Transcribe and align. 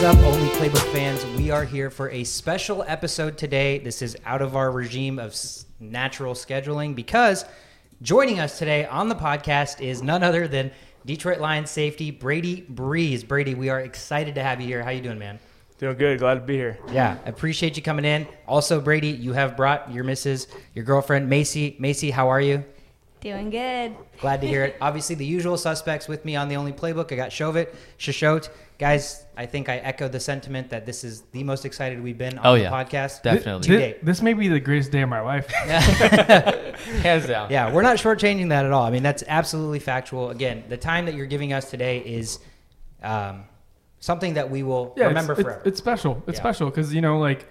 is 0.00 0.06
up, 0.06 0.16
Only 0.24 0.48
Playbook 0.50 0.92
fans? 0.94 1.26
We 1.36 1.50
are 1.50 1.62
here 1.62 1.90
for 1.90 2.08
a 2.08 2.24
special 2.24 2.82
episode 2.86 3.36
today. 3.36 3.80
This 3.80 4.00
is 4.00 4.16
out 4.24 4.40
of 4.40 4.56
our 4.56 4.70
regime 4.70 5.18
of 5.18 5.32
s- 5.32 5.66
natural 5.78 6.32
scheduling 6.32 6.94
because 6.94 7.44
joining 8.00 8.40
us 8.40 8.58
today 8.58 8.86
on 8.86 9.10
the 9.10 9.14
podcast 9.14 9.82
is 9.82 10.02
none 10.02 10.22
other 10.22 10.48
than 10.48 10.70
Detroit 11.04 11.38
Lions 11.38 11.70
safety 11.70 12.10
Brady 12.10 12.62
Breeze. 12.62 13.22
Brady, 13.22 13.54
we 13.54 13.68
are 13.68 13.80
excited 13.80 14.36
to 14.36 14.42
have 14.42 14.58
you 14.62 14.66
here. 14.68 14.82
How 14.82 14.88
you 14.88 15.02
doing, 15.02 15.18
man? 15.18 15.38
Doing 15.76 15.98
good. 15.98 16.18
Glad 16.18 16.34
to 16.34 16.40
be 16.40 16.56
here. 16.56 16.78
Yeah, 16.90 17.18
appreciate 17.26 17.76
you 17.76 17.82
coming 17.82 18.06
in. 18.06 18.26
Also, 18.48 18.80
Brady, 18.80 19.08
you 19.08 19.34
have 19.34 19.54
brought 19.54 19.92
your 19.92 20.04
missus, 20.04 20.46
your 20.74 20.86
girlfriend, 20.86 21.28
Macy. 21.28 21.76
Macy, 21.78 22.10
how 22.10 22.28
are 22.30 22.40
you? 22.40 22.64
Doing 23.20 23.50
good. 23.50 23.94
Glad 24.20 24.40
to 24.40 24.46
hear 24.46 24.64
it. 24.64 24.76
Obviously, 24.80 25.14
the 25.14 25.26
usual 25.26 25.56
suspects 25.58 26.08
with 26.08 26.24
me 26.24 26.36
on 26.36 26.48
the 26.48 26.56
only 26.56 26.72
playbook. 26.72 27.12
I 27.12 27.16
got 27.16 27.30
Shovit, 27.30 27.74
Shashot. 27.98 28.48
Guys, 28.78 29.26
I 29.36 29.44
think 29.44 29.68
I 29.68 29.76
echo 29.76 30.08
the 30.08 30.18
sentiment 30.20 30.70
that 30.70 30.86
this 30.86 31.04
is 31.04 31.20
the 31.32 31.44
most 31.44 31.66
excited 31.66 32.02
we've 32.02 32.16
been 32.16 32.38
on 32.38 32.46
Oh, 32.46 32.54
the 32.54 32.62
yeah. 32.62 32.70
podcast. 32.70 33.22
Definitely. 33.22 33.66
To 33.68 33.72
Thi- 33.74 33.78
date. 33.78 34.04
this 34.04 34.22
may 34.22 34.32
be 34.32 34.48
the 34.48 34.58
greatest 34.58 34.90
day 34.90 35.02
of 35.02 35.10
my 35.10 35.20
life. 35.20 35.46
Hands 37.02 37.26
down. 37.26 37.50
Yeah, 37.50 37.72
we're 37.74 37.82
not 37.82 37.98
shortchanging 37.98 38.48
that 38.48 38.64
at 38.64 38.72
all. 38.72 38.84
I 38.84 38.90
mean, 38.90 39.02
that's 39.02 39.22
absolutely 39.28 39.80
factual. 39.80 40.30
Again, 40.30 40.64
the 40.68 40.78
time 40.78 41.04
that 41.06 41.14
you're 41.14 41.26
giving 41.26 41.52
us 41.52 41.68
today 41.70 41.98
is 41.98 42.38
um, 43.02 43.44
something 43.98 44.34
that 44.34 44.50
we 44.50 44.62
will 44.62 44.94
Yeah, 44.96 45.06
remember 45.08 45.34
it's, 45.34 45.42
forever. 45.42 45.58
It's, 45.60 45.68
it's 45.68 45.78
special. 45.78 46.22
It's 46.26 46.36
Yeah. 46.36 46.42
special 46.42 46.70
because 46.70 46.94
you 46.94 47.02
know, 47.02 47.18
like, 47.18 47.46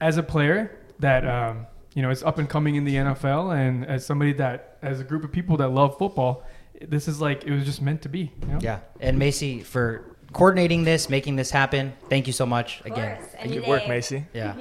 as 0.00 0.16
a 0.16 0.22
player 0.22 0.70
that 1.00 1.26
um, 1.26 1.66
you 1.94 2.02
know 2.02 2.10
it's 2.10 2.22
up 2.22 2.38
and 2.38 2.48
coming 2.48 2.76
in 2.76 2.84
the 2.84 2.94
NFL, 2.96 3.54
and 3.56 3.86
as 3.86 4.04
somebody 4.06 4.32
that, 4.34 4.78
as 4.82 5.00
a 5.00 5.04
group 5.04 5.24
of 5.24 5.32
people 5.32 5.56
that 5.58 5.68
love 5.68 5.98
football, 5.98 6.44
this 6.80 7.08
is 7.08 7.20
like 7.20 7.44
it 7.44 7.50
was 7.50 7.64
just 7.64 7.82
meant 7.82 8.02
to 8.02 8.08
be. 8.08 8.32
You 8.42 8.48
know? 8.48 8.58
yeah, 8.60 8.80
and 9.00 9.18
Macy 9.18 9.62
for 9.62 10.16
coordinating 10.32 10.84
this, 10.84 11.08
making 11.08 11.36
this 11.36 11.50
happen. 11.50 11.92
Thank 12.08 12.26
you 12.26 12.32
so 12.32 12.46
much 12.46 12.80
again. 12.84 13.18
course, 13.18 13.30
any 13.38 13.56
Good 13.56 13.68
work. 13.68 13.88
Macy. 13.88 14.24
Yeah, 14.34 14.56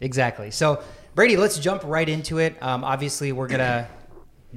exactly. 0.00 0.50
So, 0.50 0.82
Brady, 1.14 1.36
let's 1.36 1.58
jump 1.58 1.82
right 1.84 2.08
into 2.08 2.38
it. 2.38 2.60
Um, 2.62 2.84
obviously, 2.84 3.32
we're 3.32 3.48
gonna 3.48 3.88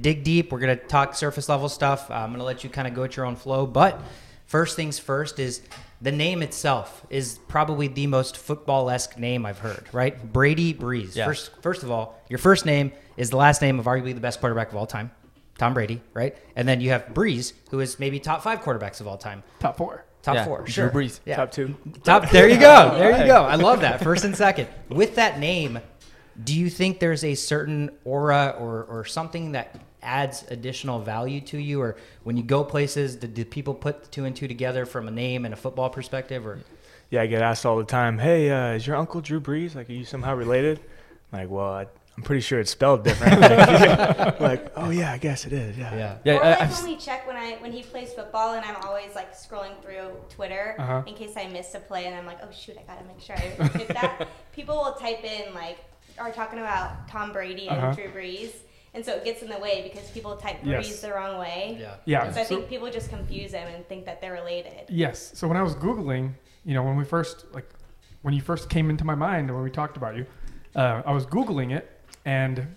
dig 0.00 0.22
deep. 0.24 0.52
We're 0.52 0.60
gonna 0.60 0.76
talk 0.76 1.14
surface 1.14 1.48
level 1.48 1.68
stuff. 1.68 2.10
Uh, 2.10 2.14
I'm 2.14 2.30
gonna 2.30 2.44
let 2.44 2.64
you 2.64 2.70
kind 2.70 2.86
of 2.86 2.94
go 2.94 3.04
at 3.04 3.16
your 3.16 3.26
own 3.26 3.36
flow. 3.36 3.66
But 3.66 4.00
first 4.46 4.76
things 4.76 4.98
first 4.98 5.38
is 5.38 5.62
the 6.02 6.12
name 6.12 6.42
itself 6.42 7.04
is 7.10 7.38
probably 7.48 7.86
the 7.88 8.06
most 8.06 8.36
football-esque 8.36 9.18
name 9.18 9.44
I've 9.44 9.58
heard. 9.58 9.84
Right, 9.92 10.32
Brady 10.32 10.72
Breeze. 10.72 11.16
Yeah. 11.16 11.26
First, 11.26 11.50
first 11.62 11.82
of 11.82 11.90
all, 11.90 12.18
your 12.28 12.38
first 12.38 12.64
name 12.66 12.92
is 13.16 13.30
the 13.30 13.36
last 13.36 13.60
name 13.62 13.78
of 13.78 13.84
arguably 13.86 14.14
the 14.14 14.20
best 14.20 14.40
quarterback 14.40 14.70
of 14.70 14.76
all 14.76 14.86
time, 14.86 15.10
Tom 15.58 15.74
Brady. 15.74 16.00
Right, 16.14 16.36
and 16.56 16.66
then 16.66 16.80
you 16.80 16.90
have 16.90 17.12
Breeze, 17.14 17.52
who 17.70 17.80
is 17.80 17.98
maybe 17.98 18.18
top 18.20 18.42
five 18.42 18.60
quarterbacks 18.62 19.00
of 19.00 19.06
all 19.08 19.18
time. 19.18 19.42
Top 19.58 19.76
four. 19.76 20.04
Top 20.22 20.34
Yeah, 20.34 20.44
four, 20.44 20.58
Drew 20.58 20.66
sure. 20.68 20.90
Brees. 20.90 21.20
Yeah. 21.24 21.36
Top 21.36 21.50
two. 21.50 21.76
Top. 22.04 22.28
There 22.30 22.48
you 22.48 22.58
go. 22.60 22.94
There 22.98 23.18
you 23.18 23.26
go. 23.26 23.42
I 23.44 23.54
love 23.54 23.80
that. 23.80 24.02
First 24.02 24.24
and 24.24 24.36
second. 24.36 24.68
With 24.90 25.14
that 25.14 25.38
name, 25.38 25.78
do 26.44 26.54
you 26.54 26.68
think 26.68 26.98
there's 27.00 27.24
a 27.24 27.34
certain 27.34 27.90
aura 28.04 28.54
or 28.58 28.84
or 28.84 29.04
something 29.06 29.52
that 29.52 29.80
adds 30.02 30.44
additional 30.50 30.98
value 31.00 31.40
to 31.42 31.58
you, 31.58 31.80
or 31.80 31.96
when 32.24 32.36
you 32.36 32.42
go 32.42 32.64
places, 32.64 33.16
did, 33.16 33.34
did 33.34 33.50
people 33.50 33.74
put 33.74 34.10
two 34.10 34.24
and 34.24 34.34
two 34.34 34.48
together 34.48 34.86
from 34.86 35.08
a 35.08 35.10
name 35.10 35.44
and 35.44 35.54
a 35.54 35.56
football 35.56 35.90
perspective, 35.90 36.46
or 36.46 36.60
Yeah, 37.10 37.22
I 37.22 37.26
get 37.26 37.42
asked 37.42 37.66
all 37.66 37.76
the 37.78 37.84
time. 37.84 38.18
Hey, 38.18 38.50
uh, 38.50 38.72
is 38.74 38.86
your 38.86 38.96
uncle 38.96 39.20
Drew 39.20 39.40
Brees? 39.40 39.74
Like, 39.74 39.88
are 39.90 39.92
you 39.92 40.04
somehow 40.04 40.34
related? 40.34 40.80
I'm 41.32 41.40
like, 41.40 41.50
well, 41.50 41.72
I, 41.72 41.86
I'm 42.16 42.22
pretty 42.24 42.40
sure 42.40 42.58
it's 42.60 42.70
spelled 42.70 43.04
different. 43.04 43.40
like, 43.40 44.40
like, 44.50 44.72
oh 44.76 44.90
yeah, 44.90 45.12
I 45.12 45.18
guess 45.18 45.46
it 45.46 45.52
is. 45.52 45.76
Yeah. 45.78 45.94
yeah? 45.94 46.16
Yeah, 46.24 46.34
or 46.36 46.44
I, 46.44 46.50
like 46.50 46.60
I've, 46.62 46.72
when 46.82 46.84
we 46.92 46.96
check 46.96 47.26
when 47.26 47.36
I 47.36 47.52
when 47.60 47.72
he 47.72 47.82
plays 47.82 48.12
football 48.12 48.54
and 48.54 48.64
I'm 48.64 48.76
always 48.84 49.14
like 49.14 49.34
scrolling 49.34 49.80
through 49.82 50.10
Twitter 50.28 50.74
Uh-huh. 50.78 51.02
in 51.06 51.14
case 51.14 51.32
I 51.36 51.46
missed 51.48 51.74
a 51.74 51.80
play 51.80 52.06
and 52.06 52.14
I'm 52.16 52.26
like, 52.26 52.38
oh 52.42 52.48
shoot, 52.50 52.76
I 52.78 52.82
gotta 52.92 53.06
make 53.06 53.20
sure 53.20 53.36
I 53.36 53.68
hit 53.78 53.88
that. 53.88 54.28
People 54.52 54.76
will 54.76 54.94
type 54.94 55.22
in 55.24 55.54
like 55.54 55.78
are 56.18 56.32
talking 56.32 56.58
about 56.58 57.08
Tom 57.08 57.32
Brady 57.32 57.68
and 57.68 57.78
Uh-huh. 57.78 57.92
Drew 57.94 58.08
Brees. 58.08 58.50
And 58.92 59.04
so 59.04 59.12
it 59.14 59.24
gets 59.24 59.42
in 59.42 59.48
the 59.48 59.58
way 59.58 59.88
because 59.92 60.10
people 60.10 60.36
type 60.36 60.58
Yes. 60.64 60.86
Breeze 60.86 61.00
the 61.00 61.12
wrong 61.12 61.38
way. 61.38 61.76
Yeah. 61.80 61.94
Yeah. 62.04 62.32
So 62.32 62.40
I 62.40 62.44
so- 62.44 62.56
think 62.56 62.68
people 62.68 62.90
just 62.90 63.08
confuse 63.08 63.52
them 63.52 63.68
and 63.72 63.86
think 63.88 64.04
that 64.06 64.20
they're 64.20 64.32
related. 64.32 64.86
Yes. 64.88 65.30
So 65.34 65.46
when 65.46 65.56
I 65.56 65.62
was 65.62 65.74
googling, 65.74 66.32
you 66.64 66.74
know, 66.74 66.82
when 66.82 66.96
we 66.96 67.04
first 67.04 67.46
like 67.52 67.68
when 68.22 68.34
you 68.34 68.40
first 68.42 68.68
came 68.68 68.90
into 68.90 69.04
my 69.04 69.14
mind 69.14 69.48
and 69.48 69.54
when 69.54 69.64
we 69.64 69.70
talked 69.70 69.96
about 69.96 70.16
you, 70.16 70.26
uh, 70.74 71.02
I 71.06 71.12
was 71.12 71.24
googling 71.24 71.74
it, 71.74 71.90
and 72.24 72.74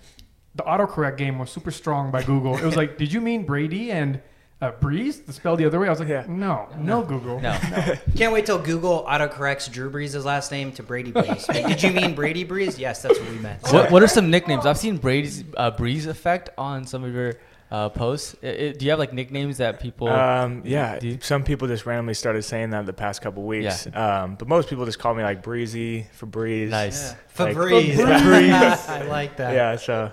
the 0.56 0.63
autocorrect 0.63 1.18
game 1.18 1.38
was 1.38 1.51
super 1.51 1.72
strong 1.72 2.12
by 2.12 2.24
Google. 2.24 2.56
It 2.56 2.63
was 2.63 2.78
like, 2.78 2.97
did 3.01 3.12
you 3.12 3.19
mean 3.19 3.45
Brady 3.45 3.91
and 3.91 4.22
uh, 4.63 4.72
Breeze? 4.79 5.19
The 5.22 5.34
spell 5.34 5.56
the 5.56 5.66
other 5.66 5.79
way. 5.79 5.88
I 5.88 5.90
was 5.90 6.00
like, 6.00 6.09
Yeah. 6.09 6.25
no, 6.28 6.68
no, 6.78 7.03
Google. 7.03 7.40
no. 7.40 7.51
Can't 8.16 8.31
wait 8.34 8.46
till 8.46 8.59
Google 8.59 9.06
autocorrects 9.07 9.72
Drew 9.72 9.91
Brees' 9.91 10.24
last 10.24 10.51
name 10.51 10.72
to 10.74 10.84
Brady 10.84 11.12
Breeze. 11.12 11.47
Like, 11.47 11.66
did 11.68 11.84
you 11.84 11.91
mean 11.91 12.16
Brady 12.16 12.44
Breeze? 12.44 12.79
Yes, 12.79 13.01
that's 13.01 13.19
what 13.19 13.29
we 13.29 13.38
meant. 13.40 13.62
What, 13.72 13.91
what 13.91 14.01
are 14.03 14.07
some 14.07 14.29
nicknames? 14.29 14.66
I've 14.66 14.78
seen 14.78 14.97
Brady's 14.97 15.44
uh, 15.57 15.72
Breeze 15.72 16.06
effect 16.07 16.50
on 16.57 16.85
some 16.85 17.03
of 17.03 17.13
your 17.13 17.34
uh, 17.73 17.89
posts. 17.89 18.35
I- 18.44 18.47
I- 18.47 18.72
do 18.78 18.85
you 18.85 18.91
have 18.91 19.00
like 19.00 19.13
nicknames 19.13 19.57
that 19.57 19.79
people? 19.79 20.07
Um, 20.07 20.61
yeah. 20.63 21.00
Do 21.00 21.07
you- 21.07 21.17
Some 21.22 21.44
people 21.44 21.67
just 21.67 21.85
randomly 21.88 22.13
started 22.13 22.44
saying 22.44 22.69
that 22.69 22.85
the 22.85 22.94
past 22.94 23.22
couple 23.23 23.41
weeks. 23.44 23.88
Um, 23.94 24.35
but 24.35 24.47
most 24.47 24.69
people 24.69 24.85
just 24.85 25.00
call 25.00 25.16
me 25.16 25.23
like 25.23 25.41
Breezy 25.41 26.06
for 26.13 26.28
Breeze. 26.28 26.69
nice. 26.69 27.09
Like- 27.39 27.56
Febreze. 27.56 27.95
Febreze. 27.95 28.89
I 28.89 29.01
like 29.07 29.38
that. 29.38 29.53
Yeah. 29.56 29.75
So, 29.78 30.12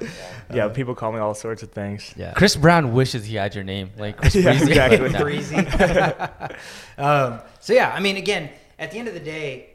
yeah, 0.54 0.68
people 0.68 0.94
call 0.94 1.12
me 1.12 1.18
all 1.18 1.34
sorts 1.34 1.62
of 1.62 1.70
things. 1.70 2.14
Yeah. 2.16 2.32
Chris 2.32 2.56
Brown 2.56 2.94
wishes 2.94 3.26
he 3.26 3.36
had 3.36 3.54
your 3.54 3.62
name, 3.64 3.90
like 3.98 4.16
Chris 4.20 4.34
Yeah, 4.36 4.56
Breezy. 4.56 4.70
exactly. 4.72 5.10
Breezy. 5.20 5.56
um, 6.98 7.40
so 7.60 7.72
yeah, 7.74 7.92
I 7.94 8.00
mean, 8.00 8.16
again, 8.16 8.50
at 8.78 8.90
the 8.90 8.98
end 8.98 9.08
of 9.08 9.14
the 9.14 9.20
day, 9.20 9.70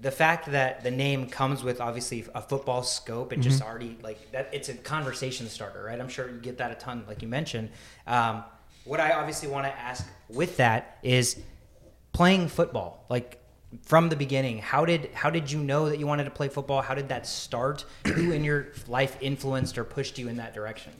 the 0.00 0.10
fact 0.10 0.50
that 0.52 0.84
the 0.84 0.90
name 0.90 1.26
comes 1.26 1.64
with 1.64 1.80
obviously 1.80 2.24
a 2.34 2.40
football 2.40 2.82
scope 2.82 3.32
and 3.32 3.42
just 3.42 3.62
already 3.62 3.98
like 4.02 4.30
that, 4.32 4.48
it's 4.52 4.68
a 4.68 4.74
conversation 4.74 5.48
starter, 5.48 5.82
right? 5.84 6.00
I'm 6.00 6.08
sure 6.08 6.28
you 6.28 6.38
get 6.38 6.58
that 6.58 6.70
a 6.70 6.76
ton, 6.76 7.04
like 7.08 7.20
you 7.22 7.28
mentioned. 7.28 7.70
Um, 8.06 8.44
what 8.84 9.00
I 9.00 9.12
obviously 9.12 9.48
want 9.48 9.66
to 9.66 9.72
ask 9.72 10.06
with 10.28 10.58
that 10.58 10.98
is 11.02 11.40
playing 12.12 12.48
football, 12.48 13.04
like 13.08 13.40
from 13.82 14.08
the 14.08 14.16
beginning. 14.16 14.58
How 14.58 14.84
did 14.84 15.10
how 15.12 15.30
did 15.30 15.50
you 15.50 15.58
know 15.58 15.88
that 15.88 15.98
you 15.98 16.06
wanted 16.06 16.24
to 16.24 16.30
play 16.30 16.48
football? 16.48 16.80
How 16.80 16.94
did 16.94 17.08
that 17.08 17.26
start? 17.26 17.84
Who 18.06 18.32
in 18.32 18.44
your 18.44 18.68
life 18.86 19.16
influenced 19.20 19.78
or 19.78 19.84
pushed 19.84 20.18
you 20.18 20.28
in 20.28 20.36
that 20.36 20.54
direction? 20.54 20.92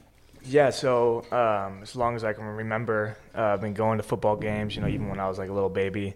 Yeah, 0.45 0.69
so 0.69 1.25
um, 1.31 1.81
as 1.81 1.95
long 1.95 2.15
as 2.15 2.23
I 2.23 2.31
can 2.31 2.45
remember, 2.45 3.17
uh, 3.35 3.41
I've 3.41 3.61
been 3.61 3.73
going 3.73 3.97
to 3.97 4.03
football 4.03 4.37
games. 4.37 4.75
You 4.75 4.81
know, 4.81 4.87
even 4.87 5.09
when 5.09 5.19
I 5.19 5.27
was 5.27 5.37
like 5.37 5.49
a 5.49 5.53
little 5.53 5.69
baby, 5.69 6.13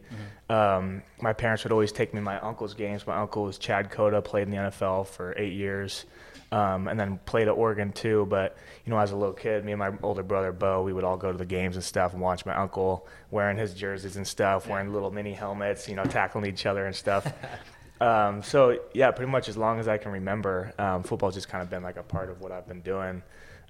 um, 0.54 1.02
my 1.20 1.34
parents 1.34 1.64
would 1.64 1.72
always 1.72 1.92
take 1.92 2.14
me 2.14 2.20
to 2.20 2.24
my 2.24 2.40
uncle's 2.40 2.76
games. 2.76 3.08
My 3.08 3.18
uncle 3.18 3.44
was 3.44 3.58
Chad 3.58 3.90
Cota, 3.90 4.22
played 4.22 4.44
in 4.44 4.52
the 4.52 4.58
NFL 4.58 5.08
for 5.08 5.34
eight 5.36 5.54
years, 5.54 6.06
um, 6.52 6.88
and 6.88 7.00
then 7.00 7.20
played 7.26 7.48
at 7.48 7.52
Oregon 7.52 7.92
too. 7.92 8.28
But 8.30 8.56
you 8.86 8.92
know, 8.92 9.00
as 9.00 9.12
a 9.12 9.16
little 9.16 9.34
kid, 9.34 9.66
me 9.66 9.72
and 9.72 9.80
my 9.80 9.92
older 10.04 10.22
brother 10.22 10.52
Bo, 10.52 10.84
we 10.84 10.94
would 10.94 11.04
all 11.04 11.18
go 11.18 11.32
to 11.32 11.38
the 11.38 11.46
games 11.46 11.76
and 11.76 11.84
stuff 11.84 12.14
and 12.14 12.22
watch 12.22 12.46
my 12.46 12.56
uncle 12.56 13.08
wearing 13.32 13.58
his 13.58 13.74
jerseys 13.74 14.16
and 14.16 14.28
stuff, 14.28 14.68
wearing 14.68 14.94
little 14.94 15.10
mini 15.10 15.34
helmets, 15.34 15.90
you 15.90 15.96
know, 15.96 16.04
tackling 16.04 16.46
each 16.46 16.66
other 16.68 16.86
and 16.86 16.96
stuff. 16.96 17.32
Um, 18.02 18.44
so 18.44 18.80
yeah, 18.94 19.12
pretty 19.12 19.32
much 19.32 19.48
as 19.48 19.56
long 19.56 19.80
as 19.80 19.88
I 19.88 19.98
can 19.98 20.12
remember, 20.12 20.74
um, 20.78 21.04
football's 21.04 21.36
just 21.36 21.48
kind 21.48 21.64
of 21.64 21.70
been 21.70 21.84
like 21.84 21.96
a 21.96 22.04
part 22.04 22.30
of 22.30 22.42
what 22.42 22.52
I've 22.52 22.68
been 22.68 22.82
doing. 22.82 23.24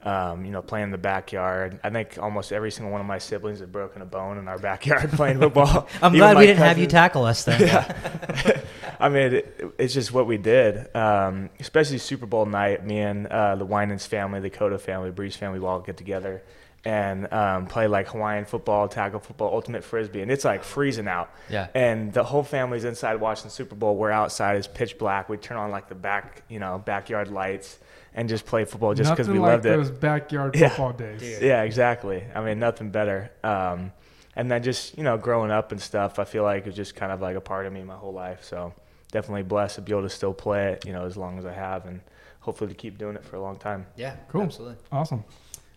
Um, 0.05 0.43
you 0.43 0.51
know, 0.51 0.61
playing 0.61 0.85
in 0.85 0.91
the 0.91 0.97
backyard. 0.97 1.79
I 1.81 1.89
think 1.89 2.17
almost 2.21 2.51
every 2.51 2.71
single 2.71 2.91
one 2.91 2.99
of 2.99 3.07
my 3.07 3.19
siblings 3.19 3.61
have 3.61 3.71
broken 3.71 4.01
a 4.01 4.05
bone 4.05 4.37
in 4.37 4.49
our 4.49 4.57
backyard 4.57 5.09
playing 5.13 5.39
football. 5.39 5.87
I'm 6.01 6.13
Even 6.13 6.19
glad 6.19 6.37
we 6.37 6.45
didn't 6.45 6.59
have 6.59 6.77
you 6.77 6.87
tackle 6.87 7.23
us 7.23 7.45
then. 7.45 7.61
yeah. 7.61 8.61
I 8.99 9.07
mean, 9.07 9.33
it, 9.33 9.73
it's 9.77 9.93
just 9.93 10.11
what 10.11 10.27
we 10.27 10.37
did. 10.37 10.93
Um, 10.93 11.49
especially 11.59 11.99
Super 11.99 12.25
Bowl 12.25 12.45
night, 12.45 12.85
me 12.85 12.99
and 12.99 13.27
uh, 13.27 13.55
the 13.55 13.65
Winans 13.65 14.05
family, 14.05 14.41
the 14.41 14.49
Cota 14.49 14.77
family, 14.77 15.11
Breeze 15.11 15.37
family, 15.37 15.59
we 15.59 15.65
all 15.65 15.79
get 15.79 15.95
together 15.95 16.43
and 16.85 17.31
um, 17.31 17.67
play 17.67 17.87
like 17.87 18.09
Hawaiian 18.09 18.45
football, 18.45 18.87
tackle 18.89 19.19
football, 19.19 19.53
ultimate 19.53 19.83
frisbee, 19.83 20.21
and 20.21 20.29
it's 20.29 20.43
like 20.43 20.63
freezing 20.63 21.07
out. 21.07 21.31
Yeah. 21.49 21.67
And 21.73 22.11
the 22.11 22.23
whole 22.23 22.43
family's 22.43 22.83
inside 22.83 23.15
watching 23.21 23.49
Super 23.49 23.75
Bowl. 23.75 23.95
We're 23.95 24.11
outside; 24.11 24.57
it's 24.57 24.67
pitch 24.67 24.97
black. 24.97 25.29
We 25.29 25.37
turn 25.37 25.57
on 25.57 25.71
like 25.71 25.87
the 25.87 25.95
back, 25.95 26.43
you 26.49 26.59
know, 26.59 26.81
backyard 26.83 27.29
lights 27.29 27.79
and 28.15 28.29
just 28.29 28.45
play 28.45 28.65
football 28.65 28.93
just 28.93 29.09
because 29.11 29.27
we 29.29 29.39
like 29.39 29.51
loved 29.53 29.65
it. 29.65 29.69
those 29.77 29.91
backyard 29.91 30.55
Yeah. 30.55 30.69
football 30.69 30.93
days. 30.93 31.21
Yeah, 31.41 31.63
exactly. 31.63 32.23
I 32.35 32.41
mean, 32.43 32.59
nothing 32.59 32.89
better. 32.91 33.31
Um, 33.43 33.91
and 34.35 34.49
then 34.51 34.63
just 34.63 34.97
you 34.97 35.03
know, 35.03 35.17
growing 35.17 35.51
up 35.51 35.71
and 35.71 35.81
stuff, 35.81 36.19
I 36.19 36.23
feel 36.23 36.43
like 36.43 36.65
it's 36.67 36.75
just 36.75 36.95
kind 36.95 37.11
of 37.11 37.21
like 37.21 37.35
a 37.35 37.41
part 37.41 37.65
of 37.65 37.73
me 37.73 37.83
my 37.83 37.95
whole 37.95 38.13
life. 38.13 38.43
So 38.43 38.73
definitely 39.11 39.43
blessed 39.43 39.75
to 39.75 39.81
be 39.81 39.91
able 39.91 40.01
to 40.03 40.09
still 40.09 40.33
play 40.33 40.73
it, 40.73 40.85
you 40.85 40.93
know, 40.93 41.05
as 41.05 41.15
long 41.17 41.37
as 41.37 41.45
I 41.45 41.53
have, 41.53 41.85
and 41.85 42.01
hopefully 42.39 42.69
to 42.69 42.75
keep 42.75 42.97
doing 42.97 43.15
it 43.15 43.23
for 43.23 43.35
a 43.35 43.41
long 43.41 43.57
time. 43.57 43.85
Yeah, 43.95 44.15
Cool. 44.29 44.41
absolutely. 44.41 44.77
Awesome. 44.91 45.23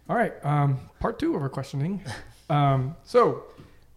All 0.09 0.17
right. 0.17 0.33
Um, 0.45 0.81
part 1.01 1.19
two 1.19 1.35
of 1.37 1.43
our 1.43 1.49
questioning. 1.49 2.03
Um, 2.49 2.95
so, 3.03 3.43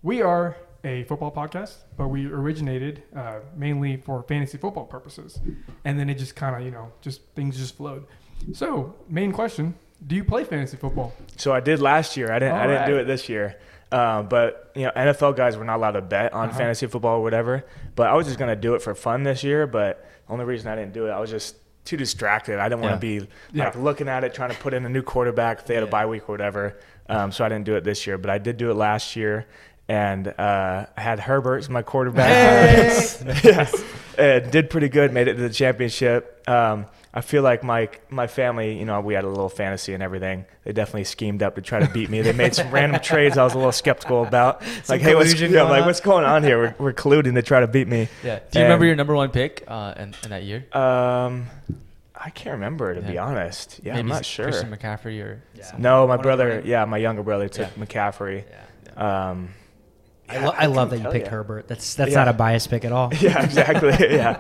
we 0.02 0.24
are 0.24 0.58
a 0.84 1.04
football 1.04 1.32
podcast, 1.32 1.76
but 1.98 2.08
we 2.08 2.26
originated 2.26 3.04
uh, 3.16 3.42
mainly 3.56 3.98
for 3.98 4.24
fantasy 4.24 4.58
football 4.58 4.86
purposes, 4.86 5.40
and 5.86 6.00
then 6.00 6.10
it 6.10 6.16
just 6.16 6.36
kind 6.36 6.56
of, 6.56 6.64
you 6.64 6.72
know, 6.72 6.92
just 7.02 7.22
things 7.36 7.58
just 7.58 7.78
flowed. 7.78 8.08
So, 8.54 8.96
main 9.08 9.32
question: 9.32 9.76
Do 10.06 10.16
you 10.16 10.24
play 10.24 10.44
fantasy 10.44 10.78
football? 10.78 11.14
So 11.38 11.54
I 11.54 11.60
did 11.60 11.80
last 11.82 12.18
year. 12.18 12.32
I 12.32 12.40
didn't. 12.40 12.56
I 12.56 12.68
didn't 12.68 12.88
do 12.88 12.98
it 12.98 13.06
this 13.06 13.30
year. 13.30 13.58
Um, 13.92 14.28
but 14.28 14.72
you 14.76 14.84
know, 14.86 14.92
NFL 14.96 15.36
guys 15.36 15.58
were 15.58 15.66
not 15.66 15.78
allowed 15.78 15.92
to 15.92 16.02
bet 16.02 16.32
on 16.34 16.50
Uh-huh. 16.50 16.58
fantasy 16.58 16.86
football 16.88 17.18
or 17.18 17.24
whatever. 17.24 17.66
But 17.96 18.08
I 18.10 18.14
was 18.14 18.28
just 18.28 18.38
gonna 18.38 18.56
do 18.56 18.76
it 18.76 18.82
for 18.82 18.94
fun 18.96 19.24
this 19.24 19.44
year. 19.44 19.66
But 19.68 20.06
the 20.28 20.34
only 20.34 20.46
reason 20.46 20.68
I 20.72 20.76
didn't 20.76 20.94
do 20.94 21.08
it, 21.08 21.12
I 21.12 21.20
was 21.20 21.30
just 21.32 21.56
too 21.86 21.98
distracted. 21.98 22.60
I 22.60 22.70
didn't 22.70 22.82
want 22.82 22.94
to 22.94 23.00
be 23.00 23.28
Yeah. 23.52 23.66
like 23.66 23.76
looking 23.76 24.08
at 24.08 24.24
it, 24.24 24.34
trying 24.36 24.52
to 24.52 24.58
put 24.58 24.74
in 24.76 24.86
a 24.86 24.90
new 24.90 25.02
quarterback 25.02 25.60
if 25.60 25.66
they 25.66 25.74
had 25.74 25.82
a 25.84 25.88
bye 25.88 26.06
week 26.06 26.30
or 26.30 26.34
whatever. 26.34 26.78
Um, 27.08 27.32
so 27.32 27.44
I 27.44 27.50
didn't 27.50 27.66
do 27.66 27.76
it 27.78 27.84
this 27.84 28.06
year. 28.06 28.20
But 28.20 28.30
I 28.30 28.38
did 28.38 28.58
do 28.58 28.70
it 28.70 28.76
last 28.76 29.16
year, 29.16 29.48
and 29.88 30.28
uh, 30.28 30.86
I 30.96 31.02
had 31.02 31.20
Herbert 31.22 31.58
as 31.60 31.70
my 31.70 31.82
quarterback. 31.82 32.30
yeah, 33.44 33.68
and 34.20 34.52
did 34.52 34.70
pretty 34.70 34.90
good. 34.90 35.12
Made 35.14 35.28
it 35.28 35.34
to 35.36 35.42
the 35.42 35.50
championship. 35.50 36.48
Um, 36.48 36.86
I 37.12 37.22
feel 37.22 37.42
like 37.42 37.64
my 37.64 37.90
my 38.10 38.28
family, 38.28 38.78
you 38.78 38.86
know, 38.86 39.02
we 39.02 39.16
had 39.16 39.24
a 39.24 39.30
little 39.30 39.50
fantasy 39.50 39.94
and 39.94 40.04
everything. 40.04 40.46
They 40.64 40.74
definitely 40.74 41.06
schemed 41.06 41.42
up 41.42 41.56
to 41.56 41.62
try 41.62 41.80
to 41.80 41.88
beat 41.92 42.10
me. 42.10 42.22
They 42.22 42.34
made 42.34 42.54
some 42.54 42.70
random 42.70 43.02
trades 43.02 43.38
I 43.38 43.44
was 43.44 43.54
a 43.54 43.58
little 43.58 43.72
skeptical 43.72 44.24
about. 44.24 44.62
like, 44.90 45.02
hey, 45.02 45.16
what's, 45.16 45.30
collusion 45.30 45.52
yeah, 45.52 45.60
going 45.60 45.70
like 45.72 45.82
on? 45.82 45.88
what's 45.88 46.02
going 46.02 46.26
on 46.26 46.44
here? 46.44 46.60
We're, 46.60 46.76
we're 46.78 46.94
colluding 46.94 47.34
to 47.34 47.42
try 47.42 47.62
to 47.62 47.68
beat 47.68 47.88
me. 47.88 48.10
Yeah. 48.24 48.40
Do 48.52 48.60
you 48.60 48.66
remember 48.66 48.86
your 48.86 48.96
number 48.96 49.16
one 49.16 49.32
pick 49.32 49.64
uh, 49.68 49.96
in, 49.98 50.16
in 50.24 50.30
that 50.30 50.44
year? 50.44 50.66
Um, 50.72 51.48
I 52.16 52.30
can't 52.30 52.54
remember 52.54 52.94
to 52.94 53.02
be 53.02 53.18
honest. 53.18 53.80
Yeah, 53.82 53.98
I'm 53.98 54.08
not 54.08 54.26
sure. 54.26 54.46
Christian 54.46 54.70
McCaffrey 54.70 55.24
or 55.24 55.42
Yeah. 55.56 55.72
No, 55.80 56.06
my 56.06 56.10
One 56.10 56.12
of 56.12 56.20
the 56.20 56.24
brother. 56.24 56.62
Yeah, 56.64 56.86
my 56.86 56.98
younger 56.98 57.24
brother 57.24 57.50
took 57.50 57.74
McCaffrey. 57.76 58.44
Yeah. 58.48 58.66
McCaffrey. 59.02 59.48
Yeah. 60.32 60.42
I, 60.42 60.46
lo- 60.46 60.56
I 60.58 60.66
love 60.68 60.90
that 60.92 61.00
you 61.00 61.10
picked 61.10 61.26
ya. 61.26 61.32
Herbert. 61.32 61.68
That's 61.68 61.96
that's 61.96 62.12
Yeah. 62.12 62.18
not 62.20 62.28
a 62.28 62.34
biased 62.34 62.70
pick 62.70 62.86
at 62.86 62.92
all. 62.92 63.12
Yeah, 63.20 63.44
exactly. 63.44 63.90
yeah, 64.16 64.40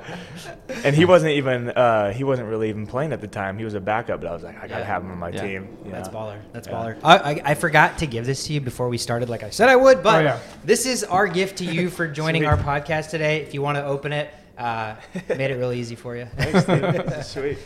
and 0.83 0.95
he 0.95 1.05
wasn't 1.05 1.31
even 1.33 1.69
uh, 1.71 2.11
he 2.13 2.23
wasn't 2.23 2.47
really 2.47 2.69
even 2.69 2.85
playing 2.87 3.11
at 3.13 3.21
the 3.21 3.27
time. 3.27 3.57
He 3.57 3.65
was 3.65 3.73
a 3.73 3.79
backup, 3.79 4.21
but 4.21 4.29
I 4.29 4.33
was 4.33 4.43
like, 4.43 4.57
I 4.57 4.67
gotta 4.67 4.81
Yeah. 4.81 4.85
have 4.85 5.03
him 5.03 5.11
on 5.11 5.17
my 5.17 5.29
Yeah. 5.29 5.41
team. 5.41 5.77
you 5.85 5.91
That's 5.91 6.09
baller. 6.09 6.37
That's 6.53 6.67
Yeah. 6.67 6.73
baller. 6.73 6.97
I, 7.03 7.17
I, 7.17 7.41
I 7.45 7.53
forgot 7.55 7.97
to 7.99 8.05
give 8.07 8.25
this 8.25 8.45
to 8.47 8.53
you 8.53 8.61
before 8.61 8.87
we 8.89 8.97
started, 8.97 9.29
like 9.29 9.43
I 9.43 9.49
said 9.49 9.69
I 9.69 9.75
would, 9.75 10.03
but 10.03 10.15
Oh, 10.21 10.23
yeah. 10.23 10.39
this 10.63 10.85
is 10.85 11.03
our 11.03 11.27
gift 11.27 11.57
to 11.57 11.65
you 11.65 11.89
for 11.89 12.07
joining 12.21 12.45
our 12.45 12.57
podcast 12.57 13.09
today. 13.09 13.41
If 13.41 13.53
you 13.53 13.61
want 13.61 13.77
to 13.77 13.85
open 13.85 14.13
it, 14.13 14.29
uh, 14.57 14.95
made 15.29 15.51
it 15.51 15.55
real 15.55 15.71
easy 15.71 15.95
for 15.95 16.15
you. 16.15 16.25
Thanks, 16.37 16.65
dude. 16.65 17.25
Sweet. 17.25 17.57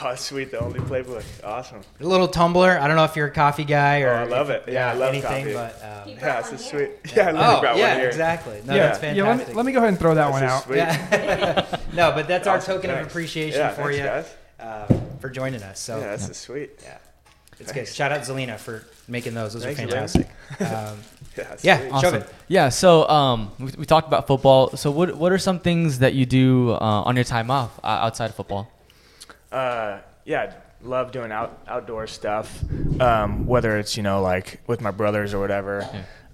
Oh, 0.00 0.14
sweet. 0.14 0.50
The 0.50 0.58
only 0.60 0.80
playbook. 0.80 1.22
Awesome. 1.44 1.82
A 2.00 2.04
little 2.06 2.26
tumbler. 2.28 2.78
I 2.78 2.86
don't 2.86 2.96
know 2.96 3.04
if 3.04 3.14
you're 3.14 3.26
a 3.26 3.30
coffee 3.30 3.64
guy 3.64 4.00
or 4.00 4.10
Oh, 4.14 4.22
I 4.22 4.24
love 4.24 4.48
it. 4.48 4.64
Yeah, 4.66 4.90
I 4.90 4.94
love 4.94 5.10
anything, 5.10 5.52
coffee. 5.52 5.52
but 5.54 5.74
um, 6.08 6.08
Yeah, 6.18 6.38
it's 6.38 6.50
this 6.50 6.60
on 6.60 6.66
is 6.66 6.70
here. 6.70 6.90
sweet. 7.04 7.12
Yeah, 7.16 7.28
I 7.28 7.32
literally 7.32 7.56
oh 7.68 7.76
yeah, 7.76 7.88
one 7.90 7.98
here. 8.00 8.08
exactly. 8.08 8.62
No, 8.64 8.74
yeah, 8.74 8.82
that's 8.86 8.98
fantastic. 9.00 9.16
yeah. 9.24 9.28
Let 9.36 9.48
me, 9.48 9.54
let 9.54 9.66
me 9.66 9.72
go 9.72 9.78
ahead 9.78 9.88
and 9.90 9.98
throw 9.98 10.14
that 10.14 10.26
This 10.26 10.32
one 10.32 10.44
out. 10.44 10.62
sweet. 10.62 10.76
Yeah. 10.78 11.78
no, 11.94 12.12
but 12.12 12.26
that's 12.26 12.46
our 12.46 12.56
Awesome, 12.56 12.74
token 12.76 12.90
of 12.90 13.06
appreciation 13.06 13.58
Yeah, 13.60 13.70
for 13.70 13.82
thanks, 13.92 13.98
you 13.98 14.04
guys. 14.04 14.34
uh, 14.60 15.00
for 15.20 15.28
joining 15.28 15.62
us. 15.62 15.78
So 15.78 15.98
yeah, 15.98 16.12
this 16.12 16.26
is 16.28 16.38
sweet. 16.38 16.70
yeah, 16.82 16.96
it's 17.60 17.70
good. 17.72 17.86
Shout 17.86 18.12
out 18.12 18.22
Zelina 18.22 18.58
for 18.58 18.86
making 19.08 19.34
those. 19.34 19.52
Those 19.52 19.64
Thanks, 19.64 19.78
are 19.80 19.88
fantastic. 19.88 20.28
um, 20.60 20.98
Yeah, 21.36 21.56
yeah, 21.62 21.88
Awesome. 21.92 22.24
Yeah. 22.48 22.70
So 22.70 23.06
um, 23.10 23.52
we, 23.58 23.72
we 23.76 23.84
talked 23.84 24.08
about 24.08 24.26
football. 24.26 24.70
So 24.76 24.90
what 24.90 25.14
what 25.16 25.32
are 25.32 25.38
some 25.38 25.60
things 25.60 25.98
that 25.98 26.14
you 26.14 26.24
do 26.24 26.70
uh, 26.72 26.78
on 27.04 27.14
your 27.14 27.24
time 27.26 27.50
off 27.50 27.78
uh, 27.84 27.88
outside 27.88 28.30
of 28.30 28.36
football? 28.36 28.70
Uh, 29.52 30.00
yeah, 30.24 30.54
love 30.82 31.12
doing 31.12 31.30
out 31.32 31.58
outdoor 31.66 32.06
stuff. 32.06 32.62
Um, 33.00 33.46
whether 33.46 33.78
it's 33.78 33.96
you 33.96 34.02
know 34.02 34.20
like 34.22 34.60
with 34.66 34.80
my 34.80 34.90
brothers 34.90 35.34
or 35.34 35.40
whatever. 35.40 35.82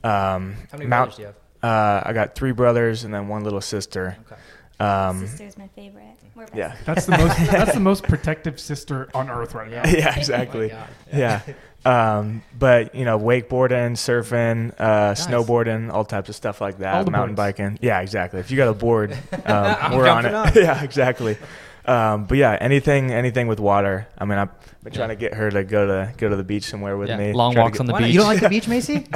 Um, 0.05 0.55
How 0.71 0.79
many 0.79 0.87
Mount- 0.87 1.11
brothers 1.11 1.17
do 1.17 1.23
you 1.23 1.27
have? 1.27 1.35
Uh, 1.61 2.03
I 2.09 2.13
got 2.13 2.35
three 2.37 2.53
brothers 2.53 3.03
and 3.05 3.13
then 3.13 3.27
one 3.29 3.43
little 3.43 3.61
sister. 3.61 4.17
Okay. 4.31 4.41
Um, 4.81 5.27
Sister's 5.27 5.59
my 5.59 5.67
favorite. 5.69 6.05
We're 6.37 6.45
best 6.45 6.55
yeah. 6.57 6.77
That's 6.85 7.05
the 7.07 7.19
most. 7.19 7.37
that's 7.51 7.75
the 7.75 7.81
most 7.81 8.05
protective 8.05 8.61
sister 8.61 9.09
on 9.13 9.29
earth 9.29 9.55
right 9.55 9.69
now. 9.69 9.83
yeah, 9.89 10.13
Oh 10.15 10.19
exactly. 10.19 10.69
my 10.69 10.75
God. 10.75 10.89
yeah. 11.13 11.41
Um, 11.85 12.43
but 12.57 12.95
you 12.95 13.05
know, 13.05 13.19
wakeboarding, 13.19 13.93
surfing, 13.97 14.73
uh, 14.79 15.15
snowboarding, 15.15 15.93
all 15.93 16.05
types 16.05 16.29
of 16.29 16.37
stuff 16.37 16.61
like 16.61 16.79
that. 16.79 16.95
All 16.95 17.03
the 17.05 17.11
mountain 17.11 17.35
boards. 17.35 17.57
biking. 17.57 17.79
Yeah, 17.83 18.01
exactly. 18.03 18.39
If 18.39 18.53
you 18.53 18.57
got 18.57 18.69
a 18.69 18.75
board, 18.75 19.13
um, 19.47 19.93
we're 19.97 20.09
on 20.09 20.27
it. 20.27 20.35
on. 20.35 20.53
yeah, 20.55 20.81
exactly. 20.85 21.37
Um, 21.89 22.25
but 22.25 22.37
yeah, 22.39 22.57
anything, 22.61 23.11
anything 23.11 23.47
with 23.49 23.61
water. 23.61 24.07
I 24.19 24.25
mean, 24.25 24.39
I've 24.39 24.51
been 24.85 24.93
trying 24.93 25.09
Yeah. 25.11 25.15
to 25.15 25.21
get 25.21 25.35
her 25.35 25.51
to 25.51 25.65
go 25.65 25.87
to 25.87 26.13
go 26.17 26.29
to 26.29 26.37
the 26.37 26.45
beach 26.45 26.65
somewhere 26.65 26.97
with 26.97 27.09
Yeah, 27.09 27.17
me. 27.17 27.33
long 27.33 27.53
Try 27.55 27.63
to 27.63 27.65
walks 27.65 27.73
get- 27.79 27.81
on 27.81 27.87
the 27.87 27.93
Why 27.95 28.01
not? 28.01 28.05
beach. 28.07 28.15
You 28.15 28.21
don't 28.21 28.29
like 28.29 28.41
the 28.41 28.49
beach, 28.49 28.69
Macy? 28.75 29.07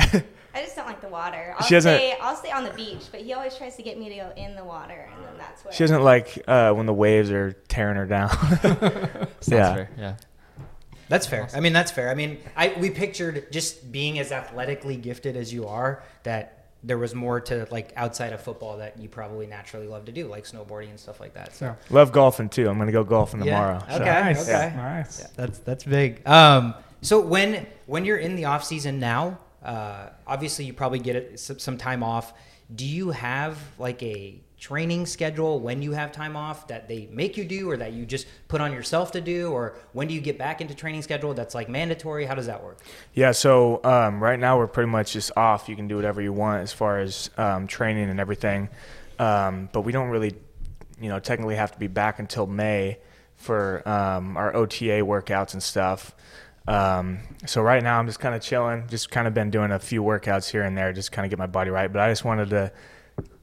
I 0.55 0.61
just 0.63 0.77
don't 0.77 0.87
like 0.87 1.01
the 1.01 1.09
water. 1.09 1.55
I'll 1.59 1.67
She 1.67 1.75
doesn't- 1.75 1.97
stay. 1.97 2.15
I'll 2.21 2.37
stay 2.37 2.51
on 2.51 2.65
the 2.65 2.71
beach, 2.73 3.05
but 3.11 3.21
he 3.21 3.33
always 3.35 3.57
tries 3.57 3.77
to 3.77 3.83
get 3.83 3.99
me 3.99 4.09
to 4.11 4.15
go 4.17 4.33
in 4.37 4.55
the 4.55 4.65
water, 4.65 5.09
and 5.15 5.25
then 5.25 5.33
that's 5.39 5.65
where. 5.65 5.73
She 5.75 5.83
doesn't 5.85 6.03
like 6.03 6.43
uh, 6.49 6.73
when 6.73 6.87
the 6.87 6.93
waves 6.95 7.31
are 7.31 7.53
tearing 7.69 7.97
her 7.97 8.07
down. 8.07 8.29
Sounds 8.63 9.27
yeah. 9.49 9.75
fair, 9.75 9.91
Yeah. 9.99 10.15
That's 11.09 11.27
fair. 11.27 11.47
I 11.55 11.61
mean, 11.61 11.75
that's 11.75 11.91
fair. 11.91 12.09
I 12.11 12.15
mean, 12.15 12.39
I 12.57 12.75
we 12.79 12.89
pictured 12.89 13.53
just 13.53 13.93
being 13.93 14.19
as 14.19 14.33
athletically 14.33 14.97
gifted 14.97 15.37
as 15.37 15.53
you 15.53 15.67
are 15.67 16.03
that 16.23 16.62
there 16.85 16.99
was 16.99 17.15
more 17.15 17.41
to 17.41 17.67
like 17.71 17.93
outside 17.97 18.33
of 18.33 18.41
football 18.41 18.79
that 18.79 18.99
you 18.99 19.09
probably 19.09 19.47
naturally 19.47 19.87
love 19.87 20.05
to 20.07 20.13
do, 20.13 20.27
like 20.27 20.45
snowboarding 20.45 20.91
and 20.91 20.99
stuff 20.99 21.21
like 21.21 21.35
that. 21.35 21.55
So 21.55 21.77
So 21.89 21.95
Love 21.95 22.11
golfing 22.13 22.49
too. 22.49 22.69
I'm 22.69 22.79
gonna 22.79 22.91
go 22.93 23.05
golfing 23.05 23.43
Yeah. 23.45 23.55
tomorrow. 23.57 23.79
so- 23.89 23.95
Okay. 23.97 24.05
nice, 24.05 24.49
okay. 24.49 24.73
nice. 24.77 25.21
Yeah, 25.21 25.27
that's 25.37 25.59
that's 25.61 25.85
big. 25.85 26.27
Um, 26.27 26.75
so 27.01 27.21
when 27.21 27.67
when 27.87 28.05
you're 28.05 28.17
in 28.19 28.35
the 28.37 28.47
off 28.47 28.65
season 28.65 28.99
now, 28.99 29.39
uh, 29.65 30.09
obviously 30.27 30.65
you 30.65 30.73
probably 30.73 30.99
get 30.99 31.39
some, 31.39 31.59
some 31.59 31.79
time 31.79 32.03
off. 32.03 32.33
Do 32.75 32.85
you 32.87 33.11
have 33.11 33.59
like 33.79 34.03
a 34.03 34.41
training 34.63 35.05
schedule 35.05 35.59
when 35.59 35.83
you 35.83 35.91
have 35.91 36.13
time 36.13 36.37
off 36.37 36.69
that 36.69 36.87
they 36.87 37.09
make 37.11 37.37
you 37.37 37.45
do, 37.45 37.69
or 37.69 37.77
that 37.77 37.93
you 37.93 38.07
just 38.07 38.29
put 38.47 38.61
on 38.61 38.73
yourself 38.73 39.11
to 39.11 39.21
do, 39.21 39.51
or 39.51 39.75
when 39.93 40.07
do 40.07 40.15
you 40.15 40.21
get 40.21 40.39
back 40.39 40.61
into 40.61 40.73
training 40.73 41.03
schedule 41.03 41.35
that's 41.35 41.53
like 41.53 41.69
mandatory? 41.69 42.27
How 42.27 42.37
does 42.37 42.47
that 42.47 42.63
work? 42.63 42.79
Yeah, 43.13 43.33
so 43.33 43.81
um, 43.83 44.23
right 44.23 44.39
now 44.39 44.57
we're 44.57 44.69
pretty 44.69 44.89
much 44.89 45.15
just 45.15 45.33
off. 45.37 45.69
You 45.69 45.75
can 45.75 45.89
do 45.89 45.97
whatever 45.97 46.23
you 46.23 46.33
want 46.33 46.63
as 46.63 46.73
far 46.73 47.01
as 47.01 47.29
um, 47.37 47.67
training 47.67 48.09
and 48.09 48.21
everything, 48.21 48.69
um, 49.19 49.69
but 49.73 49.81
we 49.81 49.91
don't 49.91 50.11
really, 50.11 50.33
you 51.01 51.09
know, 51.09 51.19
technically 51.19 51.57
have 51.57 51.73
to 51.73 51.79
be 51.81 51.89
back 51.89 52.21
until 52.21 52.47
May 52.47 52.99
for 53.35 53.87
um, 53.89 54.37
our 54.37 54.55
OTA 54.55 55.03
workouts 55.03 55.55
and 55.55 55.63
stuff. 55.63 56.15
Um, 56.69 57.19
so 57.47 57.63
right 57.63 57.83
now 57.83 57.99
I'm 57.99 58.07
just 58.07 58.21
kind 58.21 58.37
of 58.37 58.41
chilling, 58.43 58.87
just 58.87 59.11
kind 59.11 59.27
of 59.27 59.35
been 59.35 59.51
doing 59.51 59.73
a 59.73 59.81
few 59.81 60.05
workouts 60.05 60.49
here 60.49 60.63
and 60.63 60.79
there, 60.79 60.93
just 60.93 61.11
kind 61.11 61.27
of 61.27 61.31
get 61.31 61.39
my 61.41 61.49
body 61.49 61.71
right. 61.71 61.93
But 61.93 62.01
I 62.01 62.09
just 62.13 62.25
wanted 62.25 62.51
to, 62.51 62.71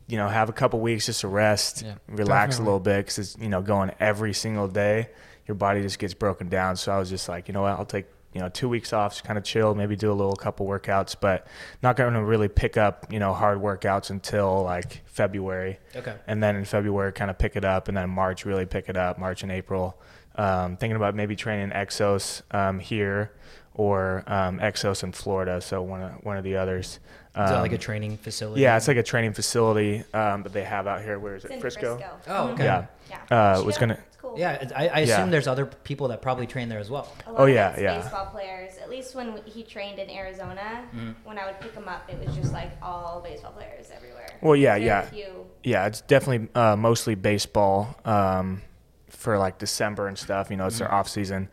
you 0.10 0.18
know, 0.18 0.28
have 0.28 0.50
a 0.50 0.54
couple 0.54 0.80
weeks 0.80 1.06
just 1.06 1.22
to 1.22 1.28
rest, 1.28 1.84
Yeah. 1.84 1.94
relax 2.08 2.56
Definitely. 2.56 2.62
a 2.62 2.66
little 2.66 2.80
bit, 2.80 2.98
because 3.06 3.18
it's 3.20 3.38
you 3.40 3.48
know, 3.50 3.62
going 3.62 3.92
every 4.00 4.34
single 4.34 4.68
day, 4.68 5.10
your 5.48 5.56
body 5.56 5.82
just 5.82 6.00
gets 6.00 6.14
broken 6.14 6.50
down. 6.50 6.76
So 6.76 6.92
I 6.92 6.98
was 7.00 7.10
just 7.10 7.30
like, 7.30 7.48
you 7.48 7.54
know 7.54 7.62
what, 7.62 7.78
I'll 7.80 7.86
take 7.86 8.06
you 8.34 8.42
know 8.42 8.50
two 8.50 8.70
weeks 8.70 8.94
off, 8.94 9.14
just 9.14 9.24
kind 9.24 9.38
of 9.40 9.44
chill, 9.44 9.74
maybe 9.74 9.96
do 9.96 10.12
a 10.12 10.14
little 10.14 10.36
couple 10.36 10.68
workouts, 10.68 11.16
but 11.20 11.48
not 11.82 11.96
going 11.96 12.14
to 12.14 12.24
really 12.24 12.48
pick 12.48 12.78
up 12.78 13.12
you 13.12 13.20
know 13.20 13.34
hard 13.34 13.60
workouts 13.60 14.10
until 14.12 14.62
like 14.64 15.02
February, 15.06 15.80
Okay. 15.96 16.16
and 16.28 16.42
then 16.44 16.56
in 16.56 16.66
February 16.66 17.12
kind 17.12 17.32
of 17.32 17.38
pick 17.40 17.56
it 17.56 17.66
up, 17.66 17.88
and 17.88 17.98
then 17.98 18.10
March 18.10 18.46
really 18.46 18.66
pick 18.68 18.90
it 18.90 18.98
up, 18.98 19.18
March 19.20 19.44
and 19.44 19.52
April. 19.52 20.00
Um, 20.36 20.78
thinking 20.78 20.96
about 20.96 21.16
maybe 21.16 21.36
training 21.36 21.72
Exos 21.72 22.44
um, 22.56 22.80
here 22.80 23.32
or 23.74 24.24
um, 24.28 24.60
Exos 24.60 25.04
in 25.04 25.12
Florida, 25.12 25.60
so 25.60 25.82
one 25.82 26.02
of 26.04 26.12
one 26.24 26.38
of 26.38 26.44
the 26.44 26.56
others. 26.56 27.00
Is 27.30 27.50
that 27.52 27.62
like 27.62 27.72
a 27.72 27.76
Um, 27.76 27.80
training 27.80 28.18
facility? 28.18 28.62
yeah, 28.62 28.76
it's 28.76 28.88
like 28.88 28.98
a 28.98 29.04
training 29.04 29.34
facility 29.34 30.04
um, 30.14 30.44
that 30.44 30.52
they 30.52 30.64
have 30.64 30.88
out 30.88 31.02
here. 31.04 31.20
Where 31.20 31.36
is 31.36 31.46
it? 31.46 31.60
Frisco. 31.62 31.98
Frisco. 31.98 32.12
Oh, 32.28 32.32
Mhm. 32.32 32.54
okay. 32.54 32.64
Yeah. 32.66 32.86
Yeah. 33.30 33.56
Uh, 33.58 33.64
was 33.64 33.78
it 33.78 33.80
gonna- 33.80 33.94
It's 34.08 34.18
cool. 34.18 34.34
Yeah, 34.38 34.54
it- 34.54 34.72
I, 34.76 34.88
I 34.88 35.00
Yeah. 35.00 35.14
assume 35.16 35.30
there's 35.30 35.48
other 35.48 35.66
people 35.68 36.08
that 36.10 36.22
probably 36.24 36.48
train 36.48 36.70
there 36.70 36.80
as 36.80 36.90
well. 36.90 37.08
A 37.28 37.32
lot 37.32 37.42
Oh, 37.42 37.46
yeah, 37.46 37.70
it's 37.72 37.82
yeah. 37.82 37.98
Baseball 38.02 38.26
players. 38.28 38.78
At 38.82 38.90
least 38.90 39.14
when 39.16 39.38
he 39.46 39.64
trained 39.64 40.00
in 40.00 40.10
Arizona, 40.10 40.84
Mm-hmm. 40.94 41.12
when 41.24 41.38
I 41.38 41.46
would 41.46 41.60
pick 41.60 41.74
him 41.76 41.88
up, 41.88 42.10
it 42.10 42.18
was 42.26 42.36
just 42.36 42.52
like 42.52 42.72
all 42.82 43.22
baseball 43.24 43.52
players 43.52 43.90
everywhere. 43.96 44.28
Well, 44.42 44.56
yeah, 44.56 44.76
yeah. 44.76 45.02
Few. 45.04 45.46
Yeah, 45.64 45.86
it's 45.86 46.02
definitely 46.02 46.50
uh, 46.56 46.76
mostly 46.76 47.14
baseball 47.16 47.96
um, 48.06 48.64
for 49.10 49.38
like 49.38 49.60
December 49.60 50.08
and 50.08 50.18
stuff. 50.18 50.50
You 50.50 50.58
know, 50.58 50.66
it's 50.66 50.80
their 50.80 50.92
off 50.92 51.08
season. 51.08 51.48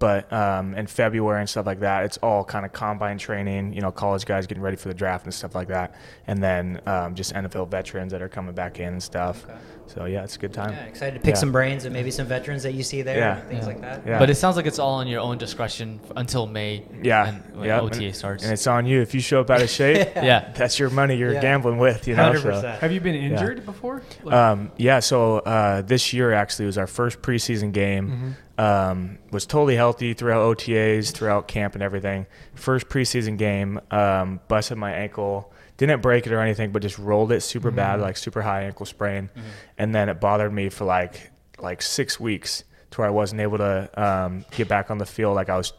But 0.00 0.32
um, 0.32 0.74
in 0.74 0.86
February 0.88 1.38
and 1.40 1.48
stuff 1.48 1.66
like 1.66 1.80
that, 1.80 2.04
it's 2.06 2.16
all 2.18 2.42
kind 2.42 2.64
of 2.66 2.72
combine 2.72 3.18
training. 3.18 3.74
You 3.74 3.82
know, 3.82 3.92
college 3.92 4.24
guys 4.24 4.46
getting 4.48 4.62
ready 4.62 4.76
for 4.76 4.88
the 4.88 4.94
draft 4.94 5.26
and 5.26 5.32
stuff 5.32 5.54
like 5.54 5.68
that, 5.68 5.94
and 6.26 6.42
then 6.42 6.80
um, 6.86 7.14
just 7.14 7.32
NFL 7.34 7.68
veterans 7.70 8.10
that 8.12 8.22
are 8.22 8.28
coming 8.28 8.54
back 8.54 8.80
in 8.80 8.94
and 8.94 9.02
stuff. 9.02 9.44
Okay. 9.44 9.54
So 9.86 10.04
yeah, 10.06 10.22
it's 10.22 10.36
a 10.36 10.38
good 10.38 10.52
time. 10.54 10.72
Yeah, 10.72 10.84
excited 10.84 11.14
to 11.14 11.20
pick 11.20 11.34
Yeah. 11.34 11.40
some 11.40 11.50
brains 11.52 11.84
and 11.84 11.92
maybe 11.92 12.10
some 12.12 12.26
veterans 12.26 12.62
that 12.62 12.74
you 12.74 12.82
see 12.84 13.02
there, 13.02 13.18
Yeah. 13.18 13.38
and 13.38 13.48
things 13.48 13.60
Yeah. 13.62 13.66
like 13.66 13.80
that. 13.82 14.02
Yeah. 14.06 14.18
But 14.20 14.30
it 14.30 14.36
sounds 14.36 14.56
like 14.56 14.66
it's 14.66 14.78
all 14.78 14.94
on 14.94 15.08
your 15.08 15.20
own 15.20 15.36
discretion 15.36 15.98
until 16.16 16.46
May. 16.46 16.84
Yeah, 17.02 17.32
when 17.52 17.64
yeah. 17.68 17.80
OTA 17.80 18.04
and, 18.06 18.14
starts. 18.16 18.44
and 18.44 18.52
it's 18.52 18.66
on 18.68 18.86
you. 18.86 19.02
If 19.02 19.14
you 19.14 19.20
show 19.20 19.40
up 19.40 19.50
out 19.50 19.60
of 19.62 19.68
shape, 19.68 20.08
yeah. 20.16 20.52
that's 20.54 20.78
your 20.78 20.90
money 20.90 21.16
you're 21.16 21.32
Yeah. 21.34 21.40
gambling 21.42 21.78
with. 21.78 22.06
You 22.08 22.14
know, 22.16 22.22
Hundred 22.22 22.40
so. 22.60 22.68
Have 22.80 22.92
you 22.92 23.00
been 23.00 23.16
injured 23.16 23.66
before? 23.66 24.00
Like, 24.22 24.34
Um, 24.34 24.70
yeah, 24.76 25.00
so 25.00 25.38
uh, 25.40 25.82
this 25.82 26.12
year 26.12 26.32
actually 26.32 26.66
was 26.66 26.78
our 26.78 26.86
first 26.86 27.20
preseason 27.20 27.72
game. 27.72 28.36
Um, 28.60 29.18
was 29.30 29.46
totally 29.46 29.76
healthy 29.76 30.12
throughout 30.12 30.58
OTAs, 30.58 31.12
throughout 31.12 31.48
camp 31.48 31.74
and 31.74 31.82
everything. 31.82 32.26
First 32.54 32.88
preseason 32.88 33.38
game, 33.38 33.80
um, 33.90 34.40
busted 34.48 34.76
my 34.76 34.92
ankle. 34.92 35.52
Didn't 35.78 36.02
break 36.02 36.26
it 36.26 36.32
or 36.32 36.40
anything, 36.40 36.70
but 36.70 36.82
just 36.82 36.98
rolled 36.98 37.32
it 37.32 37.40
super 37.40 37.70
bad, 37.70 38.00
like 38.00 38.18
super 38.18 38.42
high 38.42 38.64
ankle 38.64 38.84
sprain. 38.84 39.30
And 39.78 39.94
then 39.94 40.10
it 40.10 40.20
bothered 40.20 40.52
me 40.52 40.68
for 40.68 40.84
like 40.84 41.30
like 41.58 41.80
six 41.80 42.20
weeks 42.20 42.64
to 42.90 43.00
where 43.00 43.08
I 43.08 43.10
wasn't 43.10 43.40
able 43.40 43.58
to 43.58 43.88
um, 43.96 44.44
get 44.50 44.68
back 44.68 44.90
on 44.90 44.98
the 44.98 45.06
field. 45.06 45.36
Like 45.36 45.48
I 45.48 45.56
was 45.56 45.72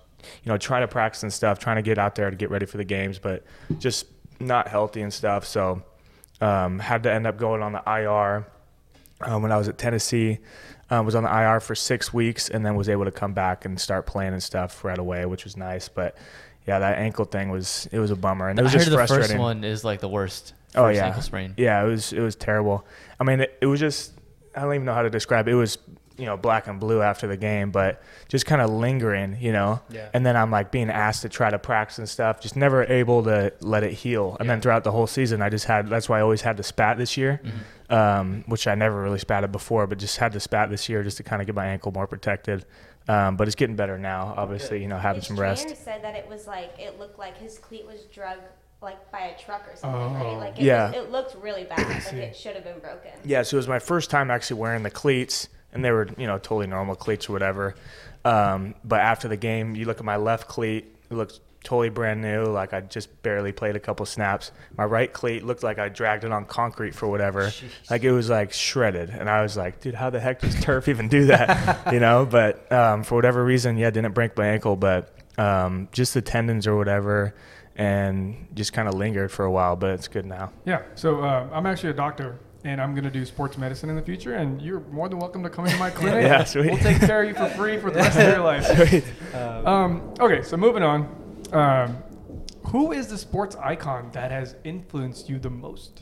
you 0.43 0.51
know, 0.51 0.57
trying 0.57 0.81
to 0.81 0.87
practice 0.87 1.23
and 1.23 1.31
stuff, 1.33 1.59
trying 1.59 1.77
to 1.77 1.81
get 1.81 1.97
out 1.97 2.15
there 2.15 2.29
to 2.29 2.35
get 2.35 2.49
ready 2.49 2.65
for 2.65 2.77
the 2.77 2.83
games, 2.83 3.19
but 3.19 3.43
just 3.79 4.05
not 4.39 4.67
healthy 4.67 5.01
and 5.01 5.13
stuff. 5.13 5.45
So 5.45 5.83
um, 6.39 6.79
had 6.79 7.03
to 7.03 7.11
end 7.11 7.27
up 7.27 7.37
going 7.37 7.61
on 7.61 7.73
the 7.73 7.83
IR 7.85 8.47
um, 9.21 9.41
when 9.41 9.51
I 9.51 9.57
was 9.57 9.67
at 9.67 9.77
Tennessee. 9.77 10.39
Um, 10.91 11.05
was 11.05 11.15
on 11.15 11.23
the 11.23 11.29
IR 11.33 11.61
for 11.61 11.73
six 11.73 12.13
weeks 12.13 12.49
and 12.49 12.65
then 12.65 12.75
was 12.75 12.89
able 12.89 13.05
to 13.05 13.11
come 13.11 13.33
back 13.33 13.63
and 13.63 13.79
start 13.79 14.05
playing 14.05 14.33
and 14.33 14.43
stuff 14.43 14.83
right 14.83 14.97
away, 14.97 15.25
which 15.25 15.45
was 15.45 15.55
nice. 15.55 15.87
But 15.87 16.17
yeah, 16.67 16.79
that 16.79 16.97
ankle 16.97 17.23
thing 17.25 17.49
was 17.49 17.87
it 17.93 17.99
was 17.99 18.11
a 18.11 18.15
bummer 18.17 18.49
and 18.49 18.59
it 18.59 18.61
was 18.61 18.73
I 18.73 18.73
just 18.73 18.85
heard 18.87 18.91
the 18.91 18.97
frustrating. 18.97 19.27
first 19.29 19.39
one 19.39 19.63
is 19.63 19.83
like 19.85 20.01
the 20.01 20.09
worst. 20.09 20.53
Oh 20.75 20.89
yeah, 20.89 21.07
ankle 21.07 21.21
sprain. 21.21 21.53
yeah, 21.57 21.81
it 21.81 21.87
was 21.87 22.11
it 22.11 22.19
was 22.19 22.35
terrible. 22.35 22.85
I 23.19 23.23
mean, 23.23 23.39
it, 23.39 23.57
it 23.61 23.65
was 23.67 23.79
just 23.79 24.11
I 24.53 24.61
don't 24.61 24.73
even 24.75 24.85
know 24.85 24.93
how 24.93 25.03
to 25.03 25.09
describe 25.09 25.47
it. 25.47 25.51
It 25.51 25.55
was 25.55 25.77
you 26.17 26.25
know 26.25 26.37
black 26.37 26.67
and 26.67 26.79
blue 26.79 27.01
after 27.01 27.27
the 27.27 27.37
game, 27.37 27.71
but 27.71 28.01
just 28.27 28.45
kind 28.45 28.61
of 28.61 28.69
lingering, 28.69 29.37
you 29.39 29.51
know. 29.51 29.81
Yeah. 29.89 30.09
And 30.13 30.25
then 30.25 30.35
I'm 30.35 30.51
like 30.51 30.71
being 30.71 30.89
asked 30.89 31.21
to 31.23 31.29
try 31.29 31.49
to 31.49 31.57
practice 31.59 31.97
and 31.99 32.07
stuff, 32.09 32.41
just 32.41 32.55
never 32.55 32.83
able 32.83 33.23
to 33.23 33.53
let 33.61 33.83
it 33.83 33.93
heal. 33.93 34.37
And 34.39 34.49
then 34.49 34.61
throughout 34.61 34.83
the 34.83 34.91
whole 34.91 35.07
season, 35.07 35.41
I 35.41 35.49
just 35.49 35.65
had 35.65 35.87
that's 35.87 36.07
why 36.09 36.19
I 36.19 36.21
always 36.21 36.41
had 36.41 36.57
to 36.57 36.63
spat 36.63 36.97
this 36.97 37.17
year, 37.17 37.41
Mm-hmm. 37.43 37.93
um, 37.93 38.43
which 38.47 38.67
I 38.67 38.75
never 38.75 39.01
really 39.01 39.19
spatted 39.19 39.51
before, 39.51 39.87
but 39.87 39.97
just 39.97 40.17
had 40.17 40.31
to 40.33 40.39
spat 40.39 40.69
this 40.69 40.87
year 40.89 41.03
just 41.03 41.17
to 41.17 41.23
kind 41.23 41.41
of 41.41 41.45
get 41.45 41.55
my 41.55 41.65
ankle 41.67 41.91
more 41.91 42.07
protected. 42.07 42.65
Um, 43.07 43.35
but 43.35 43.47
it's 43.47 43.55
getting 43.55 43.75
better 43.75 43.97
now. 43.97 44.33
Obviously, 44.37 44.81
you 44.81 44.87
know, 44.87 44.97
having 44.97 45.21
His 45.21 45.27
some 45.27 45.39
rest. 45.39 45.63
trainer 45.63 45.75
said 45.75 46.03
that 46.03 46.15
it 46.15 46.27
was 46.29 46.45
like 46.45 46.71
it 46.77 46.99
looked 46.99 47.17
like 47.17 47.35
his 47.37 47.57
cleat 47.57 47.85
was 47.85 48.01
drug 48.13 48.37
like 48.83 49.11
by 49.11 49.19
a 49.19 49.37
truck 49.39 49.63
or 49.71 49.75
something, 49.75 49.99
Oh. 49.99 50.13
right? 50.13 50.37
Like 50.37 50.59
it, 50.59 50.63
Yeah. 50.63 50.87
was, 50.89 50.97
it 50.97 51.11
looked 51.11 51.35
really 51.35 51.63
bad. 51.65 51.79
like 51.87 52.13
it 52.13 52.35
should 52.35 52.55
have 52.55 52.63
been 52.63 52.79
broken. 52.79 53.11
Yeah, 53.23 53.41
so 53.43 53.55
it 53.55 53.59
was 53.59 53.67
my 53.67 53.79
first 53.79 54.09
time 54.09 54.29
actually 54.31 54.59
wearing 54.59 54.81
the 54.83 54.89
cleats, 54.91 55.49
and 55.73 55.83
they 55.83 55.91
were, 55.91 56.07
you 56.17 56.27
know, 56.27 56.37
totally 56.37 56.67
normal 56.67 56.95
cleats 56.95 57.29
or 57.29 57.33
whatever. 57.33 57.75
Um, 58.23 58.75
but 58.83 58.99
after 58.99 59.27
the 59.27 59.37
game, 59.37 59.75
you 59.75 59.85
look 59.85 59.97
at 59.97 60.05
my 60.05 60.17
left 60.17 60.47
cleat, 60.47 60.85
it 61.09 61.13
looks 61.13 61.39
totally 61.63 61.89
brand 61.89 62.21
new. 62.21 62.45
Like 62.45 62.73
I 62.73 62.81
just 62.81 63.21
barely 63.23 63.51
played 63.51 63.75
a 63.75 63.79
couple 63.79 64.05
snaps. 64.05 64.51
My 64.77 64.85
right 64.85 65.11
cleat 65.11 65.43
looked 65.43 65.63
like 65.63 65.79
I 65.79 65.89
dragged 65.89 66.23
it 66.23 66.31
on 66.31 66.45
concrete 66.45 66.95
for 66.95 67.07
whatever. 67.07 67.51
Like 67.89 68.03
it 68.03 68.11
was 68.11 68.29
like 68.29 68.53
shredded, 68.53 69.09
and 69.09 69.29
I 69.29 69.41
was 69.41 69.57
like, 69.57 69.79
dude, 69.81 69.95
how 69.95 70.09
the 70.09 70.19
heck 70.19 70.41
does 70.41 70.59
turf 70.61 70.87
even 70.87 71.07
do 71.07 71.25
that? 71.27 71.87
you 71.93 71.99
know. 71.99 72.25
But 72.25 72.71
um, 72.71 73.03
for 73.03 73.15
whatever 73.15 73.43
reason, 73.43 73.77
yeah, 73.77 73.89
didn't 73.89 74.13
break 74.13 74.35
my 74.37 74.47
ankle, 74.47 74.75
but 74.75 75.15
um, 75.37 75.87
just 75.91 76.13
the 76.13 76.21
tendons 76.21 76.67
or 76.67 76.75
whatever. 76.77 77.33
And 77.73 78.47
just 78.53 78.73
kind 78.73 78.87
of 78.87 78.95
lingered 78.95 79.31
for 79.31 79.45
a 79.45 79.49
while, 79.49 79.77
but 79.77 79.91
it's 79.91 80.09
good 80.09 80.25
now. 80.25 80.51
Yeah. 80.65 80.83
So 80.95 81.21
uh, 81.21 81.47
I'm 81.51 81.65
actually 81.65 81.91
a 81.91 81.93
doctor, 81.93 82.37
and 82.63 82.79
I'm 82.81 82.93
going 82.93 83.03
to 83.03 83.09
do 83.11 83.25
sports 83.25 83.57
medicine 83.57 83.89
in 83.89 83.95
the 83.95 84.01
future. 84.01 84.35
And 84.35 84.61
you're 84.61 84.81
more 84.91 85.09
than 85.09 85.19
welcome 85.19 85.43
to 85.43 85.49
come 85.49 85.65
into 85.65 85.77
my 85.77 85.89
clinic. 85.99 86.23
Yeah, 86.23 86.43
sweet. 86.43 86.71
We'll 86.71 86.79
take 86.79 86.99
care 86.99 87.23
of 87.23 87.27
you 87.29 87.35
for 87.35 87.47
free 87.49 87.77
for 87.77 87.89
the 87.91 87.99
rest 87.99 88.17
of 88.19 88.27
your 88.27 88.39
life. 88.39 89.35
Um, 89.35 90.13
okay. 90.19 90.41
So 90.41 90.57
moving 90.57 90.83
on. 90.83 91.07
Um, 91.51 91.97
who 92.67 92.91
is 92.93 93.07
the 93.07 93.17
sports 93.17 93.55
icon 93.57 94.09
that 94.13 94.31
has 94.31 94.55
influenced 94.63 95.29
you 95.29 95.39
the 95.39 95.49
most? 95.49 96.01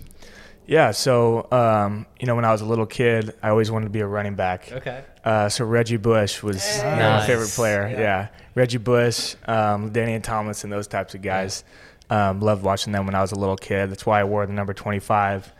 Yeah, 0.67 0.91
so 0.91 1.47
um, 1.51 2.05
you 2.19 2.27
know, 2.27 2.35
when 2.35 2.45
I 2.45 2.51
was 2.51 2.61
a 2.61 2.65
little 2.65 2.85
kid, 2.85 3.33
I 3.41 3.49
always 3.49 3.71
wanted 3.71 3.85
to 3.85 3.89
be 3.91 4.01
a 4.01 4.05
running 4.07 4.35
back. 4.35 4.71
Okay. 4.71 5.03
Uh, 5.25 5.49
so 5.49 5.65
Reggie 5.65 5.97
Bush 5.97 6.43
was 6.43 6.57
my 6.83 6.95
Nice. 6.99 7.25
favorite 7.25 7.49
player. 7.49 7.87
Yeah. 7.89 7.99
Yeah, 7.99 8.27
Reggie 8.53 8.77
Bush, 8.77 9.35
um, 9.47 9.89
LaDainian 9.89 10.21
Tomlinson, 10.21 10.69
those 10.69 10.85
types 10.87 11.15
of 11.15 11.23
guys. 11.23 11.63
Um, 12.11 12.39
loved 12.41 12.61
watching 12.63 12.93
them 12.93 13.05
when 13.07 13.15
I 13.15 13.21
was 13.21 13.31
a 13.31 13.35
little 13.35 13.57
kid. 13.57 13.89
That's 13.89 14.05
why 14.05 14.19
I 14.19 14.23
wore 14.25 14.45
the 14.45 14.53
number 14.53 14.73
25. 14.73 15.51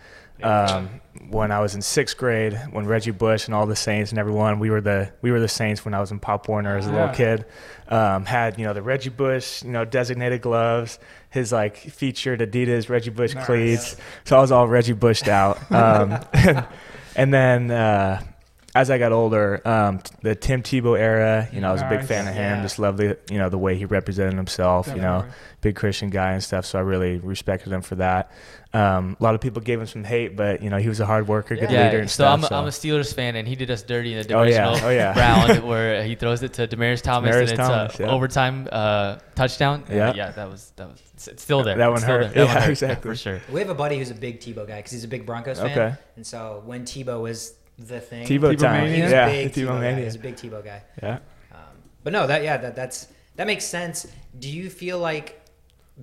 Um, 0.44 1.02
when 1.30 1.52
I 1.52 1.60
was 1.60 1.76
in 1.76 1.82
sixth 1.82 2.18
grade, 2.18 2.60
when 2.72 2.86
Reggie 2.86 3.12
Bush 3.12 3.46
and 3.46 3.54
all 3.54 3.66
the 3.66 3.76
Saints 3.76 4.12
and 4.12 4.20
everyone, 4.20 4.60
we 4.60 4.70
were 4.70 4.82
the 4.82 5.12
we 5.22 5.32
were 5.32 5.40
the 5.40 5.48
Saints 5.48 5.84
when 5.84 5.94
I 5.94 6.00
was 6.00 6.12
in 6.12 6.20
Pop 6.20 6.48
Warner 6.48 6.78
as 6.78 6.88
a 6.88 6.92
little 6.92 7.10
kid. 7.10 7.46
Um, 7.88 8.26
had 8.26 8.58
you 8.58 8.66
know 8.66 8.74
the 8.74 8.82
Reggie 8.82 9.10
Bush, 9.10 9.64
you 9.64 9.72
know 9.72 9.86
designated 9.86 10.42
gloves, 10.42 10.98
his 11.30 11.52
like 11.52 11.78
featured 11.78 12.40
Adidas 12.40 12.90
Reggie 12.90 13.10
Bush 13.10 13.36
Nice. 13.36 13.46
cleats. 13.46 13.98
So 14.24 14.38
I 14.38 14.42
was 14.42 14.52
all 14.52 14.68
Reggie 14.68 14.94
Bushed 14.94 15.28
out. 15.28 15.60
Um, 15.72 16.20
and 17.16 17.34
then 17.34 17.70
uh, 17.72 18.24
as 18.76 18.92
I 18.92 18.98
got 19.00 19.12
older, 19.12 19.68
um, 19.68 20.00
the 20.22 20.36
Tim 20.36 20.62
Tebow 20.62 20.98
era, 20.98 21.48
you 21.52 21.60
know, 21.60 21.70
I 21.70 21.72
was 21.74 21.82
a 21.82 21.90
big 21.90 22.00
Nice. 22.00 22.08
fan 22.08 22.28
of 22.28 22.34
him. 22.36 22.58
Yeah. 22.58 22.62
Just 22.62 22.78
loved 22.80 22.98
the 23.00 23.18
you 23.32 23.38
know 23.40 23.50
the 23.50 23.58
way 23.58 23.76
he 23.76 23.86
represented 23.86 24.36
himself. 24.36 24.88
You 24.88 25.02
know, 25.02 25.26
big 25.62 25.76
Christian 25.76 26.10
guy 26.10 26.34
and 26.34 26.44
stuff. 26.44 26.66
So 26.66 26.78
I 26.78 26.82
really 26.84 27.18
respected 27.18 27.74
him 27.74 27.82
for 27.82 27.96
that. 27.96 28.32
Um, 28.72 29.18
a 29.20 29.24
lot 29.24 29.34
of 29.34 29.42
people 29.42 29.64
gave 29.64 29.80
him 29.80 29.88
some 29.88 30.04
hate, 30.04 30.36
but 30.36 30.62
you 30.62 30.70
know 30.70 30.78
he 30.78 30.88
was 30.88 31.00
a 31.00 31.06
hard 31.08 31.28
worker, 31.28 31.56
good 31.56 31.72
Yeah, 31.72 31.86
leader 31.86 31.98
and 32.00 32.10
so 32.10 32.24
stuff. 32.38 32.52
I'm, 32.52 32.58
I'm 32.60 32.66
a 32.66 32.70
Steelers 32.70 33.12
fan, 33.12 33.36
and 33.36 33.48
he 33.48 33.56
did 33.56 33.72
us 33.72 33.82
dirty 33.82 34.14
in 34.14 34.22
the 34.28 34.34
Oh, 34.36 34.44
yeah. 34.44 34.80
Oh, 34.84 34.90
yeah. 34.92 35.18
round 35.50 35.64
where 35.68 36.04
he 36.04 36.14
throws 36.14 36.44
it 36.44 36.54
to 36.54 36.68
Demaryius 36.68 37.02
Thomas, 37.02 37.36
Demaryius 37.36 37.42
and 37.42 37.50
it's 37.52 37.60
Thomas, 37.60 38.00
a 38.00 38.04
yeah. 38.04 38.10
overtime 38.12 38.68
uh, 38.72 39.18
touchdown. 39.34 39.84
And, 39.88 39.98
Yeah. 39.98 40.14
yeah, 40.14 40.32
that 40.32 40.48
was 40.52 40.72
that 40.76 40.88
was 40.90 41.02
it's, 41.16 41.28
it's 41.28 41.42
still 41.42 41.64
there. 41.64 41.78
That 41.78 41.88
one 41.88 41.96
It's 41.96 42.04
still 42.04 42.18
hurt. 42.18 42.34
there. 42.36 42.46
That 42.46 42.50
Yeah, 42.50 42.54
one 42.54 42.64
hurt. 42.66 42.70
exactly. 42.70 43.10
for 43.12 43.16
sure. 43.16 43.42
We 43.52 43.60
have 43.62 43.70
a 43.72 43.74
buddy 43.76 43.98
who's 43.98 44.12
a 44.12 44.16
big 44.16 44.40
Tebow 44.40 44.68
guy 44.68 44.76
because 44.78 44.92
he's 44.92 45.04
a 45.04 45.08
big 45.08 45.26
Broncos 45.26 45.58
fan. 45.60 45.72
Okay. 45.72 45.96
And 46.16 46.28
so 46.28 46.62
when 46.68 46.84
Tebow 46.84 47.20
was 47.24 47.56
the 47.88 48.00
thing, 48.00 48.28
Tebow 48.28 48.54
Tebow 48.54 48.60
time. 48.60 48.84
mania? 48.86 49.06
he 49.06 49.12
Yeah, 49.12 49.30
big 49.30 49.52
Tebow 49.52 49.68
Tebow 49.68 49.80
mania. 49.80 50.04
He's 50.04 50.16
a 50.16 50.20
big 50.20 50.36
Tebow 50.36 50.64
guy. 50.64 50.82
Yeah. 51.02 51.20
Um, 51.52 51.60
but 52.04 52.14
no, 52.14 52.28
that 52.28 52.44
yeah, 52.44 52.58
that 52.58 52.76
that's 52.76 53.08
that 53.36 53.48
makes 53.48 53.66
sense. 53.66 54.08
Do 54.38 54.50
you 54.50 54.70
feel 54.70 55.00
like 55.00 55.42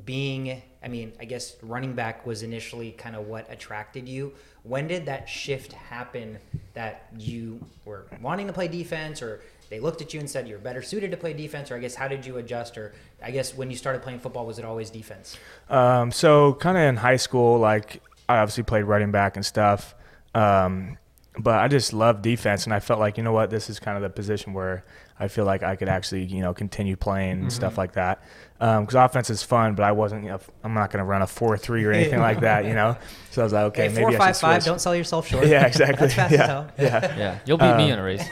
being, 0.05 0.63
I 0.83 0.89
mean, 0.89 1.13
I 1.21 1.25
guess 1.25 1.57
running 1.63 1.95
back 1.95 2.27
was 2.27 2.43
initially 2.43 2.93
kind 2.93 3.17
of 3.17 3.27
what 3.27 3.51
attracted 3.51 4.09
you. 4.09 4.33
When 4.63 4.89
did 4.89 5.07
that 5.07 5.29
shift 5.29 5.73
happen 5.73 6.39
that 6.75 7.09
you 7.17 7.61
were 7.85 8.07
wanting 8.21 8.47
to 8.49 8.53
play 8.53 8.69
defense, 8.69 9.23
or 9.23 9.43
they 9.71 9.81
looked 9.81 10.03
at 10.03 10.13
you 10.13 10.21
and 10.21 10.29
said 10.29 10.49
you're 10.49 10.59
better 10.59 10.83
suited 10.83 11.11
to 11.13 11.17
play 11.17 11.33
defense, 11.33 11.71
or 11.71 11.77
I 11.77 11.79
guess 11.79 11.95
how 11.95 12.09
did 12.09 12.27
you 12.27 12.39
adjust, 12.39 12.77
or 12.77 12.95
I 13.23 13.31
guess 13.31 13.55
when 13.55 13.71
you 13.71 13.77
started 13.77 14.03
playing 14.03 14.21
football, 14.21 14.45
was 14.45 14.59
it 14.59 14.65
always 14.65 14.91
defense? 14.91 15.37
Um, 15.71 16.11
so 16.11 16.55
kind 16.55 16.77
of 16.77 16.83
in 16.83 16.97
high 16.97 17.17
school, 17.17 17.59
like 17.59 18.03
I 18.29 18.39
obviously 18.39 18.65
played 18.65 18.85
running 18.85 19.13
back 19.13 19.37
and 19.37 19.47
stuff. 19.47 19.95
Um, 20.35 20.99
but 21.39 21.59
I 21.59 21.69
just 21.69 21.93
love 21.93 22.23
defense, 22.23 22.65
and 22.65 22.73
I 22.75 22.81
felt 22.81 23.01
like 23.01 23.17
you 23.17 23.23
know 23.23 23.33
what, 23.33 23.51
this 23.51 23.69
is 23.71 23.79
kind 23.79 23.97
of 23.97 24.03
the 24.03 24.11
position 24.11 24.53
where 24.53 24.85
I 25.19 25.29
feel 25.29 25.45
like 25.45 25.63
I 25.63 25.77
could 25.77 25.89
actually 25.89 26.25
you 26.25 26.41
know 26.41 26.55
continue 26.55 26.97
playing 26.97 27.41
and 27.43 27.53
stuff 27.53 27.77
like 27.79 27.93
that. 27.93 28.23
Because 28.59 28.95
offense 28.95 29.29
is 29.29 29.43
fun, 29.43 29.75
but 29.75 29.83
I 29.85 29.93
wasn't. 29.93 30.25
You 30.25 30.31
know, 30.31 30.41
I'm 30.65 30.73
not 30.73 30.91
going 30.91 31.01
to 31.01 31.05
run 31.05 31.21
a 31.21 31.27
four 31.27 31.59
three 31.59 31.85
or 31.85 31.93
anything 31.93 32.21
like 32.21 32.41
that, 32.41 32.65
you 32.65 32.75
know. 32.75 32.97
So 33.31 33.43
I 33.43 33.45
was 33.45 33.53
like, 33.53 33.65
okay, 33.65 33.83
hey, 33.83 33.95
maybe 33.95 34.01
four 34.01 34.15
I 34.15 34.17
five 34.17 34.35
should 34.37 34.41
five. 34.41 34.65
Don't 34.65 34.81
sell 34.81 34.97
yourself 34.97 35.29
short. 35.29 35.47
Yeah, 35.49 35.67
exactly. 35.67 36.07
That's 36.09 36.15
fast 36.15 36.33
yeah, 36.33 36.71
yeah. 36.79 37.17
Yeah, 37.19 37.39
you'll 37.45 37.59
beat 37.59 37.77
me 37.77 37.91
Um, 37.91 37.91
in 37.91 37.99
a 37.99 38.03
race. 38.03 38.25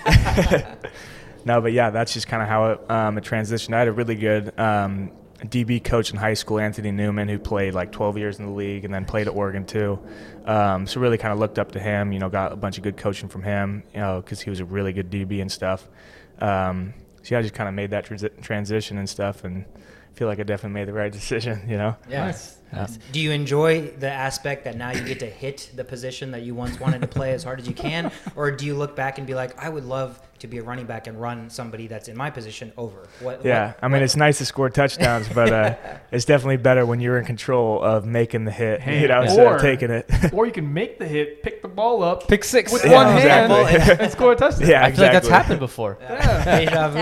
No, 1.45 1.61
but 1.61 1.73
yeah, 1.75 1.91
that's 1.91 2.15
just 2.15 2.27
kind 2.27 2.43
of 2.43 2.49
how 2.49 2.71
it, 2.71 2.91
um, 2.91 3.19
it 3.19 3.25
transitioned. 3.25 3.75
I 3.75 3.81
had 3.81 3.89
a 3.89 3.93
really 3.93 4.15
good 4.15 4.59
um, 4.59 5.13
DB 5.51 5.83
coach 5.83 6.11
in 6.11 6.17
high 6.17 6.35
school, 6.35 6.59
Anthony 6.59 6.91
Newman, 6.91 7.29
who 7.29 7.39
played 7.39 7.75
like 7.75 7.93
12 7.93 8.19
years 8.19 8.39
in 8.39 8.47
the 8.47 8.53
league 8.53 8.85
and 8.85 8.93
then 8.93 9.05
played 9.05 9.29
at 9.29 9.35
Oregon 9.35 9.65
too. 9.65 9.99
Um, 10.45 10.87
so 10.87 11.01
really 11.01 11.19
kind 11.19 11.33
of 11.33 11.39
looked 11.39 11.59
up 11.59 11.73
to 11.73 11.81
him. 11.81 12.13
You 12.13 12.19
know, 12.19 12.29
got 12.29 12.53
a 12.53 12.57
bunch 12.57 12.77
of 12.77 12.85
good 12.85 12.97
coaching 12.97 13.29
from 13.29 13.43
him. 13.43 13.83
You 13.93 14.01
know, 14.01 14.21
because 14.21 14.41
he 14.41 14.51
was 14.51 14.61
a 14.61 14.65
really 14.65 14.93
good 14.93 15.11
DB 15.11 15.41
and 15.41 15.51
stuff. 15.51 15.89
Um, 16.41 16.95
so 17.23 17.35
yeah, 17.35 17.39
I 17.39 17.43
just 17.43 17.55
kind 17.55 17.69
of 17.69 17.75
made 17.75 17.91
that 17.91 18.05
transi- 18.05 18.43
transition 18.43 18.99
and 18.99 19.09
stuff, 19.09 19.45
and 19.45 19.65
feel 20.15 20.29
like 20.29 20.39
I 20.41 20.43
definitely 20.45 20.75
made 20.81 20.89
the 20.89 20.93
right 20.93 21.13
decision. 21.13 21.63
You 21.69 21.77
know. 21.77 21.97
Yeah. 22.09 22.27
Nice. 22.27 22.57
Nice. 22.73 22.99
Do 23.13 23.21
you 23.21 23.31
enjoy 23.31 23.89
the 24.01 24.11
aspect 24.11 24.65
that 24.65 24.77
now 24.77 24.91
you 24.91 25.01
get 25.05 25.21
to 25.21 25.27
hit 25.27 25.71
the 25.77 25.85
position 25.85 26.33
that 26.33 26.43
you 26.43 26.57
once 26.57 26.81
wanted 26.81 27.03
to 27.03 27.07
play 27.07 27.33
as 27.33 27.45
hard 27.45 27.61
as 27.61 27.69
you 27.69 27.75
can, 27.75 28.11
or 28.37 28.51
do 28.51 28.67
you 28.67 28.75
look 28.75 28.97
back 28.97 29.19
and 29.19 29.29
be 29.29 29.35
like, 29.37 29.57
I 29.63 29.69
would 29.69 29.85
love 29.85 30.21
to 30.41 30.49
be 30.49 30.59
a 30.59 30.63
running 30.65 30.85
back 30.85 31.07
and 31.07 31.21
run 31.21 31.51
somebody 31.51 31.87
that's 31.87 32.09
in 32.09 32.17
my 32.17 32.31
position 32.31 32.73
over? 32.77 33.07
What? 33.21 33.45
Yeah, 33.45 33.69
what- 33.69 33.77
I 33.81 33.87
mean 33.87 33.93
what- 33.93 34.03
it's 34.03 34.17
nice 34.17 34.39
to 34.39 34.45
score 34.45 34.71
touchdowns, 34.71 35.29
but 35.29 35.53
uh, 35.53 35.75
it's 36.11 36.25
definitely 36.25 36.57
better 36.57 36.85
when 36.85 36.99
you're 36.99 37.17
in 37.17 37.25
control 37.25 37.81
of 37.81 38.07
making 38.07 38.45
the 38.45 38.51
hit, 38.51 38.81
Hey, 38.81 39.03
you 39.03 39.07
know, 39.09 39.23
instead 39.23 39.47
or- 39.47 39.55
of 39.55 39.61
taking 39.63 39.91
it. 39.93 40.11
or 40.33 40.45
you 40.45 40.53
can 40.53 40.73
make 40.75 40.99
the 40.99 41.07
hit, 41.07 41.45
pick 41.45 41.63
the 41.63 41.69
ball 41.69 42.03
up 42.03 42.27
Pick 42.27 42.43
six. 42.43 42.73
with 42.73 42.85
Yeah, 42.85 42.93
one 42.93 43.07
hand, 43.21 43.53
exactly. 43.53 44.05
and 44.05 44.13
score 44.13 44.33
a 44.33 44.37
touchdown. 44.37 44.69
yeah, 44.69 44.85
I 44.85 44.91
feel 44.91 45.05
like 45.05 45.13
that's 45.13 45.29
happened 45.29 45.61
before. 45.61 45.97
Deja 46.01 46.89
vu. 46.89 46.99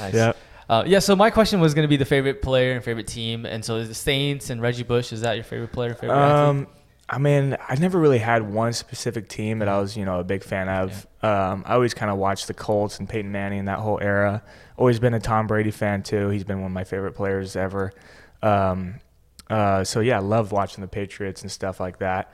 Nice. 0.00 0.14
Yeah. 0.14 0.32
Uh, 0.68 0.84
yeah. 0.86 0.98
So 0.98 1.14
my 1.14 1.30
question 1.30 1.60
was 1.60 1.74
going 1.74 1.84
to 1.84 1.88
be 1.88 1.96
the 1.96 2.04
favorite 2.04 2.42
player 2.42 2.72
and 2.72 2.82
favorite 2.82 3.06
team, 3.06 3.46
and 3.46 3.64
so 3.64 3.76
is 3.76 3.88
the 3.88 3.94
Saints 3.94 4.50
and 4.50 4.60
Reggie 4.62 4.82
Bush. 4.82 5.12
Is 5.12 5.20
that 5.22 5.34
your 5.34 5.44
favorite 5.44 5.72
player? 5.72 5.94
Favorite? 5.94 6.16
Um, 6.16 6.66
I 7.08 7.18
mean, 7.18 7.56
I 7.68 7.76
never 7.76 7.98
really 7.98 8.18
had 8.18 8.50
one 8.50 8.72
specific 8.72 9.28
team 9.28 9.58
that 9.58 9.68
I 9.68 9.78
was, 9.78 9.96
you 9.96 10.04
know, 10.04 10.20
a 10.20 10.24
big 10.24 10.42
fan 10.42 10.68
of. 10.68 11.06
Um, 11.22 11.64
I 11.66 11.74
always 11.74 11.92
kind 11.92 12.10
of 12.10 12.16
watched 12.16 12.46
the 12.46 12.54
Colts 12.54 12.98
and 12.98 13.08
Peyton 13.08 13.30
Manning 13.30 13.58
and 13.58 13.68
that 13.68 13.78
whole 13.78 13.98
era. 14.00 14.42
Always 14.78 14.98
been 14.98 15.12
a 15.12 15.20
Tom 15.20 15.46
Brady 15.46 15.70
fan 15.70 16.02
too. 16.02 16.28
He's 16.30 16.44
been 16.44 16.58
one 16.60 16.70
of 16.70 16.72
my 16.72 16.84
favorite 16.84 17.12
players 17.12 17.56
ever. 17.56 17.92
Um, 18.42 19.00
uh, 19.50 19.84
so 19.84 20.00
yeah, 20.00 20.16
I 20.16 20.20
love 20.20 20.50
watching 20.50 20.80
the 20.80 20.88
Patriots 20.88 21.42
and 21.42 21.52
stuff 21.52 21.78
like 21.78 21.98
that. 21.98 22.32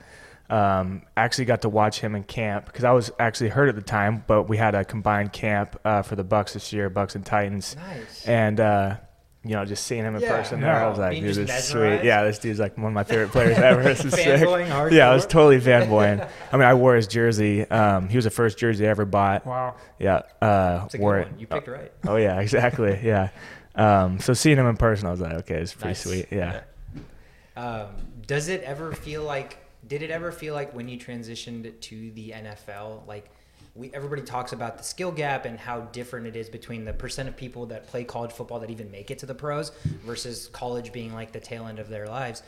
Um, 0.51 1.03
actually 1.15 1.45
got 1.45 1.61
to 1.61 1.69
watch 1.69 2.01
him 2.01 2.13
in 2.13 2.23
camp 2.23 2.65
because 2.65 2.83
I 2.83 2.91
was 2.91 3.09
actually 3.17 3.49
hurt 3.51 3.69
at 3.69 3.75
the 3.75 3.81
time, 3.81 4.23
but 4.27 4.43
we 4.49 4.57
had 4.57 4.75
a 4.75 4.83
combined 4.83 5.31
camp 5.31 5.79
uh, 5.85 6.01
for 6.01 6.17
the 6.17 6.25
Bucs 6.25 6.51
this 6.53 6.73
year, 6.73 6.89
Bucs 6.89 7.15
and 7.15 7.25
Titans 7.25 7.77
Nice. 7.77 8.27
and 8.27 8.59
uh, 8.59 8.97
you 9.45 9.51
know, 9.55 9.63
just 9.63 9.85
seeing 9.87 10.03
him 10.03 10.13
in 10.15 10.21
Yeah. 10.21 10.35
person 10.35 10.59
Yeah. 10.59 10.65
there, 10.73 10.85
I 10.85 10.89
was 10.89 10.99
like, 10.99 11.15
dude, 11.19 11.23
this 11.35 11.37
is 11.37 11.63
sweet. 11.69 12.03
Yeah, 12.03 12.25
this 12.25 12.37
dude's 12.37 12.59
like 12.59 12.77
one 12.77 12.87
of 12.87 12.93
my 12.93 13.05
favorite 13.05 13.29
players 13.31 13.57
ever. 13.59 13.81
This 13.81 14.03
is 14.03 14.13
sick. 14.13 14.41
Hardcore. 14.41 14.91
Yeah, 14.91 15.09
I 15.09 15.13
was 15.13 15.25
totally 15.25 15.59
fanboying. 15.61 16.27
I 16.51 16.57
mean, 16.57 16.67
I 16.67 16.73
wore 16.73 16.95
his 16.95 17.07
jersey. 17.07 17.61
Um, 17.69 18.09
he 18.09 18.17
was 18.17 18.25
the 18.25 18.29
first 18.29 18.57
jersey 18.57 18.85
I 18.85 18.89
ever 18.89 19.05
bought. 19.05 19.45
Wow. 19.45 19.75
Yeah, 19.99 20.23
uh, 20.41 20.81
It's 20.85 20.95
a 20.95 20.97
wore 20.99 21.15
good 21.19 21.27
it. 21.27 21.31
one. 21.31 21.39
You 21.39 21.47
picked 21.47 21.67
right. 21.69 21.91
Oh 22.05 22.17
yeah, 22.17 22.39
exactly. 22.41 22.99
Yeah. 23.03 23.29
Um, 23.73 24.19
so 24.19 24.33
seeing 24.33 24.57
him 24.57 24.67
in 24.67 24.75
person, 24.75 25.07
I 25.07 25.11
was 25.11 25.21
like, 25.21 25.31
okay, 25.33 25.55
it's 25.61 25.73
pretty 25.73 25.87
Nice. 25.91 26.03
sweet. 26.03 26.25
Yeah. 26.29 26.59
Um, 27.55 27.87
does 28.27 28.49
it 28.49 28.63
ever 28.63 28.91
feel 28.91 29.23
like? 29.23 29.57
Did 29.91 30.03
it 30.03 30.09
ever 30.09 30.31
feel 30.31 30.53
like 30.53 30.73
when 30.73 30.87
you 30.87 30.97
transitioned 30.97 31.77
to 31.77 32.11
the 32.11 32.29
NFL, 32.29 33.05
like 33.07 33.29
we 33.75 33.91
everybody 33.93 34.21
talks 34.21 34.53
about 34.53 34.77
the 34.77 34.85
skill 34.85 35.11
gap 35.11 35.43
and 35.43 35.59
how 35.59 35.81
different 35.81 36.27
it 36.27 36.37
is 36.37 36.47
between 36.47 36.85
the 36.85 36.93
percent 36.93 37.27
of 37.27 37.35
people 37.35 37.65
that 37.65 37.87
play 37.87 38.05
college 38.05 38.31
football 38.31 38.57
that 38.61 38.69
even 38.69 38.89
make 38.89 39.11
it 39.11 39.19
to 39.19 39.25
the 39.25 39.35
pros 39.35 39.73
versus 40.05 40.47
college 40.53 40.93
being 40.93 41.13
like 41.13 41.33
the 41.33 41.41
tail 41.41 41.67
end 41.67 41.77
of 41.77 41.89
their 41.89 42.07
lives. 42.07 42.41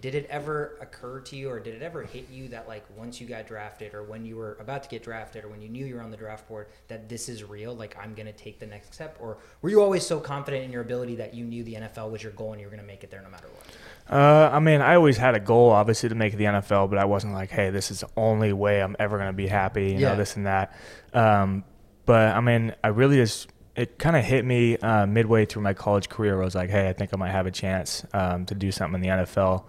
Did 0.00 0.14
it 0.14 0.24
ever 0.30 0.78
occur 0.80 1.20
to 1.20 1.36
you, 1.36 1.50
or 1.50 1.60
did 1.60 1.74
it 1.74 1.82
ever 1.82 2.02
hit 2.02 2.30
you 2.30 2.48
that 2.48 2.66
like 2.66 2.86
once 2.96 3.20
you 3.20 3.26
got 3.26 3.46
drafted, 3.46 3.92
or 3.92 4.02
when 4.02 4.24
you 4.24 4.36
were 4.36 4.56
about 4.58 4.82
to 4.84 4.88
get 4.88 5.02
drafted, 5.02 5.44
or 5.44 5.48
when 5.48 5.60
you 5.60 5.68
knew 5.68 5.84
you 5.84 5.96
were 5.96 6.02
on 6.02 6.10
the 6.10 6.16
draft 6.16 6.48
board, 6.48 6.68
that 6.88 7.10
this 7.10 7.28
is 7.28 7.44
real? 7.44 7.74
Like 7.74 7.94
I'm 8.02 8.14
gonna 8.14 8.32
take 8.32 8.58
the 8.58 8.66
next 8.66 8.94
step, 8.94 9.18
or 9.20 9.36
were 9.60 9.68
you 9.68 9.82
always 9.82 10.06
so 10.06 10.18
confident 10.18 10.64
in 10.64 10.72
your 10.72 10.80
ability 10.80 11.16
that 11.16 11.34
you 11.34 11.44
knew 11.44 11.62
the 11.62 11.74
NFL 11.74 12.10
was 12.10 12.22
your 12.22 12.32
goal 12.32 12.52
and 12.52 12.60
you 12.62 12.66
were 12.66 12.74
gonna 12.74 12.88
make 12.88 13.04
it 13.04 13.10
there 13.10 13.20
no 13.20 13.28
matter 13.28 13.48
what? 13.48 13.66
Uh, 14.10 14.50
I 14.52 14.60
mean, 14.60 14.80
I 14.80 14.94
always 14.94 15.16
had 15.16 15.34
a 15.34 15.40
goal, 15.40 15.70
obviously, 15.70 16.08
to 16.08 16.14
make 16.14 16.36
the 16.36 16.44
NFL, 16.44 16.88
but 16.90 16.98
I 16.98 17.04
wasn't 17.06 17.32
like, 17.32 17.50
hey, 17.50 17.70
this 17.70 17.90
is 17.90 18.00
the 18.00 18.08
only 18.16 18.52
way 18.52 18.80
I'm 18.82 18.94
ever 18.98 19.16
going 19.16 19.28
to 19.28 19.32
be 19.32 19.48
happy, 19.48 19.92
you 19.92 19.98
Yeah. 19.98 20.10
know, 20.10 20.16
this 20.16 20.36
and 20.36 20.46
that. 20.46 20.74
Um, 21.12 21.64
but 22.04 22.34
I 22.36 22.40
mean, 22.40 22.72
I 22.84 22.88
really 22.88 23.16
just, 23.16 23.48
it 23.74 23.98
kind 23.98 24.16
of 24.16 24.24
hit 24.24 24.44
me 24.44 24.76
uh, 24.78 25.06
midway 25.06 25.44
through 25.44 25.62
my 25.62 25.74
college 25.74 26.08
career 26.08 26.34
where 26.34 26.42
I 26.42 26.44
was 26.44 26.54
like, 26.54 26.70
hey, 26.70 26.88
I 26.88 26.92
think 26.92 27.10
I 27.12 27.16
might 27.16 27.32
have 27.32 27.46
a 27.46 27.50
chance 27.50 28.06
um, 28.12 28.46
to 28.46 28.54
do 28.54 28.70
something 28.70 29.02
in 29.02 29.18
the 29.18 29.24
NFL. 29.24 29.64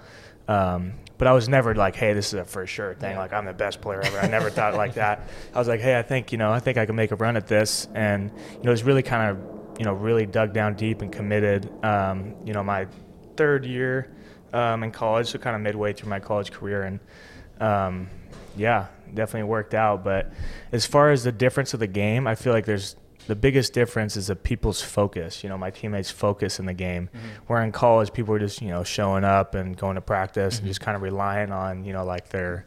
Um, 0.47 0.93
but 1.17 1.27
I 1.27 1.33
was 1.33 1.49
never 1.49 1.73
like, 1.73 1.95
hey, 1.95 2.13
this 2.13 2.27
is 2.27 2.33
a 2.35 2.45
for 2.45 2.67
sure 2.67 2.93
thing. 2.93 3.13
Yeah. 3.13 3.19
Like, 3.19 3.33
I'm 3.33 3.45
the 3.45 3.53
best 3.53 3.81
player 3.81 4.01
ever. 4.01 4.19
I 4.19 4.27
never 4.27 4.51
thought 4.51 4.75
like 4.75 4.93
that. 4.93 5.27
I 5.53 5.57
was 5.57 5.67
like, 5.67 5.79
hey, 5.81 5.97
I 5.97 6.03
think, 6.03 6.31
you 6.31 6.37
know, 6.37 6.51
I 6.51 6.59
think 6.59 6.77
I 6.77 6.85
can 6.85 6.95
make 6.95 7.09
a 7.11 7.15
run 7.15 7.35
at 7.37 7.47
this. 7.47 7.87
And, 7.95 8.31
you 8.53 8.63
know, 8.63 8.71
it's 8.71 8.83
really 8.83 9.01
kind 9.03 9.31
of, 9.31 9.79
you 9.79 9.85
know, 9.85 9.93
really 9.93 10.27
dug 10.27 10.53
down 10.53 10.75
deep 10.75 11.01
and 11.01 11.11
committed. 11.11 11.69
Um, 11.83 12.35
you 12.45 12.53
know, 12.53 12.63
my 12.63 12.85
third 13.35 13.65
year 13.65 14.13
um, 14.57 14.83
in 14.83 14.91
college, 14.91 15.27
so 15.27 15.37
kind 15.39 15.55
of 15.55 15.61
midway 15.61 15.93
through 15.93 16.09
my 16.09 16.19
college 16.19 16.51
career. 16.51 16.83
And, 16.83 16.99
um, 17.59 18.09
yeah, 18.55 18.87
definitely 19.13 19.47
worked 19.49 19.73
out. 19.73 20.03
But 20.03 20.31
as 20.71 20.85
far 20.85 21.11
as 21.11 21.23
the 21.23 21.31
difference 21.31 21.73
of 21.73 21.79
the 21.79 21.87
game, 21.87 22.27
I 22.27 22.35
feel 22.35 22.53
like 22.53 22.65
there's 22.65 22.95
the 23.27 23.35
biggest 23.35 23.73
difference 23.73 24.15
is 24.15 24.27
the 24.27 24.35
people's 24.35 24.81
focus. 24.81 25.43
You 25.43 25.49
know, 25.49 25.57
my 25.57 25.69
teammates' 25.69 26.09
focus 26.11 26.59
in 26.59 26.65
the 26.65 26.73
game. 26.73 27.09
Mm-hmm. 27.09 27.27
Where 27.47 27.61
in 27.63 27.71
college, 27.71 28.13
people 28.13 28.31
were 28.31 28.39
just 28.39 28.61
you 28.61 28.69
know 28.69 28.83
showing 28.83 29.23
up 29.23 29.53
and 29.55 29.75
going 29.77 29.95
to 29.95 30.01
practice 30.01 30.55
Mm-hmm. 30.55 30.63
and 30.65 30.67
just 30.69 30.81
kind 30.81 30.95
of 30.95 31.01
relying 31.01 31.51
on 31.51 31.83
you 31.83 31.93
know 31.93 32.05
like 32.05 32.29
their 32.29 32.65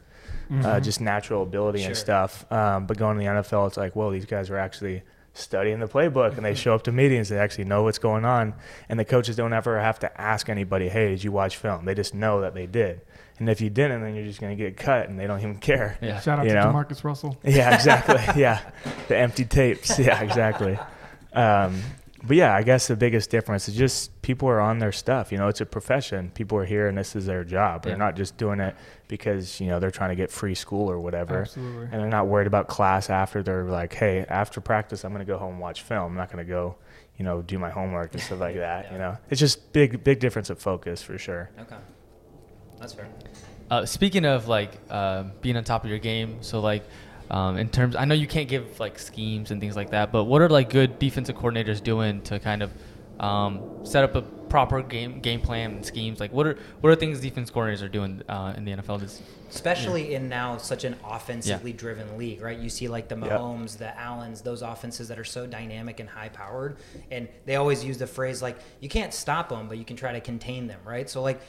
uh, 0.50 0.52
Mhm. 0.52 0.82
just 0.82 1.00
natural 1.00 1.42
ability 1.44 1.84
and 1.84 1.96
stuff. 1.96 2.44
Um, 2.52 2.86
but 2.86 2.98
going 2.98 3.16
to 3.16 3.22
the 3.24 3.30
NFL, 3.30 3.68
it's 3.68 3.76
like, 3.76 3.94
well, 3.96 4.10
these 4.10 4.26
guys 4.26 4.50
are 4.50 4.58
actually 4.58 5.02
studying 5.34 5.80
the 5.80 5.86
playbook 5.86 6.36
and 6.36 6.44
they 6.44 6.54
show 6.54 6.74
up 6.74 6.82
to 6.84 6.92
meetings. 6.92 7.28
They 7.28 7.38
actually 7.38 7.64
know 7.64 7.82
what's 7.82 7.98
going 7.98 8.24
on, 8.24 8.54
and 8.88 8.98
the 8.98 9.04
coaches 9.04 9.36
don't 9.36 9.52
ever 9.52 9.80
have 9.80 9.98
to 10.00 10.20
ask 10.20 10.48
anybody, 10.48 10.88
"Hey, 10.88 11.08
did 11.08 11.24
you 11.24 11.32
watch 11.32 11.56
film?" 11.56 11.84
They 11.84 11.94
just 11.94 12.14
know 12.14 12.40
that 12.40 12.54
they 12.54 12.66
did. 12.66 13.00
And 13.38 13.48
if 13.48 13.62
you 13.62 13.70
didn't, 13.70 14.02
then 14.02 14.14
you're 14.14 14.26
just 14.26 14.38
going 14.40 14.54
to 14.56 14.62
get 14.62 14.76
cut, 14.76 15.08
and 15.08 15.18
they 15.18 15.26
don't 15.26 15.38
even 15.40 15.56
care. 15.56 15.96
Yeah. 16.02 16.20
Shout 16.20 16.40
out 16.40 16.44
You 16.44 16.52
to 16.52 16.56
know? 16.60 16.72
JaMarcus 16.72 17.02
Russell. 17.04 17.38
Yeah, 17.42 17.74
exactly. 17.74 18.16
yeah, 18.40 18.60
the 19.08 19.16
empty 19.16 19.46
tapes. 19.46 19.98
Yeah, 19.98 20.20
exactly. 20.22 20.78
Um, 21.32 21.80
but 22.22 22.36
yeah, 22.36 22.54
I 22.54 22.62
guess 22.62 22.86
the 22.88 22.96
biggest 22.96 23.30
difference 23.30 23.68
is 23.68 23.74
just 23.74 24.20
people 24.22 24.48
are 24.48 24.60
on 24.60 24.78
their 24.78 24.92
stuff. 24.92 25.32
You 25.32 25.38
know, 25.38 25.48
it's 25.48 25.60
a 25.60 25.66
profession. 25.66 26.30
People 26.34 26.58
are 26.58 26.64
here, 26.64 26.88
and 26.88 26.96
this 26.98 27.16
is 27.16 27.26
their 27.26 27.44
job. 27.44 27.82
They're 27.82 27.92
Yeah. 27.92 27.98
not 27.98 28.16
just 28.16 28.36
doing 28.36 28.60
it 28.60 28.74
because 29.08 29.60
you 29.60 29.68
know 29.68 29.80
they're 29.80 29.90
trying 29.90 30.10
to 30.10 30.16
get 30.16 30.30
free 30.30 30.54
school 30.54 30.90
or 30.90 31.00
whatever. 31.00 31.40
Absolutely. 31.42 31.84
And 31.84 31.92
they're 31.94 32.08
not 32.08 32.26
worried 32.26 32.46
about 32.46 32.68
class 32.68 33.08
after. 33.10 33.42
They're 33.42 33.64
like, 33.64 33.94
hey, 33.94 34.24
after 34.28 34.60
practice, 34.60 35.04
I'm 35.04 35.12
going 35.12 35.24
to 35.24 35.30
go 35.32 35.38
home 35.38 35.52
and 35.52 35.60
watch 35.60 35.82
film. 35.82 36.12
I'm 36.12 36.16
not 36.16 36.30
going 36.30 36.44
to 36.44 36.48
go, 36.50 36.76
you 37.16 37.24
know, 37.24 37.42
do 37.42 37.58
my 37.58 37.70
homework 37.70 38.12
and 38.12 38.22
stuff 38.22 38.40
like 38.40 38.56
that. 38.68 38.86
Yeah. 38.86 38.92
You 38.92 38.98
know, 38.98 39.18
it's 39.30 39.40
just 39.40 39.72
big, 39.72 40.04
big 40.04 40.20
difference 40.20 40.50
of 40.50 40.58
focus 40.58 41.02
for 41.02 41.16
sure. 41.18 41.50
Okay, 41.60 41.76
that's 42.78 42.92
fair. 42.92 43.08
Uh, 43.70 43.86
speaking 43.86 44.24
of 44.26 44.48
like 44.48 44.72
uh, 44.90 45.24
being 45.40 45.56
on 45.56 45.64
top 45.64 45.84
of 45.84 45.90
your 45.90 45.98
game, 46.00 46.38
so 46.42 46.60
like 46.60 46.82
um, 47.30 47.56
in 47.56 47.68
terms, 47.68 47.94
I 47.96 48.04
know 48.04 48.14
you 48.14 48.26
can't 48.26 48.48
give 48.48 48.80
like 48.80 48.98
schemes 48.98 49.50
and 49.50 49.60
things 49.60 49.76
like 49.76 49.90
that, 49.90 50.10
but 50.12 50.24
what 50.24 50.42
are 50.42 50.48
like 50.48 50.70
good 50.70 50.98
defensive 50.98 51.36
coordinators 51.36 51.82
doing 51.82 52.20
to 52.22 52.38
kind 52.40 52.62
of 52.62 52.72
um, 53.20 53.84
set 53.84 54.02
up 54.02 54.14
a 54.16 54.22
proper 54.22 54.82
game 54.82 55.20
game 55.20 55.40
plan 55.40 55.70
and 55.70 55.86
schemes? 55.86 56.18
Like 56.18 56.32
what 56.32 56.46
are 56.46 56.58
what 56.80 56.90
are 56.90 56.96
things 56.96 57.20
defense 57.20 57.50
coordinators 57.50 57.82
are 57.82 57.88
doing 57.88 58.22
uh, 58.28 58.54
in 58.56 58.64
the 58.64 58.72
NFL? 58.72 59.00
This, 59.00 59.22
especially 59.48 60.14
in 60.14 60.28
now 60.28 60.56
such 60.56 60.84
an 60.84 60.96
offensively 61.04 61.72
driven 61.72 62.18
league, 62.18 62.40
right? 62.40 62.58
You 62.58 62.68
see 62.68 62.88
like 62.88 63.08
the 63.08 63.16
Yep. 63.16 63.30
Mahomes, 63.30 63.78
the 63.78 63.96
Allens, 63.98 64.40
those 64.40 64.62
offenses 64.62 65.06
that 65.08 65.18
are 65.18 65.24
so 65.24 65.46
dynamic 65.46 66.00
and 66.00 66.08
high 66.08 66.30
powered, 66.30 66.78
and 67.12 67.28
they 67.46 67.56
always 67.56 67.84
use 67.84 67.98
the 67.98 68.06
phrase 68.08 68.42
like 68.42 68.58
you 68.80 68.88
can't 68.88 69.14
stop 69.14 69.50
them, 69.50 69.68
but 69.68 69.78
you 69.78 69.84
can 69.84 69.96
try 69.96 70.12
to 70.12 70.20
contain 70.20 70.66
them, 70.66 70.80
right? 70.84 71.08
So 71.08 71.22
like. 71.22 71.40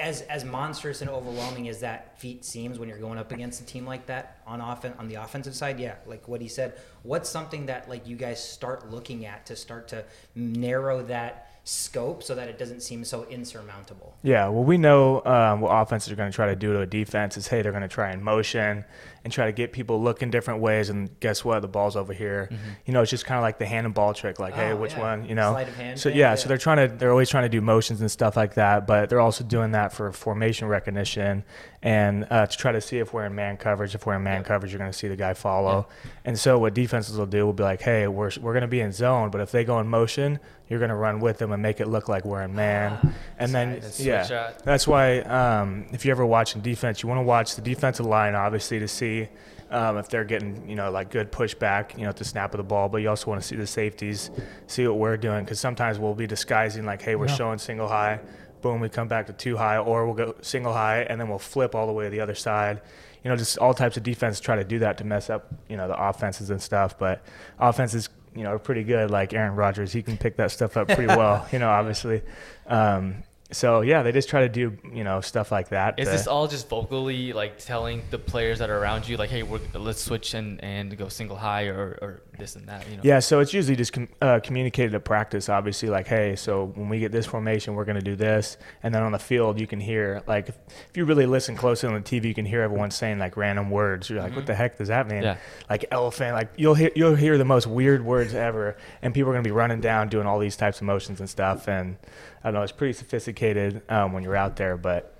As, 0.00 0.22
as 0.22 0.44
monstrous 0.44 1.00
and 1.02 1.10
overwhelming 1.10 1.68
as 1.68 1.80
that 1.80 2.18
feat 2.18 2.44
seems 2.44 2.78
when 2.78 2.88
you're 2.88 2.98
going 2.98 3.18
up 3.18 3.32
against 3.32 3.60
a 3.60 3.64
team 3.64 3.86
like 3.86 4.06
that 4.06 4.38
on 4.46 4.60
offen- 4.60 4.94
on 4.98 5.08
the 5.08 5.16
offensive 5.16 5.54
side, 5.54 5.78
yeah, 5.78 5.96
like 6.06 6.26
what 6.26 6.40
he 6.40 6.48
said, 6.48 6.74
what's 7.02 7.28
something 7.28 7.66
that 7.66 7.88
like 7.88 8.06
you 8.06 8.16
guys 8.16 8.42
start 8.42 8.90
looking 8.90 9.26
at 9.26 9.46
to 9.46 9.56
start 9.56 9.88
to 9.88 10.04
narrow 10.34 11.02
that 11.02 11.50
scope 11.64 12.22
so 12.22 12.34
that 12.34 12.48
it 12.48 12.58
doesn't 12.58 12.80
seem 12.80 13.04
so 13.04 13.24
insurmountable? 13.24 14.16
Yeah, 14.22 14.48
well, 14.48 14.64
we 14.64 14.78
know 14.78 15.22
um, 15.24 15.60
what 15.60 15.70
offenses 15.70 16.12
are 16.12 16.16
going 16.16 16.30
to 16.30 16.34
try 16.34 16.46
to 16.46 16.56
do 16.56 16.72
to 16.72 16.80
a 16.80 16.86
defense 16.86 17.36
is, 17.36 17.48
hey, 17.48 17.62
they're 17.62 17.72
going 17.72 17.82
to 17.82 17.88
try 17.88 18.10
and 18.10 18.22
motion 18.22 18.84
and 19.22 19.32
try 19.32 19.46
to 19.46 19.52
get 19.52 19.72
people 19.72 20.02
looking 20.02 20.30
different 20.30 20.60
ways. 20.60 20.88
And 20.88 21.10
guess 21.20 21.44
what? 21.44 21.60
The 21.60 21.68
ball's 21.68 21.94
over 21.96 22.12
here. 22.12 22.48
You 22.86 22.92
know, 22.94 23.02
it's 23.02 23.10
just 23.10 23.26
kind 23.26 23.36
of 23.38 23.42
like 23.42 23.58
the 23.58 23.66
hand 23.66 23.84
and 23.86 23.94
ball 23.94 24.14
trick. 24.14 24.38
Like, 24.38 24.54
hey, 24.54 24.60
Mm-hmm. 24.70 24.78
Oh, 24.78 24.80
which 24.80 24.92
yeah. 24.92 25.00
one? 25.00 25.28
You 25.28 25.34
know. 25.34 25.52
Sleight 25.52 25.68
of 25.68 25.76
hand 25.76 25.98
so 26.00 26.08
yeah, 26.08 26.16
yeah. 26.16 26.34
so 26.36 26.48
they're 26.48 26.58
trying 26.58 26.88
to. 26.88 26.94
They're 26.96 27.10
always 27.10 27.28
trying 27.28 27.42
to 27.44 27.48
do 27.48 27.60
motions 27.60 28.00
and 28.00 28.10
stuff 28.10 28.36
like 28.36 28.54
that. 28.54 28.86
But 28.86 29.08
they're 29.10 29.20
also 29.20 29.44
doing 29.44 29.72
that 29.72 29.92
for 29.92 30.10
formation 30.12 30.68
recognition 30.68 31.44
and 31.82 32.26
uh, 32.30 32.46
to 32.46 32.56
try 32.56 32.72
to 32.72 32.80
see 32.80 32.98
if 32.98 33.12
we're 33.12 33.24
in 33.26 33.34
man 33.34 33.56
coverage. 33.56 33.94
If 33.94 34.06
we're 34.06 34.14
in 34.16 34.22
man 34.22 34.38
Yep. 34.40 34.46
coverage, 34.46 34.72
you're 34.72 34.78
going 34.78 34.92
to 34.92 34.96
see 34.98 35.08
the 35.08 35.16
guy 35.16 35.34
follow. 35.34 35.88
And 36.24 36.38
so 36.38 36.58
what 36.58 36.74
defenses 36.74 37.16
will 37.16 37.26
do 37.26 37.44
will 37.46 37.52
be 37.52 37.62
like, 37.62 37.80
hey, 37.82 38.06
we're 38.06 38.30
we're 38.40 38.52
going 38.52 38.62
to 38.62 38.68
be 38.68 38.80
in 38.80 38.92
zone, 38.92 39.30
but 39.30 39.40
if 39.40 39.50
they 39.50 39.64
go 39.64 39.80
in 39.80 39.88
motion, 39.88 40.38
you're 40.70 40.78
going 40.78 40.88
to 40.88 40.94
run 40.96 41.20
with 41.20 41.36
them 41.38 41.52
and 41.52 41.60
make 41.60 41.80
it 41.80 41.88
look 41.88 42.08
like 42.08 42.24
we're 42.24 42.42
in 42.42 42.54
man. 42.54 42.98
Ah, 43.02 43.12
and 43.38 43.52
then 43.52 43.72
nice. 43.80 44.00
yeah, 44.00 44.52
that's 44.64 44.86
why 44.86 45.18
um, 45.20 45.84
if 45.92 46.04
you're 46.04 46.12
ever 46.14 46.24
watching 46.24 46.62
defense, 46.62 47.02
you 47.02 47.08
want 47.08 47.18
to 47.18 47.24
watch 47.24 47.56
the 47.56 47.60
defensive 47.62 48.06
line, 48.06 48.34
obviously, 48.36 48.78
to 48.78 48.88
see 48.88 49.28
um, 49.70 49.98
if 49.98 50.08
they're 50.08 50.24
getting, 50.24 50.68
you 50.68 50.76
know, 50.76 50.90
like 50.90 51.10
good 51.10 51.30
pushback, 51.32 51.96
you 51.98 52.04
know, 52.04 52.08
at 52.10 52.16
the 52.16 52.24
snap 52.24 52.54
of 52.54 52.58
the 52.58 52.64
ball. 52.64 52.88
But 52.88 52.98
you 52.98 53.08
also 53.10 53.28
want 53.28 53.42
to 53.42 53.46
see 53.46 53.56
the 53.56 53.66
safeties, 53.66 54.30
see 54.68 54.86
what 54.86 54.96
we're 54.98 55.16
doing, 55.16 55.44
because 55.44 55.58
sometimes 55.60 55.98
we'll 55.98 56.14
be 56.14 56.26
disguising 56.28 56.86
like, 56.86 57.02
hey, 57.02 57.16
we're 57.16 57.26
Yeah. 57.26 57.34
showing 57.34 57.58
single 57.58 57.88
high, 57.88 58.20
boom, 58.62 58.80
we 58.80 58.88
come 58.88 59.08
back 59.08 59.26
to 59.26 59.32
two 59.32 59.56
high, 59.56 59.76
or 59.78 60.06
we'll 60.06 60.14
go 60.14 60.34
single 60.40 60.72
high, 60.72 61.02
and 61.02 61.20
then 61.20 61.28
we'll 61.28 61.38
flip 61.38 61.74
all 61.74 61.86
the 61.88 61.92
way 61.92 62.04
to 62.04 62.10
the 62.10 62.20
other 62.20 62.34
side. 62.36 62.80
You 63.24 63.30
know, 63.30 63.36
just 63.36 63.58
all 63.58 63.74
types 63.74 63.96
of 63.96 64.02
defense 64.02 64.38
try 64.40 64.56
to 64.56 64.64
do 64.64 64.78
that 64.78 64.96
to 64.98 65.04
mess 65.04 65.28
up, 65.30 65.52
you 65.68 65.76
know, 65.76 65.88
the 65.88 66.00
offenses 66.00 66.48
and 66.50 66.60
stuff. 66.62 66.96
But 66.98 67.22
offenses, 67.58 68.08
you 68.34 68.42
know, 68.44 68.50
are 68.50 68.58
pretty 68.58 68.84
good. 68.84 69.10
Like 69.10 69.32
Aaron 69.32 69.54
Rodgers, 69.56 69.92
he 69.92 70.02
can 70.02 70.16
pick 70.16 70.36
that 70.36 70.50
stuff 70.50 70.76
up 70.76 70.88
pretty 70.88 71.06
well. 71.06 71.46
You 71.52 71.58
know, 71.58 71.68
obviously. 71.68 72.22
Um, 72.66 73.22
so 73.52 73.80
yeah, 73.80 74.02
they 74.02 74.12
just 74.12 74.28
try 74.28 74.40
to 74.42 74.48
do 74.48 74.76
you 74.92 75.04
know 75.04 75.20
stuff 75.20 75.50
like 75.52 75.68
that. 75.70 75.98
is 75.98 76.06
to- 76.06 76.12
this 76.12 76.26
all 76.26 76.46
just 76.48 76.68
vocally 76.68 77.32
like 77.32 77.58
telling 77.58 78.02
the 78.10 78.18
players 78.18 78.58
that 78.58 78.70
are 78.70 78.78
around 78.78 79.08
you 79.08 79.16
like, 79.16 79.30
hey, 79.30 79.42
we're, 79.42 79.60
let's 79.74 80.02
switch 80.02 80.34
and, 80.34 80.62
and 80.62 80.96
go 80.96 81.08
single 81.08 81.36
high 81.36 81.66
or, 81.66 81.98
or 82.00 82.22
this 82.38 82.56
and 82.56 82.66
that? 82.68 82.88
You 82.90 82.96
know. 82.96 83.02
Yeah, 83.04 83.20
so 83.20 83.38
it's 83.40 83.52
usually 83.54 83.76
just 83.76 83.92
com- 83.92 84.08
uh, 84.20 84.40
communicated 84.42 84.94
at 84.94 85.04
practice, 85.04 85.48
obviously, 85.48 85.88
like, 85.88 86.06
hey, 86.08 86.34
so 86.36 86.72
when 86.74 86.88
we 86.88 86.98
get 86.98 87.12
this 87.12 87.26
formation, 87.26 87.74
we're 87.74 87.84
going 87.84 87.98
to 87.98 88.04
do 88.04 88.16
this. 88.16 88.56
And 88.82 88.94
then 88.94 89.02
on 89.02 89.12
the 89.12 89.18
field, 89.18 89.60
you 89.60 89.66
can 89.66 89.78
hear, 89.78 90.22
like, 90.26 90.48
if, 90.48 90.56
if 90.88 90.96
you 90.96 91.04
really 91.04 91.26
listen 91.26 91.56
closely 91.56 91.88
on 91.88 91.94
the 91.94 92.00
TV, 92.00 92.24
you 92.24 92.34
can 92.34 92.46
hear 92.46 92.62
everyone 92.62 92.90
saying, 92.90 93.18
like, 93.18 93.36
random 93.36 93.70
words. 93.70 94.10
You're 94.10 94.20
like, 94.22 94.34
what 94.34 94.46
the 94.46 94.54
heck 94.54 94.78
does 94.78 94.88
that 94.88 95.06
mean? 95.08 95.22
Yeah. 95.22 95.36
Like, 95.68 95.84
elephant. 95.90 96.34
Like, 96.34 96.50
you'll 96.56 96.74
hear, 96.74 96.90
you'll 96.96 97.14
hear 97.14 97.38
the 97.38 97.44
most 97.44 97.66
weird 97.66 98.04
words 98.04 98.34
ever. 98.34 98.76
And 99.02 99.14
people 99.14 99.30
are 99.30 99.34
going 99.34 99.44
to 99.44 99.48
be 99.48 99.52
running 99.52 99.80
down, 99.80 100.08
doing 100.08 100.26
all 100.26 100.38
these 100.38 100.56
types 100.56 100.78
of 100.78 100.84
motions 100.84 101.20
and 101.20 101.28
stuff. 101.28 101.68
And 101.68 101.96
I 102.42 102.48
don't 102.48 102.54
know, 102.54 102.62
it's 102.62 102.72
pretty 102.72 102.94
sophisticated 102.94 103.82
um, 103.88 104.12
when 104.12 104.22
you're 104.22 104.36
out 104.36 104.56
there, 104.56 104.76
but 104.76 105.16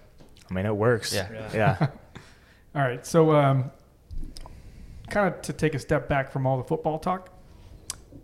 I 0.50 0.54
mean, 0.54 0.66
it 0.66 0.74
works. 0.74 1.14
Yeah. 1.14 1.28
Yeah. 1.54 1.76
All 2.74 2.82
right. 2.82 3.04
So, 3.04 3.34
um, 3.34 3.70
kind 5.08 5.34
of 5.34 5.42
to 5.42 5.52
take 5.52 5.74
a 5.74 5.78
step 5.78 6.08
back 6.08 6.30
from 6.30 6.46
all 6.46 6.56
the 6.56 6.64
football 6.64 6.98
talk, 6.98 7.30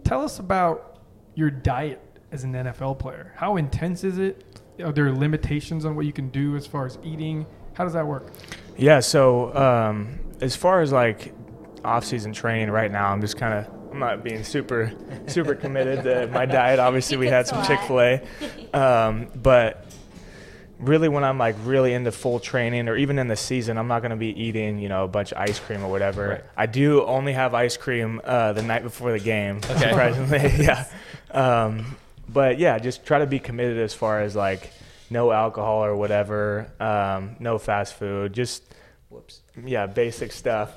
tell 0.04 0.22
us 0.22 0.38
about 0.38 1.00
your 1.34 1.50
diet 1.50 2.00
as 2.32 2.44
an 2.44 2.52
NFL 2.52 2.98
player. 2.98 3.32
How 3.36 3.56
intense 3.56 4.04
is 4.04 4.18
it? 4.18 4.60
Are 4.82 4.92
there 4.92 5.12
limitations 5.12 5.84
on 5.84 5.96
what 5.96 6.06
you 6.06 6.12
can 6.12 6.28
do 6.30 6.56
as 6.56 6.66
far 6.66 6.86
as 6.86 6.98
eating? 7.02 7.46
How 7.74 7.84
does 7.84 7.92
that 7.92 8.06
work? 8.06 8.32
Yeah, 8.76 9.00
so 9.00 9.54
um, 9.56 10.18
as 10.40 10.54
far 10.54 10.80
as 10.80 10.92
like 10.92 11.34
off-season 11.84 12.32
training 12.32 12.70
right 12.70 12.90
now, 12.90 13.10
I'm 13.10 13.20
just 13.20 13.36
kind 13.36 13.54
of 13.54 13.75
I'm 13.96 14.02
I'm 14.02 14.16
not 14.18 14.24
being 14.24 14.44
super 14.44 14.92
super 15.26 15.54
committed 15.54 16.04
to 16.04 16.26
my 16.28 16.46
diet. 16.60 16.78
Obviously, 16.78 17.14
You 17.16 17.20
we 17.20 17.26
had 17.28 17.46
some. 17.46 17.64
Chick 17.64 17.80
Fil 17.80 18.00
A, 18.00 18.22
um, 18.78 19.28
but 19.34 19.84
really 20.78 21.08
when 21.08 21.24
I'm 21.24 21.38
like 21.38 21.56
really 21.64 21.94
into 21.94 22.12
full 22.12 22.38
training 22.38 22.88
or 22.88 22.96
even 22.96 23.18
in 23.18 23.28
the 23.28 23.36
season, 23.36 23.78
I'm 23.78 23.88
not 23.88 24.00
going 24.02 24.10
to 24.10 24.16
be 24.16 24.28
eating, 24.40 24.78
you 24.78 24.88
know, 24.90 25.04
a 25.04 25.08
bunch 25.08 25.32
of 25.32 25.38
ice 25.38 25.58
cream 25.58 25.82
or 25.82 25.90
whatever. 25.90 26.28
Right. 26.28 26.44
I 26.56 26.66
do 26.66 27.02
only 27.04 27.32
have 27.32 27.54
ice 27.54 27.76
cream 27.78 28.20
uh, 28.24 28.52
the 28.52 28.62
night 28.62 28.82
before 28.82 29.10
the 29.12 29.18
game, 29.18 29.56
Okay. 29.64 29.78
surprisingly. 29.78 30.38
yeah. 30.62 30.84
Um, 31.30 31.96
but 32.28 32.58
yeah, 32.58 32.78
just 32.78 33.06
try 33.06 33.20
to 33.20 33.26
be 33.26 33.38
committed 33.38 33.78
as 33.78 33.94
far 33.94 34.20
as 34.20 34.36
like 34.36 34.70
no 35.08 35.32
alcohol 35.32 35.82
or 35.84 35.96
whatever, 35.96 36.70
um, 36.78 37.36
no 37.40 37.56
fast 37.58 37.94
food, 37.94 38.34
just 38.34 38.62
Whoops. 39.08 39.40
yeah, 39.64 39.86
basic 39.86 40.30
stuff. 40.32 40.74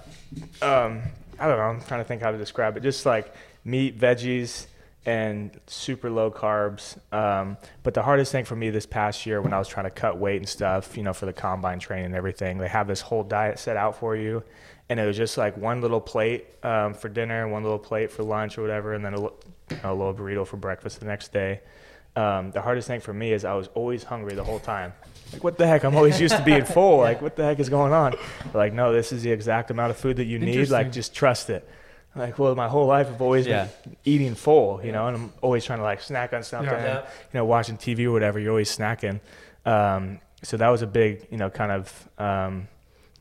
Um, 0.62 1.01
I 1.39 1.47
don't 1.47 1.58
know. 1.58 1.63
I'm 1.63 1.82
trying 1.82 2.02
to 2.02 2.04
think 2.04 2.21
how 2.21 2.32
to 2.32 2.38
describe 2.38 2.78
it. 2.78 2.84
Just 2.84 3.06
like 3.06 3.34
meat, 3.63 3.99
veggies, 3.99 4.67
and 5.06 5.58
super 5.67 6.10
low 6.10 6.30
carbs. 6.30 6.97
Um, 7.13 7.58
but 7.84 7.93
the 7.93 8.04
hardest 8.04 8.32
thing 8.32 8.45
for 8.45 8.56
me 8.56 8.69
this 8.69 8.86
past 8.86 9.25
year 9.25 9.41
when 9.41 9.54
I 9.54 9.60
was 9.60 9.67
trying 9.67 9.86
to 9.86 9.91
cut 9.91 10.17
weight 10.17 10.38
and 10.38 10.47
stuff, 10.47 10.97
you 10.97 11.04
know, 11.04 11.13
for 11.13 11.25
the 11.25 11.34
combine 11.34 11.80
training 11.80 12.08
and 12.08 12.15
everything, 12.15 12.58
they 12.58 12.67
have 12.67 12.88
this 12.88 13.02
whole 13.02 13.23
diet 13.23 13.60
set 13.60 13.78
out 13.78 13.97
for 13.97 14.15
you. 14.15 14.43
And 14.89 14.99
it 14.99 15.06
was 15.06 15.15
just 15.15 15.38
like 15.38 15.56
one 15.56 15.82
little 15.82 16.02
plate 16.02 16.47
um, 16.63 16.93
for 16.93 17.10
dinner, 17.10 17.47
one 17.47 17.63
little 17.63 17.80
plate 17.80 18.12
for 18.12 18.23
lunch 18.23 18.58
or 18.58 18.62
whatever, 18.62 18.93
and 18.93 19.06
then 19.06 19.13
a, 19.13 19.19
little 19.19 20.13
burrito 20.13 20.45
for 20.45 20.58
breakfast 20.58 20.99
the 20.99 21.06
next 21.06 21.32
day. 21.32 21.62
Um, 22.15 22.52
the 22.52 22.62
hardest 22.62 22.88
thing 22.88 22.99
for 22.99 23.13
me 23.13 23.32
is 23.32 23.45
I 23.45 23.54
was 23.54 23.69
always 23.75 24.04
hungry 24.04 24.34
the 24.34 24.43
whole 24.43 24.60
time. 24.60 24.93
Like, 25.33 25.43
what 25.43 25.57
the 25.57 25.67
heck? 25.67 25.83
I'm 25.83 25.95
always 25.95 26.19
used 26.19 26.35
to 26.35 26.43
being 26.43 26.65
full. 26.65 26.99
Like, 26.99 27.21
what 27.21 27.35
the 27.35 27.43
heck 27.43 27.59
is 27.59 27.69
going 27.69 27.93
on? 27.93 28.15
Like, 28.53 28.73
no, 28.73 28.91
this 28.93 29.11
is 29.11 29.23
the 29.23 29.31
exact 29.31 29.69
amount 29.71 29.91
of 29.91 29.97
food 29.97 30.17
that 30.17 30.25
you 30.25 30.39
need. 30.39 30.69
Like, 30.69 30.91
just 30.91 31.13
trust 31.13 31.49
it. 31.49 31.67
Like, 32.15 32.39
well, 32.39 32.55
my 32.55 32.67
whole 32.67 32.87
life 32.87 33.07
I've 33.07 33.21
always 33.21 33.45
Yeah. 33.45 33.67
been 33.83 33.95
eating 34.03 34.33
full, 34.35 34.83
you 34.83 34.91
know, 34.91 35.07
and 35.07 35.15
I'm 35.15 35.33
always 35.41 35.63
trying 35.63 35.77
to 35.79 35.83
like 35.83 36.01
snack 36.01 36.33
on 36.33 36.41
something. 36.43 36.73
Yeah. 36.73 36.97
and, 36.99 37.05
You 37.33 37.37
know, 37.39 37.45
watching 37.45 37.77
TV 37.77 38.05
or 38.05 38.11
whatever, 38.11 38.39
you're 38.39 38.49
always 38.49 38.75
snacking. 38.75 39.19
Um, 39.65 40.19
so 40.41 40.57
that 40.57 40.69
was 40.69 40.81
a 40.81 40.87
big, 40.87 41.27
you 41.29 41.37
know, 41.37 41.49
kind 41.51 41.71
of 41.71 42.09
um, 42.17 42.67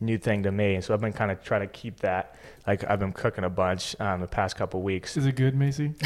new 0.00 0.16
thing 0.16 0.44
to 0.44 0.50
me. 0.52 0.80
So 0.80 0.94
I've 0.94 1.00
been 1.02 1.12
kind 1.12 1.30
of 1.30 1.44
trying 1.44 1.60
to 1.60 1.66
keep 1.66 2.00
that. 2.00 2.34
Like, 2.66 2.88
I've 2.88 2.98
been 2.98 3.12
cooking 3.12 3.44
a 3.44 3.50
bunch 3.50 3.94
um, 4.00 4.20
the 4.22 4.26
past 4.26 4.56
couple 4.56 4.80
weeks. 4.80 5.16
Is 5.18 5.26
it 5.26 5.36
good, 5.36 5.54
Macy? 5.54 5.92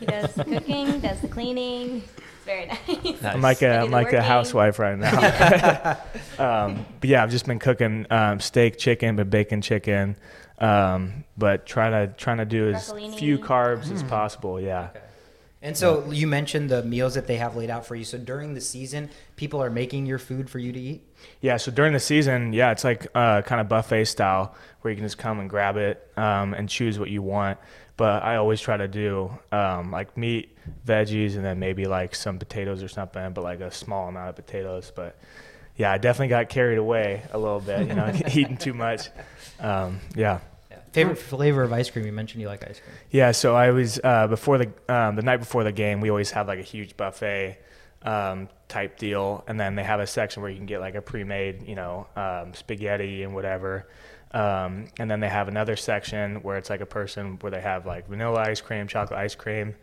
He 0.00 0.06
does 0.06 0.34
the 0.34 0.44
cooking, 0.44 1.00
does 1.00 1.20
the 1.20 1.28
cleaning. 1.28 2.02
It's 2.16 2.44
very 2.44 2.66
nice. 2.66 3.22
Nice. 3.22 3.34
I'm 3.34 3.40
like 3.40 3.62
I 3.62 3.66
a, 3.66 3.72
do 3.72 3.84
I'm 3.84 3.90
the 3.90 3.96
like 3.96 4.12
a 4.12 4.22
housewife 4.22 4.78
right 4.78 4.98
now. 4.98 5.98
um, 6.38 6.84
but 7.00 7.08
yeah, 7.08 7.22
I've 7.22 7.30
just 7.30 7.46
been 7.46 7.58
cooking 7.58 8.06
um, 8.10 8.40
steak, 8.40 8.78
chicken, 8.78 9.16
but 9.16 9.30
bacon 9.30 9.62
chicken. 9.62 10.16
Um, 10.58 11.24
but 11.36 11.66
trying 11.66 11.92
to 11.92 12.14
trying 12.14 12.38
to 12.38 12.44
do 12.44 12.70
as 12.70 12.92
Broccolini. 12.92 13.18
few 13.18 13.38
carbs 13.38 13.90
as 13.90 14.02
possible. 14.04 14.60
Yeah. 14.60 14.90
Okay. 14.90 15.03
And 15.64 15.74
so 15.74 16.10
you 16.10 16.26
mentioned 16.26 16.68
the 16.68 16.82
meals 16.82 17.14
that 17.14 17.26
they 17.26 17.36
have 17.36 17.56
laid 17.56 17.70
out 17.70 17.86
for 17.86 17.96
you. 17.96 18.04
So 18.04 18.18
during 18.18 18.52
the 18.52 18.60
season, 18.60 19.08
people 19.34 19.62
are 19.62 19.70
making 19.70 20.04
your 20.04 20.18
food 20.18 20.50
for 20.50 20.58
you 20.58 20.72
to 20.72 20.78
eat. 20.78 21.08
Yeah, 21.40 21.56
so 21.56 21.70
during 21.72 21.94
the 21.94 22.00
season, 22.00 22.52
yeah, 22.52 22.70
it's 22.70 22.84
like 22.84 23.06
uh, 23.14 23.40
kind 23.40 23.62
of 23.62 23.68
buffet 23.68 24.04
style 24.04 24.54
where 24.82 24.90
you 24.90 24.96
can 24.96 25.06
just 25.06 25.16
come 25.16 25.40
and 25.40 25.48
grab 25.48 25.78
it 25.78 26.06
um, 26.18 26.52
and 26.52 26.68
choose 26.68 26.98
what 26.98 27.08
you 27.08 27.22
want. 27.22 27.58
But 27.96 28.22
I 28.22 28.36
always 28.36 28.60
try 28.60 28.76
to 28.76 28.86
do 28.86 29.30
um, 29.52 29.90
like 29.90 30.18
meat, 30.18 30.54
veggies, 30.86 31.36
and 31.36 31.42
then 31.42 31.58
maybe 31.60 31.86
like 31.86 32.14
some 32.14 32.38
potatoes 32.38 32.82
or 32.82 32.88
something, 32.88 33.32
but 33.32 33.42
like 33.42 33.60
a 33.60 33.70
small 33.70 34.08
amount 34.08 34.28
of 34.28 34.36
potatoes. 34.36 34.92
But 34.94 35.16
yeah, 35.76 35.90
I 35.90 35.96
definitely 35.96 36.28
got 36.28 36.50
carried 36.50 36.76
away 36.76 37.22
a 37.32 37.38
little 37.38 37.60
bit, 37.60 37.88
you 37.88 37.94
know, 37.94 38.12
eating 38.34 38.58
too 38.58 38.74
much. 38.74 39.08
Um, 39.60 40.00
yeah. 40.14 40.40
Favorite 40.94 41.18
flavor 41.18 41.62
of 41.62 41.72
ice 41.72 41.90
cream? 41.90 42.06
You 42.06 42.12
mentioned 42.12 42.40
you 42.40 42.48
like 42.48 42.62
ice 42.62 42.80
cream. 42.80 42.96
Yeah, 43.10 43.32
so 43.32 43.54
I 43.54 43.70
was 43.70 44.00
uh, 44.02 44.28
before 44.28 44.58
the 44.58 44.72
um, 44.88 45.16
the 45.16 45.22
night 45.22 45.38
before 45.38 45.64
the 45.64 45.72
game. 45.72 46.00
We 46.00 46.08
always 46.08 46.30
have 46.30 46.46
like 46.46 46.58
a 46.58 46.62
huge 46.62 46.96
buffet 46.96 47.58
um, 48.02 48.48
type 48.68 48.98
deal, 48.98 49.44
and 49.48 49.58
then 49.58 49.74
they 49.74 49.82
have 49.82 50.00
a 50.00 50.06
section 50.06 50.42
where 50.42 50.50
you 50.50 50.56
can 50.56 50.66
get 50.66 50.80
like 50.80 50.94
a 50.94 51.02
pre-made, 51.02 51.66
you 51.66 51.74
know, 51.74 52.06
um, 52.16 52.54
spaghetti 52.54 53.22
and 53.22 53.34
whatever. 53.34 53.88
Um, 54.30 54.86
and 54.98 55.10
then 55.10 55.20
they 55.20 55.28
have 55.28 55.48
another 55.48 55.76
section 55.76 56.42
where 56.42 56.56
it's 56.56 56.68
like 56.68 56.80
a 56.80 56.86
person 56.86 57.38
where 57.40 57.50
they 57.50 57.60
have 57.60 57.86
like 57.86 58.08
vanilla 58.08 58.40
ice 58.40 58.60
cream, 58.60 58.88
chocolate 58.88 59.18
ice 59.18 59.34
cream, 59.34 59.74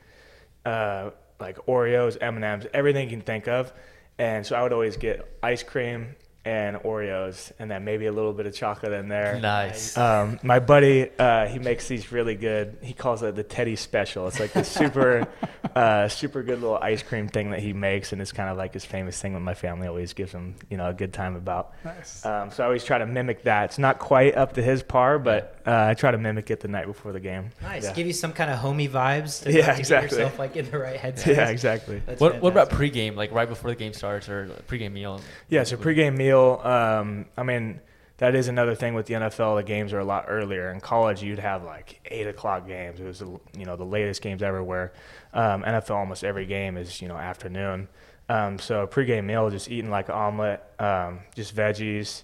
uh, 0.65 1.11
like 1.39 1.57
Oreos, 1.67 2.17
M 2.21 2.35
and 2.35 2.45
M's, 2.45 2.65
everything 2.73 3.09
you 3.09 3.17
can 3.17 3.21
think 3.21 3.47
of. 3.47 3.71
And 4.17 4.45
so 4.45 4.55
I 4.55 4.61
would 4.61 4.73
always 4.73 4.97
get 4.97 5.37
ice 5.41 5.63
cream 5.63 6.15
and 6.43 6.77
Oreos, 6.77 7.51
and 7.59 7.69
then 7.69 7.83
maybe 7.83 8.07
a 8.07 8.11
little 8.11 8.33
bit 8.33 8.47
of 8.47 8.53
chocolate 8.55 8.93
in 8.93 9.07
there. 9.09 9.39
Nice. 9.39 9.95
Um, 9.95 10.39
my 10.41 10.57
buddy, 10.59 11.09
uh, 11.19 11.45
he 11.47 11.59
makes 11.59 11.87
these 11.87 12.11
really 12.11 12.33
good. 12.35 12.77
He 12.81 12.93
calls 12.93 13.21
it 13.21 13.35
the 13.35 13.43
Teddy 13.43 13.75
Special. 13.75 14.27
It's 14.27 14.39
like 14.39 14.51
the 14.53 14.63
super, 14.63 15.27
uh, 15.75 16.07
super 16.07 16.41
good 16.41 16.59
little 16.59 16.77
ice 16.77 17.03
cream 17.03 17.27
thing 17.27 17.51
that 17.51 17.59
he 17.59 17.73
makes, 17.73 18.11
and 18.11 18.19
it's 18.21 18.31
kind 18.31 18.49
of 18.49 18.57
like 18.57 18.73
his 18.73 18.83
famous 18.85 19.21
thing 19.21 19.33
that 19.33 19.39
my 19.41 19.53
family 19.53 19.87
always 19.87 20.13
gives 20.13 20.31
him, 20.31 20.55
you 20.71 20.77
know, 20.77 20.89
a 20.89 20.93
good 20.93 21.13
time 21.13 21.35
about. 21.35 21.73
Nice. 21.85 22.25
Um, 22.25 22.49
so 22.49 22.63
I 22.63 22.65
always 22.65 22.83
try 22.83 22.97
to 22.97 23.05
mimic 23.05 23.43
that. 23.43 23.65
It's 23.65 23.77
not 23.77 23.99
quite 23.99 24.35
up 24.35 24.53
to 24.53 24.63
his 24.63 24.81
par, 24.81 25.19
but 25.19 25.61
uh, 25.67 25.85
I 25.89 25.93
try 25.93 26.09
to 26.09 26.17
mimic 26.17 26.49
it 26.49 26.59
the 26.61 26.67
night 26.69 26.87
before 26.87 27.11
the 27.13 27.19
game. 27.19 27.51
Nice. 27.61 27.83
Yeah, 27.83 27.93
Give 27.93 28.07
you 28.07 28.13
some 28.13 28.33
kind 28.33 28.49
of 28.49 28.57
homey 28.57 28.89
vibes 28.89 29.43
to, 29.43 29.51
Yeah, 29.53 29.61
to 29.61 29.67
get 29.73 29.79
exactly. 29.79 30.17
yourself 30.17 30.39
like 30.39 30.55
in 30.55 30.71
the 30.71 30.79
right 30.79 30.99
headspace. 30.99 31.35
yeah 31.35 31.49
exactly. 31.49 32.01
What, 32.17 32.41
what 32.41 32.51
about 32.51 32.69
fantastic. 32.71 32.93
pregame, 32.93 33.15
like 33.15 33.31
right 33.31 33.47
before 33.47 33.69
the 33.69 33.75
game 33.75 33.93
starts 33.93 34.27
or 34.27 34.47
pregame 34.67 34.93
meal? 34.93 35.21
Yeah, 35.47 35.63
so 35.63 35.77
pregame 35.77 36.17
meal. 36.17 36.30
Um, 36.39 37.25
I 37.37 37.43
mean, 37.43 37.81
that 38.17 38.35
is 38.35 38.47
another 38.47 38.75
thing 38.75 38.93
with 38.93 39.07
the 39.07 39.15
NFL. 39.15 39.57
The 39.57 39.63
games 39.63 39.93
are 39.93 39.99
a 39.99 40.05
lot 40.05 40.25
earlier. 40.27 40.71
In 40.71 40.79
college, 40.79 41.23
you'd 41.23 41.39
have 41.39 41.63
like 41.63 41.99
eight 42.05 42.27
o'clock 42.27 42.67
games. 42.67 42.99
It 42.99 43.05
was 43.05 43.21
you 43.21 43.65
know 43.65 43.75
the 43.75 43.83
latest 43.83 44.21
games 44.21 44.43
ever. 44.43 44.63
Where 44.63 44.93
um, 45.33 45.63
NFL, 45.63 45.95
almost 45.95 46.23
every 46.23 46.45
game 46.45 46.77
is 46.77 47.01
you 47.01 47.07
know 47.07 47.17
afternoon. 47.17 47.87
Um, 48.29 48.59
so 48.59 48.85
pregame 48.87 49.25
meal, 49.25 49.49
just 49.49 49.69
eating 49.69 49.89
like 49.89 50.09
omelet, 50.09 50.63
um, 50.79 51.21
just 51.35 51.55
veggies. 51.55 52.23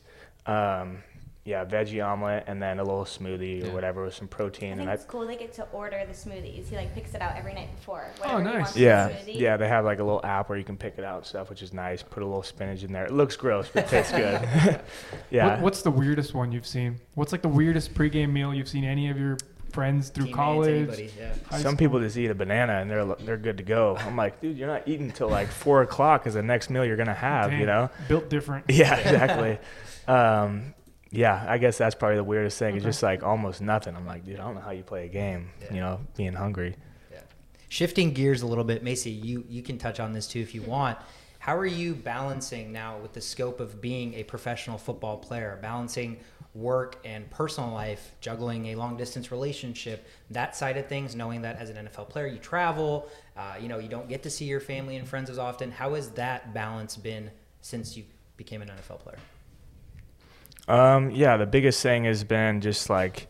Yeah, 1.48 1.64
veggie 1.64 2.06
omelet, 2.06 2.44
and 2.48 2.62
then 2.62 2.80
a 2.80 2.84
little 2.84 3.06
smoothie 3.06 3.66
or 3.66 3.72
whatever 3.72 4.04
with 4.04 4.14
some 4.14 4.28
I 4.30 4.36
protein. 4.36 4.72
think 4.72 4.82
And 4.82 4.90
I, 4.90 4.96
it's 4.96 5.06
cool 5.06 5.26
they 5.26 5.38
get 5.38 5.54
to 5.54 5.64
order 5.72 6.04
the 6.06 6.14
smoothies. 6.14 6.68
He 6.68 6.76
like 6.76 6.94
picks 6.94 7.14
it 7.14 7.22
out 7.22 7.38
every 7.38 7.54
night 7.54 7.74
before. 7.74 8.06
Oh, 8.26 8.40
nice. 8.40 8.54
wants 8.54 8.74
the 8.74 8.82
yeah, 8.82 9.18
yeah, 9.26 9.56
they 9.56 9.70
have 9.70 9.86
like 9.86 10.00
a 10.00 10.04
little 10.04 10.20
app 10.26 10.50
where 10.50 10.58
you 10.58 10.66
can 10.66 10.76
pick 10.76 10.96
it 10.98 11.06
out 11.06 11.20
and 11.20 11.26
stuff, 11.26 11.50
which 11.50 11.62
is 11.62 11.72
nice. 11.72 12.04
Put 12.04 12.22
a 12.22 12.26
little 12.26 12.44
spinach 12.44 12.84
in 12.84 12.92
there. 12.92 13.06
It 13.06 13.14
looks 13.14 13.38
gross, 13.38 13.70
but 13.74 13.86
it 13.86 13.90
tastes 13.90 14.12
good. 14.12 14.82
yeah. 15.32 15.48
What, 15.48 15.62
what's 15.62 15.84
the 15.84 15.90
weirdest 15.90 16.34
one 16.34 16.52
you've 16.52 16.68
seen? 16.68 17.00
What's 17.14 17.32
like 17.32 17.44
the 17.44 17.48
weirdest 17.48 17.94
pregame 17.94 18.34
meal 18.34 18.54
you've 18.54 18.68
seen 18.68 18.84
any 18.84 19.10
of 19.10 19.18
your 19.18 19.38
friends 19.72 20.10
through 20.10 20.26
Teammates, 20.26 20.36
college? 20.36 20.70
anybody, 20.70 21.12
yeah. 21.18 21.34
Some 21.52 21.62
school? 21.62 21.76
people 21.78 22.00
just 22.02 22.18
eat 22.18 22.30
a 22.30 22.36
banana 22.36 22.74
and 22.74 22.92
they're 22.92 23.06
they're 23.06 23.38
good 23.38 23.58
to 23.60 23.64
go. 23.64 23.96
I'm 24.02 24.18
like, 24.18 24.42
dude, 24.42 24.58
you're 24.58 24.68
not 24.68 24.86
eating 24.86 25.12
till 25.12 25.30
like 25.30 25.48
four 25.48 25.82
o'clock 25.82 26.28
is 26.28 26.34
the 26.34 26.44
next 26.44 26.70
meal 26.70 26.84
you're 26.84 26.98
gonna 26.98 27.14
have, 27.14 27.54
you 27.54 27.66
know? 27.66 27.90
built 28.10 28.30
different. 28.30 28.66
Yeah, 28.70 28.96
exactly. 28.98 29.60
um, 30.10 30.74
yeah, 31.12 31.46
I 31.48 31.58
guess 31.58 31.78
that's 31.78 31.96
probably 31.96 32.18
the 32.18 32.24
weirdest 32.24 32.58
thing. 32.60 32.76
It's 32.76 32.86
just 32.86 33.04
like 33.04 33.24
almost 33.24 33.62
nothing. 33.62 33.96
I'm 33.96 34.06
like, 34.06 34.26
dude, 34.26 34.40
I 34.40 34.44
don't 34.44 34.56
know 34.56 34.62
how 34.62 34.72
you 34.72 34.84
play 34.84 35.06
a 35.06 35.10
game, 35.10 35.50
Yeah. 35.62 35.74
you 35.74 35.80
know, 35.80 36.00
being 36.16 36.34
hungry. 36.34 36.76
Yeah. 37.12 37.20
Shifting 37.70 38.12
gears 38.14 38.42
a 38.42 38.48
little 38.48 38.64
bit, 38.64 38.84
Macy, 38.84 39.12
you 39.12 39.46
you 39.48 39.62
can 39.62 39.78
touch 39.78 40.00
on 40.00 40.12
this 40.14 40.28
too 40.28 40.40
if 40.40 40.54
you 40.54 40.62
want. 40.62 40.98
How 41.40 41.56
are 41.56 41.66
you 41.66 41.96
balancing 41.96 42.74
now 42.74 42.98
with 42.98 43.14
the 43.14 43.22
scope 43.22 43.62
of 43.62 43.80
being 43.80 44.16
a 44.16 44.24
professional 44.24 44.78
football 44.78 45.18
player, 45.18 45.58
balancing 45.62 46.18
work 46.54 46.98
and 47.06 47.30
personal 47.30 47.70
life, 47.72 48.12
juggling 48.20 48.66
a 48.68 48.76
long 48.76 48.98
distance 48.98 49.32
relationship, 49.32 50.06
that 50.32 50.56
side 50.58 50.76
of 50.76 50.88
things, 50.88 51.16
knowing 51.16 51.44
that 51.44 51.56
as 51.58 51.70
an 51.70 51.88
NFL 51.88 52.10
player 52.10 52.28
you 52.28 52.40
travel, 52.40 53.08
uh, 53.38 53.54
you 53.62 53.70
know, 53.70 53.78
you 53.80 53.88
don't 53.88 54.10
get 54.10 54.24
to 54.24 54.30
see 54.30 54.44
your 54.46 54.60
family 54.60 54.98
and 54.98 55.08
friends 55.08 55.30
as 55.30 55.38
often. 55.38 55.72
How 55.72 55.94
has 55.94 56.10
that 56.12 56.54
balance 56.54 56.98
been 56.98 57.30
since 57.62 57.96
you 57.96 58.04
became 58.36 58.62
an 58.62 58.70
NFL 58.70 59.00
player? 59.00 59.20
Um, 60.68 61.12
yeah, 61.12 61.38
the 61.38 61.46
biggest 61.46 61.82
thing 61.82 62.04
has 62.04 62.24
been 62.24 62.60
just 62.62 62.90
like 62.90 63.28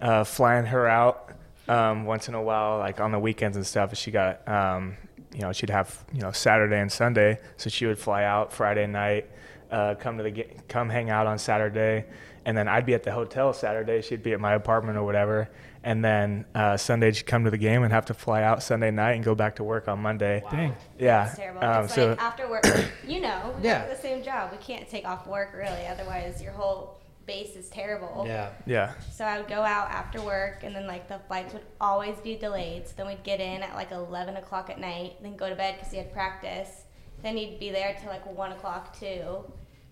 uh, 0.00 0.24
flying 0.24 0.66
her 0.66 0.86
out 0.86 1.32
um, 1.68 2.04
once 2.04 2.28
in 2.28 2.34
a 2.34 2.42
while, 2.42 2.78
like 2.78 3.00
on 3.00 3.12
the 3.12 3.18
weekends 3.18 3.56
and 3.56 3.66
stuff. 3.66 3.96
She 3.96 4.10
got, 4.10 4.46
um, 4.46 4.96
you 5.32 5.40
know, 5.40 5.52
she'd 5.52 5.70
have 5.70 6.04
you 6.12 6.20
know 6.20 6.32
Saturday 6.32 6.78
and 6.78 6.92
Sunday, 6.92 7.38
so 7.56 7.70
she 7.70 7.86
would 7.86 7.98
fly 7.98 8.24
out 8.24 8.52
Friday 8.52 8.86
night, 8.86 9.26
uh, 9.70 9.94
come 9.94 10.18
to 10.18 10.22
the 10.22 10.46
come 10.68 10.90
hang 10.90 11.08
out 11.08 11.26
on 11.26 11.38
Saturday, 11.38 12.04
and 12.44 12.56
then 12.56 12.68
I'd 12.68 12.86
be 12.86 12.94
at 12.94 13.02
the 13.02 13.12
hotel 13.12 13.52
Saturday. 13.52 14.02
She'd 14.02 14.22
be 14.22 14.32
at 14.34 14.40
my 14.40 14.52
apartment 14.54 14.98
or 14.98 15.04
whatever, 15.04 15.48
and 15.84 16.04
then 16.04 16.44
uh, 16.54 16.76
Sunday 16.76 17.12
she'd 17.12 17.26
come 17.26 17.44
to 17.44 17.50
the 17.50 17.58
game 17.58 17.82
and 17.82 17.92
have 17.92 18.06
to 18.06 18.14
fly 18.14 18.42
out 18.42 18.62
Sunday 18.62 18.90
night 18.90 19.12
and 19.12 19.24
go 19.24 19.34
back 19.34 19.56
to 19.56 19.64
work 19.64 19.88
on 19.88 20.00
Monday. 20.00 20.42
Dang. 20.50 20.74
Yeah, 20.98 21.26
It's 21.26 21.36
terrible. 21.36 21.64
um, 21.64 21.84
it's 21.84 21.94
so 21.94 22.10
like 22.10 22.22
after 22.22 22.48
work, 22.48 22.64
you 23.06 23.20
know, 23.20 23.54
we 23.58 23.64
Yeah. 23.68 23.80
have 23.80 23.90
the 23.90 23.96
same 24.02 24.22
job. 24.22 24.50
We 24.52 24.58
can't 24.58 24.88
take 24.88 25.04
off 25.06 25.26
work 25.26 25.52
really, 25.54 25.86
otherwise 25.86 26.42
your 26.42 26.52
whole 26.52 26.98
base 27.26 27.56
is 27.56 27.68
terrible. 27.68 28.24
Yeah. 28.26 28.50
yeah. 28.66 28.92
So 29.12 29.24
I 29.24 29.38
would 29.38 29.48
go 29.48 29.60
out 29.62 29.90
after 29.90 30.22
work, 30.22 30.62
and 30.62 30.74
then 30.74 30.86
like 30.86 31.08
the 31.08 31.18
flights 31.26 31.52
would 31.54 31.64
always 31.80 32.16
be 32.18 32.36
delayed. 32.36 32.86
So 32.86 32.94
then 32.96 33.08
we'd 33.08 33.24
get 33.24 33.40
in 33.40 33.62
at 33.62 33.74
like 33.74 33.90
11 33.90 34.36
o'clock 34.36 34.70
at 34.70 34.78
night, 34.78 35.14
then 35.22 35.36
go 35.36 35.48
to 35.48 35.56
bed 35.56 35.74
because 35.76 35.90
he 35.92 35.98
had 35.98 36.12
practice. 36.12 36.84
Then 37.22 37.36
he'd 37.36 37.58
be 37.58 37.70
there 37.70 37.96
till 38.00 38.10
like 38.10 38.24
one 38.26 38.52
o'clock 38.52 38.96
too. 38.98 39.44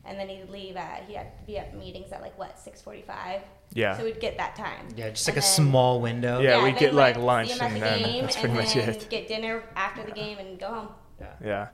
and 0.07 0.18
then 0.18 0.29
he'd 0.29 0.49
leave 0.51 0.77
at 0.77 1.03
he 1.09 1.14
had 1.14 1.37
to 1.40 1.47
be 1.47 1.57
at 1.59 1.75
meetings 1.75 2.12
at 2.12 2.20
like 2.20 2.38
what 2.38 2.59
six 2.59 2.81
forty 2.83 3.03
five. 3.03 3.40
Yeah. 3.74 3.96
So 3.98 4.04
we'd 4.04 4.20
get 4.20 4.37
that 4.38 4.54
time. 4.56 4.87
Yeah, 4.96 5.10
just 5.10 5.26
like 5.26 5.37
And 5.37 5.44
a 5.44 5.46
then- 5.46 5.50
small 5.56 6.00
window. 6.00 6.40
Yeah, 6.40 6.62
we'd 6.62 6.76
get, 6.78 6.94
like, 6.94 7.16
see 7.16 7.20
lunch 7.20 7.50
him 7.50 7.60
at 7.60 7.66
and 7.72 7.76
the 7.76 7.80
then 7.80 7.98
game, 8.02 8.22
that's 8.22 8.37
and 8.37 8.54
pretty 8.54 8.66
much 8.68 8.76
it. 8.76 9.10
Get 9.10 9.28
dinner 9.28 9.62
after 9.76 10.02
the 10.04 10.12
game 10.12 10.38
and 10.38 10.58
go 10.58 10.68
home. 10.68 10.88
Yeah. 11.20 11.26
Yeah, 11.44 11.68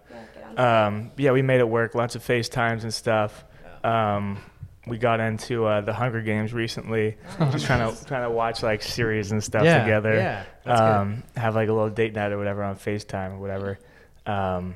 get 0.55 0.59
Um, 0.59 1.11
yeah, 1.17 1.33
we 1.33 1.43
made 1.43 1.61
it 1.61 1.69
work. 1.69 1.95
Lots 1.95 2.15
of 2.17 2.23
FaceTimes 2.25 2.83
and 2.83 2.93
stuff. 2.93 3.45
Um, 3.85 4.39
we 4.87 4.97
got 4.99 5.21
into 5.21 5.67
uh, 5.67 5.83
the 5.83 5.93
Hunger 5.93 6.23
Games 6.23 6.53
recently, 6.55 7.17
just 7.53 7.67
trying 7.67 7.95
to 7.95 8.05
trying 8.07 8.23
to 8.23 8.31
watch 8.31 8.63
like 8.63 8.83
series 8.83 9.31
and 9.31 9.43
stuff 9.45 9.63
Yeah, 9.65 9.83
together. 9.83 10.15
yeah, 10.15 10.45
that's 10.65 10.81
good. 10.81 10.87
um, 10.87 11.23
have 11.37 11.55
like 11.55 11.69
a 11.69 11.73
little 11.73 11.91
date 11.91 12.15
night 12.15 12.33
or 12.33 12.39
whatever 12.39 12.63
on 12.65 12.77
FaceTime 12.77 13.33
or 13.33 13.39
whatever. 13.39 13.79
Um, 14.27 14.75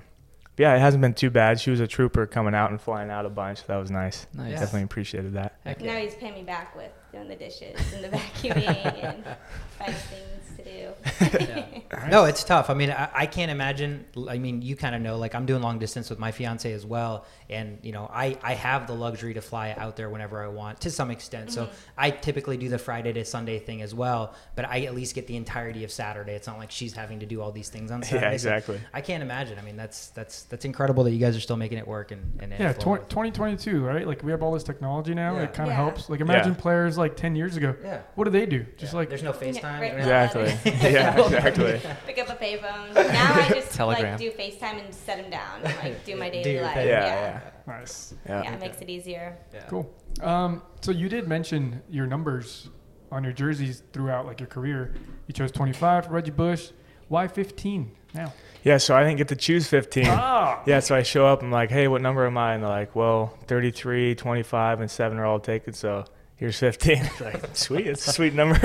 but 0.57 0.63
yeah, 0.63 0.77
it 0.77 0.81
hasn't 0.81 1.01
been 1.01 1.15
too 1.15 1.31
bad. 1.31 1.59
She 1.61 1.71
was 1.71 1.81
a 1.81 1.87
trooper 1.87 2.27
coming 2.27 2.55
out 2.55 2.71
and 2.71 2.81
flying 2.81 3.11
out 3.11 3.27
a 3.27 3.31
bunch. 3.31 3.65
That 3.67 3.77
was 3.77 3.91
nice. 3.91 4.27
Nice. 4.35 4.51
Yeah. 4.53 4.61
Definitely 4.61 4.83
appreciated 4.85 5.33
that. 5.35 5.57
Heck 5.65 5.81
Now 5.81 5.93
yeah. 5.95 6.01
he's 6.01 6.15
paying 6.15 6.35
me 6.35 6.43
back 6.43 6.77
with 6.77 6.91
doing 7.15 7.29
the 7.29 7.37
dishes 7.37 7.77
and 7.95 8.05
the 8.05 8.09
vacuuming 8.17 9.05
and 9.05 9.25
finding 9.79 9.95
things 9.95 10.57
to 10.57 10.65
do. 10.65 11.81
No, 12.11 12.25
it's 12.25 12.45
tough. 12.45 12.69
I 12.71 12.75
mean, 12.75 12.91
I, 12.91 13.09
I 13.15 13.27
can't 13.27 13.51
imagine. 13.51 14.05
I 14.29 14.37
mean, 14.39 14.61
you 14.63 14.77
kind 14.77 14.95
of 14.95 15.01
know, 15.01 15.17
like 15.17 15.35
I'm 15.35 15.47
doing 15.47 15.63
long 15.63 15.79
distance 15.79 16.11
with 16.11 16.19
my 16.19 16.33
fiance 16.33 16.71
as 16.71 16.85
well, 16.85 17.25
and 17.49 17.79
you 17.83 17.93
know, 17.93 18.11
I 18.13 18.37
I 18.43 18.55
have 18.55 18.87
the 18.87 18.93
luxury 18.95 19.33
to 19.35 19.41
fly 19.41 19.75
out 19.79 19.97
there 19.97 20.11
whenever 20.11 20.43
I 20.43 20.49
want 20.49 20.81
to 20.83 20.91
some 20.91 21.11
extent. 21.11 21.53
So 21.53 21.65
mm-hmm. 21.65 21.75
I 21.97 22.11
typically 22.11 22.57
do 22.57 22.69
the 22.69 22.79
Friday 22.79 23.13
to 23.15 23.25
Sunday 23.25 23.59
thing 23.59 23.81
as 23.81 23.95
well, 23.95 24.35
but 24.55 24.67
I 24.67 24.83
at 24.83 24.95
least 24.95 25.15
get 25.15 25.27
the 25.29 25.37
entirety 25.37 25.85
of 25.85 25.91
Saturday. 25.91 26.33
It's 26.33 26.47
not 26.47 26.59
like 26.59 26.71
she's 26.71 26.93
having 26.93 27.21
to 27.21 27.27
do 27.27 27.41
all 27.41 27.53
these 27.53 27.69
things 27.71 27.91
on 27.91 28.01
Yeah, 28.01 28.07
Saturday. 28.09 28.39
So 28.39 28.49
exactly. 28.51 28.81
I 28.93 29.01
can't 29.01 29.23
imagine. 29.23 29.59
I 29.59 29.63
mean, 29.63 29.77
that's 29.77 30.09
that's 30.09 30.43
that's 30.43 30.65
incredible 30.65 31.05
that 31.05 31.13
you 31.13 31.19
guys 31.19 31.37
are 31.37 31.41
still 31.41 31.57
making 31.57 31.79
it 31.79 31.87
work 31.87 32.11
and, 32.11 32.23
and 32.41 32.53
Yeah, 32.53 32.71
it 32.71 32.83
flowing. 32.83 33.03
20, 33.03 33.31
2022, 33.31 33.83
right? 33.85 34.07
Like 34.07 34.23
we 34.23 34.31
have 34.33 34.43
all 34.43 34.53
this 34.53 34.65
technology 34.65 35.15
now. 35.15 35.37
Yeah. 35.37 35.45
It 35.45 35.55
kind 35.55 35.71
of 35.71 35.77
Yeah. 35.77 35.85
helps. 35.85 36.11
Like 36.11 36.21
imagine 36.21 36.55
Yeah. 36.55 36.61
players 36.61 36.99
like 36.99 37.04
10 37.09 37.37
years 37.37 37.57
ago. 37.57 37.75
Yeah. 37.83 38.01
What 38.15 38.25
do 38.25 38.31
they 38.31 38.47
do? 38.47 38.65
Just 38.77 38.95
like 38.95 39.09
There's 39.09 39.23
no 39.23 39.33
FaceTime. 39.33 39.81
right 39.81 39.93
you 39.93 39.99
don't 39.99 40.09
have- 40.09 40.35
Exactly. 40.37 40.73
yeah, 40.93 41.19
exactly. 41.25 41.81
Pick 42.07 42.19
up 42.19 42.29
a 42.29 42.35
payphone. 42.43 42.95
Now 42.95 43.35
I 43.35 43.49
just 43.55 43.73
Telegram. 43.73 44.13
like 44.13 44.19
do 44.21 44.31
FaceTime 44.33 44.85
and 44.85 44.95
set 44.95 45.19
them 45.21 45.31
down 45.31 45.61
and 45.63 45.77
like 45.79 46.05
do 46.07 46.17
my 46.17 46.31
daily 46.31 46.55
your 46.55 46.63
life. 46.63 46.77
Yeah, 46.77 46.85
yeah. 46.85 47.15
yeah, 47.15 47.41
nice. 47.67 48.15
yeah. 48.27 48.43
Yeah, 48.43 48.55
it 48.55 48.61
makes 48.61 48.81
it 48.81 48.89
easier. 48.89 49.37
Cool. 49.69 49.93
Um, 50.21 50.63
so 50.81 50.91
you 50.93 51.09
did 51.09 51.29
mention 51.29 51.83
your 51.89 52.07
numbers 52.07 52.69
on 53.13 53.23
your 53.25 53.33
jerseys 53.33 53.83
throughout 53.93 54.27
like 54.27 54.41
your 54.41 54.49
career. 54.49 54.95
You 55.27 55.35
chose 55.35 55.51
25 55.53 56.07
for 56.07 56.13
Reggie 56.13 56.31
Bush. 56.31 56.71
Why 57.09 57.29
15 57.29 57.91
now? 58.15 58.33
Yeah, 58.63 58.79
so 58.79 58.97
I 58.97 59.05
didn't 59.05 59.19
get 59.19 59.29
to 59.29 59.37
choose 59.37 59.69
15. 59.69 60.07
Ah, 60.09 60.63
Yeah, 60.67 60.81
so 60.81 60.95
I 60.97 61.03
show 61.03 61.27
up. 61.27 61.43
I'm 61.43 61.51
like, 61.51 61.71
hey, 61.71 61.87
what 61.87 62.01
number 62.01 62.25
am 62.27 62.39
I? 62.39 62.55
And 62.55 62.63
they're 62.63 62.71
like, 62.71 62.97
well, 62.97 63.37
33, 63.47 64.15
25, 64.15 64.81
and 64.81 64.91
7 64.91 65.19
are 65.19 65.27
all 65.27 65.39
taken. 65.39 65.75
So 65.75 66.05
here's 66.37 66.59
15. 66.59 67.11
Like, 67.21 67.45
sweet. 67.57 67.87
It's 67.87 68.07
a 68.09 68.13
sweet 68.13 68.35
number. 68.35 68.59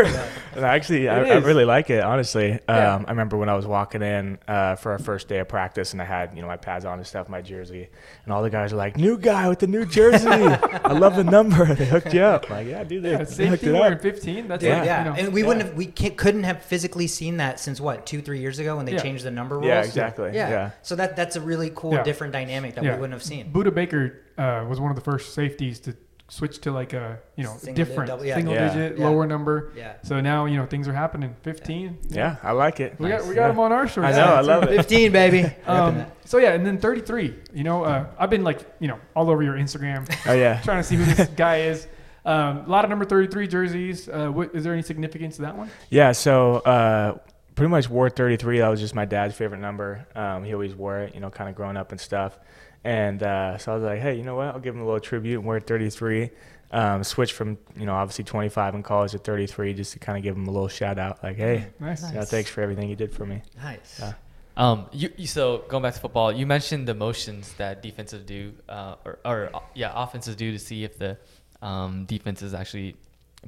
and 0.55 0.65
actually, 0.65 1.07
I, 1.07 1.21
It 1.21 1.31
I 1.31 1.35
really 1.37 1.65
like 1.65 1.89
it, 1.89 2.03
honestly. 2.03 2.53
Um, 2.53 2.59
Yeah. 2.67 3.03
I 3.07 3.09
remember 3.11 3.37
when 3.37 3.49
I 3.49 3.55
was 3.55 3.65
walking 3.67 4.01
in 4.01 4.37
uh, 4.47 4.75
for 4.75 4.91
our 4.91 4.99
first 4.99 5.27
day 5.27 5.39
of 5.39 5.47
practice 5.47 5.93
and 5.93 6.01
I 6.01 6.05
had, 6.05 6.35
you 6.35 6.41
know, 6.41 6.47
my 6.47 6.57
pads 6.57 6.85
on 6.85 6.97
and 6.97 7.05
stuff, 7.07 7.29
my 7.29 7.41
jersey. 7.41 7.89
And 8.25 8.33
all 8.33 8.41
the 8.41 8.49
guys 8.49 8.73
are 8.73 8.77
like, 8.77 8.97
new 8.97 9.17
guy 9.17 9.47
with 9.49 9.59
the 9.59 9.67
new 9.67 9.85
jersey. 9.85 10.27
I 10.29 10.93
love 10.93 11.15
the 11.15 11.23
number. 11.23 11.65
They 11.79 11.85
hooked 11.85 12.13
you 12.13 12.21
up. 12.21 12.45
I'm 12.49 12.57
like, 12.57 12.67
yeah, 12.67 12.83
dude, 12.83 13.03
they, 13.03 13.11
yeah, 13.11 13.17
they 13.19 13.25
safety 13.25 13.47
hooked 13.47 13.63
it 13.63 13.75
up. 13.75 14.01
15. 14.01 14.47
That's 14.47 14.63
Yeah. 14.63 14.77
like, 14.77 14.85
yeah, 14.85 15.03
you 15.03 15.09
know, 15.11 15.15
and 15.17 15.33
we 15.33 15.41
yeah. 15.41 15.47
wouldn't 15.47 15.65
have, 15.67 15.75
we 15.75 15.85
can't, 15.85 16.17
couldn't 16.17 16.43
have 16.43 16.61
physically 16.63 17.07
seen 17.07 17.37
that 17.37 17.59
since 17.59 17.79
what 17.79 18.05
two, 18.05 18.21
three 18.21 18.39
years 18.39 18.59
ago 18.59 18.77
when 18.77 18.85
they 18.85 18.93
Yeah. 18.93 18.99
changed 19.01 19.23
the 19.23 19.31
number 19.31 19.55
rules. 19.55 19.67
Yeah, 19.67 19.83
exactly. 19.83 20.31
Yeah. 20.33 20.49
Yeah. 20.49 20.71
So 20.81 20.95
that 20.95 21.15
that's 21.15 21.35
a 21.35 21.41
really 21.41 21.71
cool, 21.75 21.93
Yeah. 21.93 22.03
different 22.03 22.33
dynamic 22.33 22.75
that 22.75 22.83
Yeah. 22.83 22.95
we 22.95 23.01
wouldn't 23.01 23.13
have 23.13 23.23
seen. 23.23 23.51
Budda 23.53 23.73
Baker 23.73 24.21
uh, 24.37 24.65
was 24.67 24.79
one 24.79 24.89
of 24.89 24.95
the 24.95 25.03
first 25.03 25.33
safeties 25.33 25.79
to 25.81 25.95
switch 26.29 26.59
to 26.59 26.71
like 26.71 26.93
a 26.93 27.19
you 27.35 27.43
know 27.43 27.55
Single 27.57 27.73
different 27.75 27.97
digit, 28.01 28.07
double- 28.07 28.25
yeah. 28.25 28.35
single 28.35 28.53
Yeah. 28.53 28.67
digit 28.73 28.97
Yeah. 28.99 29.07
lower 29.07 29.25
number. 29.25 29.71
Yeah. 29.75 29.93
So 30.03 30.21
now 30.21 30.45
you 30.45 30.57
know 30.57 30.65
things 30.65 30.87
are 30.87 30.93
happening. 30.93 31.35
15. 31.41 31.97
Yeah, 32.09 32.35
I 32.43 32.51
like 32.51 32.79
it. 32.79 32.95
We 32.99 33.09
got 33.09 33.25
we 33.25 33.33
got 33.35 33.45
Yeah. 33.47 33.51
him 33.51 33.59
on 33.59 33.71
our 33.71 33.87
shorts. 33.87 34.15
I 34.15 34.19
know, 34.19 34.33
I 34.35 34.41
love 34.41 34.63
it. 34.63 34.75
15, 34.75 35.11
baby. 35.11 35.45
Um, 35.67 36.05
so 36.25 36.37
yeah, 36.37 36.53
and 36.53 36.65
then 36.65 36.77
33. 36.77 37.35
You 37.53 37.63
know, 37.63 37.83
uh, 37.83 38.05
I've 38.17 38.29
been 38.29 38.43
like 38.43 38.59
you 38.79 38.87
know 38.87 38.99
all 39.15 39.29
over 39.29 39.41
your 39.43 39.55
Instagram 39.55 40.07
Oh, 40.27 40.33
yeah. 40.33 40.61
trying 40.61 40.77
to 40.81 40.83
see 40.87 40.95
who 40.95 41.05
this 41.05 41.27
guy 41.35 41.61
is. 41.61 41.87
Um, 42.25 42.65
a 42.65 42.69
lot 42.69 42.83
of 42.83 42.89
number 42.89 43.05
33 43.05 43.47
jerseys. 43.47 44.07
Uh, 44.09 44.27
what, 44.27 44.53
is 44.53 44.63
there 44.63 44.73
any 44.73 44.81
significance 44.83 45.37
to 45.37 45.41
that 45.43 45.55
one? 45.57 45.71
Yeah, 45.89 46.11
so 46.11 46.57
uh, 46.57 47.17
pretty 47.55 47.69
much 47.69 47.89
wore 47.89 48.09
33. 48.09 48.59
That 48.59 48.67
was 48.67 48.79
just 48.81 48.93
my 48.93 49.05
dad's 49.05 49.33
favorite 49.35 49.61
number. 49.61 50.05
Um, 50.15 50.43
he 50.43 50.53
always 50.53 50.75
wore 50.75 50.99
it, 50.99 51.15
you 51.15 51.21
know, 51.21 51.29
kind 51.31 51.49
of 51.49 51.55
growing 51.55 51.77
up 51.77 51.91
and 51.91 51.99
stuff. 51.99 52.37
And 52.83 53.21
uh, 53.23 53.57
so 53.57 53.71
I 53.71 53.75
was 53.75 53.83
like, 53.83 53.99
hey, 53.99 54.15
you 54.15 54.23
know 54.23 54.35
what? 54.35 54.47
I'll 54.47 54.59
give 54.59 54.73
him 54.75 54.81
a 54.81 54.85
little 54.85 54.99
tribute 54.99 55.35
and 55.39 55.45
wear 55.45 55.59
33. 55.59 56.29
Um, 56.71 57.03
switch 57.03 57.33
from, 57.33 57.57
you 57.75 57.85
know, 57.85 57.93
obviously 57.95 58.23
25 58.23 58.75
in 58.75 58.83
college 58.83 59.11
to 59.11 59.17
33 59.17 59.73
just 59.73 59.93
to 59.93 59.99
kind 59.99 60.17
of 60.17 60.23
give 60.23 60.35
him 60.35 60.47
a 60.47 60.51
little 60.51 60.67
shout 60.67 60.99
out. 60.99 61.23
Like, 61.23 61.35
hey, 61.37 61.67
Nice. 61.79 62.07
you 62.09 62.15
know, 62.15 62.23
thanks 62.25 62.49
for 62.49 62.61
everything 62.61 62.89
you 62.89 62.95
did 62.95 63.11
for 63.13 63.25
me. 63.25 63.41
Nice. 63.61 63.97
Yeah. 63.99 64.13
Um, 64.55 64.85
you, 64.91 65.09
you 65.17 65.25
so 65.25 65.63
going 65.67 65.81
back 65.83 65.93
to 65.95 65.99
football, 65.99 66.31
you 66.31 66.45
mentioned 66.45 66.87
the 66.87 66.93
motions 66.93 67.53
that 67.53 67.81
defensive 67.81 68.25
do, 68.25 68.53
uh, 68.67 68.95
or, 69.05 69.19
or 69.25 69.49
yeah, 69.73 69.91
offenses 69.95 70.35
do 70.35 70.51
to 70.51 70.59
see 70.59 70.83
if 70.83 70.99
the 70.99 71.17
um, 71.61 72.05
defense 72.05 72.41
is 72.43 72.53
actually 72.53 72.95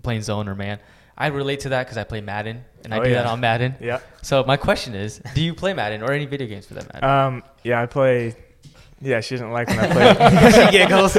playing 0.03 0.21
zone 0.23 0.47
or 0.49 0.55
man. 0.55 0.79
I 1.17 1.27
relate 1.27 1.59
to 1.61 1.69
that 1.69 1.83
because 1.83 1.97
I 1.97 2.03
play 2.05 2.21
Madden 2.21 2.63
and 2.83 2.93
I 2.93 2.97
Oh, 2.99 3.03
do 3.03 3.09
yeah. 3.11 3.15
that 3.21 3.25
on 3.27 3.39
Madden. 3.39 3.75
Yeah. 3.79 3.99
So 4.23 4.43
my 4.45 4.57
question 4.57 4.95
is, 4.95 5.21
do 5.35 5.41
you 5.43 5.53
play 5.53 5.73
Madden 5.73 6.01
or 6.01 6.11
any 6.11 6.25
video 6.25 6.47
games 6.47 6.65
for 6.65 6.73
that 6.75 6.91
matter? 6.91 7.05
Um, 7.05 7.43
yeah, 7.63 7.81
I 7.81 7.85
play. 7.85 8.33
Yeah, 9.01 9.19
she 9.21 9.35
doesn't 9.35 9.51
like 9.51 9.67
when 9.67 9.79
I 9.79 9.87
play. 9.91 10.51
she 10.65 10.71
giggles. 10.71 11.17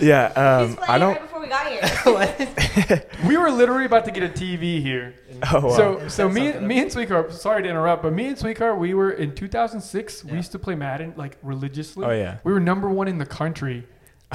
yeah, 0.00 0.26
um, 0.36 0.76
playing 0.76 0.90
I 0.90 0.98
don't. 0.98 1.12
right 1.14 1.22
before 1.22 1.40
we 1.40 1.48
got 1.48 1.66
here. 1.66 3.04
We 3.26 3.36
were 3.36 3.50
literally 3.50 3.84
about 3.84 4.04
to 4.04 4.10
get 4.12 4.22
a 4.22 4.28
TV 4.28 4.80
here. 4.80 5.14
Oh, 5.52 5.66
wow. 5.66 5.76
So, 5.76 6.08
so 6.08 6.28
me, 6.28 6.52
something 6.52 6.66
me 6.68 6.80
and 6.80 6.92
Sweetheart, 6.92 7.32
sorry 7.32 7.62
to 7.64 7.68
interrupt, 7.68 8.02
but 8.04 8.12
me 8.12 8.28
and 8.28 8.38
Sweetheart, 8.38 8.78
we 8.78 8.94
were 8.94 9.10
in 9.10 9.34
2006. 9.34 10.24
Yeah. 10.24 10.30
We 10.30 10.36
used 10.36 10.52
to 10.52 10.58
play 10.58 10.74
Madden 10.76 11.14
like 11.16 11.36
religiously. 11.42 12.04
Oh, 12.06 12.10
yeah. 12.12 12.38
We 12.44 12.52
were 12.52 12.60
number 12.60 12.88
one 12.88 13.08
in 13.08 13.18
the 13.18 13.26
country, 13.26 13.84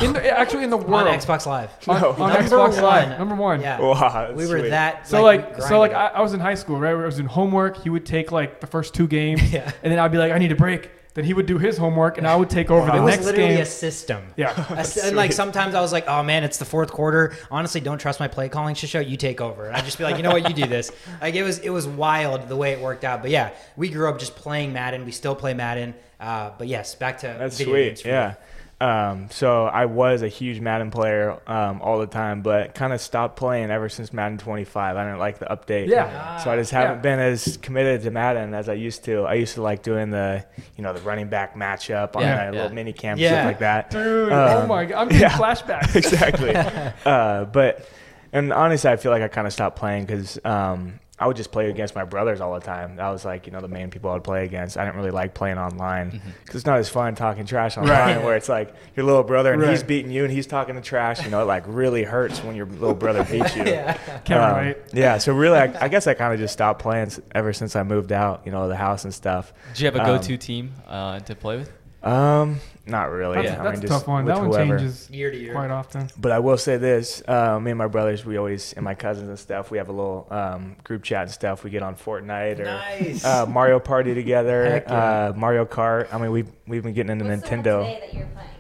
in 0.01 0.11
the, 0.13 0.37
actually 0.37 0.63
in 0.65 0.69
the 0.69 0.77
world 0.77 1.07
on 1.07 1.17
Xbox 1.17 1.45
Live. 1.45 1.69
on, 1.87 2.01
No. 2.01 2.09
on 2.11 2.17
Number 2.33 2.41
Xbox 2.41 2.81
Live, 2.81 3.09
one. 3.09 3.17
number 3.17 3.35
one. 3.35 3.61
Yeah. 3.61 3.79
wow, 3.79 3.93
that's 4.27 4.33
we 4.37 4.47
were 4.47 4.59
sweet. 4.59 4.69
that. 4.71 5.07
So 5.07 5.23
like, 5.23 5.55
we 5.55 5.61
so 5.61 5.79
like, 5.79 5.93
I. 5.93 6.07
I 6.07 6.21
was 6.21 6.33
in 6.33 6.39
high 6.41 6.55
school, 6.55 6.79
right? 6.79 6.91
I 6.91 7.05
was 7.05 7.19
in 7.19 7.25
homework. 7.27 7.77
He 7.77 7.89
would 7.89 8.05
take 8.05 8.31
like 8.33 8.59
the 8.59 8.67
first 8.67 8.93
two 8.93 9.07
games, 9.07 9.51
Yeah. 9.53 9.71
and 9.83 9.91
then 9.91 9.99
I'd 9.99 10.11
be 10.11 10.17
like, 10.17 10.31
I 10.33 10.37
need 10.37 10.51
a 10.51 10.55
break. 10.55 10.91
Then 11.15 11.25
he 11.25 11.33
would 11.35 11.45
do 11.45 11.59
his 11.59 11.77
homework, 11.77 12.17
and 12.17 12.27
I 12.27 12.35
would 12.35 12.49
take 12.49 12.71
over 12.71 12.87
Wow. 12.87 12.93
the 12.93 12.97
it 12.97 13.01
was 13.01 13.13
next 13.13 13.25
literally 13.25 13.49
game. 13.53 13.61
a 13.61 13.65
system. 13.67 14.23
yeah. 14.35 14.65
I 14.71 14.79
s- 14.79 14.97
and 14.97 15.15
like 15.15 15.31
sometimes 15.31 15.75
I 15.75 15.81
was 15.81 15.91
like, 15.91 16.07
oh 16.07 16.23
man, 16.23 16.43
it's 16.43 16.57
the 16.57 16.65
fourth 16.65 16.91
quarter. 16.91 17.33
Honestly, 17.51 17.79
don't 17.81 17.99
trust 17.99 18.19
my 18.19 18.27
play 18.27 18.49
calling. 18.49 18.73
Shisho, 18.73 19.07
you 19.07 19.15
take 19.15 19.39
over. 19.39 19.67
And 19.67 19.75
I'd 19.75 19.85
just 19.85 19.99
be 19.99 20.03
like, 20.05 20.17
you 20.17 20.23
know 20.23 20.31
what, 20.31 20.47
you 20.49 20.55
do 20.55 20.65
this. 20.65 20.91
Like 21.21 21.35
it 21.35 21.43
was 21.43 21.59
it 21.59 21.69
was 21.69 21.87
wild 21.87 22.49
the 22.49 22.55
way 22.55 22.71
it 22.71 22.79
worked 22.81 23.03
out. 23.03 23.21
But 23.21 23.29
yeah, 23.31 23.51
we 23.77 23.89
grew 23.89 24.09
up 24.09 24.17
just 24.19 24.35
playing 24.35 24.73
Madden. 24.73 25.05
We 25.05 25.11
still 25.11 25.35
play 25.35 25.53
Madden. 25.53 25.93
Uh, 26.19 26.49
but 26.57 26.67
yes, 26.67 26.95
back 26.95 27.19
to 27.19 27.27
That's 27.27 27.57
video 27.59 27.75
games 27.75 28.01
sweet. 28.01 28.11
for 28.11 28.29
me. 28.29 28.35
Yeah. 28.83 29.11
Um, 29.11 29.29
so 29.31 29.65
I 29.65 29.85
was 29.85 30.21
a 30.21 30.27
huge 30.27 30.59
Madden 30.59 30.91
player 30.91 31.39
um, 31.47 31.81
all 31.81 31.99
the 31.99 32.07
time, 32.07 32.41
but 32.41 32.75
kind 32.75 32.91
of 32.93 32.99
stopped 33.01 33.37
playing 33.37 33.71
ever 33.71 33.87
since 33.89 34.11
Madden 34.11 34.37
25. 34.37 34.97
I 34.97 35.03
didn't 35.05 35.19
like 35.19 35.39
the 35.39 35.45
update. 35.45 35.87
Yeah. 35.87 36.37
So 36.37 36.51
I 36.51 36.55
just 36.57 36.71
haven't 36.71 37.01
been 37.01 37.19
as 37.19 37.57
committed 37.57 38.01
to 38.03 38.11
Madden 38.11 38.53
as 38.53 38.67
I 38.69 38.73
used 38.73 39.03
to. 39.05 39.23
I 39.23 39.35
used 39.35 39.55
to 39.55 39.61
like 39.61 39.83
doing 39.83 40.09
the, 40.09 40.45
you 40.77 40.83
know, 40.83 40.93
the 40.93 41.01
running 41.01 41.29
back 41.29 41.55
matchup 41.55 42.15
on 42.15 42.23
Yeah, 42.23 42.41
a 42.41 42.45
yeah. 42.45 42.51
little 42.51 42.75
mini 42.75 42.93
camp 42.93 43.19
Yeah. 43.19 43.29
stuff 43.29 43.45
like 43.45 43.59
that. 43.59 43.89
Dude, 43.91 44.31
oh 44.31 44.61
Um, 44.63 44.67
my 44.67 44.85
god, 44.85 44.97
I'm 45.01 45.07
getting 45.07 45.21
yeah. 45.21 45.37
flashbacks. 45.37 45.95
exactly. 45.95 46.53
uh, 47.05 47.45
but 47.45 47.87
and 48.31 48.51
honestly, 48.51 48.89
I 48.89 48.95
feel 48.97 49.11
like 49.11 49.21
I 49.21 49.27
kind 49.27 49.45
of 49.47 49.53
stopped 49.53 49.77
playing 49.77 50.05
because 50.05 50.39
um, 50.43 50.99
I 51.19 51.27
would 51.27 51.37
just 51.37 51.51
play 51.51 51.69
against 51.69 51.93
my 51.93 52.03
brothers 52.03 52.41
all 52.41 52.55
the 52.55 52.59
time. 52.65 52.95
That 52.95 53.07
was 53.09 53.23
like 53.23 53.45
you 53.45 53.51
know 53.53 53.61
the 53.61 53.67
main 53.67 53.91
people 53.91 54.09
I 54.09 54.13
would 54.13 54.23
play 54.23 54.45
against. 54.45 54.77
I 54.77 54.83
didn't 54.83 54.97
really 54.97 55.11
like 55.11 55.35
playing 55.35 55.59
online 55.59 56.09
because 56.41 56.55
it's 56.55 56.65
not 56.65 56.79
as 56.79 56.89
fun 56.89 57.13
talking 57.13 57.45
trash 57.45 57.77
online 57.77 57.91
Right. 58.17 58.23
where 58.23 58.35
it's 58.35 58.49
like 58.49 58.73
your 58.95 59.05
little 59.05 59.23
brother 59.23 59.53
and 59.53 59.63
he's 59.69 59.83
beating 59.83 60.11
you 60.11 60.23
and 60.23 60.33
he's 60.33 60.47
talking 60.47 60.73
to 60.75 60.81
trash. 60.81 61.23
You 61.23 61.29
know, 61.29 61.41
it 61.43 61.45
like 61.45 61.63
really 61.67 62.03
hurts 62.03 62.43
when 62.43 62.55
your 62.55 62.65
little 62.65 62.95
brother 62.95 63.23
beats 63.25 63.55
you. 63.55 63.63
yeah. 63.63 63.93
Can't 64.25 64.41
Um, 64.43 64.57
relate. 64.59 64.77
yeah, 64.91 65.19
so 65.19 65.33
really, 65.33 65.57
I, 65.59 65.85
I 65.85 65.87
guess 65.87 66.07
I 66.07 66.15
kind 66.15 66.33
of 66.33 66.39
just 66.39 66.51
stopped 66.53 66.81
playing 66.81 67.11
ever 67.35 67.53
since 67.53 67.75
I 67.75 67.83
moved 67.83 68.11
out, 68.11 68.41
you 68.45 68.51
know, 68.51 68.67
the 68.67 68.75
house 68.75 69.03
and 69.03 69.13
stuff. 69.13 69.53
Do 69.75 69.83
you 69.83 69.85
have 69.91 69.95
a 69.95 69.99
um, 70.01 70.05
go-to 70.17 70.35
team 70.37 70.73
uh, 70.87 71.19
to 71.19 71.35
play 71.35 71.57
with? 71.57 71.71
Um, 72.01 72.59
not 72.85 73.11
really. 73.11 73.35
That's, 73.41 73.59
I 73.59 73.63
that's 73.63 73.77
mean, 73.77 73.85
a 73.85 73.87
just 73.87 73.91
tough 73.91 74.07
one. 74.07 74.25
with 74.25 74.33
That 74.35 74.41
one 74.41 74.49
whoever. 74.51 74.77
changes 74.77 75.09
Year 75.09 75.31
to 75.31 75.37
year. 75.37 75.53
quite 75.53 75.71
often. 75.71 76.09
But 76.19 76.31
I 76.31 76.39
will 76.39 76.57
say 76.57 76.77
this: 76.77 77.21
uh, 77.27 77.59
me 77.59 77.71
and 77.71 77.77
my 77.77 77.87
brothers, 77.87 78.25
we 78.25 78.37
always, 78.37 78.73
and 78.73 78.83
my 78.83 78.93
cousins 78.95 79.29
and 79.29 79.39
stuff, 79.39 79.71
we 79.71 79.77
have 79.77 79.89
a 79.89 79.93
little 79.93 80.27
um, 80.31 80.75
group 80.83 81.03
chat 81.03 81.23
and 81.23 81.31
stuff. 81.31 81.63
We 81.63 81.69
get 81.69 81.81
on 81.83 81.95
Fortnite 81.95 82.59
or 82.59 82.65
Nice. 82.65 83.23
uh, 83.23 83.45
Mario 83.45 83.79
Party 83.79 84.13
together, 84.13 84.83
yeah. 84.85 84.93
uh, 85.29 85.33
Mario 85.35 85.65
Kart. 85.65 86.13
I 86.13 86.17
mean, 86.17 86.31
we 86.31 86.43
we've 86.67 86.83
been 86.83 86.93
getting 86.93 87.11
into 87.11 87.25
What's 87.25 87.41
the 87.49 87.55
one 87.55 87.63
Nintendo. 87.63 88.52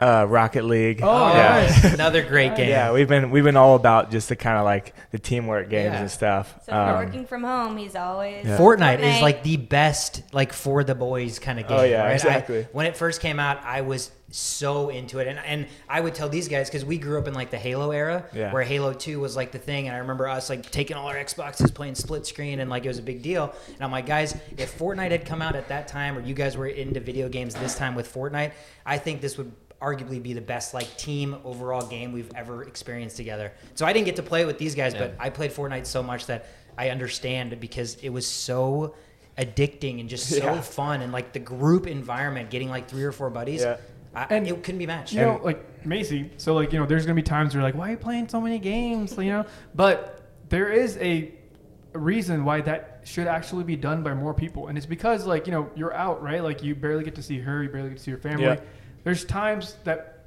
Uh, 0.00 0.24
Rocket 0.28 0.64
League. 0.64 1.00
Oh, 1.02 1.28
yeah. 1.32 1.66
nice. 1.66 1.84
Another 1.94 2.22
great 2.22 2.56
game. 2.56 2.70
Yeah, 2.70 2.92
we've 2.92 3.08
been 3.08 3.30
we've 3.30 3.44
been 3.44 3.56
all 3.56 3.76
about 3.76 4.10
just 4.10 4.28
the 4.30 4.36
kind 4.36 4.56
of 4.56 4.64
like 4.64 4.94
the 5.10 5.18
teamwork 5.18 5.68
games 5.68 5.92
Yeah. 5.92 6.00
and 6.00 6.10
stuff. 6.10 6.54
So 6.64 6.72
if 6.72 6.74
you're 6.74 6.76
Um, 6.96 7.04
working 7.04 7.26
from 7.26 7.44
home, 7.44 7.76
he's 7.76 7.94
always 7.96 8.46
Yeah. 8.46 8.56
Fortnite 8.56 9.00
is 9.00 9.20
like 9.20 9.42
the 9.42 9.58
best, 9.58 10.22
like 10.32 10.52
for 10.54 10.84
the 10.84 10.94
boys 10.94 11.38
kind 11.38 11.60
of 11.60 11.68
game. 11.68 11.78
Oh, 11.78 11.82
yeah, 11.82 12.02
right? 12.02 12.10
I- 12.10 12.14
exactly. 12.14 12.66
when 12.72 12.86
it 12.86 12.96
first 12.96 13.20
came 13.20 13.38
out, 13.38 13.58
I 13.64 13.82
was 13.82 14.10
so 14.32 14.90
into 14.90 15.18
it, 15.18 15.26
and 15.26 15.40
and 15.44 15.66
I 15.88 16.00
would 16.00 16.14
tell 16.14 16.28
these 16.28 16.46
guys 16.48 16.68
because 16.70 16.84
we 16.84 16.98
grew 16.98 17.18
up 17.18 17.26
in 17.26 17.34
like 17.34 17.50
the 17.50 17.58
Halo 17.58 17.90
era, 17.90 18.24
Yeah. 18.32 18.52
where 18.52 18.62
Halo 18.62 18.92
Two 18.92 19.18
was 19.20 19.34
like 19.36 19.50
the 19.50 19.58
thing, 19.58 19.88
and 19.88 19.94
I 19.96 19.98
remember 19.98 20.28
us 20.28 20.48
like 20.48 20.70
taking 20.70 20.96
all 20.96 21.08
our 21.08 21.16
Xboxes, 21.16 21.74
playing 21.74 21.96
split 21.96 22.24
screen, 22.26 22.60
and 22.60 22.70
like 22.70 22.84
it 22.84 22.88
was 22.88 22.98
a 22.98 23.02
big 23.02 23.22
deal. 23.22 23.52
And 23.74 23.82
I'm 23.82 23.90
like, 23.90 24.06
guys, 24.06 24.36
if 24.56 24.78
Fortnite 24.78 25.10
had 25.10 25.26
come 25.26 25.42
out 25.42 25.56
at 25.56 25.66
that 25.68 25.88
time, 25.88 26.16
or 26.16 26.20
you 26.20 26.34
guys 26.34 26.56
were 26.56 26.68
into 26.68 27.00
video 27.00 27.28
games 27.28 27.54
this 27.56 27.74
time 27.74 27.96
with 27.96 28.12
Fortnite, 28.14 28.52
I 28.86 28.98
think 28.98 29.20
this 29.20 29.36
would 29.36 29.50
arguably 29.80 30.22
be 30.22 30.32
the 30.32 30.40
best 30.40 30.74
like 30.74 30.96
team 30.98 31.36
overall 31.44 31.86
game 31.86 32.12
we've 32.12 32.30
ever 32.34 32.64
experienced 32.64 33.16
together. 33.16 33.52
So 33.74 33.86
I 33.86 33.92
didn't 33.92 34.06
get 34.06 34.16
to 34.16 34.22
play 34.22 34.44
with 34.44 34.58
these 34.58 34.74
guys, 34.74 34.94
but 34.94 35.14
I 35.18 35.30
played 35.30 35.52
Fortnite 35.52 35.86
so 35.86 36.02
much 36.02 36.26
that 36.26 36.46
I 36.76 36.90
understand 36.90 37.58
because 37.60 37.96
it 38.02 38.10
was 38.10 38.26
so 38.26 38.94
addicting 39.38 40.00
and 40.00 40.08
just 40.08 40.28
so 40.36 40.36
Yeah. 40.36 40.60
fun 40.60 41.00
and 41.02 41.12
like 41.12 41.32
the 41.32 41.38
group 41.38 41.86
environment, 41.86 42.50
getting 42.50 42.68
like 42.68 42.88
three 42.88 43.04
or 43.04 43.12
four 43.12 43.30
buddies, 43.30 43.62
Yeah. 43.62 43.76
I, 44.14 44.26
And- 44.30 44.46
it 44.46 44.62
couldn't 44.62 44.78
be 44.78 44.86
matched. 44.86 45.12
You 45.12 45.20
know, 45.20 45.40
like 45.42 45.86
Macy. 45.86 46.30
So 46.36 46.54
like 46.54 46.72
you 46.72 46.78
know, 46.78 46.86
there's 46.86 47.06
gonna 47.06 47.14
be 47.14 47.22
times 47.22 47.54
where 47.54 47.60
you're 47.62 47.68
like, 47.68 47.78
why 47.78 47.88
are 47.88 47.92
you 47.92 47.96
playing 47.96 48.28
so 48.28 48.40
many 48.40 48.58
games? 48.58 49.16
You 49.16 49.24
know, 49.30 49.46
but 49.74 50.20
there 50.48 50.70
is 50.70 50.96
a 50.98 51.32
reason 51.94 52.44
why 52.44 52.60
that 52.60 53.00
should 53.04 53.26
actually 53.26 53.64
be 53.64 53.76
done 53.76 54.02
by 54.02 54.12
more 54.14 54.34
people, 54.34 54.68
and 54.68 54.76
it's 54.76 54.86
because 54.86 55.26
like 55.26 55.46
you 55.46 55.52
know 55.52 55.70
you're 55.74 55.94
out 55.94 56.22
right, 56.22 56.42
like 56.42 56.62
you 56.62 56.74
barely 56.74 57.02
get 57.04 57.14
to 57.14 57.22
see 57.22 57.38
her, 57.38 57.62
you 57.62 57.68
barely 57.70 57.88
get 57.88 57.98
to 57.98 58.04
see 58.04 58.10
your 58.10 58.20
family. 58.20 58.44
Yeah. 58.44 58.60
There's 59.04 59.24
times 59.24 59.76
that 59.84 60.26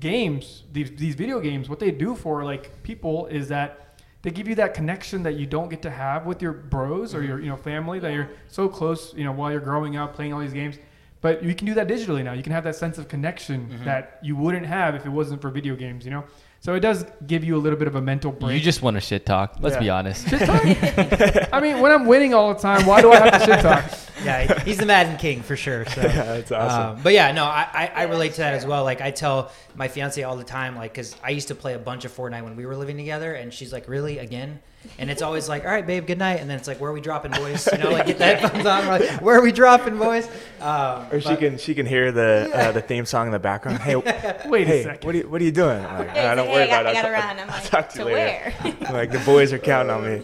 games, 0.00 0.64
these 0.72 0.90
these 0.92 1.14
video 1.14 1.40
games, 1.40 1.68
what 1.68 1.78
they 1.78 1.90
do 1.90 2.14
for 2.14 2.44
like 2.44 2.82
people 2.82 3.26
is 3.26 3.48
that 3.48 4.00
they 4.22 4.30
give 4.30 4.48
you 4.48 4.54
that 4.54 4.74
connection 4.74 5.22
that 5.24 5.34
you 5.34 5.46
don't 5.46 5.68
get 5.68 5.82
to 5.82 5.90
have 5.90 6.24
with 6.24 6.40
your 6.40 6.52
bros 6.52 7.14
or 7.14 7.18
mm-hmm. 7.18 7.28
your 7.28 7.40
you 7.40 7.48
know 7.48 7.56
family 7.56 7.98
that 7.98 8.12
you're 8.12 8.30
so 8.48 8.68
close 8.68 9.12
you 9.14 9.24
know 9.24 9.32
while 9.32 9.50
you're 9.50 9.60
growing 9.60 9.96
up 9.96 10.14
playing 10.14 10.32
all 10.32 10.40
these 10.40 10.52
games. 10.52 10.76
But 11.20 11.42
you 11.42 11.54
can 11.54 11.66
do 11.66 11.72
that 11.74 11.88
digitally 11.88 12.22
now. 12.22 12.34
You 12.34 12.42
can 12.42 12.52
have 12.52 12.64
that 12.64 12.76
sense 12.76 12.98
of 12.98 13.08
connection 13.08 13.66
mm-hmm. 13.66 13.84
that 13.86 14.18
you 14.22 14.36
wouldn't 14.36 14.66
have 14.66 14.94
if 14.94 15.06
it 15.06 15.08
wasn't 15.08 15.40
for 15.40 15.48
video 15.48 15.74
games. 15.74 16.04
You 16.04 16.10
know, 16.10 16.24
so 16.60 16.74
it 16.74 16.80
does 16.80 17.06
give 17.26 17.44
you 17.44 17.56
a 17.56 17.62
little 17.64 17.78
bit 17.78 17.88
of 17.88 17.94
a 17.94 18.00
mental 18.00 18.30
break. 18.32 18.54
You 18.54 18.60
just 18.60 18.82
want 18.82 18.96
to 18.96 19.00
shit 19.00 19.24
talk. 19.24 19.56
Let's 19.60 19.76
Yeah. 19.76 19.80
be 19.80 19.90
honest. 19.90 20.28
shit 20.28 20.40
talk. 20.40 20.62
I 21.52 21.60
mean, 21.60 21.80
when 21.80 21.92
I'm 21.92 22.04
winning 22.06 22.34
all 22.34 22.52
the 22.52 22.60
time, 22.60 22.86
why 22.86 23.00
do 23.00 23.12
I 23.12 23.16
have 23.16 23.40
to 23.40 23.46
shit 23.46 23.60
talk? 23.60 23.84
Yeah, 24.22 24.60
he's 24.60 24.78
the 24.78 24.86
Madden 24.86 25.16
King 25.16 25.42
for 25.42 25.56
sure. 25.56 25.84
So. 25.86 26.00
Yeah, 26.04 26.10
that's 26.24 26.52
awesome. 26.52 26.96
Um, 26.96 27.02
but 27.02 27.12
yeah, 27.14 27.32
no, 27.32 27.44
I, 27.44 27.66
I, 27.72 27.86
I 27.94 28.02
relate 28.04 28.32
to 28.32 28.38
that 28.42 28.54
as 28.54 28.64
well. 28.66 28.84
Like 28.84 29.00
I 29.00 29.10
tell 29.10 29.50
my 29.74 29.88
fiance 29.88 30.22
all 30.22 30.36
the 30.36 30.44
time, 30.44 30.76
like, 30.76 30.94
cause 30.94 31.16
I 31.24 31.30
used 31.30 31.48
to 31.48 31.54
play 31.54 31.74
a 31.74 31.78
bunch 31.78 32.04
of 32.04 32.12
Fortnite 32.16 32.44
when 32.44 32.54
we 32.54 32.66
were 32.66 32.76
living 32.76 32.96
together, 32.96 33.32
and 33.34 33.52
she's 33.52 33.72
like, 33.72 33.88
"Really, 33.88 34.18
again?" 34.18 34.60
And 34.98 35.10
it's 35.10 35.22
always 35.22 35.48
like, 35.48 35.64
"All 35.64 35.70
right, 35.70 35.84
babe, 35.84 36.06
good 36.06 36.18
night." 36.18 36.40
And 36.40 36.48
then 36.48 36.58
it's 36.58 36.68
like, 36.68 36.78
"Where 36.78 36.90
are 36.90 36.94
we 36.94 37.00
dropping, 37.00 37.32
boys?" 37.32 37.66
You 37.72 37.78
know, 37.78 37.90
like 37.90 38.06
get 38.06 38.18
the 38.18 38.24
headphones 38.24 38.66
on. 38.66 38.86
We're 38.86 38.98
like, 39.00 39.20
"Where 39.22 39.36
are 39.38 39.42
we 39.42 39.50
dropping, 39.50 39.98
boys?" 39.98 40.28
Um, 40.60 41.06
or 41.10 41.20
she 41.20 41.28
but- 41.30 41.38
can 41.40 41.58
she 41.58 41.74
can 41.74 41.86
hear 41.86 42.12
the 42.12 42.50
uh, 42.54 42.70
the 42.72 42.82
theme 42.82 43.06
song 43.06 43.26
in 43.26 43.32
the 43.32 43.38
background. 43.40 43.78
Hey, 43.78 43.96
Wait 44.46 44.68
a 44.68 44.82
second. 44.84 45.04
what 45.06 45.14
are 45.14 45.18
you 45.18 45.28
what 45.28 45.40
are 45.40 45.44
you 45.44 45.52
doing? 45.52 45.84
I'm 45.84 45.98
like, 46.06 46.14
Yeah, 46.14 46.26
"Ah, 46.26 46.28
he's 46.28 46.36
don't 46.36 46.46
like, 46.46 46.48
worry 46.54 46.66
hey, 46.66 46.72
I 46.72 46.80
about 46.80 46.84
got, 46.84 46.86
I 46.86 46.90
it. 46.90 46.94
gotta 47.02 47.08
I'll- 47.08 47.28
run. 47.28 47.38
I'm 47.40 47.50
I'll 47.50 47.60
like, 47.60 47.70
talk 47.70 47.88
to 47.88 47.94
to 47.94 47.98
you 48.00 48.14
later. 48.14 48.54
where? 48.62 48.92
like 48.92 49.10
the 49.10 49.18
boys 49.20 49.52
are 49.52 49.58
counting 49.58 49.90
on 49.90 50.04
me. 50.04 50.22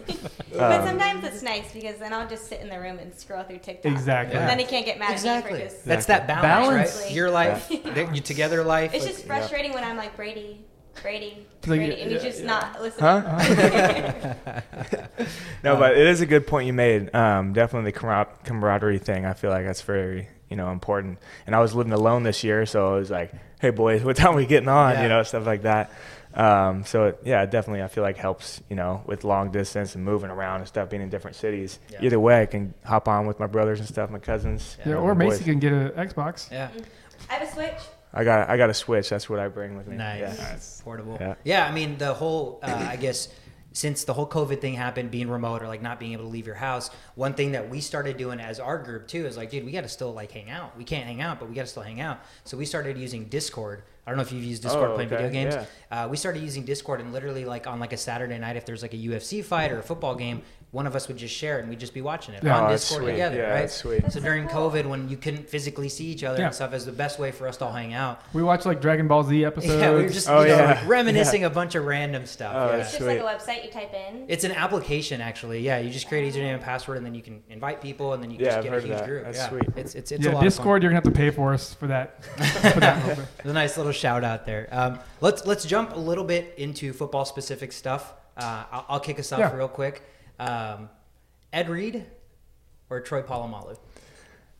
but 0.53 0.79
Um, 0.79 0.87
sometimes 0.87 1.23
it's 1.25 1.41
nice 1.43 1.73
because 1.73 1.97
then 1.97 2.13
I'll 2.13 2.27
just 2.29 2.47
sit 2.47 2.61
in 2.61 2.69
the 2.69 2.79
room 2.79 2.99
and 2.99 3.13
scroll 3.15 3.43
through 3.43 3.57
TikTok. 3.57 3.80
Exactly. 3.83 4.37
And 4.37 4.47
then 4.49 4.59
he 4.59 4.65
can't 4.65 4.85
get 4.85 4.99
mad 4.99 5.09
at 5.09 5.13
Exactly. 5.13 5.53
me 5.53 5.59
for 5.59 5.65
just. 5.65 5.85
That's 5.85 6.05
that 6.07 6.27
balance, 6.27 6.43
Balance. 6.43 7.01
right? 7.03 7.11
Your 7.11 7.29
life, 7.31 7.69
that 7.95 8.15
you 8.15 8.21
together 8.21 8.63
life. 8.63 8.93
It's 8.93 9.05
like- 9.05 9.13
just 9.13 9.25
frustrating 9.25 9.73
when 9.73 9.83
I'm 9.83 9.97
like 9.97 10.15
Brady, 10.15 10.63
Brady, 11.01 11.45
Like, 11.65 11.79
Brady, 11.79 12.01
and 12.01 12.11
he's 12.11 12.23
yeah, 12.23 12.29
just 12.29 12.41
yeah. 12.41 12.47
not 12.47 12.81
listening. 12.81 13.05
Huh? 13.23 14.33
No, 15.63 15.75
but 15.77 15.95
it 15.97 16.07
is 16.07 16.21
a 16.21 16.25
good 16.25 16.47
point 16.47 16.65
you 16.67 16.73
made. 16.73 17.13
Um, 17.15 17.53
definitely 17.53 17.91
the 17.91 17.97
camar- 17.99 18.27
camaraderie 18.43 18.97
thing. 18.97 19.25
I 19.25 19.33
feel 19.33 19.51
like 19.51 19.65
that's 19.65 19.81
very 19.81 20.27
you 20.49 20.55
know 20.57 20.71
important. 20.71 21.19
And 21.45 21.55
I 21.55 21.59
was 21.59 21.73
living 21.75 21.93
alone 21.93 22.23
this 22.23 22.43
year, 22.43 22.65
so 22.65 22.93
I 22.93 22.97
was 22.97 23.09
like, 23.11 23.31
"Hey 23.59 23.69
boys, 23.69 24.03
what 24.03 24.15
time 24.15 24.35
we 24.35 24.45
getting 24.45 24.69
on?" 24.69 24.93
Yeah. 24.93 25.03
You 25.03 25.09
know, 25.09 25.23
stuff 25.23 25.45
like 25.45 25.61
that. 25.63 25.91
Um, 26.33 26.83
so 26.85 27.05
it, 27.07 27.19
yeah, 27.23 27.45
definitely, 27.45 27.83
I 27.83 27.87
feel 27.87 28.03
like 28.03 28.17
helps 28.17 28.61
you 28.69 28.75
know 28.75 29.01
with 29.05 29.23
long 29.23 29.51
distance 29.51 29.95
and 29.95 30.03
moving 30.05 30.29
around 30.31 30.59
and 30.59 30.67
stuff, 30.67 30.89
being 30.89 31.01
in 31.01 31.09
different 31.09 31.35
cities. 31.35 31.79
Yeah. 31.91 31.99
Either 32.03 32.19
way, 32.19 32.41
I 32.41 32.45
can 32.45 32.73
hop 32.85 33.07
on 33.07 33.25
with 33.27 33.39
my 33.39 33.47
brothers 33.47 33.79
and 33.79 33.87
stuff, 33.87 34.09
my 34.09 34.19
cousins. 34.19 34.77
Yeah, 34.79 34.87
you 34.89 34.93
know, 34.95 35.01
or 35.01 35.13
my 35.15 35.25
Macy 35.25 35.37
boys. 35.39 35.45
can 35.45 35.59
get 35.59 35.73
an 35.73 35.89
Xbox. 35.91 36.49
yeah, 36.51 36.69
I 37.29 37.33
have 37.35 37.47
a 37.47 37.51
Switch. 37.51 37.73
I 38.13 38.23
got 38.25 38.49
I 38.49 38.57
got 38.57 38.69
a 38.69 38.73
switch. 38.73 39.09
That's 39.09 39.29
what 39.29 39.39
I 39.39 39.47
bring 39.47 39.77
with 39.77 39.87
me. 39.87 39.95
nice, 39.95 40.19
Yeah. 40.37 40.57
portable. 40.83 41.17
Yeah. 41.19 41.35
Yeah. 41.45 41.65
I 41.65 41.71
mean 41.71 41.97
the 41.97 42.13
whole, 42.13 42.59
uh, 42.61 42.87
I 42.89 42.97
guess, 42.97 43.29
since 43.73 44.03
the 44.03 44.13
whole 44.13 44.27
COVID 44.27 44.59
thing 44.59 44.73
happened, 44.73 45.11
being 45.11 45.29
remote 45.29 45.61
or 45.63 45.67
like 45.67 45.81
not 45.81 45.99
being 45.99 46.13
able 46.13 46.25
to 46.25 46.29
leave 46.29 46.45
your 46.45 46.55
house, 46.55 46.89
one 47.15 47.33
thing 47.33 47.53
that 47.53 47.69
we 47.69 47.79
started 47.79 48.17
doing 48.17 48.39
as 48.39 48.59
our 48.59 48.77
group 48.77 49.07
too 49.07 49.25
is 49.25 49.37
like, 49.37 49.49
dude, 49.49 49.63
we 49.65 49.71
got 49.71 49.81
to 49.81 49.89
still 49.89 50.13
like 50.13 50.31
hang 50.31 50.49
out. 50.49 50.77
We 50.77 50.83
can't 50.83 51.05
hang 51.05 51.21
out, 51.21 51.39
but 51.39 51.47
we 51.49 51.55
got 51.55 51.61
to 51.61 51.67
still 51.67 51.83
hang 51.83 52.01
out. 52.01 52.19
So 52.43 52.57
we 52.57 52.65
started 52.65 52.97
using 52.97 53.25
Discord. 53.25 53.83
I 54.05 54.09
don't 54.11 54.17
know 54.17 54.23
if 54.23 54.31
you've 54.31 54.43
used 54.43 54.63
Discord 54.63 54.89
Oh, 54.91 54.95
playing 54.95 55.13
okay, 55.13 55.23
video 55.23 55.31
games. 55.51 55.67
yeah. 55.91 56.03
Uh, 56.05 56.07
we 56.09 56.17
started 56.17 56.41
using 56.43 56.65
Discord 56.65 56.99
and 56.99 57.13
literally 57.13 57.45
like 57.45 57.67
on 57.67 57.79
like 57.79 57.93
a 57.93 57.97
Saturday 57.97 58.37
night, 58.39 58.55
if 58.57 58.65
there's 58.65 58.81
like 58.81 58.93
a 58.93 58.97
UFC 58.97 59.43
fight 59.45 59.71
or 59.71 59.79
a 59.79 59.83
football 59.83 60.15
game, 60.15 60.41
one 60.71 60.87
of 60.87 60.95
us 60.95 61.09
would 61.09 61.17
just 61.17 61.35
share 61.35 61.57
it 61.57 61.61
and 61.61 61.69
we'd 61.69 61.81
just 61.81 61.93
be 61.93 62.01
watching 62.01 62.33
it 62.33 62.41
Yeah. 62.43 62.57
on 62.57 62.65
Oh, 62.69 62.69
Discord 62.71 63.01
sweet. 63.03 63.11
together, 63.11 63.35
Yeah, 63.35 63.41
right? 63.49 63.59
that's 63.59 63.75
sweet. 63.75 64.09
So 64.09 64.21
during 64.21 64.47
COVID, 64.47 64.85
when 64.85 65.09
you 65.09 65.17
couldn't 65.17 65.49
physically 65.49 65.89
see 65.89 66.05
each 66.05 66.23
other 66.23 66.39
Yeah. 66.39 66.45
and 66.45 66.55
stuff, 66.55 66.73
is 66.73 66.85
the 66.85 66.93
best 66.93 67.19
way 67.19 67.31
for 67.31 67.45
us 67.45 67.57
to 67.57 67.65
all 67.65 67.73
hang 67.73 67.93
out. 67.93 68.21
We 68.31 68.41
watched 68.41 68.65
like 68.65 68.79
Dragon 68.79 69.05
Ball 69.09 69.23
Z 69.25 69.43
episodes. 69.43 69.73
Yeah, 69.81 69.89
we 69.93 70.03
were 70.03 70.09
just 70.09 70.29
Oh, 70.29 70.41
you 70.43 70.47
know, 70.47 70.55
yeah. 70.57 70.79
like, 70.79 70.87
reminiscing 70.87 71.43
a 71.43 71.49
bunch 71.49 71.75
of 71.75 71.85
random 71.85 72.25
stuff. 72.25 72.53
Oh, 72.55 72.69
yeah. 72.71 72.81
It's 72.83 72.91
just 72.91 73.01
like 73.03 73.19
a 73.19 73.23
website 73.23 73.65
you 73.65 73.69
type 73.71 73.93
in. 73.93 74.23
It's 74.29 74.45
an 74.45 74.53
application, 74.53 75.19
actually. 75.19 75.59
Yeah, 75.59 75.79
you 75.79 75.89
just 75.89 76.07
create 76.07 76.33
a 76.33 76.37
username 76.39 76.53
and 76.53 76.63
password, 76.63 76.95
and 76.97 77.05
then 77.05 77.15
you 77.15 77.21
can 77.21 77.43
invite 77.49 77.81
people, 77.81 78.13
and 78.13 78.23
then 78.23 78.31
you 78.31 78.37
Yeah, 78.39 78.45
just 78.45 78.57
I've 78.59 78.63
get 78.63 78.73
a 78.73 78.79
huge 78.81 78.89
that. 78.97 79.05
group. 79.05 79.25
That's 79.25 79.37
yeah, 79.39 79.49
sweet. 79.49 79.63
it's 79.75 79.93
it's 79.95 80.11
it's 80.13 80.25
a 80.25 80.29
yeah, 80.29 80.35
lot 80.35 80.43
Discord, 80.43 80.83
you're 80.83 80.89
gonna 80.91 80.97
have 81.03 81.13
to 81.13 81.17
pay 81.19 81.31
for 81.31 81.53
us 81.53 81.73
for 81.73 81.87
that. 81.87 82.23
for 82.23 82.79
that 82.79 83.11
of 83.11 83.19
It's 83.39 83.45
a 83.49 83.51
nice 83.53 83.75
little 83.75 83.91
shout 83.91 84.23
out 84.23 84.45
there. 84.45 84.69
Um, 84.71 84.99
let's 85.19 85.45
let's 85.45 85.65
jump 85.65 85.93
a 85.97 85.99
little 85.99 86.23
bit 86.23 86.53
into 86.57 86.93
football 86.93 87.25
specific 87.25 87.73
stuff. 87.73 88.13
Uh, 88.37 88.63
I'll, 88.71 88.85
I'll 88.87 88.99
kick 89.01 89.19
us 89.19 89.33
off 89.33 89.39
Yeah. 89.39 89.53
real 89.53 89.67
quick. 89.67 90.01
Um, 90.41 90.89
Ed 91.53 91.69
Reed 91.69 92.05
or 92.89 92.99
Troy 93.01 93.21
Polamalu? 93.21 93.77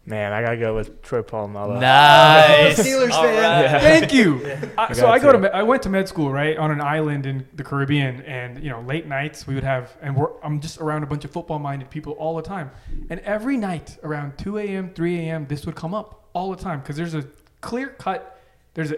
Man, 0.06 0.34
I 0.34 0.42
gotta 0.42 0.58
go 0.58 0.76
with 0.76 1.02
Troy 1.04 1.22
Polamalu. 1.22 1.80
Nice. 1.80 2.80
Steelers 2.86 3.10
fan. 3.12 3.24
right. 3.36 3.62
Yeah. 3.64 3.80
Thank 3.80 4.14
you. 4.14 4.42
I, 4.78 4.88
I 4.90 4.94
so 4.94 5.08
I 5.08 5.20
got 5.20 5.22
go 5.26 5.28
to 5.28 5.34
to. 5.34 5.40
med- 5.40 5.52
I 5.54 5.62
went 5.64 5.84
to 5.84 5.90
med 5.90 6.08
school 6.08 6.32
right 6.32 6.58
on 6.58 6.72
an 6.72 6.82
island 6.82 7.26
in 7.28 7.48
the 7.56 7.64
Caribbean, 7.64 8.22
and 8.22 8.64
you 8.64 8.70
know 8.72 8.82
late 8.82 9.06
nights 9.08 9.46
we 9.46 9.54
would 9.56 9.64
have, 9.64 9.96
and 10.02 10.16
we're, 10.16 10.30
I'm 10.44 10.60
just 10.60 10.80
around 10.80 11.04
a 11.04 11.06
bunch 11.06 11.24
of 11.24 11.32
football 11.32 11.60
minded 11.60 11.90
people 11.92 12.14
all 12.14 12.36
the 12.36 12.42
time, 12.42 12.72
and 13.12 13.20
every 13.22 13.58
night 13.58 13.98
around 14.04 14.38
2 14.40 14.58
a.m. 14.58 14.90
3 14.94 15.20
a.m. 15.20 15.46
this 15.48 15.66
would 15.68 15.76
come 15.76 15.94
up 15.94 16.30
all 16.34 16.50
the 16.50 16.62
time 16.62 16.80
because 16.80 16.96
there's 16.96 17.14
a 17.14 17.26
clear 17.62 17.90
cut, 17.90 18.40
there's 18.74 18.92
a 18.92 18.98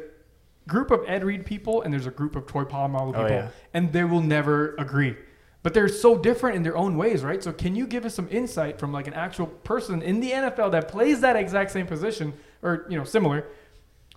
group 0.70 0.90
of 0.92 1.02
Ed 1.08 1.26
Reed 1.26 1.46
people 1.46 1.82
and 1.82 1.92
there's 1.94 2.06
a 2.06 2.12
group 2.12 2.38
of 2.38 2.46
Troy 2.46 2.64
Polamalu 2.64 3.08
people, 3.08 3.24
Oh, 3.24 3.28
yeah. 3.28 3.50
and 3.74 3.92
they 3.92 4.06
will 4.06 4.22
never 4.22 4.76
agree. 4.76 5.18
But 5.64 5.74
they're 5.74 5.88
so 5.88 6.18
different 6.18 6.58
in 6.58 6.64
their 6.64 6.76
own 6.76 6.98
ways, 6.98 7.24
right? 7.24 7.42
So 7.42 7.54
can 7.54 7.74
you 7.76 7.88
give 7.88 8.04
us 8.06 8.14
some 8.14 8.28
insight 8.30 8.78
from 8.80 8.92
like 8.92 9.08
an 9.08 9.14
actual 9.14 9.48
person 9.48 10.02
in 10.02 10.20
the 10.20 10.32
NFL 10.32 10.72
that 10.74 10.90
plays 10.90 11.22
that 11.22 11.36
exact 11.38 11.72
same 11.72 11.88
position 11.88 12.34
or 12.62 12.86
you 12.90 12.98
know 12.98 13.06
similar? 13.06 13.46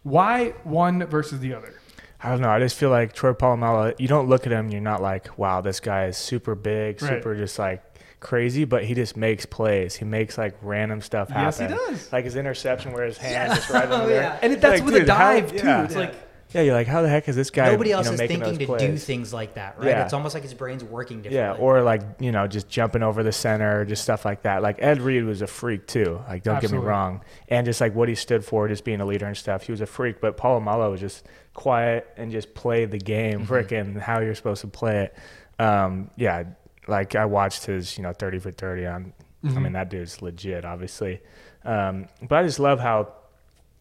Why 0.02 0.50
one 0.64 1.04
versus 1.06 1.40
the 1.40 1.54
other? 1.54 1.74
I 2.22 2.30
don't 2.30 2.40
know. 2.40 2.48
I 2.50 2.58
just 2.58 2.76
feel 2.76 2.90
like 2.90 3.12
Troy 3.12 3.32
Polamalu. 3.32 3.94
You 3.98 4.08
don't 4.08 4.28
look 4.28 4.46
at 4.46 4.52
him, 4.52 4.66
and 4.66 4.72
you're 4.72 4.80
not 4.82 5.02
like, 5.02 5.38
wow, 5.38 5.60
this 5.60 5.80
guy 5.80 6.06
is 6.06 6.16
super 6.16 6.54
big, 6.54 7.00
Right. 7.02 7.08
super 7.22 7.34
just 7.36 7.58
like 7.58 7.82
crazy. 8.20 8.64
But 8.64 8.84
he 8.84 8.94
just 8.94 9.16
makes 9.16 9.46
plays. 9.46 9.94
He 9.96 10.04
makes 10.04 10.38
like 10.38 10.56
random 10.62 11.00
stuff 11.00 11.28
happen. 11.28 11.44
Yes, 11.44 11.58
he 11.58 11.66
does. 11.92 12.12
Like 12.12 12.24
his 12.24 12.34
interception 12.36 12.92
where 12.92 13.04
his 13.04 13.18
hand 13.18 13.52
Yes. 13.52 13.64
is 13.68 13.70
right 13.74 13.88
Oh, 13.90 14.06
there. 14.06 14.22
yeah. 14.22 14.38
And 14.42 14.52
it, 14.52 14.60
that's 14.60 14.80
Like, 14.80 14.84
with 14.86 14.94
dude, 14.94 15.08
a 15.08 15.14
how- 15.14 15.32
dive 15.32 15.50
too. 15.50 15.56
yeah. 15.58 15.84
It's 15.84 15.94
Yeah. 15.94 16.00
like 16.00 16.14
Yeah, 16.52 16.62
you're 16.62 16.74
like, 16.74 16.86
how 16.86 17.02
the 17.02 17.08
heck 17.08 17.28
is 17.28 17.34
this 17.36 17.50
guy? 17.50 17.70
Nobody 17.70 17.90
you 17.90 17.96
else 17.96 18.06
know, 18.06 18.12
is 18.12 18.18
making 18.20 18.40
thinking 18.40 18.58
to 18.60 18.66
those 18.66 18.80
do 18.80 18.96
things 18.96 19.32
like 19.34 19.54
that, 19.54 19.78
right? 19.78 19.88
Yeah. 19.88 20.04
It's 20.04 20.12
almost 20.12 20.32
like 20.34 20.44
his 20.44 20.54
brain's 20.54 20.84
working 20.84 21.20
differently. 21.22 21.38
Yeah, 21.38 21.52
or 21.64 21.82
like 21.82 22.02
you 22.20 22.30
know, 22.32 22.46
just 22.46 22.68
jumping 22.68 23.02
over 23.02 23.22
the 23.22 23.32
center, 23.32 23.84
just 23.84 24.02
stuff 24.02 24.24
like 24.24 24.42
that. 24.42 24.62
Like 24.62 24.76
Ed 24.80 25.00
Reed 25.00 25.24
was 25.24 25.42
a 25.42 25.46
freak 25.46 25.86
too. 25.86 26.20
Like 26.28 26.42
don't 26.44 26.60
get 26.60 26.70
me 26.70 26.78
wrong, 26.78 27.22
and 27.48 27.64
just 27.66 27.80
like 27.80 27.94
what 27.94 28.08
he 28.08 28.14
stood 28.14 28.44
for, 28.44 28.68
just 28.68 28.84
being 28.84 29.00
a 29.00 29.06
leader 29.06 29.26
and 29.26 29.36
stuff. 29.36 29.64
He 29.64 29.72
was 29.72 29.80
a 29.80 29.86
freak, 29.86 30.20
but 30.20 30.36
Polamalu 30.36 30.90
was 30.92 31.00
just 31.00 31.26
quiet 31.52 32.06
and 32.16 32.30
just 32.30 32.54
played 32.54 32.90
the 32.90 32.98
game, 32.98 33.46
Mm-hmm. 33.46 33.52
frickin' 33.52 34.00
how 34.00 34.20
you're 34.20 34.34
supposed 34.34 34.60
to 34.60 34.68
play 34.68 35.04
it. 35.04 35.16
Um, 35.62 36.10
yeah, 36.16 36.44
like 36.86 37.16
I 37.16 37.24
watched 37.24 37.66
his 37.66 37.96
you 37.98 38.02
know 38.04 38.12
thirty 38.12 38.38
for 38.38 38.52
thirty 38.52 38.86
on. 38.86 39.12
I 39.44 39.48
Mhm. 39.48 39.62
mean 39.62 39.72
that 39.72 39.90
dude's 39.90 40.22
legit, 40.22 40.64
obviously. 40.64 41.20
Um, 41.64 42.06
but 42.22 42.36
I 42.36 42.42
just 42.44 42.58
love 42.60 42.78
how 42.80 43.08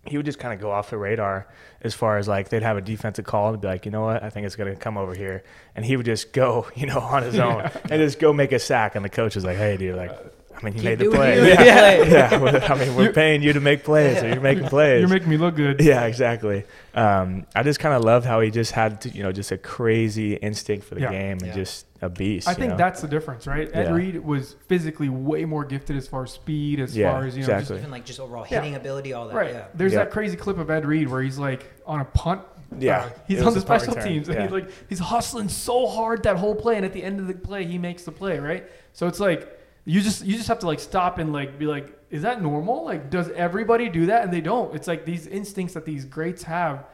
he 0.05 0.17
would 0.17 0.25
just 0.25 0.39
kind 0.39 0.53
of 0.53 0.59
go 0.59 0.71
off 0.71 0.89
the 0.89 0.97
radar 0.97 1.47
as 1.81 1.93
far 1.93 2.17
as 2.17 2.27
like 2.27 2.49
they'd 2.49 2.63
have 2.63 2.77
a 2.77 2.81
defensive 2.81 3.25
call 3.25 3.49
and 3.51 3.61
be 3.61 3.67
like, 3.67 3.85
you 3.85 3.91
know 3.91 4.01
what, 4.03 4.23
I 4.23 4.29
think 4.29 4.45
it's 4.45 4.55
gonna 4.55 4.75
come 4.75 4.97
over 4.97 5.13
here, 5.13 5.43
and 5.75 5.85
he 5.85 5.97
would 5.97 6.05
just 6.05 6.33
go, 6.33 6.67
you 6.75 6.85
know, 6.85 6.99
on 6.99 7.23
his 7.23 7.39
own 7.39 7.61
and 7.89 8.01
just 8.01 8.19
go 8.19 8.33
make 8.33 8.51
a 8.51 8.59
sack, 8.59 8.95
and 8.95 9.03
the 9.03 9.09
coach 9.09 9.35
is 9.35 9.43
like, 9.43 9.57
hey, 9.57 9.77
dude, 9.77 9.95
like, 9.95 10.11
I 10.57 10.63
mean, 10.63 10.73
he 10.73 10.79
Keep 10.79 10.85
made 10.89 10.99
the 10.99 11.03
doing 11.05 11.15
play. 11.17 11.35
you. 11.39 11.45
Yeah, 11.47 11.63
Yeah. 12.03 12.41
yeah. 12.41 12.67
I 12.73 12.75
mean, 12.79 12.95
we're 12.95 13.11
paying 13.11 13.41
you 13.41 13.53
to 13.53 13.59
make 13.59 13.83
plays, 13.83 14.19
so 14.19 14.25
you're 14.27 14.39
making 14.41 14.65
plays. 14.69 15.01
You're 15.01 15.09
making 15.09 15.29
me 15.29 15.37
look 15.37 15.55
good. 15.55 15.81
yeah, 15.81 16.03
exactly. 16.05 16.63
Um, 16.93 17.45
I 17.55 17.63
just 17.63 17.79
kind 17.79 17.93
of 17.95 18.03
loved 18.03 18.25
how 18.25 18.39
he 18.41 18.51
just 18.51 18.71
had, 18.71 19.01
to, 19.01 19.09
you 19.09 19.21
know, 19.23 19.31
just 19.31 19.51
a 19.51 19.57
crazy 19.57 20.35
instinct 20.35 20.85
for 20.87 20.95
the 20.95 21.01
Yeah. 21.01 21.11
game 21.11 21.37
and 21.39 21.47
Yeah. 21.47 21.53
just 21.55 21.85
a 22.01 22.09
beast. 22.09 22.47
I 22.47 22.51
you 22.51 22.57
think 22.57 22.71
know? 22.71 22.77
that's 22.77 23.01
the 23.01 23.07
difference, 23.07 23.47
right? 23.47 23.69
Ed 23.73 23.87
Yeah. 23.87 23.91
Reed 23.93 24.23
was 24.23 24.55
physically 24.67 25.09
way 25.09 25.45
more 25.45 25.65
gifted 25.65 25.97
as 25.97 26.07
far 26.07 26.23
as 26.23 26.31
speed, 26.31 26.79
as 26.79 26.95
Yeah, 26.95 27.11
far 27.11 27.25
as 27.25 27.35
you 27.37 27.45
know, 27.45 27.53
exactly. 27.53 27.77
Even 27.79 27.91
like 27.91 28.05
just 28.05 28.19
overall 28.19 28.45
Yeah. 28.49 28.59
hitting 28.61 28.75
ability, 28.75 29.13
all 29.13 29.27
that. 29.27 29.35
right. 29.35 29.53
Yeah. 29.53 29.63
There's 29.73 29.93
Yeah. 29.93 29.99
that 29.99 30.11
crazy 30.11 30.37
clip 30.37 30.57
of 30.57 30.69
Ed 30.69 30.85
Reed 30.85 31.09
where 31.09 31.21
he's 31.21 31.37
like 31.37 31.65
on 31.85 31.99
a 31.99 32.05
punt. 32.05 32.41
Yeah, 32.79 32.97
uh, 33.05 33.09
he's 33.27 33.41
on 33.43 33.53
the 33.53 33.61
special 33.61 33.93
return, 33.93 34.07
teams, 34.07 34.27
and 34.27 34.35
yeah. 34.37 34.43
he's 34.43 34.51
like 34.51 34.69
he's 34.89 34.99
hustling 34.99 35.47
so 35.49 35.85
hard 35.85 36.23
that 36.23 36.35
whole 36.37 36.55
play, 36.55 36.75
and 36.75 36.83
at 36.85 36.93
the 36.93 37.03
end 37.03 37.19
of 37.19 37.27
the 37.27 37.33
play, 37.35 37.63
he 37.63 37.77
makes 37.77 38.03
the 38.03 38.11
play, 38.11 38.39
right? 38.39 38.65
So 38.91 39.07
it's 39.07 39.19
like 39.19 39.54
you 39.85 40.01
just 40.01 40.25
you 40.25 40.35
just 40.35 40.47
have 40.47 40.59
to 40.59 40.65
like 40.67 40.79
stop 40.79 41.19
and 41.19 41.31
like 41.31 41.57
be 41.59 41.65
like, 41.67 41.97
is 42.09 42.23
that 42.23 42.41
normal? 42.41 42.83
Like, 42.85 43.09
does 43.09 43.29
everybody 43.29 43.87
do 43.89 44.07
that? 44.07 44.23
And 44.23 44.33
they 44.33 44.41
don't. 44.41 44.75
It's 44.75 44.87
like 44.87 45.05
these 45.05 45.27
instincts 45.27 45.73
that 45.75 45.85
these 45.85 46.05
greats 46.05 46.43
have 46.43 46.85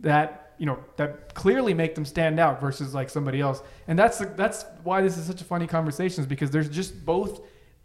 that 0.00 0.52
you 0.58 0.64
know 0.66 0.78
that 0.96 1.34
clearly 1.34 1.74
make 1.74 1.94
them 1.94 2.04
stand 2.04 2.38
out 2.40 2.60
versus 2.60 2.94
like 2.94 3.10
somebody 3.10 3.40
else. 3.40 3.62
And 3.88 3.98
that's 3.98 4.18
that's 4.18 4.64
why 4.84 5.02
this 5.02 5.18
is 5.18 5.26
such 5.26 5.40
a 5.40 5.44
funny 5.44 5.66
conversation 5.66 6.22
is 6.22 6.26
because 6.26 6.50
there's 6.50 6.68
just 6.68 7.04
both 7.04 7.40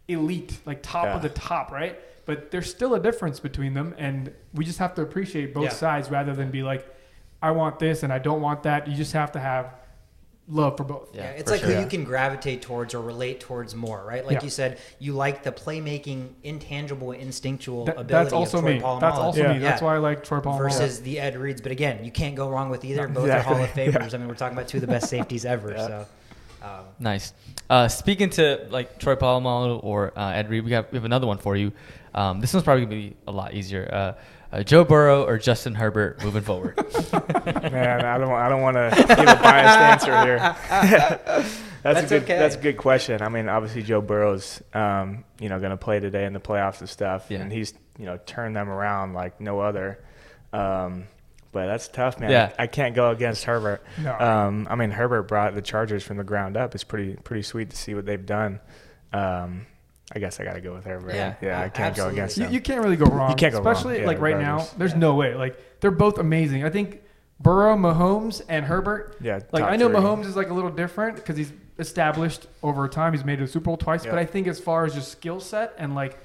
elite, 0.08 0.58
like 0.64 0.82
top 0.82 1.04
Yeah. 1.06 1.16
of 1.16 1.22
the 1.22 1.28
top, 1.30 1.70
right? 1.72 1.98
But 2.24 2.50
there's 2.52 2.70
still 2.70 2.94
a 2.94 3.00
difference 3.00 3.40
between 3.40 3.74
them, 3.74 3.94
and 3.98 4.32
we 4.54 4.64
just 4.64 4.78
have 4.78 4.94
to 4.94 5.02
appreciate 5.02 5.52
both 5.54 5.64
Yeah. 5.64 5.70
sides 5.70 6.10
rather 6.10 6.34
than 6.34 6.50
be 6.50 6.62
like, 6.62 6.86
I 7.42 7.50
want 7.50 7.78
this 7.80 8.04
and 8.04 8.12
I 8.12 8.18
don't 8.20 8.40
want 8.40 8.62
that. 8.62 8.86
You 8.86 8.94
just 8.94 9.12
have 9.12 9.32
to 9.32 9.40
have 9.40 9.74
love 10.52 10.76
for 10.76 10.84
both. 10.84 11.08
Yeah, 11.14 11.22
Yeah, 11.22 11.30
it's 11.30 11.50
for 11.50 11.56
like 11.56 11.64
sure. 11.64 11.74
who 11.74 11.80
you 11.80 11.86
can 11.86 12.04
gravitate 12.04 12.62
towards 12.62 12.94
or 12.94 13.00
relate 13.00 13.40
towards 13.40 13.74
more, 13.74 14.04
right? 14.06 14.24
Like 14.24 14.38
Yeah. 14.38 14.44
you 14.44 14.50
said, 14.50 14.78
you 14.98 15.14
like 15.14 15.42
the 15.42 15.50
playmaking, 15.52 16.28
intangible, 16.42 17.12
instinctual 17.12 17.86
That- 17.86 17.98
ability. 17.98 18.12
that's 18.24 18.32
also 18.32 18.58
of 18.58 18.64
Troy 18.64 18.74
me. 18.74 18.80
Polamalu. 18.80 19.00
That's 19.00 19.18
also 19.18 19.40
Yeah. 19.42 19.52
me. 19.54 19.58
That's 19.60 19.80
Yeah. 19.80 19.86
why 19.86 19.94
I 19.94 19.98
like 19.98 20.22
Troy 20.24 20.40
Polamalu. 20.40 20.58
versus 20.58 21.00
the 21.00 21.18
Ed 21.20 21.36
Reeds. 21.36 21.60
But 21.60 21.72
again, 21.72 22.04
you 22.04 22.10
can't 22.10 22.34
go 22.34 22.48
wrong 22.48 22.68
with 22.70 22.84
either. 22.84 23.08
Both 23.08 23.24
Exactly. 23.24 23.52
are 23.52 23.54
Hall 23.56 23.64
of 23.64 23.70
Yeah. 23.76 23.86
Famers. 23.86 24.14
I 24.14 24.18
mean, 24.18 24.28
we're 24.28 24.34
talking 24.34 24.56
about 24.56 24.68
two 24.68 24.76
of 24.78 24.82
the 24.82 24.86
best 24.86 25.08
safeties 25.08 25.44
ever. 25.44 25.70
Yeah. 25.72 25.86
So, 25.86 26.06
um, 26.62 26.84
Nice. 26.98 27.32
Uh, 27.68 27.88
speaking 27.88 28.30
to 28.30 28.66
like 28.70 28.98
Troy 28.98 29.16
Polamalu 29.16 29.82
or 29.82 30.16
uh, 30.18 30.30
Ed 30.32 30.50
Reed, 30.50 30.64
we 30.64 30.72
have 30.72 30.86
we 30.92 30.96
have 30.96 31.04
another 31.04 31.26
one 31.26 31.38
for 31.38 31.56
you. 31.56 31.72
Um, 32.14 32.40
this 32.40 32.52
one's 32.52 32.64
probably 32.64 32.84
gonna 32.84 32.96
be 32.96 33.16
a 33.26 33.32
lot 33.32 33.54
easier. 33.54 33.88
Uh, 33.92 34.12
uh, 34.56 34.62
Joe 34.62 34.84
Burrow 34.84 35.24
or 35.24 35.38
Justin 35.38 35.74
Herbert 35.74 36.22
moving 36.22 36.42
forward. 36.42 36.76
Man, 37.46 38.04
I 38.04 38.18
don't, 38.18 38.30
I 38.32 38.50
don't 38.50 38.60
want 38.60 38.76
to 38.76 38.90
give 39.08 39.18
a 39.20 39.24
biased 39.24 39.78
answer 40.06 40.22
here. 40.22 40.38
that's, 40.38 41.60
That's 41.82 42.00
a 42.02 42.06
good, 42.06 42.22
okay. 42.24 42.38
that's 42.38 42.54
a 42.54 42.58
good 42.60 42.76
question. 42.76 43.22
I 43.22 43.28
mean, 43.28 43.48
obviously 43.48 43.82
Joe 43.82 44.00
Burrow's, 44.02 44.62
um, 44.74 45.24
you 45.40 45.48
know, 45.48 45.58
going 45.58 45.70
to 45.72 45.76
play 45.76 45.98
today 46.00 46.26
in 46.26 46.32
the 46.32 46.38
playoffs 46.38 46.78
and 46.80 46.88
stuff, 46.88 47.26
Yeah. 47.28 47.40
and 47.40 47.50
he's, 47.50 47.74
you 47.98 48.04
know, 48.06 48.18
turned 48.24 48.54
them 48.54 48.68
around 48.68 49.14
like 49.14 49.40
no 49.40 49.58
other. 49.58 49.98
Um, 50.52 51.08
but 51.52 51.66
that's 51.66 51.88
tough, 51.88 52.18
man. 52.18 52.30
Yeah. 52.30 52.52
I, 52.58 52.66
can't 52.66 52.94
go 52.94 53.10
against 53.10 53.44
Herbert. 53.44 53.84
No. 54.02 54.18
Um, 54.18 54.66
I 54.70 54.74
mean, 54.74 54.90
Herbert 54.90 55.24
brought 55.24 55.54
the 55.54 55.62
Chargers 55.62 56.02
from 56.02 56.16
the 56.16 56.24
ground 56.24 56.56
up. 56.56 56.74
It's 56.74 56.84
pretty, 56.84 57.14
pretty 57.16 57.42
sweet 57.42 57.70
to 57.70 57.76
see 57.76 57.94
what 57.94 58.06
they've 58.06 58.24
done. 58.24 58.58
Um, 59.12 59.66
I 60.14 60.18
guess 60.18 60.40
I 60.40 60.44
got 60.44 60.54
to 60.54 60.60
go 60.60 60.74
with 60.74 60.84
Herbert. 60.84 61.14
Yeah, 61.14 61.34
yeah, 61.40 61.60
I 61.60 61.66
a- 61.66 61.70
can't 61.70 61.90
absolutely. 61.90 62.16
go 62.16 62.22
against 62.22 62.36
you, 62.38 62.44
him. 62.46 62.52
you 62.52 62.60
can't 62.60 62.82
really 62.82 62.96
go 62.96 63.06
wrong. 63.06 63.30
You 63.30 63.36
can't 63.36 63.52
go 63.52 63.60
wrong, 63.60 63.68
Especially 63.72 64.00
yeah, 64.00 64.06
like 64.06 64.20
right 64.20 64.38
now, 64.38 64.66
there's 64.76 64.92
Yeah. 64.92 64.98
no 64.98 65.14
way. 65.14 65.34
Like 65.34 65.80
they're 65.80 65.90
both 65.90 66.18
amazing. 66.18 66.64
I 66.64 66.70
think 66.70 67.00
Burrow, 67.40 67.76
Mahomes, 67.76 68.42
and 68.48 68.64
Herbert. 68.64 69.16
yeah, 69.20 69.40
Like 69.52 69.64
I 69.64 69.76
know 69.76 69.88
three. 69.88 69.96
Mahomes 69.98 70.26
is 70.26 70.36
like 70.36 70.48
a 70.50 70.54
little 70.54 70.70
different 70.70 71.16
because 71.16 71.36
he's 71.36 71.52
established 71.78 72.46
over 72.62 72.86
time. 72.88 73.12
He's 73.14 73.24
made 73.24 73.40
it 73.40 73.44
a 73.44 73.46
Super 73.48 73.64
Bowl 73.64 73.76
twice. 73.76 74.04
But 74.04 74.18
I 74.18 74.24
think 74.26 74.46
as 74.46 74.60
far 74.60 74.84
as 74.84 74.94
just 74.94 75.10
skill 75.12 75.40
set 75.40 75.74
and 75.78 75.94
like 75.94 76.18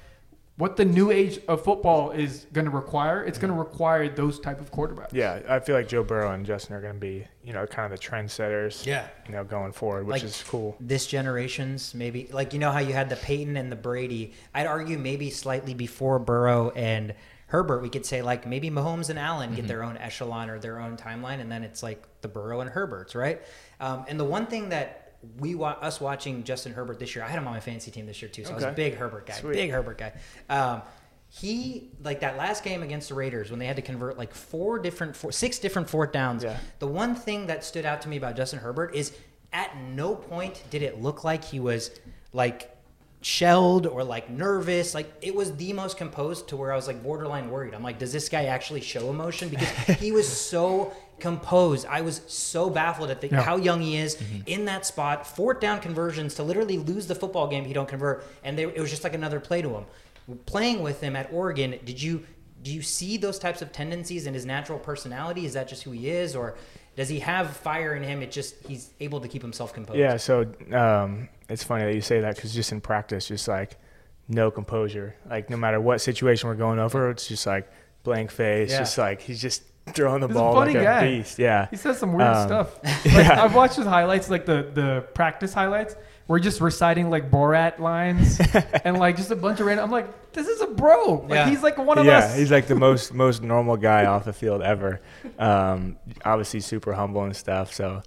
what 0.58 0.76
the 0.76 0.84
new 0.84 1.10
age 1.12 1.38
of 1.48 1.62
football 1.64 2.10
is 2.10 2.46
going 2.52 2.64
to 2.64 2.70
require, 2.70 3.24
it's 3.24 3.38
going 3.38 3.52
to 3.52 3.58
require 3.58 4.08
those 4.08 4.38
type 4.40 4.60
of 4.60 4.70
quarterbacks. 4.72 5.12
Yeah, 5.12 5.40
I 5.48 5.60
feel 5.60 5.76
like 5.76 5.86
Joe 5.88 6.02
Burrow 6.02 6.32
and 6.32 6.44
Justin 6.44 6.74
are 6.74 6.80
going 6.80 6.94
to 6.94 7.00
be, 7.00 7.26
you 7.44 7.52
know, 7.52 7.64
kind 7.66 7.90
of 7.92 7.98
the 7.98 8.04
trendsetters. 8.04 8.84
Yeah. 8.84 9.06
You 9.26 9.32
know, 9.32 9.44
going 9.44 9.70
forward, 9.72 10.06
which 10.06 10.14
Like- 10.14 10.24
is 10.24 10.44
cool. 10.48 10.76
this 10.80 11.06
generation's 11.06 11.94
maybe 11.94 12.28
like 12.32 12.52
you 12.52 12.58
know 12.58 12.72
how 12.72 12.80
you 12.80 12.92
had 12.92 13.08
the 13.08 13.16
Peyton 13.16 13.56
and 13.56 13.70
the 13.70 13.76
Brady. 13.76 14.32
I'd 14.52 14.66
argue 14.66 14.98
maybe 14.98 15.30
slightly 15.30 15.74
before 15.74 16.18
Burrow 16.18 16.70
and 16.70 17.14
Herbert, 17.46 17.80
we 17.80 17.88
could 17.88 18.04
say 18.04 18.20
like 18.20 18.46
maybe 18.46 18.68
Mahomes 18.70 19.08
and 19.10 19.18
Allen 19.18 19.54
get 19.54 19.66
their 19.68 19.82
own 19.82 19.96
echelon 19.96 20.50
or 20.50 20.58
their 20.58 20.80
own 20.80 20.96
timeline, 20.98 21.40
and 21.40 21.50
then 21.50 21.62
it's 21.64 21.82
like 21.82 22.02
the 22.20 22.28
Burrow 22.28 22.60
and 22.60 22.68
Herberts, 22.68 23.14
right? 23.14 23.40
Um, 23.80 24.04
and 24.08 24.18
the 24.20 24.24
one 24.24 24.46
thing 24.46 24.68
that 24.70 25.07
we 25.38 25.54
wa- 25.54 25.76
us 25.80 26.00
watching 26.00 26.44
Justin 26.44 26.72
Herbert 26.72 26.98
this 26.98 27.14
year, 27.14 27.24
I 27.24 27.28
had 27.28 27.38
him 27.38 27.46
on 27.46 27.54
my 27.54 27.60
fantasy 27.60 27.90
team 27.90 28.06
this 28.06 28.22
year 28.22 28.30
too, 28.30 28.44
so 28.44 28.52
I 28.52 28.54
was 28.54 28.64
a 28.64 28.72
big 28.72 28.94
Herbert 28.94 29.26
guy, 29.26 29.34
Sweet. 29.34 29.54
big 29.54 29.70
Herbert 29.70 29.98
guy. 29.98 30.12
Um, 30.48 30.82
he 31.30 31.90
like 32.02 32.20
that 32.20 32.36
last 32.38 32.64
game 32.64 32.82
against 32.82 33.10
the 33.10 33.14
Raiders 33.14 33.50
when 33.50 33.58
they 33.58 33.66
had 33.66 33.76
to 33.76 33.82
convert 33.82 34.16
like 34.16 34.32
four 34.32 34.78
different, 34.78 35.14
four, 35.14 35.30
six 35.32 35.58
different 35.58 35.90
fourth 35.90 36.12
downs. 36.12 36.42
Yeah. 36.42 36.56
The 36.78 36.86
one 36.86 37.14
thing 37.14 37.46
that 37.48 37.64
stood 37.64 37.84
out 37.84 38.00
to 38.02 38.08
me 38.08 38.16
about 38.16 38.36
Justin 38.36 38.60
Herbert 38.60 38.94
is 38.94 39.12
at 39.52 39.76
no 39.76 40.14
point 40.14 40.62
did 40.70 40.82
it 40.82 41.02
look 41.02 41.24
like 41.24 41.44
he 41.44 41.60
was 41.60 41.90
like 42.32 42.74
shelled 43.20 43.86
or 43.86 44.04
like 44.04 44.30
nervous. 44.30 44.94
Like 44.94 45.12
it 45.20 45.34
was 45.34 45.54
the 45.56 45.72
most 45.74 45.96
composed 45.98 46.48
to 46.48 46.56
where 46.56 46.72
I 46.72 46.76
was 46.76 46.86
like 46.86 47.02
borderline 47.02 47.50
worried. 47.50 47.74
I'm 47.74 47.82
like, 47.82 47.98
does 47.98 48.12
this 48.12 48.28
guy 48.28 48.44
actually 48.46 48.80
show 48.80 49.10
emotion? 49.10 49.48
Because 49.50 49.68
he 50.00 50.12
was 50.12 50.26
so 50.28 50.92
composed. 51.20 51.86
I 51.86 52.00
was 52.02 52.20
so 52.26 52.70
baffled 52.70 53.10
at 53.10 53.20
the, 53.20 53.28
Yeah. 53.28 53.42
how 53.42 53.56
young 53.56 53.80
he 53.80 53.96
is 53.96 54.20
in 54.46 54.64
that 54.66 54.86
spot. 54.86 55.26
Fourth 55.26 55.60
down 55.60 55.80
conversions 55.80 56.34
to 56.36 56.42
literally 56.42 56.78
lose 56.78 57.06
the 57.06 57.14
football 57.14 57.46
game 57.48 57.62
if 57.62 57.68
you 57.68 57.74
don't 57.74 57.88
convert, 57.88 58.24
and 58.44 58.56
they, 58.58 58.64
it 58.64 58.78
was 58.80 58.90
just 58.90 59.04
like 59.04 59.14
another 59.14 59.40
play 59.40 59.62
to 59.62 59.68
him. 59.70 59.84
Playing 60.46 60.82
with 60.82 61.00
him 61.00 61.16
at 61.16 61.32
Oregon, 61.32 61.78
did 61.84 62.00
you 62.02 62.24
do 62.60 62.72
you 62.74 62.82
see 62.82 63.16
those 63.16 63.38
types 63.38 63.62
of 63.62 63.70
tendencies 63.72 64.26
in 64.26 64.34
his 64.34 64.44
natural 64.44 64.78
personality? 64.80 65.46
Is 65.46 65.52
that 65.54 65.68
just 65.68 65.84
who 65.84 65.92
he 65.92 66.10
is, 66.10 66.34
or 66.36 66.56
does 66.96 67.08
he 67.08 67.20
have 67.20 67.56
fire 67.56 67.94
in 67.94 68.02
him? 68.02 68.20
It 68.20 68.30
just 68.32 68.56
he's 68.66 68.90
able 69.00 69.20
to 69.20 69.28
keep 69.28 69.40
himself 69.42 69.72
composed. 69.72 69.98
Yeah, 69.98 70.16
so 70.16 70.44
um, 70.72 71.28
it's 71.48 71.62
funny 71.64 71.84
that 71.84 71.94
you 71.94 72.00
say 72.00 72.20
that 72.20 72.34
because 72.36 72.52
just 72.52 72.72
in 72.72 72.80
practice, 72.80 73.28
just 73.28 73.46
like 73.48 73.76
no 74.28 74.50
composure. 74.50 75.14
Like 75.30 75.48
no 75.48 75.56
matter 75.56 75.80
what 75.80 76.00
situation 76.00 76.48
we're 76.48 76.56
going 76.56 76.78
over, 76.78 77.10
it's 77.10 77.26
just 77.28 77.46
like 77.46 77.70
blank 78.02 78.30
face. 78.30 78.70
Yeah. 78.72 78.80
Just 78.80 78.98
like 78.98 79.22
he's 79.22 79.40
just 79.40 79.62
throwing 79.94 80.20
the 80.20 80.26
He's 80.28 80.36
a 80.36 80.38
ball 80.38 80.54
funny 80.54 80.74
like 80.74 80.82
guy. 80.82 81.04
a 81.04 81.18
beast. 81.18 81.38
Yeah. 81.38 81.68
He 81.70 81.76
says 81.76 81.98
some 81.98 82.12
weird 82.12 82.28
Um, 82.28 82.46
stuff. 82.48 82.78
Like, 82.84 83.04
yeah. 83.26 83.42
I've 83.42 83.54
watched 83.54 83.76
his 83.76 83.86
highlights, 83.86 84.28
like 84.30 84.46
the 84.46 84.70
the 84.74 85.06
practice 85.14 85.52
highlights. 85.54 85.96
We're 86.26 86.40
just 86.40 86.60
reciting 86.60 87.08
like 87.08 87.30
Borat 87.30 87.78
lines 87.78 88.38
and 88.84 88.98
like 88.98 89.16
just 89.16 89.30
a 89.30 89.36
bunch 89.36 89.60
of 89.60 89.66
random. 89.66 89.86
I'm 89.86 89.90
like, 89.90 90.32
this 90.32 90.46
is 90.46 90.60
a 90.60 90.66
bro. 90.66 91.20
Like 91.22 91.30
Yeah. 91.30 91.48
he's 91.48 91.62
like 91.62 91.78
one 91.78 91.96
of 91.98 92.06
us. 92.06 92.10
yeah, 92.10 92.18
us. 92.18 92.36
he's 92.36 92.50
like 92.50 92.66
the 92.66 92.74
most 92.74 93.14
most 93.14 93.42
normal 93.42 93.76
guy 93.78 94.04
off 94.04 94.24
the 94.26 94.32
field 94.34 94.60
ever. 94.62 95.00
Um, 95.38 95.96
obviously 96.24 96.60
super 96.60 96.92
humble 96.92 97.22
and 97.22 97.34
stuff. 97.34 97.72
So 97.72 98.02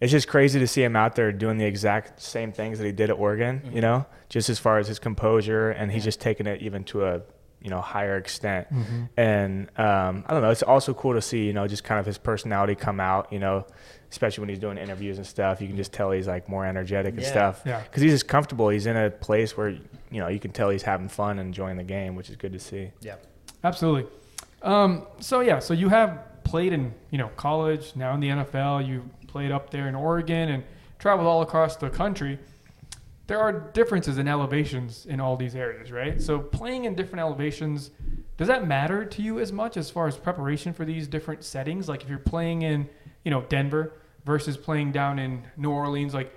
it's 0.00 0.10
just 0.12 0.26
crazy 0.28 0.58
to 0.58 0.66
see 0.66 0.82
him 0.82 0.96
out 0.96 1.16
there 1.16 1.32
doing 1.32 1.58
the 1.58 1.64
exact 1.66 2.20
same 2.22 2.50
things 2.52 2.78
that 2.78 2.86
he 2.86 2.92
did 2.92 3.10
at 3.10 3.18
Oregon. 3.18 3.60
Mm-hmm. 3.64 3.74
You 3.76 3.80
know, 3.82 4.06
just 4.30 4.48
as 4.48 4.58
far 4.58 4.78
as 4.78 4.88
his 4.88 4.98
composure, 4.98 5.70
and 5.70 5.92
he's 5.92 6.04
just 6.04 6.20
taking 6.20 6.46
it 6.46 6.62
even 6.62 6.82
to 6.84 7.04
a 7.04 7.20
you 7.66 7.70
know 7.70 7.80
higher 7.80 8.16
extent. 8.16 8.72
Mm-hmm. 8.72 9.02
And 9.16 9.68
um, 9.76 10.24
I 10.26 10.32
don't 10.32 10.40
know. 10.42 10.50
It's 10.50 10.62
also 10.62 10.94
cool 10.94 11.14
to 11.14 11.20
see 11.20 11.44
you 11.46 11.52
know 11.52 11.66
just 11.66 11.82
kind 11.82 11.98
of 11.98 12.06
his 12.06 12.16
personality 12.16 12.74
come 12.76 13.00
out. 13.00 13.32
You 13.32 13.40
know. 13.40 13.66
Especially 14.08 14.42
when 14.42 14.48
he's 14.48 14.60
doing 14.60 14.78
interviews 14.78 15.18
and 15.18 15.26
stuff, 15.26 15.60
you 15.60 15.66
can 15.66 15.76
just 15.76 15.92
tell 15.92 16.12
he's 16.12 16.28
like 16.28 16.48
more 16.48 16.64
energetic 16.64 17.14
and 17.14 17.22
Yeah. 17.24 17.28
stuff. 17.28 17.62
Yeah. 17.66 17.80
Because 17.82 18.02
he's 18.02 18.12
just 18.12 18.28
comfortable. 18.28 18.68
He's 18.68 18.86
in 18.86 18.96
a 18.96 19.10
place 19.10 19.56
where 19.56 19.70
you 19.70 19.80
know 20.20 20.28
you 20.28 20.38
can 20.38 20.52
tell 20.52 20.70
he's 20.70 20.84
having 20.84 21.08
fun 21.08 21.40
and 21.40 21.48
enjoying 21.48 21.76
the 21.76 21.82
game, 21.82 22.14
which 22.14 22.30
is 22.30 22.36
good 22.36 22.52
to 22.52 22.60
see. 22.60 22.92
yeah. 23.00 23.16
Absolutely. 23.64 24.06
Um, 24.62 25.06
so 25.18 25.40
yeah, 25.40 25.58
so 25.58 25.74
you 25.74 25.88
have 25.88 26.20
played 26.44 26.72
in 26.72 26.94
you 27.10 27.18
know 27.18 27.30
college, 27.36 27.94
now 27.96 28.14
in 28.14 28.20
the 28.20 28.28
NFL. 28.28 28.86
You 28.86 29.02
played 29.26 29.50
up 29.50 29.70
there 29.70 29.88
in 29.88 29.96
Oregon 29.96 30.50
and 30.50 30.62
traveled 31.00 31.26
all 31.26 31.42
across 31.42 31.74
the 31.76 31.90
country. 31.90 32.38
There 33.26 33.40
are 33.40 33.52
differences 33.52 34.18
in 34.18 34.28
elevations 34.28 35.06
in 35.06 35.20
all 35.20 35.36
these 35.36 35.56
areas, 35.56 35.90
right? 35.90 36.20
So 36.22 36.38
playing 36.38 36.84
in 36.84 36.94
different 36.94 37.20
elevations, 37.20 37.90
does 38.36 38.48
that 38.48 38.66
matter 38.68 39.04
to 39.04 39.22
you 39.22 39.40
as 39.40 39.52
much 39.52 39.76
as 39.76 39.90
far 39.90 40.06
as 40.06 40.16
preparation 40.16 40.72
for 40.72 40.84
these 40.84 41.08
different 41.08 41.42
settings? 41.42 41.88
Like 41.88 42.02
if 42.02 42.08
you're 42.08 42.18
playing 42.18 42.62
in 42.62 42.88
you 43.24 43.30
know 43.30 43.42
Denver 43.42 43.94
versus 44.24 44.56
playing 44.56 44.92
down 44.92 45.18
in 45.18 45.42
New 45.56 45.70
Orleans, 45.70 46.14
like 46.14 46.32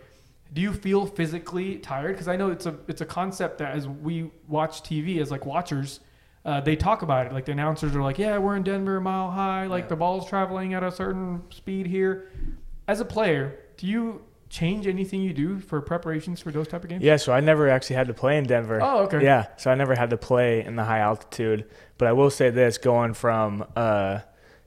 do 0.52 0.62
you 0.62 0.74
feel 0.74 1.06
physically 1.06 1.76
tired? 1.78 2.14
Because 2.14 2.28
I 2.28 2.36
know 2.36 2.50
it's 2.50 2.66
a 2.66 2.76
it's 2.88 3.02
a 3.02 3.06
concept 3.06 3.60
that 3.60 3.76
as 3.76 3.88
we 3.88 4.32
watch 4.48 4.82
TV 4.82 5.20
as 5.22 5.30
like 5.30 5.46
watchers, 5.46 6.00
uh, 6.44 6.60
they 6.62 6.76
talk 6.76 7.04
about 7.04 7.28
it. 7.28 7.34
Like 7.34 7.46
the 7.46 7.52
announcers 7.52 7.96
are 7.96 8.02
like, 8.02 8.18
"Yeah, 8.18 8.40
we're 8.40 8.56
in 8.56 8.64
Denver, 8.64 9.00
mile 9.00 9.30
high. 9.30 9.68
Like 9.68 9.84
Yeah. 9.84 9.90
the 9.90 9.96
ball's 9.98 10.28
traveling 10.28 10.74
at 10.74 10.82
a 10.84 10.90
certain 10.92 11.44
speed 11.52 11.86
here." 11.86 12.32
As 12.88 13.00
a 13.00 13.06
player, 13.06 13.60
do 13.78 13.86
you 13.86 14.22
change 14.50 14.88
anything 14.88 15.22
you 15.22 15.34
do 15.34 15.60
for 15.60 15.80
preparations 15.82 16.40
for 16.40 16.52
those 16.52 16.68
type 16.68 16.84
of 16.84 16.90
games? 16.90 17.04
Yeah, 17.04 17.18
so 17.18 17.32
I 17.32 17.40
never 17.40 17.70
actually 17.70 17.96
had 17.98 18.08
to 18.08 18.14
play 18.14 18.38
in 18.38 18.46
Denver. 18.46 18.80
Oh, 18.82 19.04
okay. 19.04 19.24
Yeah, 19.24 19.48
so 19.58 19.72
I 19.72 19.76
never 19.76 19.96
had 19.96 20.10
to 20.10 20.18
play 20.18 20.64
in 20.66 20.76
the 20.76 20.84
high 20.84 21.00
altitude. 21.00 21.70
But 21.98 22.08
I 22.08 22.14
will 22.14 22.30
say 22.30 22.50
this: 22.50 22.78
going 22.78 23.14
from 23.14 23.66
uh, 23.76 24.20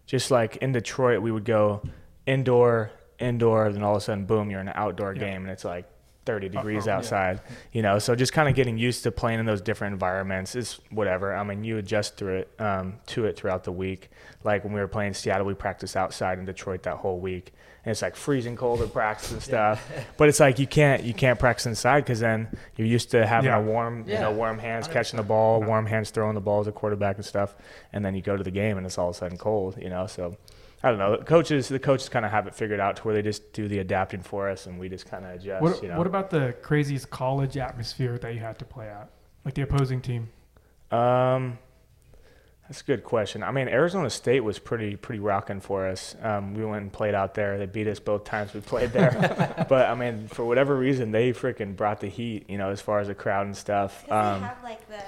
just 0.06 0.30
like 0.30 0.56
in 0.58 0.72
Detroit, 0.72 1.22
we 1.22 1.32
would 1.32 1.44
go 1.44 1.82
indoor, 2.26 2.90
indoor, 3.18 3.72
then 3.72 3.82
all 3.82 3.96
of 3.96 4.02
a 4.02 4.04
sudden, 4.04 4.24
boom, 4.26 4.50
you're 4.50 4.60
in 4.60 4.68
an 4.68 4.74
outdoor 4.76 5.14
Yeah. 5.14 5.20
game, 5.20 5.42
and 5.42 5.50
it's 5.50 5.64
like 5.64 5.86
30 6.24 6.50
degrees 6.50 6.86
oh, 6.86 6.90
yeah. 6.90 6.96
outside, 6.98 7.40
you 7.72 7.82
know. 7.82 7.98
So 7.98 8.14
just 8.14 8.32
kind 8.32 8.48
of 8.48 8.54
getting 8.54 8.78
used 8.78 9.02
to 9.02 9.10
playing 9.10 9.40
in 9.40 9.46
those 9.46 9.60
different 9.60 9.92
environments 9.94 10.54
is 10.54 10.80
whatever. 10.90 11.34
I 11.34 11.42
mean, 11.42 11.64
you 11.64 11.78
adjust 11.78 12.16
through 12.16 12.38
it 12.38 12.60
um, 12.60 13.00
to 13.06 13.24
it 13.24 13.36
throughout 13.36 13.64
the 13.64 13.72
week. 13.72 14.10
Like 14.44 14.62
when 14.64 14.72
we 14.72 14.80
were 14.80 14.88
playing 14.88 15.14
Seattle, 15.14 15.46
we 15.46 15.54
practiced 15.54 15.96
outside 15.96 16.38
in 16.38 16.44
Detroit 16.44 16.84
that 16.84 16.98
whole 16.98 17.18
week, 17.18 17.52
and 17.84 17.90
it's 17.90 18.02
like 18.02 18.14
freezing 18.16 18.54
cold 18.56 18.80
at 18.80 18.92
practice 18.92 19.32
and 19.32 19.42
stuff. 19.42 19.90
but 20.16 20.28
it's 20.28 20.38
like 20.40 20.58
you 20.58 20.66
can't 20.66 21.02
you 21.04 21.14
can't 21.14 21.38
practice 21.38 21.66
inside 21.66 22.00
because 22.00 22.20
then 22.20 22.48
you're 22.76 22.86
used 22.86 23.10
to 23.10 23.26
having 23.26 23.50
Yeah. 23.50 23.58
a 23.58 23.62
warm 23.62 24.04
you 24.08 24.14
know 24.18 24.30
warm 24.32 24.58
hands 24.58 24.88
catching 24.88 25.16
the 25.16 25.22
ball, 25.22 25.62
warm 25.62 25.86
hands 25.86 26.10
throwing 26.10 26.34
the 26.34 26.40
ball 26.40 26.60
as 26.60 26.66
a 26.66 26.72
quarterback 26.72 27.16
and 27.16 27.24
stuff, 27.24 27.54
and 27.92 28.04
then 28.04 28.14
you 28.14 28.22
go 28.22 28.36
to 28.36 28.42
the 28.44 28.50
game 28.50 28.76
and 28.78 28.86
it's 28.86 28.98
all 28.98 29.10
of 29.10 29.16
a 29.16 29.18
sudden 29.18 29.38
cold, 29.38 29.76
you 29.80 29.90
know. 29.90 30.06
So 30.06 30.36
I 30.84 30.90
don't 30.90 30.98
know. 30.98 31.16
The 31.16 31.24
coaches 31.24 31.68
the 31.68 31.78
coaches 31.78 32.08
kind 32.08 32.24
of 32.24 32.30
have 32.30 32.46
it 32.46 32.54
figured 32.54 32.80
out 32.80 32.96
to 32.96 33.02
where 33.02 33.14
they 33.14 33.22
just 33.22 33.52
do 33.52 33.68
the 33.68 33.78
adapting 33.78 34.22
for 34.22 34.48
us 34.48 34.66
and 34.66 34.78
we 34.80 34.88
just 34.88 35.06
kind 35.06 35.24
of 35.24 35.32
adjust. 35.34 35.62
What, 35.62 35.82
you 35.82 35.88
know. 35.88 35.98
what 35.98 36.06
about 36.06 36.30
the 36.30 36.54
craziest 36.62 37.10
college 37.10 37.56
atmosphere 37.56 38.18
that 38.18 38.34
you 38.34 38.40
had 38.40 38.58
to 38.60 38.64
play 38.64 38.88
at? 38.88 39.08
Like 39.44 39.54
the 39.54 39.62
opposing 39.62 40.00
team? 40.00 40.28
Um, 40.90 41.58
that's 42.68 42.80
a 42.80 42.84
good 42.84 43.04
question. 43.04 43.42
I 43.42 43.50
mean, 43.50 43.68
Arizona 43.68 44.08
State 44.08 44.40
was 44.40 44.58
pretty 44.58 44.96
pretty 44.96 45.20
rocking 45.20 45.60
for 45.60 45.86
us. 45.86 46.14
Um, 46.22 46.54
we 46.54 46.64
went 46.64 46.82
and 46.82 46.92
played 46.92 47.14
out 47.14 47.34
there. 47.34 47.58
They 47.58 47.66
beat 47.66 47.86
us 47.88 47.98
both 47.98 48.24
times 48.24 48.54
we 48.54 48.60
played 48.60 48.92
there. 48.92 49.66
but 49.68 49.88
I 49.88 49.94
mean, 49.94 50.28
for 50.28 50.44
whatever 50.44 50.76
reason, 50.76 51.10
they 51.10 51.32
freaking 51.32 51.76
brought 51.76 52.00
the 52.00 52.08
heat. 52.08 52.48
You 52.48 52.58
know, 52.58 52.70
as 52.70 52.80
far 52.80 53.00
as 53.00 53.08
the 53.08 53.14
crowd 53.14 53.46
and 53.46 53.56
stuff. 53.56 54.02
Because 54.04 54.36
Um, 54.36 54.40
they 54.42 54.46
have 54.46 54.62
like 54.62 54.88
the 54.88 55.02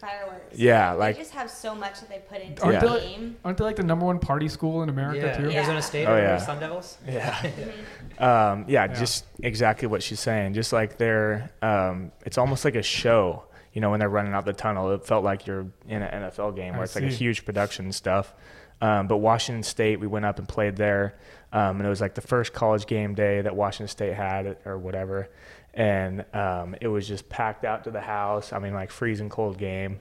fireworks. 0.00 0.58
yeah, 0.58 0.92
they 0.94 0.98
like- 0.98 1.16
just 1.18 1.32
have 1.32 1.50
so 1.50 1.74
much 1.74 2.00
that 2.00 2.08
they 2.08 2.18
put 2.28 2.40
into 2.40 2.62
Aren't 2.64 2.80
the 2.80 2.88
they 2.88 3.00
game. 3.00 3.36
Aren't 3.44 3.58
they 3.58 3.64
like 3.64 3.76
the 3.76 3.82
number 3.84 4.06
one 4.06 4.18
party 4.18 4.48
school 4.48 4.82
in 4.82 4.88
America 4.88 5.18
yeah. 5.26 5.36
too? 5.36 5.50
Yeah. 5.50 5.56
Arizona 5.58 5.82
State 5.82 6.06
Oh, 6.06 6.14
or 6.14 6.18
yeah. 6.18 6.38
Sun 6.38 6.58
Devils. 6.58 6.98
yeah. 7.06 7.32
Mm-hmm. 7.34 8.22
Um, 8.22 8.64
yeah, 8.68 8.84
Yeah. 8.86 8.94
just 8.94 9.24
exactly 9.42 9.88
what 9.88 10.02
she's 10.02 10.20
saying. 10.20 10.54
Just 10.54 10.72
like 10.72 10.96
they're, 10.98 11.50
um, 11.62 12.12
it's 12.26 12.38
almost 12.38 12.64
like 12.64 12.74
a 12.76 12.82
show. 12.82 13.44
You 13.74 13.80
know, 13.82 13.90
when 13.90 14.00
they're 14.00 14.08
running 14.08 14.32
out 14.32 14.46
the 14.46 14.52
tunnel, 14.54 14.90
it 14.92 15.04
felt 15.04 15.22
like 15.24 15.46
you're 15.46 15.66
in 15.86 16.00
an 16.02 16.22
NFL 16.30 16.56
game 16.56 16.72
where 16.72 16.80
I 16.80 16.84
it's 16.84 16.94
like 16.94 17.04
a 17.04 17.08
huge 17.08 17.44
production 17.44 17.84
and 17.86 17.94
stuff. 17.94 18.32
Um, 18.80 19.06
but 19.08 19.18
Washington 19.18 19.62
State, 19.62 20.00
we 20.00 20.06
went 20.06 20.24
up 20.24 20.38
and 20.38 20.48
played 20.48 20.76
there, 20.76 21.14
um, 21.52 21.76
and 21.78 21.86
it 21.86 21.88
was 21.88 22.00
like 22.00 22.14
the 22.14 22.20
first 22.20 22.52
college 22.52 22.86
game 22.86 23.14
day 23.14 23.40
that 23.42 23.54
Washington 23.54 23.88
State 23.88 24.14
had, 24.14 24.56
or 24.64 24.78
whatever. 24.78 25.28
And 25.72 26.24
um, 26.34 26.76
it 26.80 26.88
was 26.88 27.06
just 27.08 27.28
packed 27.28 27.64
out 27.64 27.84
to 27.84 27.90
the 27.90 28.00
house. 28.00 28.52
I 28.52 28.58
mean, 28.60 28.74
like 28.74 28.90
freezing 28.90 29.28
cold 29.28 29.58
game. 29.58 30.00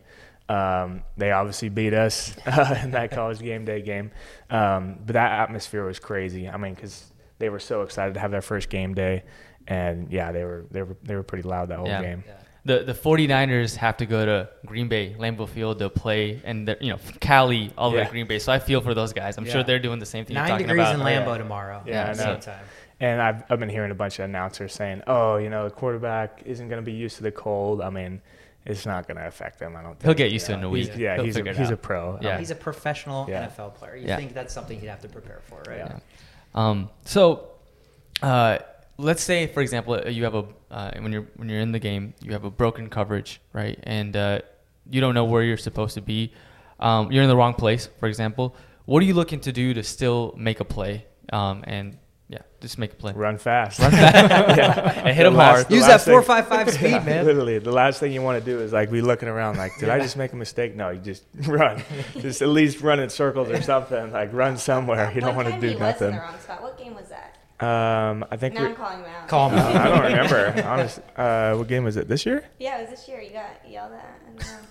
Um, 0.49 1.03
they 1.17 1.31
obviously 1.31 1.69
beat 1.69 1.93
us 1.93 2.35
in 2.83 2.91
that 2.91 3.11
college 3.11 3.39
game 3.39 3.63
day 3.65 3.81
game, 3.81 4.11
um, 4.49 4.99
but 5.05 5.13
that 5.13 5.31
atmosphere 5.39 5.85
was 5.85 5.99
crazy. 5.99 6.49
I 6.49 6.57
mean, 6.57 6.73
because 6.73 7.11
they 7.39 7.49
were 7.49 7.59
so 7.59 7.81
excited 7.83 8.13
to 8.15 8.19
have 8.19 8.29
their 8.31 8.41
first 8.41 8.69
game 8.69 8.93
day, 8.93 9.23
and 9.67 10.11
yeah, 10.11 10.31
they 10.31 10.43
were 10.43 10.65
they 10.69 10.81
were 10.83 10.97
they 11.01 11.15
were 11.15 11.23
pretty 11.23 11.47
loud 11.47 11.69
that 11.69 11.77
whole 11.79 11.87
Yeah. 11.87 12.01
game. 12.01 12.23
Yeah. 12.27 12.33
The 12.65 12.79
the 12.83 12.93
49ers 12.93 13.75
have 13.75 13.97
to 13.97 14.05
go 14.05 14.25
to 14.25 14.49
Green 14.65 14.87
Bay, 14.87 15.15
Lambeau 15.19 15.49
Field 15.49 15.79
to 15.79 15.89
play, 15.89 16.41
and 16.45 16.65
they're, 16.67 16.77
you 16.79 16.91
know 16.93 16.99
Cali 17.19 17.73
all 17.77 17.91
the 17.91 17.97
way 17.97 18.05
to 18.05 18.09
Green 18.09 18.25
Bay. 18.27 18.39
So 18.39 18.53
I 18.53 18.59
feel 18.59 18.79
for 18.79 18.93
those 18.93 19.11
guys. 19.11 19.37
I'm 19.37 19.45
sure 19.45 19.63
they're 19.63 19.79
doing 19.79 19.99
the 19.99 20.05
same 20.05 20.23
thing 20.23 20.35
you're 20.35 20.43
Nine 20.43 20.51
talking 20.51 20.67
degrees 20.67 20.87
about. 20.87 20.95
in 20.95 21.01
Oh, 21.01 21.07
yeah. 21.09 21.25
Lambeau 21.25 21.37
tomorrow. 21.37 21.83
Yeah, 21.85 22.03
at 22.03 22.09
I 22.09 22.11
know. 22.11 22.33
same 22.33 22.39
time. 22.39 22.65
And 23.01 23.21
I've 23.21 23.43
I've 23.49 23.59
been 23.59 23.67
hearing 23.69 23.91
a 23.91 23.95
bunch 23.95 24.19
of 24.19 24.25
announcers 24.25 24.71
saying, 24.73 25.01
"Oh, 25.07 25.35
you 25.37 25.49
know, 25.49 25.65
the 25.65 25.71
quarterback 25.71 26.41
isn't 26.45 26.69
going 26.69 26.79
to 26.81 26.85
be 26.85 26.93
used 26.93 27.17
to 27.17 27.23
the 27.23 27.31
cold." 27.33 27.81
I 27.81 27.89
mean, 27.89 28.21
it's 28.65 28.85
not 28.85 29.07
going 29.09 29.17
to 29.17 29.27
affect 29.27 29.59
him. 29.61 29.75
I 29.75 29.81
don't. 29.81 29.91
Think. 29.99 30.03
He'll 30.03 30.13
get 30.13 30.31
used 30.31 30.45
to 30.45 30.53
You 30.53 30.55
it 30.55 30.59
in 30.59 30.63
a 30.63 30.69
week. 30.69 30.85
he's- 30.85 30.97
Yeah, 30.99 31.21
he's 31.21 31.35
a, 31.35 31.53
he's 31.53 31.69
a 31.69 31.75
pro. 31.75 32.17
Yeah. 32.21 32.29
mean, 32.29 32.39
He's 32.39 32.51
a 32.51 32.55
professional 32.55 33.25
Yeah. 33.29 33.47
NFL 33.49 33.75
player. 33.75 33.97
You 33.97 34.07
Yeah. 34.07 34.15
think 34.15 34.33
that's 34.33 34.53
something 34.53 34.79
he'd 34.79 34.87
have 34.87 35.01
to 35.01 35.09
prepare 35.09 35.41
for, 35.49 35.61
right? 35.67 35.79
Yeah. 35.79 35.99
Um, 36.55 36.89
so, 37.03 37.49
uh, 38.21 38.59
let's 38.97 39.23
say, 39.23 39.47
for 39.47 39.61
example, 39.61 39.93
uh, 39.95 40.09
you 40.09 40.23
have 40.23 40.35
a 40.35 40.45
uh, 40.71 40.91
when 40.99 41.11
you're 41.11 41.27
when 41.35 41.49
you're 41.49 41.59
in 41.61 41.71
the 41.71 41.79
game, 41.79 42.13
you 42.21 42.31
have 42.33 42.43
a 42.43 42.51
broken 42.51 42.89
coverage, 42.89 43.41
right? 43.53 43.77
And 43.83 44.15
uh, 44.15 44.39
you 44.89 45.01
don't 45.01 45.13
know 45.13 45.25
where 45.25 45.43
you're 45.43 45.57
supposed 45.57 45.95
to 45.95 46.01
be. 46.01 46.33
Um, 46.79 47.11
you're 47.11 47.23
in 47.23 47.29
the 47.29 47.37
wrong 47.37 47.53
place, 47.53 47.87
for 47.99 48.07
example. 48.07 48.55
What 48.85 49.01
are 49.01 49.05
you 49.05 49.13
looking 49.13 49.39
to 49.41 49.51
do 49.51 49.73
to 49.75 49.83
still 49.83 50.33
make 50.37 50.59
a 50.59 50.65
play? 50.65 51.05
Um, 51.31 51.63
and 51.65 51.97
yeah, 52.27 52.39
just 52.59 52.77
make 52.77 52.91
a 52.91 52.95
play. 52.95 53.13
run 53.13 53.37
fast. 53.37 53.79
run 53.79 53.93
and 53.93 55.07
hit 55.07 55.17
The 55.17 55.23
them 55.23 55.35
last- 55.35 55.53
hard. 55.55 55.67
the 55.69 55.75
Use 55.75 55.85
that 55.87 56.01
four 56.01 56.21
thing- 56.21 56.27
five 56.27 56.47
five 56.47 56.69
speed, 56.71 56.89
Yeah, 56.91 57.03
man. 57.03 57.25
Literally, 57.25 57.59
the 57.59 57.71
last 57.71 57.99
thing 57.99 58.11
you 58.11 58.21
want 58.21 58.43
to 58.43 58.51
do 58.51 58.59
is 58.59 58.73
like 58.73 58.91
be 58.91 59.01
looking 59.01 59.29
around, 59.29 59.57
like, 59.57 59.77
did 59.79 59.87
I 59.89 59.99
just 59.99 60.17
make 60.17 60.33
a 60.33 60.35
mistake? 60.35 60.75
No, 60.75 60.89
you 60.89 60.99
just 60.99 61.23
run. 61.47 61.81
just 62.19 62.41
at 62.41 62.49
least 62.49 62.81
run 62.81 62.99
in 62.99 63.09
circles 63.09 63.49
or 63.49 63.61
something. 63.61 64.11
Like 64.11 64.33
run 64.33 64.57
somewhere. 64.57 65.11
You 65.13 65.21
don't 65.21 65.35
want 65.35 65.47
to 65.47 65.59
do 65.61 65.67
he 65.67 65.73
was 65.75 65.75
in 65.75 65.79
nothing. 65.79 66.11
the 66.11 66.19
wrong 66.19 66.39
spot. 66.39 66.61
What 66.63 66.77
game 66.77 66.95
was 66.95 67.07
that? 67.09 67.32
Um, 67.63 68.25
I 68.29 68.37
think 68.37 68.55
Now 68.55 68.61
we. 68.61 68.67
I'm 68.67 68.75
calling 68.75 68.99
him 68.99 69.05
out. 69.05 69.27
Call 69.27 69.49
me. 69.49 69.57
I 69.57 69.87
don't 69.87 70.03
remember. 70.03 70.63
Honest. 70.67 70.99
Uh, 71.15 71.55
what 71.55 71.67
game 71.67 71.83
was 71.83 71.97
it? 71.97 72.07
This 72.07 72.25
year? 72.25 72.43
Yeah, 72.59 72.79
it 72.79 72.89
was 72.89 72.99
this 72.99 73.07
year. 73.07 73.21
You 73.21 73.31
got 73.31 73.49
yelled 73.67 73.93
at. 73.93 74.21
I 74.27 74.43
don't. 74.43 74.67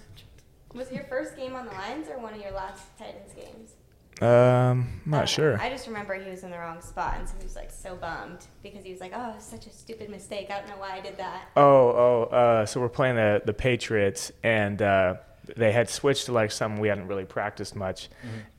Was 0.74 0.88
it 0.88 0.95
your 0.95 1.05
first 1.05 1.36
game 1.36 1.55
on 1.55 1.66
the 1.66 1.72
lines 1.72 2.09
or 2.09 2.18
one 2.18 2.34
of 2.34 2.40
your 2.40 2.53
last 2.53 2.82
Titans 2.99 3.32
games? 3.34 3.72
Um, 4.20 4.28
I'm 4.28 4.78
I 5.07 5.11
don't 5.11 5.20
know. 5.20 5.24
sure. 5.26 5.61
I 5.61 5.68
just 5.68 5.86
remember 5.86 6.14
he 6.14 6.30
was 6.30 6.45
in 6.45 6.51
the 6.51 6.59
wrong 6.59 6.80
spot, 6.80 7.16
and 7.18 7.28
so 7.28 7.34
he 7.38 7.45
was 7.45 7.57
like 7.57 7.70
so 7.70 7.97
bummed 7.97 8.47
because 8.62 8.84
he 8.84 8.90
was 8.93 9.01
like, 9.01 9.12
"Oh, 9.14 9.32
was 9.34 9.43
such 9.43 9.66
a 9.66 9.70
stupid 9.70 10.11
mistake. 10.11 10.49
I 10.51 10.61
don't 10.61 10.68
know 10.68 10.78
why 10.78 10.93
I 10.97 11.01
did 11.01 11.16
that." 11.18 11.49
Oh, 11.57 11.62
oh. 11.62 12.22
Uh, 12.30 12.66
so 12.66 12.80
we're 12.80 12.88
playing 12.88 13.16
the 13.16 13.43
the 13.45 13.53
Patriots, 13.55 14.30
and 14.45 14.80
uh, 14.80 15.16
they 15.57 15.72
had 15.72 15.90
switched 15.90 16.26
to 16.26 16.32
like 16.32 16.53
something 16.53 16.80
we 16.80 16.88
hadn't 16.88 17.09
really 17.09 17.24
practiced 17.24 17.74
much, 17.74 18.11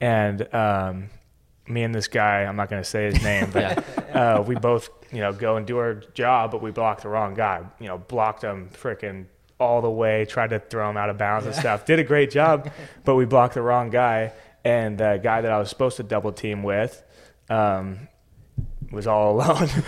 and 0.01 0.53
um, 0.53 1.09
me 1.67 1.83
and 1.83 1.93
this 1.93 2.07
guy, 2.07 2.43
I'm 2.43 2.55
not 2.55 2.69
going 2.69 2.81
to 2.81 2.89
say 2.89 3.05
his 3.05 3.23
name, 3.23 3.49
but 3.51 4.15
uh, 4.15 4.43
we 4.45 4.55
both, 4.55 4.89
you 5.11 5.19
know, 5.19 5.31
go 5.31 5.57
and 5.57 5.65
do 5.65 5.77
our 5.77 5.95
job, 6.13 6.51
but 6.51 6.61
we 6.61 6.71
blocked 6.71 7.03
the 7.03 7.09
wrong 7.09 7.33
guy. 7.33 7.63
You 7.79 7.87
know, 7.87 7.97
blocked 7.97 8.43
him 8.43 8.69
freaking 8.73 9.25
all 9.59 9.81
the 9.81 9.89
way, 9.89 10.25
tried 10.25 10.49
to 10.49 10.59
throw 10.59 10.89
him 10.89 10.97
out 10.97 11.09
of 11.09 11.17
bounds 11.17 11.45
and 11.45 11.55
stuff. 11.55 11.85
Did 11.85 11.99
a 11.99 12.03
great 12.03 12.31
job, 12.31 12.71
but 13.05 13.15
we 13.15 13.25
blocked 13.25 13.53
the 13.53 13.61
wrong 13.61 13.89
guy, 13.89 14.33
and 14.65 14.97
the 14.97 15.19
guy 15.21 15.41
that 15.41 15.51
I 15.51 15.59
was 15.59 15.69
supposed 15.69 15.97
to 15.97 16.03
double 16.03 16.31
team 16.31 16.63
with. 16.63 17.03
Um, 17.49 18.07
was 18.93 19.07
all 19.07 19.35
alone. 19.35 19.69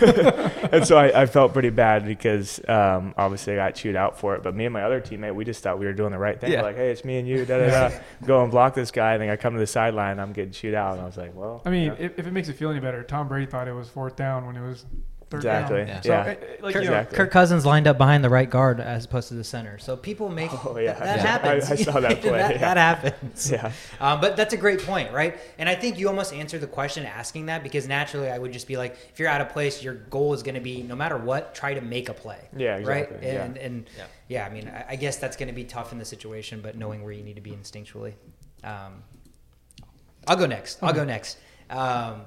and 0.72 0.86
so 0.86 0.98
I, 0.98 1.22
I 1.22 1.26
felt 1.26 1.52
pretty 1.52 1.70
bad 1.70 2.04
because 2.04 2.60
um, 2.68 3.14
obviously 3.16 3.54
I 3.54 3.56
got 3.56 3.74
chewed 3.74 3.96
out 3.96 4.18
for 4.18 4.34
it. 4.34 4.42
But 4.42 4.54
me 4.54 4.66
and 4.66 4.72
my 4.72 4.82
other 4.82 5.00
teammate, 5.00 5.34
we 5.34 5.44
just 5.44 5.62
thought 5.62 5.78
we 5.78 5.86
were 5.86 5.92
doing 5.92 6.12
the 6.12 6.18
right 6.18 6.40
thing. 6.40 6.52
Yeah. 6.52 6.62
Like, 6.62 6.76
hey, 6.76 6.90
it's 6.90 7.04
me 7.04 7.18
and 7.18 7.28
you, 7.28 7.44
da 7.44 7.58
da 7.58 7.88
da. 7.88 7.96
Go 8.26 8.42
and 8.42 8.50
block 8.50 8.74
this 8.74 8.90
guy. 8.90 9.14
And 9.14 9.22
then 9.22 9.30
I 9.30 9.36
come 9.36 9.54
to 9.54 9.60
the 9.60 9.66
sideline, 9.66 10.18
I'm 10.18 10.32
getting 10.32 10.52
chewed 10.52 10.74
out. 10.74 10.94
And 10.94 11.02
I 11.02 11.06
was 11.06 11.16
like, 11.16 11.34
well. 11.34 11.62
I 11.64 11.70
mean, 11.70 11.86
yeah. 11.86 12.06
if, 12.06 12.18
if 12.18 12.26
it 12.26 12.32
makes 12.32 12.48
you 12.48 12.54
feel 12.54 12.70
any 12.70 12.80
better, 12.80 13.02
Tom 13.02 13.28
Brady 13.28 13.50
thought 13.50 13.68
it 13.68 13.74
was 13.74 13.88
fourth 13.88 14.16
down 14.16 14.46
when 14.46 14.56
it 14.56 14.66
was 14.66 14.84
third 15.28 15.38
exactly. 15.38 15.78
down. 15.78 15.88
Yeah. 15.88 16.00
So, 16.02 16.08
Yeah. 16.08 16.20
eh, 16.24 16.34
like, 16.34 16.38
Kirk, 16.38 16.84
you 16.84 16.90
know, 16.90 16.96
Exactly. 16.98 17.16
Kirk 17.16 17.30
Cousins 17.32 17.66
lined 17.66 17.86
up 17.88 17.98
behind 17.98 18.22
the 18.22 18.30
right 18.30 18.48
guard 18.48 18.78
as 18.80 19.04
opposed 19.06 19.26
to 19.28 19.34
the 19.34 19.42
center. 19.42 19.76
So 19.78 19.96
people 19.96 20.28
make 20.28 20.52
Oh, 20.64 20.78
yeah. 20.78 20.92
that, 20.92 20.98
that 21.00 21.16
Yeah. 21.16 21.22
happens. 21.26 21.70
I- 21.70 21.72
I 21.72 21.76
saw 21.76 22.00
that 22.00 22.20
play, 22.20 22.30
that, 22.30 22.50
yeah. 22.52 22.58
that 22.58 22.76
happens. 22.76 23.50
Yeah. 23.50 23.72
Um, 24.00 24.20
but 24.20 24.36
that's 24.36 24.54
a 24.54 24.56
great 24.56 24.82
point, 24.84 25.12
right? 25.12 25.36
And 25.58 25.68
I 25.68 25.74
think 25.74 25.98
you 25.98 26.06
almost 26.08 26.32
answered 26.32 26.60
the 26.60 26.66
question 26.68 27.04
asking 27.04 27.46
that 27.46 27.62
because 27.64 27.88
naturally 27.88 28.30
I 28.30 28.38
would 28.38 28.52
just 28.52 28.68
be 28.68 28.76
like, 28.76 28.96
if 29.12 29.18
you're 29.18 29.28
out 29.28 29.40
of 29.40 29.48
place, 29.48 29.82
your 29.82 29.94
goal 29.94 30.32
is 30.32 30.42
going 30.44 30.54
to 30.54 30.60
be 30.60 30.82
no 30.82 30.94
matter 30.94 31.16
what, 31.18 31.54
try 31.54 31.74
to 31.74 31.80
make 31.80 32.08
a 32.08 32.14
play. 32.14 32.38
Yeah, 32.56 32.76
exactly, 32.76 33.16
Right. 33.16 33.24
yeah. 33.26 33.42
And 33.44 33.56
and 33.58 33.90
Yeah. 33.96 34.04
yeah, 34.28 34.46
I 34.46 34.50
mean, 34.50 34.68
I, 34.68 34.92
I 34.92 34.96
guess 34.96 35.16
that's 35.16 35.36
going 35.36 35.48
to 35.48 35.54
be 35.54 35.64
tough 35.64 35.90
in 35.92 35.98
the 35.98 36.04
situation, 36.04 36.60
but 36.60 36.76
knowing 36.76 37.02
where 37.02 37.12
you 37.12 37.24
need 37.24 37.34
to 37.36 37.40
be 37.42 37.50
instinctually. 37.50 38.14
Um, 38.62 39.02
I'll 40.28 40.36
go 40.36 40.46
next. 40.46 40.82
I'll 40.82 40.92
go 40.92 41.04
next. 41.04 41.38
Um, 41.70 42.22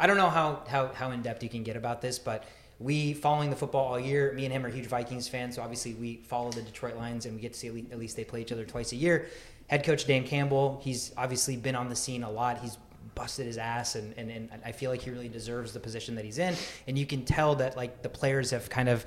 I 0.00 0.06
don't 0.06 0.16
know 0.16 0.30
how, 0.30 0.62
how, 0.68 0.88
how 0.88 1.10
in 1.10 1.22
depth 1.22 1.42
you 1.42 1.48
can 1.48 1.62
get 1.62 1.76
about 1.76 2.00
this, 2.00 2.18
but 2.18 2.44
we 2.78 3.12
following 3.14 3.50
the 3.50 3.56
football 3.56 3.86
all 3.86 3.98
year. 3.98 4.32
Me 4.32 4.44
and 4.44 4.52
him 4.52 4.64
are 4.64 4.68
huge 4.68 4.86
Vikings 4.86 5.28
fans, 5.28 5.56
so 5.56 5.62
obviously 5.62 5.94
we 5.94 6.16
follow 6.16 6.50
the 6.50 6.62
Detroit 6.62 6.96
Lions 6.96 7.26
and 7.26 7.34
we 7.34 7.40
get 7.40 7.52
to 7.54 7.58
see 7.58 7.68
at 7.90 7.98
least, 7.98 8.16
they 8.16 8.24
play 8.24 8.40
each 8.40 8.52
other 8.52 8.64
twice 8.64 8.92
a 8.92 8.96
year. 8.96 9.26
Head 9.66 9.84
coach 9.84 10.06
Dan 10.06 10.24
Campbell, 10.24 10.80
he's 10.82 11.12
obviously 11.16 11.56
been 11.56 11.74
on 11.74 11.88
the 11.88 11.96
scene 11.96 12.22
a 12.22 12.30
lot. 12.30 12.58
He's 12.58 12.78
busted 13.14 13.46
his 13.46 13.58
ass, 13.58 13.96
and, 13.96 14.14
and, 14.16 14.30
and 14.30 14.48
I 14.64 14.70
feel 14.70 14.90
like 14.90 15.02
he 15.02 15.10
really 15.10 15.28
deserves 15.28 15.72
the 15.72 15.80
position 15.80 16.14
that 16.14 16.24
he's 16.24 16.38
in. 16.38 16.54
And 16.86 16.96
you 16.96 17.04
can 17.04 17.24
tell 17.24 17.56
that 17.56 17.76
like 17.76 18.02
the 18.02 18.08
players 18.08 18.50
have 18.52 18.70
kind 18.70 18.88
of 18.88 19.04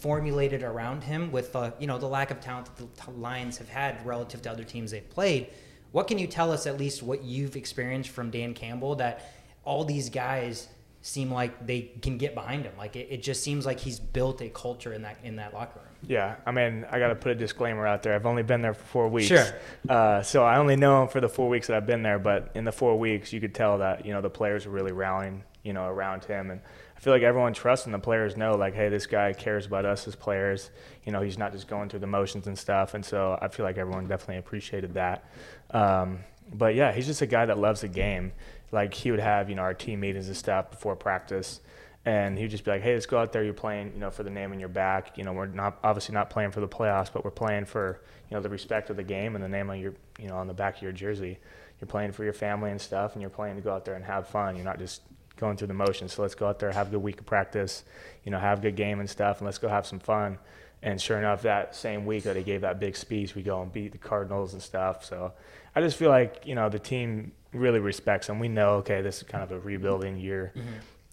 formulated 0.00 0.62
around 0.62 1.04
him 1.04 1.30
with 1.30 1.54
uh, 1.54 1.72
you 1.78 1.86
know 1.86 1.98
the 1.98 2.06
lack 2.06 2.30
of 2.30 2.40
talent 2.40 2.74
that 2.74 2.96
the 2.96 3.10
Lions 3.10 3.58
have 3.58 3.68
had 3.68 4.04
relative 4.06 4.40
to 4.42 4.50
other 4.50 4.64
teams 4.64 4.90
they've 4.90 5.08
played. 5.10 5.48
What 5.92 6.08
can 6.08 6.18
you 6.18 6.26
tell 6.26 6.50
us 6.50 6.66
at 6.66 6.78
least 6.78 7.02
what 7.02 7.22
you've 7.22 7.56
experienced 7.56 8.10
from 8.10 8.30
Dan 8.30 8.54
Campbell 8.54 8.94
that 8.96 9.30
all 9.64 9.84
these 9.84 10.10
guys 10.10 10.68
seem 11.02 11.30
like 11.30 11.66
they 11.66 11.92
can 12.02 12.18
get 12.18 12.34
behind 12.34 12.64
him? 12.64 12.72
Like 12.78 12.96
it, 12.96 13.08
it 13.10 13.22
just 13.22 13.42
seems 13.42 13.66
like 13.66 13.80
he's 13.80 14.00
built 14.00 14.40
a 14.42 14.48
culture 14.48 14.92
in 14.92 15.02
that 15.02 15.18
in 15.22 15.36
that 15.36 15.54
locker 15.54 15.80
room. 15.80 15.86
Yeah, 16.06 16.36
I 16.46 16.50
mean, 16.50 16.86
I 16.90 16.98
got 16.98 17.08
to 17.08 17.14
put 17.14 17.32
a 17.32 17.34
disclaimer 17.34 17.86
out 17.86 18.02
there. 18.02 18.14
I've 18.14 18.26
only 18.26 18.42
been 18.42 18.62
there 18.62 18.72
for 18.72 18.84
four 18.84 19.08
weeks. 19.08 19.28
Sure. 19.28 19.46
Uh, 19.88 20.22
so 20.22 20.44
I 20.44 20.56
only 20.56 20.76
know 20.76 21.02
him 21.02 21.08
for 21.08 21.20
the 21.20 21.28
four 21.28 21.48
weeks 21.48 21.66
that 21.66 21.76
I've 21.76 21.86
been 21.86 22.02
there, 22.02 22.18
but 22.18 22.50
in 22.54 22.64
the 22.64 22.72
four 22.72 22.98
weeks, 22.98 23.32
you 23.32 23.40
could 23.40 23.54
tell 23.54 23.78
that, 23.78 24.06
you 24.06 24.12
know, 24.14 24.22
the 24.22 24.30
players 24.30 24.64
are 24.64 24.70
really 24.70 24.92
rallying, 24.92 25.44
you 25.62 25.74
know, 25.74 25.84
around 25.84 26.24
him. 26.24 26.50
And 26.50 26.60
I 26.96 27.00
feel 27.00 27.12
like 27.12 27.22
everyone 27.22 27.52
trusts 27.52 27.84
and 27.84 27.94
the 27.94 27.98
players 27.98 28.34
know, 28.34 28.56
like, 28.56 28.74
hey, 28.74 28.88
this 28.88 29.06
guy 29.06 29.34
cares 29.34 29.66
about 29.66 29.84
us 29.84 30.08
as 30.08 30.16
players. 30.16 30.70
You 31.04 31.12
know, 31.12 31.20
he's 31.20 31.36
not 31.36 31.52
just 31.52 31.68
going 31.68 31.90
through 31.90 32.00
the 32.00 32.06
motions 32.06 32.46
and 32.46 32.58
stuff. 32.58 32.94
And 32.94 33.04
so 33.04 33.38
I 33.40 33.48
feel 33.48 33.66
like 33.66 33.76
everyone 33.76 34.06
definitely 34.06 34.38
appreciated 34.38 34.94
that. 34.94 35.24
Um, 35.70 36.20
but 36.52 36.74
yeah, 36.74 36.92
he's 36.92 37.06
just 37.06 37.20
a 37.20 37.26
guy 37.26 37.44
that 37.44 37.58
loves 37.58 37.82
the 37.82 37.88
game. 37.88 38.32
Like 38.72 38.94
he 38.94 39.10
would 39.10 39.20
have, 39.20 39.48
you 39.48 39.56
know, 39.56 39.62
our 39.62 39.74
team 39.74 40.00
meetings 40.00 40.28
and 40.28 40.36
stuff 40.36 40.70
before 40.70 40.96
practice. 40.96 41.60
and 42.06 42.38
he'd 42.38 42.48
just 42.50 42.64
be 42.64 42.70
like, 42.70 42.80
"Hey, 42.82 42.94
let's 42.94 43.04
go 43.04 43.18
out 43.18 43.30
there. 43.32 43.44
You're 43.44 43.52
playing, 43.52 43.92
you 43.92 44.00
know, 44.00 44.10
for 44.10 44.22
the 44.22 44.30
name 44.30 44.54
in 44.54 44.58
your 44.60 44.70
back. 44.70 45.18
You 45.18 45.24
know, 45.24 45.34
we're 45.34 45.46
not 45.46 45.78
obviously 45.84 46.14
not 46.14 46.30
playing 46.30 46.50
for 46.50 46.60
the 46.60 46.68
playoffs, 46.68 47.12
but 47.12 47.24
we're 47.26 47.30
playing 47.30 47.66
for 47.66 48.00
you 48.30 48.36
know 48.36 48.40
the 48.42 48.48
respect 48.48 48.88
of 48.88 48.96
the 48.96 49.02
game 49.02 49.34
and 49.34 49.44
the 49.44 49.48
name 49.48 49.68
on 49.68 49.78
your 49.78 49.92
you 50.18 50.28
know 50.28 50.36
on 50.36 50.46
the 50.46 50.54
back 50.54 50.76
of 50.76 50.82
your 50.82 50.92
jersey. 50.92 51.38
You're 51.78 51.88
playing 51.88 52.12
for 52.12 52.24
your 52.24 52.32
family 52.32 52.70
and 52.70 52.80
stuff, 52.80 53.12
and 53.12 53.20
you're 53.20 53.30
playing 53.30 53.56
to 53.56 53.62
go 53.62 53.72
out 53.74 53.84
there 53.84 53.94
and 53.96 54.04
have 54.04 54.28
fun. 54.28 54.56
You're 54.56 54.64
not 54.64 54.78
just 54.78 55.02
going 55.36 55.56
through 55.58 55.68
the 55.68 55.74
motions. 55.74 56.14
So 56.14 56.22
let's 56.22 56.34
go 56.34 56.46
out 56.46 56.58
there, 56.58 56.72
have 56.72 56.88
a 56.88 56.90
good 56.90 57.02
week 57.02 57.20
of 57.20 57.26
practice, 57.26 57.84
you 58.24 58.30
know, 58.30 58.38
have 58.38 58.60
a 58.60 58.62
good 58.62 58.76
game 58.76 59.00
and 59.00 59.08
stuff, 59.08 59.38
and 59.38 59.44
let's 59.46 59.58
go 59.58 59.68
have 59.68 59.86
some 59.86 59.98
fun." 59.98 60.38
And 60.82 60.98
sure 60.98 61.18
enough, 61.18 61.42
that 61.42 61.74
same 61.74 62.06
week 62.06 62.24
that 62.24 62.36
he 62.36 62.42
gave 62.42 62.62
that 62.62 62.80
big 62.80 62.96
speech, 62.96 63.34
we 63.34 63.42
go 63.42 63.60
and 63.60 63.70
beat 63.70 63.92
the 63.92 63.98
Cardinals 63.98 64.54
and 64.54 64.62
stuff. 64.62 65.04
So 65.04 65.34
I 65.76 65.82
just 65.82 65.98
feel 65.98 66.08
like 66.08 66.46
you 66.46 66.54
know 66.54 66.70
the 66.70 66.78
team 66.78 67.32
really 67.52 67.80
respects 67.80 68.28
him. 68.28 68.38
We 68.38 68.48
know, 68.48 68.74
okay, 68.76 69.00
this 69.02 69.18
is 69.18 69.22
kind 69.24 69.42
of 69.42 69.52
a 69.52 69.58
rebuilding 69.60 70.16
year, 70.18 70.52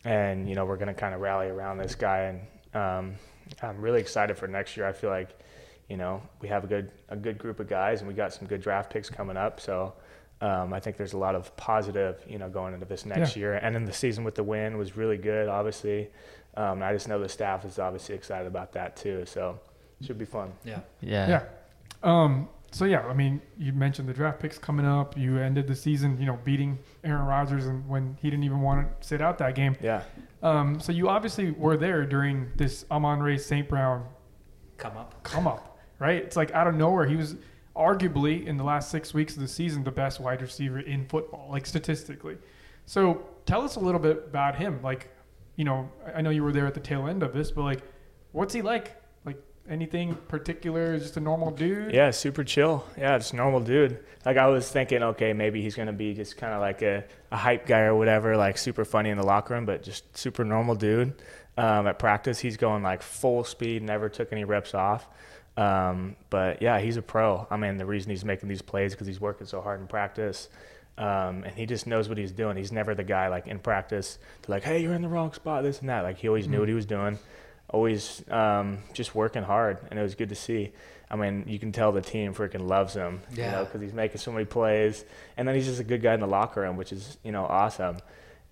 and 0.06 0.48
you 0.48 0.56
know 0.56 0.66
we're 0.66 0.78
going 0.78 0.88
to 0.88 0.94
kind 0.94 1.14
of 1.16 1.22
rally 1.22 1.48
around 1.48 1.78
this 1.78 1.96
guy. 1.96 2.20
And 2.20 2.42
um, 2.74 3.16
I'm 3.62 3.82
really 3.82 4.00
excited 4.02 4.38
for 4.38 4.48
next 4.48 4.78
year. 4.78 4.88
I 4.88 4.94
feel 4.94 5.10
like 5.10 5.30
you 5.90 5.98
know 5.98 6.22
we 6.42 6.48
have 6.50 6.64
a 6.64 6.68
good 6.68 6.92
a 7.10 7.16
good 7.16 7.38
group 7.38 7.60
of 7.60 7.68
guys, 7.68 8.00
and 8.02 8.08
we 8.08 8.14
got 8.14 8.34
some 8.34 8.48
good 8.48 8.62
draft 8.62 8.92
picks 8.92 9.10
coming 9.10 9.38
up. 9.38 9.60
So. 9.60 9.94
Um, 10.40 10.72
I 10.72 10.80
think 10.80 10.98
there's 10.98 11.14
a 11.14 11.18
lot 11.18 11.34
of 11.34 11.58
positive, 11.58 12.24
you 12.30 12.38
know, 12.38 12.48
going 12.48 12.76
into 12.76 12.86
this 12.86 13.08
next 13.08 13.36
Yeah. 13.36 13.40
year. 13.40 13.54
And 13.56 13.74
then 13.74 13.86
the 13.86 13.92
season 13.92 14.24
with 14.24 14.36
the 14.36 14.44
win 14.44 14.78
was 14.78 14.96
really 14.96 15.18
good, 15.18 15.48
obviously. 15.48 16.12
Um, 16.56 16.84
I 16.84 16.94
just 16.94 17.08
know 17.08 17.20
the 17.20 17.28
staff 17.28 17.66
is 17.66 17.80
obviously 17.80 18.14
excited 18.14 18.46
about 18.46 18.72
that 18.74 18.96
too. 18.96 19.26
So 19.26 19.60
it 20.00 20.06
should 20.06 20.20
be 20.20 20.26
fun. 20.26 20.52
Yeah. 20.64 20.82
Yeah. 21.02 21.28
Yeah. 21.28 21.44
Um, 22.04 22.48
so 22.78 22.86
yeah, 22.86 23.02
I 23.08 23.14
mean, 23.14 23.42
you 23.58 23.74
mentioned 23.74 24.08
the 24.08 24.14
draft 24.14 24.40
picks 24.40 24.60
coming 24.60 24.86
up. 24.86 25.18
You 25.18 25.40
ended 25.40 25.66
the 25.68 25.76
season, 25.76 26.20
you 26.20 26.28
know, 26.28 26.38
beating 26.44 26.78
Aaron 27.04 27.26
Rodgers, 27.26 27.66
and 27.66 27.88
when 27.90 28.16
he 28.22 28.30
didn't 28.30 28.44
even 28.44 28.62
want 28.62 29.02
to 29.02 29.08
sit 29.08 29.20
out 29.20 29.40
that 29.40 29.56
game. 29.56 29.76
Yeah. 29.82 30.04
Um, 30.44 30.80
so 30.80 30.92
you 30.92 31.10
obviously 31.10 31.50
were 31.52 31.76
there 31.76 32.06
during 32.06 32.52
this 32.56 32.86
Amon-Ra 32.92 33.38
St. 33.38 33.68
Brown 33.68 34.06
Come 34.78 34.96
up. 34.96 35.24
come 35.24 35.48
up, 35.48 35.80
right? 35.98 36.22
It's 36.22 36.36
like 36.36 36.52
out 36.52 36.68
of 36.68 36.76
nowhere. 36.76 37.08
He 37.08 37.16
was 37.16 37.36
arguably 37.76 38.46
in 38.46 38.58
the 38.58 38.64
last 38.64 38.92
six 38.92 39.12
weeks 39.12 39.36
of 39.36 39.42
the 39.42 39.48
season 39.48 39.84
the 39.84 39.92
best 39.92 40.20
wide 40.20 40.42
receiver 40.44 40.80
in 40.80 41.08
football, 41.08 41.48
like 41.50 41.66
statistically. 41.66 42.38
So 42.86 43.26
tell 43.48 43.64
us 43.64 43.76
a 43.76 43.80
little 43.80 44.00
bit 44.00 44.18
about 44.28 44.56
him. 44.56 44.82
Like, 44.84 45.10
you 45.56 45.64
know, 45.64 45.90
I 46.06 46.20
I 46.20 46.22
know 46.22 46.30
you 46.30 46.44
were 46.44 46.52
there 46.52 46.68
at 46.68 46.76
the 46.76 46.80
tail 46.80 47.08
end 47.08 47.24
of 47.24 47.34
this, 47.34 47.50
but 47.50 47.64
like, 47.64 47.82
what's 48.34 48.54
he 48.54 48.62
like? 48.62 48.96
Anything 49.70 50.16
particular? 50.30 50.98
Just 50.98 51.18
a 51.18 51.20
normal 51.20 51.52
dude? 51.52 51.94
Yeah, 51.94 52.12
super 52.12 52.44
chill. 52.44 52.86
Yeah, 52.98 53.18
just 53.18 53.34
normal 53.34 53.60
dude. 53.60 54.00
Like 54.26 54.38
I 54.38 54.48
was 54.48 54.70
thinking, 54.70 55.04
okay, 55.04 55.34
maybe 55.34 55.62
he's 55.62 55.76
gonna 55.76 55.94
be 55.94 56.14
just 56.14 56.38
kind 56.38 56.54
of 56.54 56.62
like 56.62 56.82
a, 56.82 57.04
a 57.32 57.38
hype 57.38 57.68
guy 57.68 57.82
or 57.82 57.96
whatever, 57.96 58.38
like 58.38 58.58
super 58.58 58.86
funny 58.86 59.10
in 59.10 59.18
the 59.18 59.26
locker 59.26 59.54
room, 59.54 59.66
but 59.66 59.84
just 59.84 60.18
super 60.18 60.46
normal 60.46 60.76
dude. 60.76 61.14
Um, 61.58 61.88
at 61.88 62.00
practice, 62.00 62.40
he's 62.40 62.56
going 62.56 62.82
like 62.84 63.02
full 63.02 63.44
speed, 63.44 63.84
never 63.84 64.10
took 64.10 64.32
any 64.32 64.46
reps 64.46 64.74
off. 64.74 65.08
Um, 65.58 66.16
but 66.30 66.62
yeah, 66.62 66.80
he's 66.80 66.98
a 66.98 67.02
pro. 67.02 67.48
I 67.50 67.58
mean, 67.58 67.78
the 67.78 67.86
reason 67.86 68.12
he's 68.12 68.24
making 68.24 68.48
these 68.48 68.62
plays 68.62 68.94
because 68.94 69.08
he's 69.08 69.20
working 69.20 69.48
so 69.48 69.60
hard 69.60 69.82
in 69.82 69.88
practice. 69.88 70.50
Um, 70.98 71.44
and 71.44 71.52
he 71.56 71.66
just 71.66 71.86
knows 71.88 72.10
what 72.10 72.18
he's 72.18 72.32
doing. 72.32 72.58
He's 72.58 72.72
never 72.72 72.96
the 72.96 73.04
guy 73.04 73.28
like 73.28 73.48
in 73.48 73.60
practice 73.60 74.18
to 74.44 74.52
like, 74.52 74.64
hey, 74.64 74.82
you're 74.82 74.94
in 74.94 75.02
the 75.02 75.08
wrong 75.08 75.34
spot, 75.34 75.64
this 75.64 75.80
and 75.80 75.90
that. 75.90 76.02
Like 76.04 76.18
he 76.18 76.28
always 76.28 76.48
knew 76.48 76.60
what 76.60 76.70
he 76.70 76.74
was 76.76 76.86
doing, 76.86 77.20
always 77.70 78.24
um, 78.30 78.80
just 78.94 79.14
working 79.16 79.44
hard, 79.44 79.78
and 79.90 80.00
it 80.00 80.04
was 80.04 80.16
good 80.16 80.30
to 80.30 80.36
see. 80.36 80.72
I 81.10 81.16
mean, 81.16 81.46
you 81.48 81.58
can 81.60 81.72
tell 81.72 81.92
the 81.92 82.02
team 82.02 82.34
freaking 82.34 82.68
loves 82.68 82.94
him, 82.94 83.22
you 83.32 83.44
Yeah. 83.44 83.52
know, 83.52 83.66
because 83.66 83.82
he's 83.82 83.94
making 83.94 84.18
so 84.18 84.32
many 84.32 84.46
plays, 84.46 85.06
and 85.38 85.48
then 85.48 85.56
he's 85.56 85.66
just 85.66 85.80
a 85.80 85.84
good 85.84 86.02
guy 86.02 86.14
in 86.14 86.20
the 86.20 86.28
locker 86.28 86.62
room, 86.62 86.76
which 86.78 86.92
is 86.92 87.18
you 87.24 87.32
know 87.32 87.46
awesome. 87.46 87.98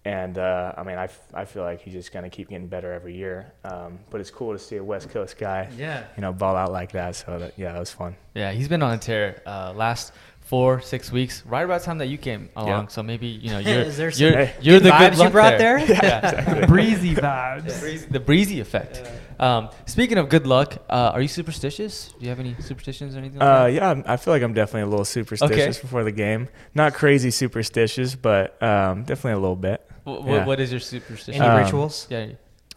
And 0.05 0.37
uh, 0.37 0.71
I 0.77 0.83
mean, 0.83 0.97
I, 0.99 1.05
f- 1.05 1.27
I 1.33 1.45
feel 1.45 1.63
like 1.63 1.81
he's 1.81 1.93
just 1.93 2.11
gonna 2.13 2.29
keep 2.29 2.49
getting 2.49 2.67
better 2.67 2.93
every 2.93 3.15
year. 3.15 3.51
Um, 3.63 3.97
but 4.11 4.21
it's 4.21 4.29
cool 4.29 4.53
to 4.53 4.59
see 4.59 4.75
a 4.77 4.83
West 4.83 5.09
Coast 5.09 5.35
guy, 5.37 5.67
Yeah. 5.75 6.03
you 6.15 6.21
know, 6.21 6.31
ball 6.31 6.55
out 6.55 6.71
like 6.71 6.91
that. 6.91 7.15
So 7.15 7.39
that, 7.39 7.53
yeah, 7.57 7.73
that 7.73 7.79
was 7.79 7.89
fun. 7.91 8.15
Yeah, 8.35 8.51
he's 8.51 8.67
been 8.67 8.83
on 8.83 8.93
a 8.93 8.97
tear 8.99 9.41
uh, 9.47 9.73
last 9.75 10.13
four, 10.45 10.79
six 10.81 11.11
weeks, 11.11 11.43
right 11.45 11.65
about 11.65 11.81
the 11.81 11.85
time 11.85 11.97
that 11.97 12.07
you 12.07 12.17
came 12.17 12.49
along. 12.55 12.83
Yeah. 12.83 12.87
So 12.87 13.01
maybe 13.03 13.27
you 13.27 13.49
know 13.49 13.57
you're 13.67 13.81
Is 13.81 13.97
there 13.97 14.11
some 14.11 14.21
you're, 14.27 14.45
Hey. 14.45 14.53
you're 14.61 14.79
the 14.79 14.89
vibes 14.89 14.99
good 15.09 15.13
you 15.17 15.23
luck 15.23 15.31
brought 15.31 15.57
there. 15.57 15.85
there? 15.85 15.99
Yeah, 16.03 16.65
Breezy 16.67 17.13
vibes. 17.27 17.65
the, 17.65 17.79
breezy, 17.79 18.05
the 18.11 18.19
breezy 18.19 18.59
effect. 18.59 19.03
Um, 19.39 19.69
speaking 19.85 20.17
of 20.17 20.29
good 20.29 20.47
luck, 20.47 20.77
uh, 20.89 21.11
are 21.13 21.21
you 21.21 21.27
superstitious? 21.27 22.13
Do 22.17 22.23
you 22.23 22.29
have 22.29 22.39
any 22.39 22.55
superstitions 22.61 23.15
or 23.15 23.19
anything? 23.19 23.39
Like 23.39 23.47
Uh, 23.49 23.63
that? 23.65 23.73
yeah, 23.73 23.87
I'm- 23.89 24.03
I 24.07 24.15
feel 24.17 24.33
like 24.33 24.43
I'm 24.43 24.53
definitely 24.53 24.81
a 24.83 24.87
little 24.87 25.03
superstitious 25.05 25.77
before 25.79 26.03
the 26.05 26.11
game. 26.13 26.47
Not 26.73 26.93
crazy 26.93 27.31
superstitious, 27.31 28.15
but 28.15 28.61
um, 28.63 29.03
definitely 29.03 29.33
a 29.33 29.39
little 29.39 29.55
bit. 29.57 29.81
Wh- 30.05 30.23
wh- 30.23 30.27
yeah. 30.27 30.45
what 30.45 30.59
is 30.61 30.71
your 30.71 30.79
superstition? 30.79 31.41
Any 31.41 31.51
Um, 31.51 31.57
rituals? 31.63 32.07
yeah, 32.09 32.27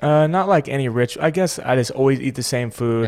Uh, 0.01 0.27
not 0.27 0.49
like 0.49 0.69
any 0.69 0.89
rich. 0.89 1.17
I 1.21 1.31
guess 1.31 1.59
I 1.59 1.77
just 1.77 1.91
always 1.93 2.19
eat 2.21 2.35
the 2.35 2.43
same 2.43 2.71
food. 2.71 3.05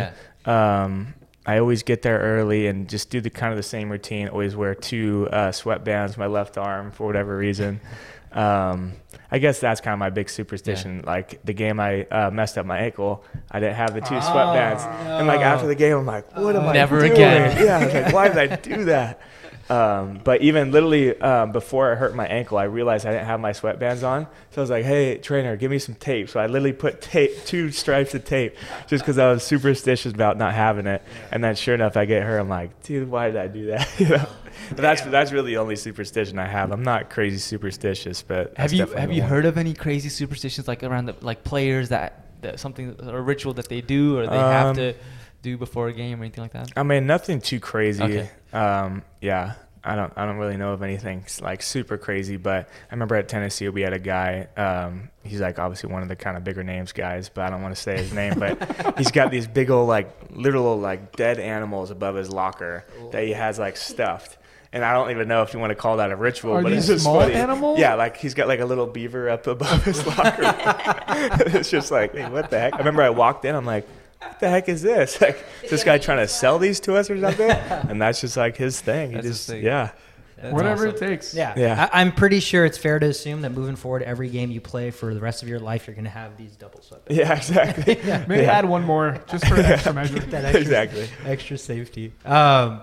yeah. 0.46 0.84
Um, 0.84 1.14
I 1.50 1.58
always 1.58 1.82
get 1.82 2.02
there 2.02 2.18
early 2.18 2.68
and 2.68 2.88
just 2.88 3.10
do 3.10 3.20
the 3.20 3.28
kind 3.28 3.52
of 3.52 3.56
the 3.56 3.64
same 3.64 3.90
routine. 3.90 4.28
Always 4.28 4.54
wear 4.54 4.72
two 4.76 5.28
uh, 5.32 5.50
sweatbands 5.50 6.16
my 6.16 6.28
left 6.28 6.56
arm 6.56 6.92
for 6.92 7.06
whatever 7.06 7.36
reason. 7.36 7.80
Um, 8.32 8.92
I 9.28 9.40
guess 9.40 9.58
that's 9.58 9.80
kind 9.80 9.92
of 9.92 9.98
my 9.98 10.10
big 10.10 10.30
superstition. 10.30 11.02
Like 11.04 11.44
the 11.44 11.52
game 11.52 11.80
I 11.80 12.04
uh, 12.04 12.30
messed 12.30 12.58
up 12.58 12.64
my 12.64 12.78
ankle, 12.78 13.24
I 13.50 13.58
didn't 13.58 13.74
have 13.74 13.92
the 13.92 14.00
two 14.00 14.14
sweatbands, 14.14 14.86
and 14.86 15.26
like 15.26 15.40
after 15.40 15.66
the 15.66 15.74
game, 15.74 15.96
I'm 15.96 16.06
like, 16.06 16.36
what 16.36 16.54
am 16.54 16.68
I 16.68 16.72
Never 16.72 16.98
again. 17.00 17.60
Yeah, 17.60 17.78
I 17.78 17.84
was 17.84 17.92
like, 17.92 18.12
why 18.14 18.28
did 18.28 18.38
I 18.38 18.54
do 18.54 18.84
that? 18.84 19.20
Um, 19.70 20.20
but 20.24 20.42
even 20.42 20.72
literally 20.72 21.18
um, 21.20 21.52
before 21.52 21.92
I 21.92 21.94
hurt 21.94 22.14
my 22.16 22.26
ankle, 22.26 22.58
I 22.58 22.64
realized 22.64 23.06
I 23.06 23.12
didn't 23.12 23.26
have 23.26 23.38
my 23.38 23.52
sweatbands 23.52 24.02
on. 24.06 24.26
So 24.50 24.60
I 24.60 24.62
was 24.62 24.70
like, 24.70 24.84
"Hey, 24.84 25.18
trainer, 25.18 25.56
give 25.56 25.70
me 25.70 25.78
some 25.78 25.94
tape." 25.94 26.28
So 26.28 26.40
I 26.40 26.46
literally 26.46 26.72
put 26.72 27.00
tape, 27.00 27.30
two 27.44 27.70
stripes 27.70 28.12
of 28.14 28.24
tape, 28.24 28.56
just 28.88 29.04
because 29.04 29.16
I 29.18 29.30
was 29.30 29.44
superstitious 29.44 30.12
about 30.12 30.36
not 30.38 30.54
having 30.54 30.86
it. 30.88 31.02
And 31.30 31.42
then, 31.44 31.54
sure 31.54 31.74
enough, 31.76 31.96
I 31.96 32.04
get 32.04 32.24
hurt. 32.24 32.40
I'm 32.40 32.48
like, 32.48 32.82
"Dude, 32.82 33.08
why 33.08 33.26
did 33.28 33.36
I 33.36 33.46
do 33.46 33.66
that?" 33.66 33.88
you 34.00 34.08
know. 34.08 34.26
That's 34.72 35.02
that's 35.02 35.30
really 35.32 35.52
the 35.52 35.58
only 35.58 35.76
superstition 35.76 36.38
I 36.38 36.46
have. 36.46 36.72
I'm 36.72 36.82
not 36.82 37.08
crazy 37.08 37.38
superstitious, 37.38 38.22
but 38.22 38.56
Have 38.56 38.72
you 38.72 38.86
have 38.86 39.12
you 39.12 39.20
one. 39.22 39.30
heard 39.30 39.46
of 39.46 39.56
any 39.56 39.72
crazy 39.74 40.08
superstitions 40.08 40.66
like 40.66 40.82
around 40.82 41.06
the 41.06 41.14
like 41.20 41.44
players 41.44 41.90
that, 41.90 42.24
that 42.42 42.58
something 42.60 42.96
a 43.00 43.20
ritual 43.20 43.54
that 43.54 43.68
they 43.68 43.80
do 43.80 44.18
or 44.18 44.26
they 44.26 44.36
have 44.36 44.66
Um, 44.70 44.76
to 44.76 44.94
do 45.42 45.56
before 45.56 45.88
a 45.88 45.92
game 45.92 46.20
or 46.20 46.24
anything 46.24 46.42
like 46.42 46.52
that? 46.52 46.70
I 46.76 46.82
mean, 46.82 47.06
nothing 47.06 47.40
too 47.40 47.60
crazy. 47.60 48.02
Okay. 48.02 48.30
Um, 48.52 49.02
yeah, 49.20 49.54
I 49.82 49.96
don't, 49.96 50.12
I 50.16 50.26
don't 50.26 50.36
really 50.36 50.56
know 50.56 50.72
of 50.72 50.82
anything 50.82 51.24
like 51.40 51.62
super 51.62 51.96
crazy. 51.96 52.36
But 52.36 52.68
I 52.90 52.94
remember 52.94 53.16
at 53.16 53.28
Tennessee 53.28 53.68
we 53.68 53.82
had 53.82 53.92
a 53.92 53.98
guy. 53.98 54.48
Um, 54.56 55.10
he's 55.24 55.40
like 55.40 55.58
obviously 55.58 55.92
one 55.92 56.02
of 56.02 56.08
the 56.08 56.16
kind 56.16 56.36
of 56.36 56.44
bigger 56.44 56.62
names 56.62 56.92
guys, 56.92 57.28
but 57.28 57.42
I 57.44 57.50
don't 57.50 57.62
want 57.62 57.74
to 57.74 57.80
say 57.80 57.96
his 57.96 58.12
name. 58.12 58.34
But 58.38 58.94
he's 58.98 59.10
got 59.10 59.30
these 59.30 59.46
big 59.46 59.70
old 59.70 59.88
like 59.88 60.10
literal 60.30 60.78
like 60.78 61.16
dead 61.16 61.38
animals 61.38 61.90
above 61.90 62.14
his 62.16 62.30
locker 62.30 62.84
that 63.12 63.24
he 63.24 63.32
has 63.32 63.58
like 63.58 63.76
stuffed. 63.76 64.36
And 64.72 64.84
I 64.84 64.92
don't 64.92 65.10
even 65.10 65.26
know 65.26 65.42
if 65.42 65.52
you 65.52 65.58
want 65.58 65.72
to 65.72 65.74
call 65.74 65.96
that 65.96 66.12
a 66.12 66.16
ritual, 66.16 66.52
Are 66.52 66.62
but 66.62 66.70
it's 66.72 66.86
these 66.86 66.96
just 66.96 67.04
small 67.04 67.20
funny. 67.20 67.34
animals? 67.34 67.80
Yeah, 67.80 67.94
like 67.94 68.16
he's 68.16 68.34
got 68.34 68.46
like 68.46 68.60
a 68.60 68.64
little 68.64 68.86
beaver 68.86 69.28
up 69.28 69.48
above 69.48 69.82
his 69.84 70.06
locker. 70.18 70.42
it's 71.46 71.70
just 71.70 71.90
like, 71.90 72.14
hey, 72.14 72.30
what 72.30 72.50
the 72.50 72.58
heck? 72.60 72.74
I 72.74 72.78
remember 72.78 73.02
I 73.02 73.10
walked 73.10 73.44
in, 73.44 73.56
I'm 73.56 73.66
like, 73.66 73.88
what 74.20 74.40
the 74.40 74.48
heck 74.48 74.68
is 74.68 74.82
this? 74.82 75.20
Like, 75.20 75.44
is 75.62 75.70
this 75.70 75.84
guy 75.84 75.98
trying 75.98 76.18
to 76.18 76.28
sell 76.28 76.58
these 76.58 76.80
to 76.80 76.94
us 76.96 77.10
or 77.10 77.20
something? 77.20 77.50
And 77.90 78.00
that's 78.00 78.20
just 78.20 78.36
like 78.36 78.56
his 78.56 78.80
thing. 78.80 79.10
He 79.10 79.14
That's 79.16 79.26
his 79.26 79.36
just, 79.38 79.48
thing. 79.50 79.64
yeah. 79.64 79.90
That's 80.36 80.54
Whatever 80.54 80.88
awesome. 80.88 81.04
it 81.04 81.08
takes. 81.10 81.34
Yeah. 81.34 81.52
Yeah. 81.56 81.88
I, 81.92 82.00
I'm 82.00 82.12
pretty 82.12 82.40
sure 82.40 82.64
it's 82.64 82.78
fair 82.78 82.98
to 82.98 83.06
assume 83.06 83.42
that 83.42 83.50
moving 83.50 83.76
forward, 83.76 84.02
every 84.02 84.30
game 84.30 84.50
you 84.50 84.62
play 84.62 84.90
for 84.90 85.12
the 85.12 85.20
rest 85.20 85.42
of 85.42 85.48
your 85.50 85.58
life, 85.60 85.86
you're 85.86 85.94
going 85.94 86.04
to 86.04 86.10
have 86.10 86.38
these 86.38 86.56
double 86.56 86.80
sweatbands. 86.80 87.10
Yeah, 87.16 87.34
exactly. 87.36 87.98
yeah. 88.02 88.24
Maybe 88.26 88.44
Yeah. 88.44 88.52
add 88.52 88.64
one 88.64 88.82
more 88.84 89.22
just 89.30 89.46
for 89.46 89.56
extra 89.56 89.92
measure. 89.92 90.18
That 90.18 90.44
extra- 90.46 90.60
exactly. 90.62 91.08
extra 91.26 91.58
safety. 91.58 92.12
Um, 92.24 92.80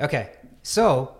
okay, 0.00 0.30
so 0.62 1.16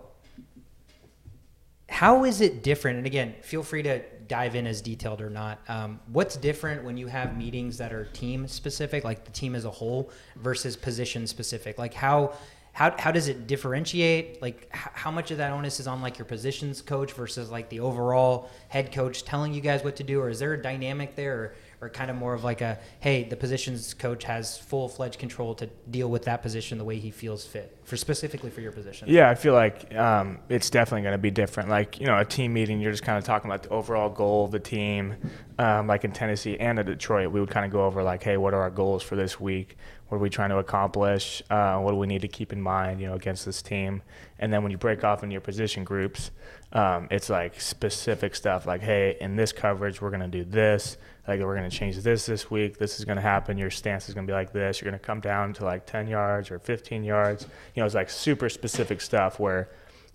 how 1.89 2.23
is 2.23 2.39
it 2.41 2.63
different? 2.63 2.97
And 2.99 3.05
again, 3.07 3.35
feel 3.41 3.63
free 3.63 3.83
to 3.83 4.01
dive 4.27 4.55
in 4.55 4.67
as 4.67 4.81
detailed 4.81 5.21
or 5.21 5.29
not. 5.29 5.59
Um, 5.67 5.99
what's 6.11 6.37
different 6.37 6.83
when 6.83 6.97
you 6.97 7.07
have 7.07 7.37
meetings 7.37 7.77
that 7.77 7.93
are 7.93 8.05
team 8.05 8.47
specific, 8.47 9.03
like 9.03 9.25
the 9.25 9.31
team 9.31 9.55
as 9.55 9.65
a 9.65 9.71
whole, 9.71 10.11
versus 10.37 10.75
position 10.75 11.27
specific? 11.27 11.77
Like 11.77 11.93
how 11.93 12.33
how 12.73 12.93
how 12.99 13.11
does 13.11 13.27
it 13.27 13.47
differentiate? 13.47 14.41
Like 14.41 14.69
h- 14.73 14.91
how 14.93 15.11
much 15.11 15.31
of 15.31 15.37
that 15.37 15.51
onus 15.51 15.79
is 15.79 15.87
on 15.87 16.01
like 16.01 16.17
your 16.17 16.25
positions 16.25 16.81
coach 16.81 17.13
versus 17.13 17.49
like 17.49 17.69
the 17.69 17.79
overall 17.79 18.49
head 18.67 18.91
coach 18.91 19.23
telling 19.23 19.53
you 19.53 19.61
guys 19.61 19.83
what 19.83 19.95
to 19.97 20.03
do, 20.03 20.19
or 20.19 20.29
is 20.29 20.39
there 20.39 20.53
a 20.53 20.61
dynamic 20.61 21.15
there? 21.15 21.35
Or, 21.35 21.55
or 21.81 21.89
kind 21.89 22.09
of 22.09 22.17
more 22.17 22.33
of 22.33 22.43
like 22.43 22.61
a 22.61 22.79
hey 22.99 23.23
the 23.23 23.35
positions 23.35 23.93
coach 23.93 24.23
has 24.23 24.57
full 24.57 24.87
fledged 24.87 25.19
control 25.19 25.53
to 25.55 25.67
deal 25.89 26.09
with 26.09 26.23
that 26.23 26.41
position 26.41 26.77
the 26.77 26.83
way 26.83 26.97
he 26.97 27.11
feels 27.11 27.45
fit 27.45 27.77
for 27.83 27.97
specifically 27.97 28.49
for 28.49 28.61
your 28.61 28.71
position 28.71 29.07
Yeah, 29.07 29.29
I 29.29 29.35
feel 29.35 29.53
like 29.53 29.93
um, 29.95 30.39
it's 30.49 30.69
definitely 30.69 31.03
going 31.03 31.13
to 31.13 31.19
be 31.19 31.31
different. 31.31 31.69
Like, 31.69 31.99
you 31.99 32.07
know, 32.07 32.17
a 32.17 32.25
team 32.25 32.53
meeting, 32.53 32.79
you're 32.79 32.91
just 32.91 33.03
kind 33.03 33.17
of 33.17 33.23
talking 33.23 33.49
about 33.49 33.63
the 33.63 33.69
overall 33.69 34.09
goal 34.09 34.45
of 34.45 34.51
the 34.51 34.59
team. 34.59 35.15
Um, 35.57 35.87
like 35.87 36.03
in 36.03 36.11
Tennessee 36.11 36.57
and 36.59 36.79
in 36.79 36.85
Detroit, 36.85 37.31
we 37.31 37.39
would 37.39 37.49
kind 37.49 37.65
of 37.65 37.71
go 37.71 37.85
over, 37.85 38.03
like, 38.03 38.23
hey, 38.23 38.37
what 38.37 38.53
are 38.53 38.61
our 38.61 38.69
goals 38.69 39.03
for 39.03 39.15
this 39.15 39.39
week? 39.39 39.77
What 40.07 40.17
are 40.17 40.21
we 40.21 40.29
trying 40.29 40.49
to 40.49 40.57
accomplish? 40.57 41.41
Uh, 41.49 41.79
what 41.79 41.91
do 41.91 41.97
we 41.97 42.07
need 42.07 42.21
to 42.21 42.27
keep 42.27 42.51
in 42.51 42.61
mind, 42.61 42.99
you 42.99 43.07
know, 43.07 43.15
against 43.15 43.45
this 43.45 43.61
team? 43.61 44.01
And 44.39 44.51
then 44.51 44.63
when 44.63 44.71
you 44.71 44.77
break 44.77 45.03
off 45.03 45.23
into 45.23 45.33
your 45.33 45.41
position 45.41 45.83
groups, 45.83 46.31
um, 46.73 47.07
it's 47.09 47.29
like 47.29 47.59
specific 47.61 48.35
stuff 48.35 48.65
like, 48.65 48.81
hey, 48.81 49.17
in 49.21 49.35
this 49.35 49.51
coverage, 49.51 50.01
we're 50.01 50.11
going 50.11 50.21
to 50.21 50.27
do 50.27 50.43
this. 50.43 50.97
Like, 51.27 51.39
we're 51.39 51.55
going 51.55 51.69
to 51.69 51.75
change 51.75 51.97
this 51.97 52.25
this 52.25 52.51
week. 52.51 52.77
This 52.77 52.99
is 52.99 53.05
going 53.05 53.15
to 53.15 53.21
happen. 53.21 53.57
Your 53.57 53.71
stance 53.71 54.07
is 54.07 54.13
going 54.15 54.27
to 54.27 54.31
be 54.31 54.35
like 54.35 54.53
this. 54.53 54.79
You're 54.81 54.91
going 54.91 54.99
to 54.99 55.05
come 55.05 55.19
down 55.19 55.53
to 55.53 55.65
like 55.65 55.85
10 55.85 56.07
yards 56.07 56.51
or 56.51 56.59
15 56.59 57.03
yards. 57.03 57.47
You 57.73 57.81
know, 57.81 57.85
it's 57.85 57.95
like 57.95 58.09
super 58.09 58.49
specific 58.49 59.01
stuff 59.01 59.39
where 59.39 59.69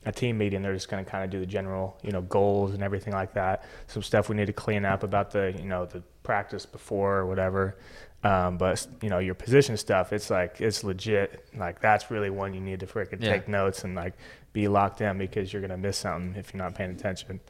a 0.06 0.12
team 0.12 0.38
meeting, 0.38 0.62
they're 0.62 0.72
just 0.74 0.88
going 0.88 1.04
to 1.04 1.10
kind 1.10 1.24
of 1.24 1.30
do 1.30 1.40
the 1.40 1.46
general, 1.46 1.98
you 2.02 2.10
know, 2.12 2.22
goals 2.22 2.72
and 2.72 2.82
everything 2.82 3.12
like 3.12 3.34
that. 3.34 3.64
Some 3.88 4.02
stuff 4.02 4.28
we 4.28 4.36
need 4.36 4.46
to 4.46 4.52
clean 4.52 4.84
up 4.84 5.02
about 5.02 5.30
the, 5.30 5.52
you 5.58 5.64
know, 5.66 5.84
the 5.84 6.02
practice 6.22 6.64
before 6.64 7.18
or 7.18 7.26
whatever. 7.26 7.76
Um, 8.22 8.58
but 8.58 8.86
you 9.02 9.08
know, 9.08 9.18
your 9.18 9.34
position 9.34 9.76
stuff, 9.78 10.12
it's 10.12 10.28
like 10.28 10.60
it's 10.60 10.84
legit. 10.84 11.46
Like 11.56 11.80
that's 11.80 12.10
really 12.10 12.28
one 12.28 12.52
you 12.52 12.60
need 12.60 12.80
to 12.80 12.86
freaking 12.86 13.22
Yeah. 13.22 13.32
take 13.32 13.48
notes 13.48 13.82
and 13.84 13.94
like 13.94 14.12
be 14.52 14.68
locked 14.68 15.00
in 15.00 15.16
because 15.16 15.52
you're 15.52 15.62
gonna 15.62 15.78
miss 15.78 15.96
something 15.98 16.34
if 16.38 16.52
you're 16.52 16.62
not 16.62 16.74
paying 16.74 16.90
attention. 16.90 17.40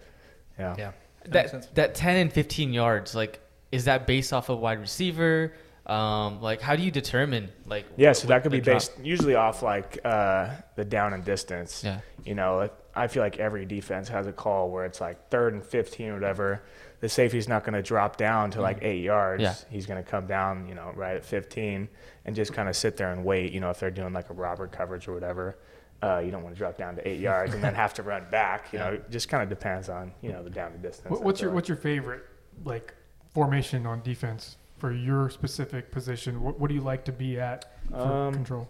Yeah. 0.58 0.76
Yeah. 0.78 0.92
That 1.24 1.32
makes 1.32 1.50
sense. 1.50 1.66
That 1.66 1.74
that 1.74 1.94
10 1.96 2.16
and 2.16 2.32
15 2.32 2.72
yards, 2.72 3.14
like, 3.14 3.40
is 3.72 3.84
that 3.84 4.06
based 4.06 4.32
off 4.32 4.48
of 4.48 4.58
wide 4.58 4.80
receiver? 4.80 5.52
Um, 5.86 6.40
like, 6.40 6.60
how 6.60 6.76
do 6.76 6.82
you 6.82 6.90
determine 6.90 7.48
like? 7.66 7.86
Yeah, 7.96 8.12
so 8.12 8.28
that 8.28 8.42
could 8.42 8.52
the 8.52 8.58
be 8.58 8.62
drop- 8.62 8.76
based 8.76 8.92
usually 9.02 9.34
off 9.34 9.62
like 9.62 9.98
uh, 10.04 10.50
the 10.76 10.84
down 10.84 11.14
and 11.14 11.24
distance. 11.24 11.82
Yeah. 11.82 12.00
You 12.24 12.34
know, 12.34 12.70
I 12.94 13.06
feel 13.06 13.22
like 13.22 13.38
every 13.38 13.64
defense 13.64 14.08
has 14.08 14.26
a 14.26 14.32
call 14.32 14.70
where 14.70 14.84
it's 14.84 15.00
like 15.00 15.30
third 15.30 15.54
and 15.54 15.64
15 15.64 16.10
or 16.10 16.14
whatever. 16.14 16.62
The 17.00 17.08
safety's 17.08 17.48
not 17.48 17.64
going 17.64 17.72
to 17.74 17.82
drop 17.82 18.18
down 18.18 18.50
to 18.52 18.60
like 18.60 18.78
eight 18.82 19.02
yards. 19.02 19.42
Yeah. 19.42 19.54
He's 19.70 19.86
going 19.86 20.02
to 20.02 20.08
come 20.08 20.26
down, 20.26 20.68
you 20.68 20.74
know, 20.74 20.92
right 20.94 21.16
at 21.16 21.24
15 21.24 21.88
and 22.26 22.36
just 22.36 22.52
kind 22.52 22.68
of 22.68 22.76
sit 22.76 22.96
there 22.96 23.12
and 23.12 23.24
wait. 23.24 23.52
You 23.52 23.60
know, 23.60 23.70
if 23.70 23.80
they're 23.80 23.90
doing 23.90 24.12
like 24.12 24.28
a 24.28 24.34
robber 24.34 24.66
coverage 24.66 25.08
or 25.08 25.14
whatever, 25.14 25.56
uh, 26.02 26.18
you 26.18 26.30
don't 26.30 26.42
want 26.42 26.54
to 26.54 26.58
drop 26.58 26.76
down 26.76 26.96
to 26.96 27.08
eight 27.08 27.20
yards 27.20 27.54
and 27.54 27.64
then 27.64 27.74
have 27.74 27.94
to 27.94 28.02
run 28.02 28.26
back. 28.30 28.72
You 28.72 28.78
know, 28.80 28.92
it 28.92 29.10
just 29.10 29.28
kind 29.28 29.42
of 29.42 29.48
depends 29.48 29.88
on, 29.88 30.12
you 30.20 30.30
know, 30.30 30.42
the 30.42 30.50
down 30.50 30.72
and 30.72 30.82
distance. 30.82 31.18
What's 31.20 31.40
your 31.40 31.52
what's 31.52 31.68
your 31.68 31.78
favorite 31.78 32.24
like 32.64 32.94
formation 33.34 33.86
on 33.86 34.02
defense 34.02 34.56
for 34.78 34.92
your 34.92 35.30
specific 35.30 35.90
position? 35.90 36.42
What, 36.42 36.58
what 36.58 36.68
do 36.68 36.74
you 36.74 36.80
like 36.80 37.04
to 37.04 37.12
be 37.12 37.38
at 37.38 37.66
for 37.90 37.96
Um, 37.96 38.34
control? 38.34 38.68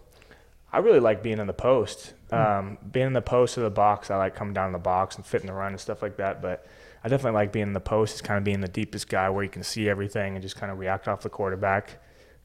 I 0.73 0.79
really 0.79 0.99
like 0.99 1.21
being 1.21 1.39
in 1.39 1.47
the 1.47 1.53
post. 1.53 2.13
Um, 2.31 2.77
being 2.91 3.07
in 3.07 3.13
the 3.13 3.21
post 3.21 3.57
of 3.57 3.63
the 3.63 3.69
box, 3.69 4.09
I 4.09 4.17
like 4.17 4.35
coming 4.35 4.53
down 4.53 4.67
in 4.67 4.73
the 4.73 4.79
box 4.79 5.17
and 5.17 5.25
fitting 5.25 5.47
the 5.47 5.53
run 5.53 5.73
and 5.73 5.79
stuff 5.79 6.01
like 6.01 6.15
that. 6.17 6.41
But 6.41 6.65
I 7.03 7.09
definitely 7.09 7.35
like 7.35 7.51
being 7.51 7.67
in 7.67 7.73
the 7.73 7.81
post. 7.81 8.13
It's 8.13 8.21
kind 8.21 8.37
of 8.37 8.43
being 8.45 8.61
the 8.61 8.69
deepest 8.69 9.09
guy 9.09 9.29
where 9.29 9.43
you 9.43 9.49
can 9.49 9.63
see 9.63 9.89
everything 9.89 10.35
and 10.35 10.41
just 10.41 10.55
kind 10.55 10.71
of 10.71 10.79
react 10.79 11.07
off 11.09 11.21
the 11.21 11.29
quarterback. 11.29 12.01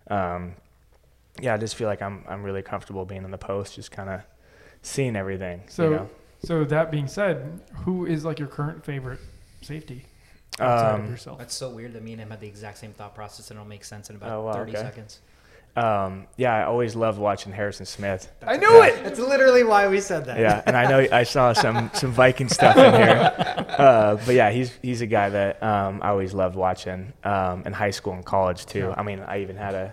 Um, 0.08 0.54
yeah, 1.40 1.54
I 1.54 1.56
just 1.56 1.76
feel 1.76 1.86
like 1.86 2.02
I'm 2.02 2.24
I'm 2.26 2.42
really 2.42 2.62
comfortable 2.62 3.04
being 3.04 3.22
in 3.24 3.30
the 3.30 3.38
post, 3.38 3.76
just 3.76 3.92
kind 3.92 4.10
of 4.10 4.22
seeing 4.82 5.14
everything. 5.14 5.62
So, 5.68 5.84
you 5.84 5.90
know? 5.96 6.10
so 6.42 6.64
that 6.64 6.90
being 6.90 7.06
said, 7.06 7.60
who 7.84 8.06
is 8.06 8.24
like 8.24 8.38
your 8.38 8.48
current 8.48 8.84
favorite 8.84 9.20
safety 9.62 10.06
outside 10.60 10.94
of 10.98 11.04
Um, 11.04 11.10
yourself? 11.10 11.38
That's 11.38 11.54
so 11.54 11.68
weird 11.70 11.92
that 11.94 12.02
me 12.02 12.12
and 12.12 12.20
him 12.20 12.30
had 12.30 12.40
the 12.40 12.48
exact 12.48 12.78
same 12.78 12.92
thought 12.92 13.14
process 13.14 13.50
and 13.50 13.58
it'll 13.58 13.68
make 13.68 13.84
sense 13.84 14.10
in 14.10 14.16
about 14.16 14.30
Oh, 14.32 14.42
wow, 14.42 14.52
30 14.52 14.72
okay. 14.72 14.80
seconds. 14.80 15.20
um, 15.76 16.26
yeah, 16.38 16.54
I 16.54 16.64
always 16.64 16.96
loved 16.96 17.18
watching 17.18 17.52
Harrison 17.52 17.84
Smith. 17.84 18.32
I 18.46 18.56
knew 18.56 18.82
it. 18.82 19.04
That's 19.04 19.18
literally 19.18 19.62
why 19.62 19.88
we 19.88 20.00
said 20.00 20.24
that. 20.24 20.38
Yeah, 20.38 20.62
and 20.66 20.74
I 20.74 20.88
know 20.88 21.06
I 21.12 21.24
saw 21.24 21.52
some 21.52 21.90
some 21.94 22.12
Viking 22.12 22.48
stuff 22.48 22.76
in 22.78 22.94
here, 22.94 23.66
uh, 23.78 24.16
but 24.24 24.34
yeah, 24.34 24.50
he's 24.50 24.72
he's 24.80 25.02
a 25.02 25.06
guy 25.06 25.28
that 25.28 25.62
um, 25.62 26.00
I 26.02 26.08
always 26.08 26.32
loved 26.32 26.56
watching 26.56 27.12
um, 27.24 27.62
in 27.66 27.74
high 27.74 27.90
school 27.90 28.14
and 28.14 28.24
college 28.24 28.64
too. 28.64 28.94
I 28.96 29.02
mean, 29.02 29.20
I 29.20 29.40
even 29.42 29.56
had 29.56 29.74
a 29.74 29.92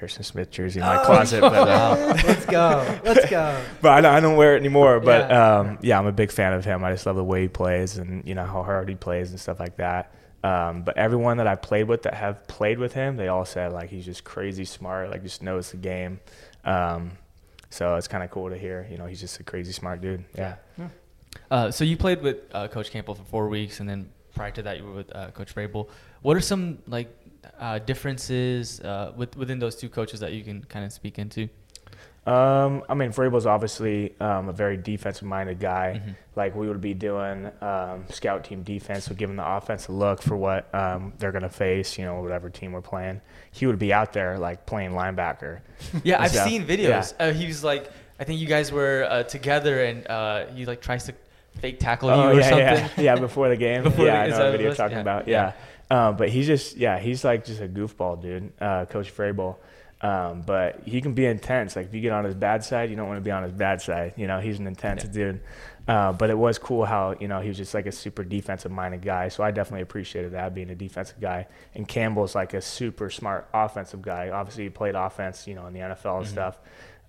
Harrison 0.00 0.22
Smith 0.24 0.50
jersey 0.50 0.80
in 0.80 0.86
my 0.86 1.04
closet, 1.04 1.40
but, 1.42 1.52
uh, 1.68 2.16
Let's 2.26 2.46
go. 2.46 2.98
Let's 3.04 3.28
go. 3.30 3.62
but 3.82 3.92
I, 3.92 4.00
don't, 4.00 4.14
I 4.14 4.20
don't 4.20 4.36
wear 4.36 4.56
it 4.56 4.60
anymore. 4.60 4.98
But 4.98 5.30
Yeah. 5.30 5.58
um, 5.58 5.78
yeah, 5.82 5.98
I'm 5.98 6.06
a 6.06 6.12
big 6.12 6.32
fan 6.32 6.52
of 6.54 6.64
him. 6.64 6.82
I 6.82 6.90
just 6.90 7.04
love 7.06 7.16
the 7.16 7.24
way 7.24 7.42
he 7.42 7.48
plays 7.48 7.98
and 7.98 8.26
you 8.26 8.34
know 8.34 8.44
how 8.44 8.62
hard 8.62 8.88
he 8.88 8.94
plays 8.94 9.30
and 9.30 9.38
stuff 9.38 9.60
like 9.60 9.76
that. 9.76 10.12
Um, 10.42 10.82
but 10.82 10.96
everyone 10.96 11.36
that 11.36 11.46
I 11.46 11.54
played 11.54 11.84
with 11.86 12.02
that 12.04 12.14
have 12.14 12.46
played 12.48 12.78
with 12.78 12.94
him, 12.94 13.16
they 13.16 13.28
all 13.28 13.44
said 13.44 13.72
like 13.72 13.90
he's 13.90 14.06
just 14.06 14.24
crazy 14.24 14.64
smart, 14.64 15.10
like 15.10 15.22
just 15.22 15.42
knows 15.42 15.70
the 15.70 15.76
game. 15.76 16.18
Um, 16.64 17.12
so 17.68 17.94
it's 17.96 18.08
kind 18.08 18.24
of 18.24 18.30
cool 18.30 18.48
to 18.48 18.56
hear. 18.56 18.86
You 18.90 18.96
know, 18.96 19.04
he's 19.06 19.20
just 19.20 19.38
a 19.38 19.44
crazy 19.44 19.72
smart 19.72 20.00
dude. 20.00 20.24
Yeah. 20.36 20.56
Uh, 21.50 21.70
so 21.70 21.84
you 21.84 21.96
played 21.96 22.22
with 22.22 22.38
uh, 22.52 22.68
Coach 22.68 22.90
Campbell 22.90 23.14
for 23.14 23.24
four 23.24 23.48
weeks, 23.48 23.80
and 23.80 23.88
then 23.88 24.08
prior 24.34 24.50
to 24.52 24.62
that, 24.62 24.78
you 24.78 24.84
were 24.84 24.92
with 24.92 25.14
uh, 25.14 25.30
Coach 25.32 25.54
Vrabel. 25.54 25.88
What 26.22 26.36
are 26.36 26.40
some 26.40 26.78
like 26.86 27.14
uh, 27.58 27.78
differences 27.80 28.80
uh, 28.80 29.12
with, 29.16 29.36
within 29.36 29.58
those 29.58 29.76
two 29.76 29.88
coaches 29.88 30.20
that 30.20 30.32
you 30.32 30.42
can 30.44 30.62
kind 30.64 30.84
of 30.84 30.92
speak 30.92 31.18
into? 31.18 31.48
Um, 32.26 32.82
I 32.88 32.94
mean, 32.94 33.10
Vrabel's 33.12 33.46
obviously 33.46 34.14
um, 34.20 34.48
a 34.50 34.52
very 34.52 34.76
defensive-minded 34.76 35.58
guy. 35.58 36.02
Mhm. 36.04 36.14
Like 36.36 36.54
we 36.54 36.68
would 36.68 36.80
be 36.80 36.92
doing 36.92 37.50
um, 37.62 38.04
scout 38.10 38.44
team 38.44 38.62
defense, 38.62 39.04
so 39.06 39.14
giving 39.14 39.36
the 39.36 39.46
offense 39.56 39.88
a 39.88 39.92
look 39.92 40.20
for 40.20 40.36
what 40.36 40.72
um, 40.74 41.14
they're 41.18 41.32
gonna 41.32 41.48
face. 41.48 41.98
You 41.98 42.04
know, 42.04 42.20
whatever 42.20 42.50
team 42.50 42.72
we're 42.72 42.82
playing. 42.82 43.20
He 43.52 43.66
would 43.66 43.78
be 43.78 43.92
out 43.92 44.12
there 44.12 44.38
like 44.38 44.66
playing 44.66 44.90
linebacker. 44.92 45.60
Yeah, 46.04 46.20
I've 46.22 46.30
stuff. 46.30 46.46
seen 46.46 46.66
videos. 46.66 47.14
Uh, 47.18 47.32
he 47.32 47.46
was 47.46 47.64
like, 47.64 47.90
I 48.20 48.24
think 48.24 48.38
you 48.38 48.46
guys 48.46 48.70
were 48.70 49.06
uh, 49.08 49.22
together, 49.22 49.82
and 49.82 50.06
uh, 50.06 50.46
he 50.48 50.66
like 50.66 50.82
tries 50.82 51.04
to 51.06 51.14
fake 51.58 51.80
tackle 51.80 52.10
you 52.10 52.14
oh 52.14 52.28
or 52.28 52.34
yeah, 52.34 52.48
something. 52.48 53.04
yeah, 53.04 53.14
yeah. 53.14 53.16
Before 53.16 53.48
the 53.48 53.56
game. 53.56 53.82
Before 53.90 54.04
yeah, 54.04 54.26
the- 54.28 54.34
I 54.34 54.38
know 54.38 54.44
what 54.44 54.50
video 54.52 54.66
you're 54.68 54.76
talking 54.76 54.96
Yeah. 54.98 55.00
about. 55.02 55.26
Yeah. 55.26 55.42
Yeah. 55.46 55.52
Um, 55.90 56.16
but 56.16 56.28
he's 56.28 56.46
just 56.46 56.76
yeah, 56.76 56.98
he's 56.98 57.24
like 57.24 57.44
just 57.44 57.60
a 57.60 57.68
goofball 57.68 58.22
dude, 58.22 58.52
uh, 58.60 58.84
Coach 58.86 59.14
Vrabel. 59.16 59.56
Um, 60.02 60.42
but 60.46 60.80
he 60.86 61.02
can 61.02 61.12
be 61.12 61.26
intense. 61.26 61.76
Like 61.76 61.86
if 61.86 61.94
you 61.94 62.00
get 62.00 62.12
on 62.12 62.24
his 62.24 62.34
bad 62.34 62.64
side, 62.64 62.88
you 62.88 62.96
don't 62.96 63.06
want 63.08 63.18
to 63.18 63.22
be 63.24 63.30
on 63.30 63.42
his 63.42 63.52
bad 63.52 63.82
side. 63.82 64.14
You 64.16 64.26
know, 64.28 64.40
he's 64.40 64.58
an 64.58 64.66
intense 64.66 65.04
Yeah. 65.04 65.10
dude. 65.10 65.40
Uh, 65.88 66.12
but 66.12 66.30
it 66.30 66.38
was 66.38 66.58
cool 66.58 66.84
how 66.84 67.16
you 67.20 67.26
know 67.28 67.40
he 67.40 67.48
was 67.48 67.56
just 67.56 67.74
like 67.74 67.86
a 67.86 67.92
super 67.92 68.22
defensive 68.22 68.70
minded 68.70 69.02
guy. 69.02 69.28
So 69.28 69.42
I 69.42 69.50
definitely 69.50 69.82
appreciated 69.82 70.32
that 70.32 70.54
being 70.54 70.70
a 70.70 70.74
defensive 70.74 71.20
guy. 71.20 71.48
And 71.74 71.86
Campbell's 71.88 72.34
like 72.34 72.54
a 72.54 72.62
super 72.62 73.10
smart 73.10 73.48
offensive 73.52 74.00
guy. 74.00 74.30
Obviously, 74.30 74.64
he 74.64 74.70
played 74.70 74.94
offense, 74.94 75.46
you 75.48 75.54
know, 75.54 75.66
in 75.66 75.74
the 75.74 75.80
NFL 75.80 76.18
and 76.18 76.26
Mhm. 76.26 76.30
stuff. 76.30 76.58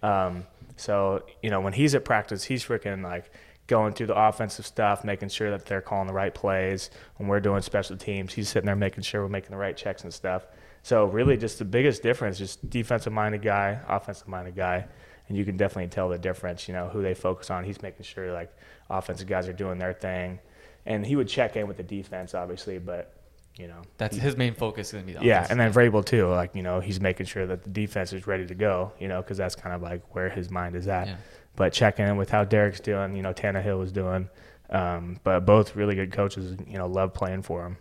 Um, 0.04 0.48
so 0.76 1.24
you 1.44 1.50
know, 1.52 1.62
when 1.62 1.74
he's 1.74 1.94
at 1.96 2.04
practice, 2.04 2.44
he's 2.46 2.66
freaking 2.66 3.04
like 3.04 3.30
going 3.72 3.94
through 3.94 4.08
the 4.08 4.22
offensive 4.22 4.66
stuff, 4.66 5.06
making 5.06 5.30
sure 5.30 5.50
that 5.50 5.66
they're 5.66 5.82
calling 5.82 6.06
the 6.06 6.14
right 6.14 6.34
plays. 6.36 6.90
When 7.16 7.30
we're 7.30 7.40
doing 7.40 7.62
special 7.62 7.96
teams, 7.96 8.34
he's 8.34 8.50
sitting 8.50 8.66
there 8.66 8.76
making 8.76 9.04
sure 9.04 9.24
we're 9.24 9.30
making 9.30 9.52
the 9.52 9.58
right 9.58 9.78
checks 9.78 10.04
and 10.04 10.14
stuff. 10.14 10.46
So 10.84 11.06
really, 11.06 11.38
just 11.38 11.58
the 11.58 11.64
biggest 11.64 12.04
difference, 12.04 12.38
just 12.38 12.70
defensive 12.70 13.14
minded 13.14 13.42
guy, 13.42 13.80
offensive 13.88 14.28
minded 14.28 14.58
guy, 14.58 14.86
and 15.30 15.38
you 15.38 15.46
can 15.46 15.56
definitely 15.56 15.88
tell 15.88 16.10
the 16.10 16.18
difference. 16.18 16.68
You 16.68 16.74
know 16.74 16.90
who 16.90 17.02
they 17.02 17.14
focus 17.14 17.50
on. 17.50 17.64
He's 17.64 17.82
making 17.82 18.04
sure 18.04 18.34
like 18.34 18.52
offensive 18.90 19.28
guys 19.28 19.48
are 19.48 19.54
doing 19.54 19.80
their 19.80 19.94
thing, 19.94 20.40
and 20.86 21.06
he 21.06 21.16
would 21.16 21.30
check 21.30 21.56
in 21.56 21.66
with 21.66 21.78
the 21.78 21.84
defense, 21.84 22.34
obviously, 22.36 22.78
but 22.78 23.14
you 23.56 23.68
know 23.68 23.82
That's 23.98 24.16
he- 24.18 24.22
his 24.22 24.36
main 24.36 24.54
focus 24.54 24.88
is 24.88 24.94
gonna 24.94 25.06
be 25.06 25.14
the 25.14 25.24
yeah, 25.24 25.48
and 25.50 25.58
then 25.58 25.72
Vrabel 25.72 26.04
too. 26.06 26.28
Like 26.28 26.56
you 26.56 26.64
know, 26.64 26.82
he's 26.82 27.00
making 27.00 27.28
sure 27.28 27.48
that 27.48 27.64
the 27.64 27.70
defense 27.70 28.12
is 28.12 28.28
ready 28.28 28.46
to 28.48 28.56
go. 28.56 28.92
You 29.00 29.08
know, 29.08 29.22
because 29.22 29.38
that's 29.38 29.56
kind 29.56 29.74
of 29.74 29.82
like 29.82 30.14
where 30.14 30.30
his 30.30 30.50
mind 30.52 30.76
is 30.76 30.90
at. 30.90 31.08
Yeah. 31.08 31.16
But 31.56 31.74
checking 31.74 32.08
in 32.08 32.18
with 32.18 32.30
how 32.30 32.44
Derrick's 32.44 32.80
doing, 32.80 33.16
you 33.16 33.22
know, 33.22 33.34
Tannehill 33.34 33.78
was 33.78 33.92
doing. 33.92 34.30
Um, 34.70 35.20
but 35.24 35.42
both 35.42 35.76
really 35.76 35.96
good 35.96 36.12
coaches. 36.12 36.58
You 36.66 36.78
know, 36.78 36.88
love 36.88 37.14
playing 37.14 37.42
for 37.42 37.66
him. 37.66 37.78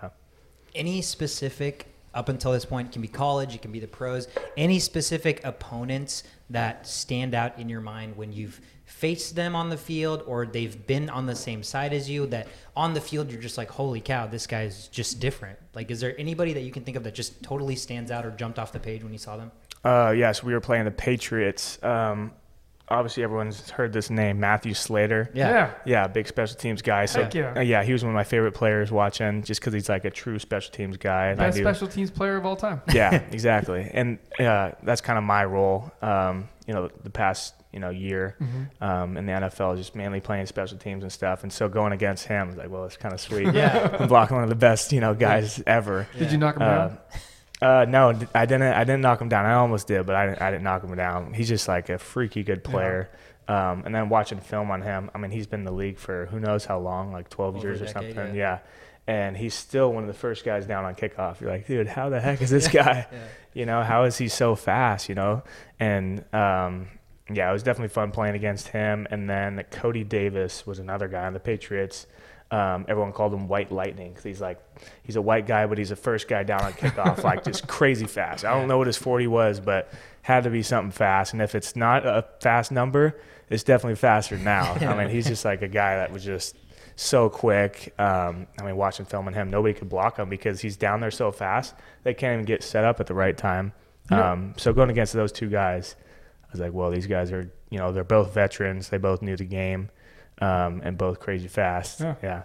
Yeah. 0.00 0.10
Any 0.74 1.02
specific, 1.02 1.86
up 2.14 2.28
until 2.28 2.52
this 2.52 2.64
point, 2.64 2.88
it 2.88 2.92
can 2.92 3.02
be 3.02 3.08
college, 3.08 3.54
it 3.54 3.62
can 3.62 3.72
be 3.72 3.80
the 3.80 3.88
pros, 3.88 4.28
any 4.56 4.78
specific 4.78 5.44
opponents 5.44 6.22
that 6.50 6.86
stand 6.86 7.34
out 7.34 7.58
in 7.58 7.68
your 7.68 7.80
mind 7.80 8.16
when 8.16 8.32
you've 8.32 8.60
faced 8.88 9.36
them 9.36 9.54
on 9.54 9.68
the 9.68 9.76
field 9.76 10.22
or 10.26 10.46
they've 10.46 10.86
been 10.86 11.10
on 11.10 11.26
the 11.26 11.34
same 11.34 11.62
side 11.62 11.92
as 11.92 12.08
you 12.08 12.26
that 12.26 12.48
on 12.74 12.94
the 12.94 13.00
field 13.00 13.30
you're 13.30 13.40
just 13.40 13.58
like, 13.58 13.70
holy 13.70 14.00
cow, 14.00 14.26
this 14.26 14.46
guy's 14.46 14.88
just 14.88 15.20
different. 15.20 15.58
Like, 15.74 15.90
is 15.90 16.00
there 16.00 16.18
anybody 16.18 16.54
that 16.54 16.62
you 16.62 16.72
can 16.72 16.84
think 16.84 16.96
of 16.96 17.04
that 17.04 17.14
just 17.14 17.42
totally 17.42 17.76
stands 17.76 18.10
out 18.10 18.24
or 18.24 18.30
jumped 18.30 18.58
off 18.58 18.72
the 18.72 18.80
page 18.80 19.02
when 19.02 19.12
you 19.12 19.18
saw 19.18 19.36
them? 19.36 19.52
Uh, 19.84 20.14
yes, 20.16 20.42
we 20.42 20.54
were 20.54 20.60
playing 20.60 20.86
the 20.86 20.90
Patriots. 20.90 21.82
Um, 21.84 22.32
obviously, 22.90 23.22
everyone's 23.22 23.70
heard 23.70 23.92
this 23.92 24.10
name, 24.10 24.40
Matthew 24.40 24.74
Slater. 24.74 25.30
yeah. 25.34 25.72
Yeah, 25.84 26.06
big 26.06 26.28
special 26.28 26.56
teams 26.56 26.82
guy. 26.82 27.06
So 27.06 27.22
Heck 27.24 27.34
yeah. 27.34 27.54
uh, 27.56 27.60
yeah, 27.60 27.82
he 27.82 27.92
was 27.92 28.02
one 28.04 28.10
of 28.10 28.14
my 28.14 28.24
favorite 28.24 28.52
players 28.52 28.90
watching, 28.90 29.42
just 29.42 29.60
because 29.60 29.72
he's 29.74 29.88
like 29.88 30.04
a 30.04 30.10
true 30.10 30.38
special 30.38 30.72
teams 30.72 30.96
guy. 30.96 31.26
And 31.28 31.38
Best 31.38 31.56
I 31.56 31.58
do. 31.58 31.64
special 31.64 31.88
teams 31.88 32.10
player 32.10 32.36
of 32.36 32.46
all 32.46 32.56
time. 32.56 32.82
yeah, 32.92 33.14
exactly. 33.30 33.88
And 33.92 34.18
uh, 34.38 34.72
that's 34.82 35.00
kind 35.00 35.18
of 35.18 35.24
my 35.24 35.44
role. 35.44 35.90
Um, 36.02 36.48
you 36.66 36.74
know, 36.74 36.88
the 37.02 37.10
past 37.10 37.54
you 37.72 37.80
know 37.80 37.90
year 37.90 38.36
Mhm. 38.40 38.82
um, 38.82 39.16
in 39.16 39.26
the 39.26 39.32
NFL, 39.32 39.76
just 39.76 39.94
mainly 39.94 40.20
playing 40.20 40.46
special 40.46 40.76
teams 40.78 41.02
and 41.02 41.12
stuff. 41.12 41.42
And 41.42 41.52
so 41.52 41.68
going 41.68 41.92
against 41.92 42.26
him, 42.26 42.48
was 42.48 42.56
like, 42.56 42.70
well, 42.70 42.84
it's 42.84 42.96
kind 42.96 43.12
of 43.14 43.20
sweet. 43.20 43.52
Yeah. 43.54 43.96
I'm 44.00 44.08
blocking 44.08 44.34
one 44.36 44.44
of 44.44 44.50
the 44.50 44.54
best 44.56 44.92
you 44.92 45.00
know 45.00 45.14
guys 45.14 45.62
ever. 45.66 46.06
Did 46.18 46.30
you 46.32 46.38
knock 46.38 46.56
him 46.56 46.62
Uh, 46.62 46.66
down? 46.88 46.98
Uh, 47.60 47.86
no, 47.88 48.10
I 48.34 48.46
didn't. 48.46 48.62
I 48.62 48.84
didn't 48.84 49.00
knock 49.00 49.20
him 49.20 49.28
down. 49.28 49.44
I 49.46 49.54
almost 49.54 49.86
did, 49.88 50.06
but 50.06 50.14
I 50.14 50.26
didn't, 50.26 50.42
I 50.42 50.50
didn't 50.50 50.64
knock 50.64 50.82
him 50.84 50.94
down. 50.96 51.32
He's 51.34 51.48
just 51.48 51.66
like 51.68 51.88
a 51.88 51.98
freaky 51.98 52.42
good 52.42 52.62
player. 52.62 53.08
Um, 53.48 53.82
and 53.86 53.94
then 53.94 54.08
watching 54.10 54.40
film 54.40 54.70
on 54.70 54.82
him, 54.82 55.10
I 55.14 55.18
mean, 55.18 55.30
he's 55.30 55.46
been 55.46 55.60
in 55.60 55.64
the 55.66 55.72
league 55.72 55.98
for 55.98 56.26
who 56.26 56.38
knows 56.38 56.66
how 56.66 56.78
long, 56.78 57.12
like 57.12 57.30
12 57.30 57.56
Over 57.56 57.66
years 57.66 57.80
or 57.82 57.86
decade, 57.86 58.14
something. 58.14 58.34
yeah. 58.34 58.40
Yeah. 58.42 58.58
And 59.06 59.36
he's 59.38 59.54
still 59.54 59.90
one 59.90 60.02
of 60.02 60.06
the 60.08 60.12
first 60.14 60.44
guys 60.44 60.66
down 60.66 60.84
on 60.84 60.94
kickoff. 60.94 61.40
You're 61.40 61.48
like, 61.50 61.66
dude, 61.66 61.86
how 61.86 62.10
the 62.10 62.20
heck 62.20 62.42
is 62.42 62.50
this 62.50 62.68
guy? 62.82 63.06
You 63.54 63.64
know, 63.64 63.82
how 63.82 64.04
is 64.04 64.18
he 64.18 64.28
so 64.28 64.54
fast? 64.54 65.08
You 65.08 65.14
know, 65.14 65.42
and 65.80 66.22
um, 66.34 66.88
yeah, 67.32 67.48
it 67.48 67.52
was 67.54 67.62
definitely 67.62 67.88
fun 67.88 68.10
playing 68.10 68.34
against 68.34 68.68
him. 68.68 69.06
And 69.10 69.28
then 69.30 69.64
Cody 69.70 70.04
Davis 70.04 70.66
was 70.66 70.78
another 70.78 71.08
guy 71.08 71.24
on 71.26 71.32
the 71.32 71.40
Patriots. 71.40 72.06
Um, 72.50 72.86
everyone 72.88 73.12
called 73.12 73.34
him 73.34 73.46
White 73.46 73.70
Lightning 73.70 74.10
because 74.10 74.24
he's 74.24 74.40
like 74.40 74.58
he's 75.02 75.16
a 75.16 75.22
white 75.22 75.46
guy, 75.46 75.66
but 75.66 75.76
he's 75.76 75.90
the 75.90 75.96
first 75.96 76.28
guy 76.28 76.44
down 76.44 76.62
on 76.62 76.72
kickoff, 76.72 77.22
like 77.22 77.44
just 77.44 77.68
crazy 77.68 78.06
fast. 78.06 78.44
I 78.44 78.58
don't 78.58 78.68
know 78.68 78.78
what 78.78 78.86
his 78.86 78.96
40 78.96 79.26
was, 79.26 79.60
but 79.60 79.92
had 80.22 80.44
to 80.44 80.50
be 80.50 80.62
something 80.62 80.90
fast. 80.90 81.32
And 81.32 81.42
if 81.42 81.54
it's 81.54 81.76
not 81.76 82.06
a 82.06 82.24
fast 82.40 82.72
number, 82.72 83.20
it's 83.50 83.62
definitely 83.62 83.96
faster 83.96 84.36
now. 84.38 84.74
I 84.74 84.96
mean, 84.96 85.08
he's 85.10 85.26
just 85.26 85.44
like 85.44 85.62
a 85.62 85.68
guy 85.68 85.96
that 85.96 86.12
was 86.12 86.24
just 86.24 86.56
so 86.96 87.28
quick. 87.28 87.94
Um, 87.98 88.46
I 88.60 88.64
mean, 88.64 88.76
watching 88.76 89.06
film 89.06 89.26
on 89.26 89.34
him, 89.34 89.50
nobody 89.50 89.72
could 89.74 89.88
block 89.88 90.18
him 90.18 90.28
because 90.28 90.60
he's 90.60 90.76
down 90.76 91.00
there 91.00 91.10
so 91.10 91.30
fast. 91.30 91.74
They 92.02 92.12
can't 92.12 92.34
even 92.34 92.44
get 92.44 92.62
set 92.62 92.84
up 92.84 92.98
at 93.00 93.06
the 93.06 93.14
right 93.14 93.36
time. 93.36 93.72
Um, 94.10 94.54
so 94.56 94.72
going 94.72 94.90
against 94.90 95.12
those 95.12 95.32
two 95.32 95.48
guys, 95.48 95.96
I 96.44 96.52
was 96.52 96.60
like, 96.60 96.72
well, 96.72 96.90
these 96.90 97.06
guys 97.06 97.30
are, 97.30 97.50
you 97.70 97.78
know, 97.78 97.92
they're 97.92 98.04
both 98.04 98.32
veterans. 98.32 98.88
They 98.88 98.98
both 98.98 99.22
knew 99.22 99.36
the 99.36 99.44
game, 99.44 99.90
um, 100.40 100.80
and 100.84 100.96
both 100.96 101.20
crazy 101.20 101.48
fast. 101.48 102.00
Yeah. 102.00 102.14
yeah. 102.22 102.42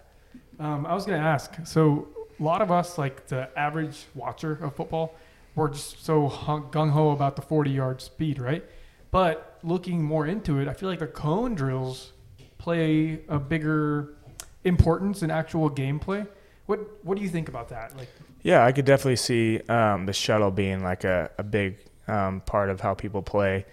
Um, 0.59 0.85
I 0.85 0.93
was 0.93 1.05
going 1.05 1.19
to 1.19 1.25
ask. 1.25 1.53
So 1.65 2.07
a 2.39 2.43
lot 2.43 2.61
of 2.61 2.71
us, 2.71 2.97
like 2.97 3.27
the 3.27 3.49
average 3.57 4.05
watcher 4.15 4.59
of 4.61 4.75
football, 4.75 5.15
we're 5.55 5.69
just 5.69 6.03
so 6.03 6.29
gung 6.29 6.91
ho 6.91 7.11
about 7.11 7.35
the 7.35 7.41
40 7.41 7.71
yard 7.71 8.01
speed, 8.01 8.39
right? 8.39 8.63
But 9.11 9.59
looking 9.63 10.03
more 10.03 10.25
into 10.25 10.59
it, 10.59 10.67
I 10.67 10.73
feel 10.73 10.89
like 10.89 10.99
the 10.99 11.07
cone 11.07 11.53
drills 11.53 12.13
play 12.57 13.21
a 13.27 13.39
bigger 13.39 14.15
importance 14.63 15.21
in 15.21 15.29
actual 15.29 15.69
gameplay. 15.69 16.27
What 16.65 16.79
What 17.03 17.17
do 17.17 17.23
you 17.23 17.29
think 17.29 17.49
about 17.49 17.69
that? 17.69 17.95
Like, 17.95 18.09
Yeah, 18.41 18.65
I 18.65 18.71
could 18.71 18.85
definitely 18.85 19.17
see 19.17 19.59
um, 19.69 20.05
the 20.05 20.13
shuttle 20.13 20.49
being 20.51 20.83
like 20.83 21.03
a, 21.03 21.29
a 21.37 21.43
big 21.43 21.77
um, 22.07 22.41
part 22.41 22.69
of 22.69 22.81
how 22.81 22.93
people 22.93 23.21
play. 23.21 23.65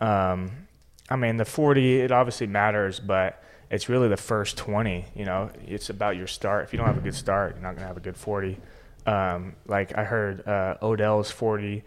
Um, 0.00 0.68
I 1.10 1.16
mean, 1.16 1.38
the 1.38 1.44
40, 1.44 2.00
it 2.02 2.12
obviously 2.12 2.46
matters, 2.46 3.00
but 3.00 3.42
it's 3.70 3.88
really 3.88 4.08
the 4.08 4.16
first 4.16 4.56
20. 4.56 5.06
You 5.14 5.24
know, 5.24 5.50
it's 5.66 5.90
about 5.90 6.16
your 6.16 6.26
start. 6.26 6.64
If 6.64 6.72
you 6.72 6.78
don't 6.78 6.86
have 6.86 6.98
a 6.98 7.02
good 7.02 7.14
start, 7.14 7.54
you're 7.54 7.62
not 7.62 7.70
going 7.70 7.82
to 7.82 7.88
have 7.88 7.96
a 7.96 8.00
good 8.00 8.16
40. 8.16 8.58
Um, 9.06 9.54
like 9.66 9.96
I 9.96 10.04
heard 10.04 10.46
uh, 10.46 10.76
Odell's 10.82 11.30
40. 11.30 11.82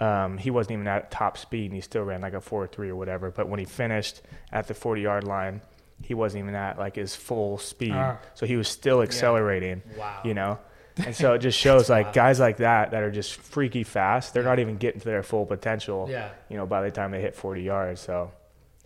Um, 0.00 0.38
he 0.38 0.50
wasn't 0.50 0.72
even 0.72 0.86
at 0.88 1.10
top 1.10 1.38
speed, 1.38 1.66
and 1.66 1.74
he 1.74 1.80
still 1.80 2.02
ran 2.02 2.20
like 2.20 2.34
a 2.34 2.40
4-3 2.40 2.88
or 2.88 2.96
whatever. 2.96 3.30
But 3.30 3.48
when 3.48 3.60
he 3.60 3.64
finished 3.64 4.22
at 4.52 4.66
the 4.66 4.74
40-yard 4.74 5.24
line, 5.24 5.60
he 6.02 6.14
wasn't 6.14 6.42
even 6.42 6.54
at 6.54 6.78
like 6.78 6.96
his 6.96 7.14
full 7.14 7.58
speed. 7.58 7.92
Ah. 7.92 8.18
So 8.34 8.46
he 8.46 8.56
was 8.56 8.68
still 8.68 9.02
accelerating. 9.02 9.82
Wow. 9.96 10.20
You 10.24 10.34
know, 10.34 10.58
and 10.96 11.14
so 11.14 11.34
it 11.34 11.38
just 11.38 11.58
shows 11.58 11.90
like 11.90 12.06
wild. 12.06 12.14
guys 12.14 12.40
like 12.40 12.58
that 12.58 12.92
that 12.92 13.02
are 13.02 13.10
just 13.10 13.34
freaky 13.34 13.82
fast. 13.84 14.34
They're 14.34 14.44
not 14.44 14.58
even 14.58 14.76
getting 14.76 15.00
to 15.00 15.06
their 15.06 15.22
full 15.22 15.46
potential. 15.46 16.06
Yeah. 16.08 16.30
You 16.48 16.56
know, 16.56 16.66
by 16.66 16.82
the 16.82 16.90
time 16.90 17.10
they 17.10 17.20
hit 17.20 17.34
40 17.34 17.62
yards. 17.62 18.00
So, 18.00 18.30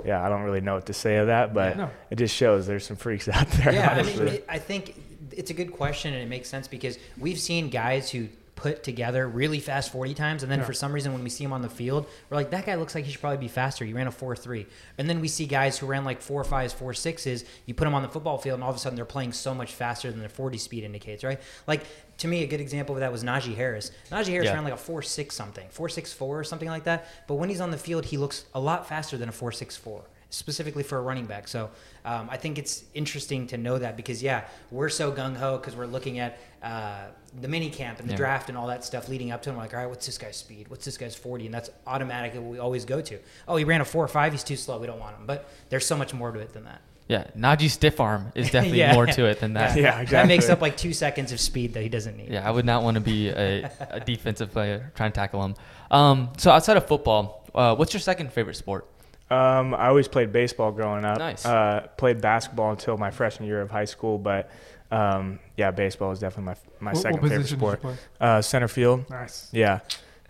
yeah, 0.04 0.24
I 0.24 0.28
don't 0.28 0.42
really 0.42 0.60
know 0.60 0.74
what 0.74 0.86
to 0.86 0.92
say 0.92 1.16
of 1.16 1.26
that, 1.26 1.52
but 1.54 1.76
No. 1.76 1.90
it 2.10 2.16
just 2.16 2.34
shows 2.34 2.66
there's 2.66 2.86
some 2.86 2.96
freaks 2.96 3.28
out 3.28 3.48
there. 3.48 3.72
Yeah, 3.72 3.90
I, 3.90 4.02
mean, 4.02 4.28
it, 4.28 4.44
I 4.48 4.58
think 4.58 4.94
it's 5.32 5.50
a 5.50 5.54
good 5.54 5.72
question 5.72 6.14
and 6.14 6.22
it 6.22 6.28
makes 6.28 6.48
sense 6.48 6.68
because 6.68 6.98
we've 7.18 7.38
seen 7.38 7.68
guys 7.68 8.10
who 8.10 8.28
put 8.58 8.82
together 8.82 9.28
really 9.28 9.60
fast 9.60 9.92
40 9.92 10.14
times 10.14 10.42
and 10.42 10.50
then 10.50 10.58
Yeah. 10.58 10.64
for 10.64 10.72
some 10.72 10.92
reason 10.92 11.12
when 11.12 11.22
we 11.22 11.30
see 11.30 11.44
him 11.44 11.52
on 11.52 11.62
the 11.62 11.68
field 11.68 12.06
we're 12.28 12.36
like 12.36 12.50
that 12.50 12.66
guy 12.66 12.74
looks 12.74 12.92
like 12.92 13.04
he 13.04 13.12
should 13.12 13.20
probably 13.20 13.38
be 13.38 13.46
faster. 13.46 13.84
He 13.84 13.92
ran 13.92 14.08
a 14.08 14.10
4-3 14.10 14.66
and 14.98 15.08
then 15.08 15.20
we 15.20 15.28
see 15.28 15.46
guys 15.46 15.78
who 15.78 15.86
ran 15.86 16.04
like 16.04 16.20
4 16.20 16.42
5s 16.42 16.72
4 16.74 16.92
6s 16.92 17.44
you 17.66 17.74
put 17.74 17.84
them 17.84 17.94
on 17.94 18.02
the 18.02 18.08
football 18.08 18.36
field 18.36 18.54
and 18.56 18.64
all 18.64 18.70
of 18.70 18.74
a 18.76 18.78
sudden 18.80 18.96
they're 18.96 19.04
playing 19.04 19.32
so 19.32 19.54
much 19.54 19.72
faster 19.72 20.10
than 20.10 20.18
their 20.20 20.28
40 20.28 20.58
speed 20.58 20.82
indicates 20.82 21.22
right? 21.22 21.40
Like 21.68 21.82
to 22.18 22.26
me 22.26 22.42
a 22.42 22.46
good 22.48 22.60
example 22.60 22.96
of 22.96 23.00
that 23.00 23.12
was 23.12 23.22
Najee 23.22 23.54
Harris. 23.54 23.92
Najee 24.10 24.26
Harris 24.32 24.46
Yeah. 24.46 24.54
ran 24.54 24.64
like 24.64 24.72
a 24.74 24.76
4 24.76 25.02
6 25.02 25.34
something 25.36 25.66
4 25.70 25.88
6 25.88 26.12
4 26.12 26.38
or 26.40 26.42
something 26.44 26.68
like 26.68 26.82
that. 26.84 27.06
But 27.28 27.36
when 27.36 27.48
he's 27.48 27.60
on 27.60 27.70
the 27.70 27.78
field 27.78 28.06
he 28.06 28.16
looks 28.16 28.44
a 28.54 28.60
lot 28.60 28.88
faster 28.88 29.16
than 29.16 29.28
a 29.28 29.32
4 29.32 29.52
6 29.52 29.76
4 29.76 30.02
specifically 30.30 30.82
for 30.82 30.98
a 30.98 31.00
running 31.00 31.24
back. 31.26 31.48
So 31.48 31.70
um, 32.04 32.28
I 32.30 32.36
think 32.36 32.58
it's 32.58 32.84
interesting 32.94 33.46
to 33.48 33.56
know 33.56 33.78
that 33.78 33.96
because 33.96 34.22
yeah, 34.22 34.44
we're 34.70 34.88
so 34.90 35.10
gung 35.10 35.36
ho 35.36 35.56
because 35.56 35.74
we're 35.74 35.86
looking 35.86 36.18
at 36.18 36.38
uh, 36.62 37.06
the 37.40 37.48
mini 37.48 37.70
camp 37.70 37.98
and 38.00 38.08
the 38.08 38.12
Yeah. 38.12 38.18
draft 38.18 38.48
and 38.48 38.58
all 38.58 38.66
that 38.66 38.84
stuff 38.84 39.08
leading 39.08 39.30
up 39.30 39.42
to. 39.42 39.50
it. 39.50 39.52
I'm 39.52 39.58
like, 39.58 39.72
all 39.72 39.80
right, 39.80 39.88
what's 39.88 40.04
this 40.06 40.18
guy's 40.18 40.36
speed? 40.36 40.68
What's 40.68 40.84
this 40.84 40.96
guy's 40.98 41.14
40? 41.14 41.46
And 41.46 41.54
that's 41.54 41.70
automatically 41.86 42.40
what 42.40 42.50
we 42.50 42.58
always 42.58 42.84
go 42.84 43.00
to. 43.00 43.18
Oh, 43.46 43.56
he 43.56 43.64
ran 43.64 43.80
a 43.80 43.84
four 43.84 44.04
or 44.04 44.08
five. 44.08 44.32
He's 44.32 44.44
too 44.44 44.56
slow. 44.56 44.78
We 44.78 44.86
don't 44.86 45.00
want 45.00 45.16
him. 45.16 45.24
But 45.26 45.48
there's 45.70 45.86
so 45.86 45.96
much 45.96 46.12
more 46.12 46.30
to 46.30 46.38
it 46.40 46.52
than 46.52 46.64
that. 46.64 46.80
Yeah, 47.08 47.24
Najee 47.34 47.70
stiff 47.70 48.00
arm 48.00 48.32
is 48.34 48.50
definitely 48.50 48.80
Yeah. 48.80 48.92
more 48.92 49.06
to 49.06 49.24
it 49.24 49.40
than 49.40 49.54
that. 49.54 49.74
Yeah, 49.78 49.92
exactly. 50.00 50.10
That 50.10 50.26
makes 50.26 50.50
up 50.50 50.60
like 50.60 50.76
two 50.76 50.92
seconds 50.92 51.32
of 51.32 51.40
speed 51.40 51.72
that 51.72 51.82
he 51.82 51.88
doesn't 51.88 52.18
need. 52.18 52.28
Yeah, 52.30 52.46
I 52.46 52.50
would 52.50 52.66
not 52.66 52.82
want 52.82 52.96
to 52.96 53.00
be 53.00 53.30
a, 53.30 53.70
a 53.90 54.00
defensive 54.00 54.50
player 54.52 54.92
trying 54.94 55.12
to 55.12 55.14
tackle 55.14 55.42
him. 55.42 55.54
Um, 55.90 56.28
so 56.36 56.50
outside 56.50 56.76
of 56.76 56.86
football, 56.86 57.46
uh, 57.54 57.74
what's 57.76 57.94
your 57.94 58.00
second 58.00 58.30
favorite 58.30 58.56
sport? 58.56 58.86
Um, 59.30 59.74
I 59.74 59.88
always 59.88 60.08
played 60.08 60.32
baseball 60.32 60.72
growing 60.72 61.04
up. 61.04 61.18
Nice. 61.18 61.44
Uh, 61.44 61.86
played 61.96 62.20
basketball 62.20 62.70
until 62.70 62.96
my 62.96 63.10
freshman 63.10 63.48
year 63.48 63.60
of 63.60 63.70
high 63.70 63.84
school, 63.84 64.18
but 64.18 64.50
um, 64.90 65.38
yeah, 65.56 65.70
baseball 65.70 66.12
is 66.12 66.18
definitely 66.18 66.54
my 66.54 66.56
my 66.80 66.92
what, 66.92 67.02
second 67.02 67.20
what 67.20 67.28
favorite 67.28 67.42
position 67.42 67.58
did 67.58 67.64
you 67.64 67.78
sport. 67.78 67.98
Uh, 68.20 68.42
center 68.42 68.68
field. 68.68 69.08
Nice. 69.10 69.48
Yeah. 69.52 69.80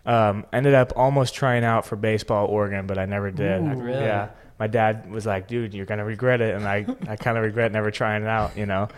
Um, 0.04 0.46
ended 0.52 0.74
up 0.74 0.94
almost 0.96 1.34
trying 1.34 1.64
out 1.64 1.84
for 1.84 1.96
baseball 1.96 2.46
at 2.46 2.50
Oregon, 2.50 2.86
but 2.86 2.98
I 2.98 3.04
never 3.04 3.30
did. 3.30 3.60
Ooh. 3.62 3.80
Really? 3.80 4.00
Yeah. 4.00 4.30
My 4.58 4.66
dad 4.66 5.10
was 5.10 5.26
like, 5.26 5.46
dude, 5.46 5.74
you're 5.74 5.86
going 5.86 5.98
to 5.98 6.04
regret 6.04 6.40
it. 6.40 6.54
And 6.54 6.66
I, 6.66 6.86
I 7.06 7.14
kind 7.16 7.36
of 7.38 7.44
regret 7.44 7.70
never 7.70 7.92
trying 7.92 8.22
it 8.22 8.28
out, 8.28 8.56
you 8.56 8.66
know, 8.66 8.88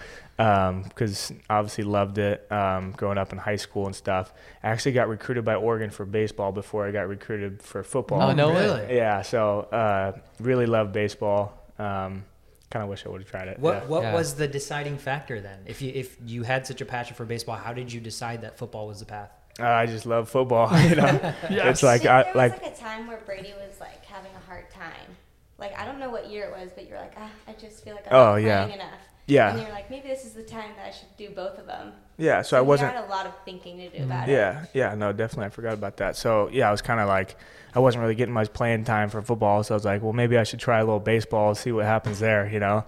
because 0.89 1.33
obviously 1.51 1.85
loved 1.85 2.19
it 2.19 2.51
um, 2.51 2.93
growing 2.93 3.19
up 3.19 3.33
in 3.33 3.39
high 3.39 3.57
school 3.57 3.87
and 3.87 3.95
stuff. 3.95 4.33
I 4.63 4.69
actually 4.71 4.93
got 4.93 5.09
recruited 5.09 5.45
by 5.45 5.55
Oregon 5.57 5.91
for 5.91 6.07
baseball 6.07 6.51
before 6.53 6.87
I 6.87 6.91
got 6.93 7.09
recruited 7.09 7.63
for 7.63 7.83
football. 7.83 8.23
Oh, 8.23 8.33
no 8.33 8.53
really? 8.53 8.97
Yeah. 8.97 9.23
So 9.23 9.61
uh, 9.73 10.13
really 10.39 10.67
love 10.67 10.93
baseball. 10.93 11.59
Um, 11.79 12.25
kind 12.71 12.83
of 12.83 12.89
wish 12.89 13.05
I 13.05 13.09
would 13.11 13.21
have 13.21 13.31
tried 13.31 13.49
it. 13.49 13.59
What 13.59 13.83
yeah. 13.83 13.89
what 13.89 14.03
Yeah. 14.03 14.15
was 14.15 14.35
the 14.35 14.49
deciding 14.49 14.97
factor 14.99 15.41
then? 15.41 15.59
If 15.67 15.83
you 15.83 15.93
if 15.95 16.17
you 16.25 16.43
had 16.43 16.67
such 16.67 16.81
a 16.81 16.85
passion 16.87 17.17
for 17.17 17.25
baseball, 17.25 17.57
how 17.57 17.73
did 17.73 17.93
you 17.93 18.01
decide 18.01 18.43
that 18.43 18.57
football 18.59 18.87
was 18.87 19.01
the 19.01 19.07
path? 19.07 19.31
Uh, 19.59 19.65
I 19.67 19.85
just 19.87 20.07
love 20.07 20.29
football. 20.31 20.69
You 20.89 20.95
know, 20.97 21.35
it's 21.51 21.83
like 21.83 22.03
there 22.03 22.13
I 22.13 22.23
was 22.29 22.35
like 22.35 22.63
like, 22.63 22.73
a 22.73 22.77
time 22.77 23.07
where 23.09 23.19
Brady 23.27 23.53
was 23.67 23.79
like 23.81 24.05
having 24.07 24.31
a 24.35 24.47
hard 24.47 24.71
time. 24.71 25.17
Like 25.59 25.79
I 25.79 25.85
don't 25.85 25.99
know 25.99 26.11
what 26.11 26.31
year 26.31 26.45
it 26.47 26.53
was, 26.53 26.71
but 26.75 26.89
you're 26.89 26.99
like, 26.99 27.13
ah, 27.19 27.31
I 27.49 27.53
just 27.55 27.85
feel 27.85 27.95
like 27.95 28.07
I'm 28.07 28.15
Oh, 28.15 28.31
not 28.33 28.37
yeah. 28.43 28.65
playing 28.65 28.81
enough. 28.81 29.01
Yeah. 29.31 29.51
And 29.53 29.63
you're 29.63 29.71
like, 29.71 29.89
maybe 29.91 30.09
this 30.09 30.25
is 30.25 30.33
the 30.33 30.43
time 30.43 30.71
that 30.77 30.87
I 30.87 30.91
should 30.91 31.17
do 31.17 31.31
both 31.31 31.59
of 31.59 31.67
them. 31.67 31.93
yeah. 32.19 32.43
So 32.43 32.59
I 32.59 32.61
wasn't. 32.61 32.93
had 32.93 33.05
a 33.05 33.09
lot 33.09 33.27
of 33.27 33.33
thinking 33.45 33.79
to 33.79 33.89
do 33.89 34.05
about 34.05 34.29
it. 34.29 34.33
Yeah, 34.33 34.65
yeah, 34.75 34.95
no, 34.95 35.13
definitely. 35.13 35.47
I 35.47 35.51
forgot 35.51 35.75
about 35.75 35.97
that. 35.99 36.17
So 36.17 36.49
yeah, 36.53 36.69
I 36.69 36.71
was 36.71 36.83
kind 36.83 37.01
of 37.01 37.09
like, 37.09 37.37
I 37.75 37.79
wasn't 37.79 38.03
really 38.03 38.15
getting 38.17 38.35
much 38.35 38.53
playing 38.53 38.85
time 38.85 39.09
for 39.11 39.23
football, 39.23 39.63
so 39.63 39.75
I 39.75 39.77
was 39.77 39.85
like, 39.85 40.03
well, 40.03 40.13
maybe 40.13 40.37
I 40.37 40.43
should 40.43 40.59
try 40.61 40.79
a 40.81 40.85
little 40.85 40.99
baseball, 41.01 41.55
see 41.55 41.71
what 41.73 41.85
happens 41.85 42.19
there, 42.19 42.49
you 42.51 42.59
know. 42.61 42.85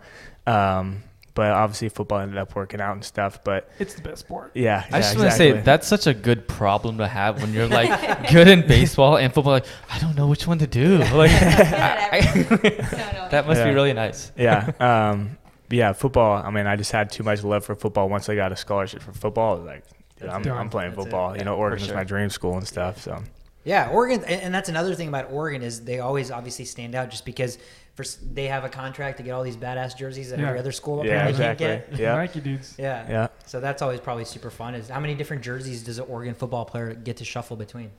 Um, 0.46 1.04
but 1.34 1.50
obviously, 1.52 1.88
football 1.88 2.18
ended 2.18 2.36
up 2.36 2.54
working 2.54 2.78
out 2.80 2.92
and 2.92 3.02
stuff. 3.04 3.42
But 3.42 3.70
It's 3.78 3.94
the 3.94 4.02
best 4.02 4.18
sport. 4.18 4.50
yeah, 4.54 4.84
I 4.92 4.98
just 5.00 5.14
yeah, 5.14 5.20
want 5.20 5.30
to 5.30 5.36
say 5.38 5.52
that's 5.52 5.86
such 5.88 6.06
a 6.06 6.12
good 6.12 6.46
problem 6.46 6.98
to 6.98 7.06
have 7.08 7.40
when 7.40 7.54
you're 7.54 7.68
like 7.68 8.30
good 8.30 8.48
in 8.48 8.66
baseball 8.66 9.16
and 9.16 9.32
football. 9.32 9.54
Like 9.54 9.66
I 9.88 9.98
don't 9.98 10.14
know 10.14 10.26
which 10.26 10.46
one 10.46 10.58
to 10.58 10.66
do. 10.66 10.98
Like 11.14 11.30
Good 11.30 11.42
I- 11.42 12.18
at 12.18 12.36
everything. 12.36 13.28
that 13.30 13.46
must 13.46 13.64
be 13.64 13.70
really 13.70 13.92
nice. 13.94 14.30
yeah, 14.36 14.72
um, 14.78 15.38
but 15.41 15.41
yeah, 15.72 15.92
football. 15.92 16.42
I 16.42 16.50
mean, 16.50 16.66
I 16.66 16.76
just 16.76 16.92
had 16.92 17.10
too 17.10 17.22
much 17.22 17.42
love 17.44 17.64
for 17.64 17.74
football. 17.74 18.08
Once 18.08 18.28
I 18.28 18.34
got 18.34 18.52
a 18.52 18.56
scholarship 18.56 19.02
for 19.02 19.12
football, 19.12 19.54
I 19.54 19.58
was 19.58 19.66
like, 19.66 19.84
dude, 20.18 20.28
I'm. 20.28 20.46
I'm 20.48 20.68
playing 20.70 20.90
That's 20.92 21.00
it. 21.00 21.04
football. 21.04 21.32
Yeah, 21.32 21.38
you 21.40 21.44
know, 21.44 21.56
Oregon's 21.56 21.86
sure. 21.86 21.94
my 21.96 22.04
dream 22.04 22.30
school 22.30 22.56
and 22.56 22.66
stuff. 22.66 23.00
So 23.02 23.22
Yeah, 23.64 23.90
Oregon, 23.90 24.22
and, 24.24 24.42
and 24.42 24.54
that's 24.54 24.68
another 24.68 24.94
thing 24.94 25.08
about 25.08 25.30
Oregon 25.32 25.62
is 25.62 25.84
they 25.84 26.00
always 26.00 26.30
obviously 26.30 26.64
stand 26.64 26.94
out 26.94 27.10
just 27.10 27.24
because 27.24 27.58
for 27.94 28.04
they 28.32 28.46
have 28.46 28.64
a 28.64 28.68
contract 28.70 29.18
to 29.18 29.22
get 29.22 29.32
all 29.32 29.42
these 29.42 29.56
badass 29.56 29.96
jerseys 29.96 30.30
that 30.30 30.38
Yeah. 30.38 30.46
every 30.48 30.58
other 30.58 30.72
school 30.72 31.04
Yeah, 31.04 31.12
apparently 31.26 31.30
exactly. 31.32 31.66
can't 31.66 31.90
get. 31.90 32.00
Yeah. 32.00 32.14
Nike 32.16 32.40
dudes. 32.40 32.74
Yeah. 32.78 33.06
yeah, 33.08 33.28
So 33.46 33.60
that's 33.60 33.82
always 33.82 34.00
probably 34.00 34.24
super 34.24 34.50
fun. 34.50 34.74
Is 34.74 34.88
how 34.88 34.98
many 35.00 35.14
different 35.14 35.42
jerseys 35.42 35.82
does 35.82 35.98
an 35.98 36.06
Oregon 36.08 36.34
football 36.34 36.64
player 36.64 36.94
get 36.94 37.18
to 37.18 37.24
shuffle 37.24 37.56
between? 37.56 37.90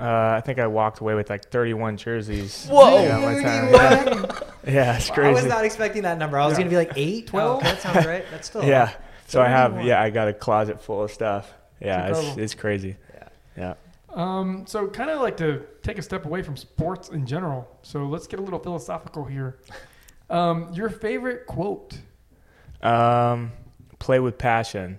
Uh, 0.00 0.34
I 0.36 0.40
think 0.40 0.58
I 0.58 0.66
walked 0.66 1.00
away 1.00 1.14
with 1.14 1.28
like 1.28 1.50
31 1.50 1.96
jerseys. 1.96 2.66
Whoa! 2.66 3.02
Yeah, 3.02 3.22
one 3.22 3.42
time. 3.42 3.72
yeah. 4.64 4.72
yeah, 4.72 4.96
it's 4.96 5.10
I 5.10 5.30
was 5.30 5.44
not 5.44 5.64
expecting 5.64 6.02
that 6.02 6.18
number. 6.18 6.38
I 6.38 6.46
was 6.46 6.54
Yeah. 6.54 6.64
gonna 6.64 6.70
be 6.70 6.76
like 6.76 6.92
eight, 6.96 7.26
twelve. 7.26 7.62
that 7.62 7.80
sounds 7.80 8.06
right. 8.06 8.24
That's 8.30 8.48
still 8.48 8.64
yeah. 8.64 8.92
So 9.26 9.40
I 9.42 9.48
have 9.48 9.84
yeah, 9.84 10.02
I 10.02 10.10
got 10.10 10.28
a 10.28 10.32
closet 10.32 10.80
full 10.82 11.02
of 11.02 11.10
stuff. 11.10 11.52
Yeah, 11.80 12.08
it's, 12.08 12.18
incredible. 12.18 12.42
it's 12.42 12.54
crazy. 12.54 12.96
Yeah. 13.14 13.28
Yeah. 13.56 13.74
Um, 14.12 14.64
so 14.66 14.88
kind 14.88 15.08
of 15.10 15.20
like 15.20 15.36
to 15.36 15.62
take 15.82 15.98
a 15.98 16.02
step 16.02 16.24
away 16.24 16.42
from 16.42 16.56
sports 16.56 17.10
in 17.10 17.26
general. 17.26 17.68
So 17.82 18.06
let's 18.06 18.26
get 18.26 18.40
a 18.40 18.42
little 18.42 18.58
philosophical 18.58 19.24
here. 19.24 19.58
Um, 20.28 20.72
your 20.74 20.90
favorite 20.90 21.46
quote? 21.46 21.98
Um, 22.82 23.52
play 23.98 24.18
with 24.20 24.38
passion. 24.38 24.98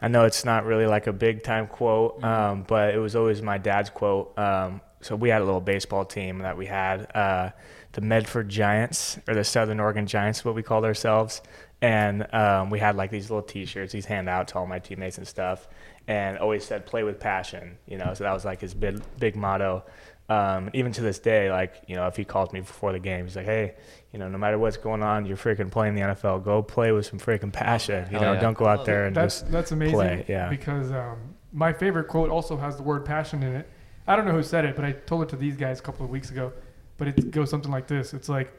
I 0.00 0.08
know 0.08 0.24
it's 0.24 0.44
not 0.44 0.64
really 0.66 0.86
like 0.86 1.06
a 1.06 1.12
big 1.12 1.42
time 1.42 1.66
quote, 1.66 2.22
um, 2.22 2.64
but 2.66 2.94
it 2.94 2.98
was 2.98 3.16
always 3.16 3.40
my 3.42 3.58
dad's 3.58 3.90
quote. 3.90 4.38
Um, 4.38 4.80
so 5.00 5.16
we 5.16 5.28
had 5.30 5.40
a 5.40 5.44
little 5.44 5.60
baseball 5.60 6.04
team 6.04 6.38
that 6.40 6.56
we 6.56 6.66
had, 6.66 7.10
uh, 7.14 7.50
the 7.92 8.00
Medford 8.02 8.48
Giants 8.48 9.18
or 9.26 9.34
the 9.34 9.44
Southern 9.44 9.80
Oregon 9.80 10.06
Giants, 10.06 10.44
what 10.44 10.54
we 10.54 10.62
called 10.62 10.84
ourselves. 10.84 11.40
And 11.80 12.26
um, 12.34 12.70
we 12.70 12.78
had 12.78 12.96
like 12.96 13.10
these 13.10 13.30
little 13.30 13.42
T-shirts, 13.42 13.92
these 13.92 14.06
hand 14.06 14.28
out 14.28 14.48
to 14.48 14.58
all 14.58 14.66
my 14.66 14.78
teammates 14.78 15.18
and 15.18 15.26
stuff. 15.26 15.68
and 16.08 16.38
always 16.38 16.64
said 16.64 16.86
play 16.86 17.02
with 17.02 17.18
passion. 17.18 17.78
You 17.86 17.98
know, 17.98 18.14
so 18.14 18.24
that 18.24 18.32
was 18.32 18.44
like 18.44 18.60
his 18.60 18.74
big 18.74 19.00
big 19.18 19.36
motto. 19.36 19.84
Um, 20.28 20.70
even 20.72 20.90
to 20.92 21.02
this 21.02 21.20
day, 21.20 21.50
like 21.52 21.82
you 21.86 21.94
know, 21.94 22.06
if 22.08 22.16
he 22.16 22.24
calls 22.24 22.52
me 22.52 22.60
before 22.60 22.92
the 22.92 22.98
game, 22.98 23.24
he's 23.26 23.36
like, 23.36 23.44
"Hey, 23.46 23.74
you 24.12 24.18
know, 24.18 24.28
no 24.28 24.38
matter 24.38 24.58
what's 24.58 24.76
going 24.76 25.02
on, 25.02 25.24
you're 25.24 25.36
freaking 25.36 25.70
playing 25.70 25.94
the 25.94 26.00
NFL. 26.00 26.42
Go 26.44 26.62
play 26.62 26.90
with 26.90 27.06
some 27.06 27.18
freaking 27.20 27.52
passion. 27.52 28.06
You 28.10 28.18
Hell 28.18 28.22
know, 28.22 28.32
yeah. 28.32 28.40
don't 28.40 28.56
go 28.58 28.66
out 28.66 28.84
there 28.84 29.06
and 29.06 29.14
That's 29.14 29.40
just 29.40 29.52
that's 29.52 29.70
amazing. 29.72 29.94
play, 29.94 30.24
yeah. 30.28 30.48
Because 30.48 30.90
um, 30.90 31.18
my 31.52 31.72
favorite 31.72 32.08
quote 32.08 32.30
also 32.30 32.56
has 32.56 32.76
the 32.76 32.82
word 32.82 33.04
passion 33.04 33.42
in 33.42 33.54
it. 33.54 33.68
I 34.08 34.16
don't 34.16 34.24
know 34.24 34.32
who 34.32 34.42
said 34.42 34.64
it, 34.64 34.74
but 34.74 34.84
I 34.84 34.92
told 34.92 35.22
it 35.22 35.28
to 35.30 35.36
these 35.36 35.56
guys 35.56 35.78
a 35.78 35.82
couple 35.82 36.04
of 36.04 36.10
weeks 36.10 36.30
ago. 36.30 36.52
But 36.98 37.08
it 37.08 37.30
goes 37.30 37.50
something 37.50 37.70
like 37.70 37.86
this: 37.86 38.12
It's 38.14 38.28
like 38.28 38.52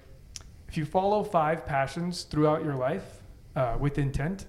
if 0.70 0.78
you 0.78 0.86
follow 0.86 1.24
five 1.24 1.66
passions 1.66 2.24
throughout 2.24 2.64
your 2.64 2.76
life 2.76 3.24
uh, 3.56 3.76
with 3.80 3.98
intent, 3.98 4.46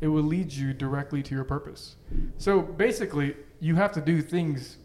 it 0.00 0.08
will 0.08 0.22
lead 0.22 0.52
you 0.52 0.72
directly 0.72 1.22
to 1.22 1.34
your 1.34 1.44
purpose. 1.44 1.96
So 2.38 2.60
basically, 2.60 3.34
you 3.60 3.74
have 3.76 3.92
to 3.92 4.00
do 4.00 4.22
things 4.22 4.76
With 4.76 4.79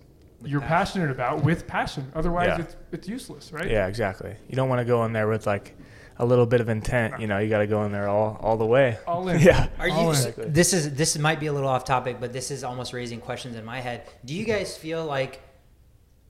you're 0.46 0.62
passion. 0.62 1.02
passionate 1.02 1.12
about 1.12 1.44
with 1.44 1.68
passion. 1.68 2.12
Otherwise, 2.16 2.48
Yeah. 2.58 2.60
it's 2.66 2.76
it's 2.92 3.08
useless, 3.08 3.52
right? 3.52 3.70
Yeah, 3.70 3.88
exactly. 3.88 4.36
You 4.48 4.56
don't 4.56 4.70
want 4.70 4.80
to 4.80 4.86
go 4.86 5.04
in 5.06 5.14
there 5.14 5.28
with 5.28 5.46
like 5.48 5.76
a 6.18 6.26
little 6.26 6.46
bit 6.46 6.62
of 6.62 6.70
intent. 6.70 7.20
You 7.20 7.28
know, 7.28 7.40
you 7.40 7.50
got 7.50 7.60
to 7.60 7.68
go 7.68 7.84
in 7.84 7.92
there 7.92 8.08
all 8.08 8.38
all 8.42 8.58
the 8.58 8.66
way. 8.66 8.98
All 9.08 9.28
in. 9.30 9.40
Yeah. 9.42 9.68
Are 9.80 9.90
All 9.90 10.04
you? 10.04 10.10
in. 10.10 10.16
Exactly. 10.16 10.46
This 10.50 10.74
is 10.74 10.94
this 10.96 11.18
might 11.18 11.40
be 11.40 11.48
a 11.48 11.54
little 11.54 11.70
off 11.70 11.84
topic, 11.86 12.18
but 12.20 12.32
this 12.34 12.52
is 12.52 12.64
almost 12.64 12.94
raising 12.94 13.20
questions 13.20 13.56
in 13.56 13.66
my 13.66 13.80
head. 13.82 14.04
Do 14.24 14.34
you 14.34 14.46
guys 14.46 14.78
feel 14.78 15.06
like 15.06 15.42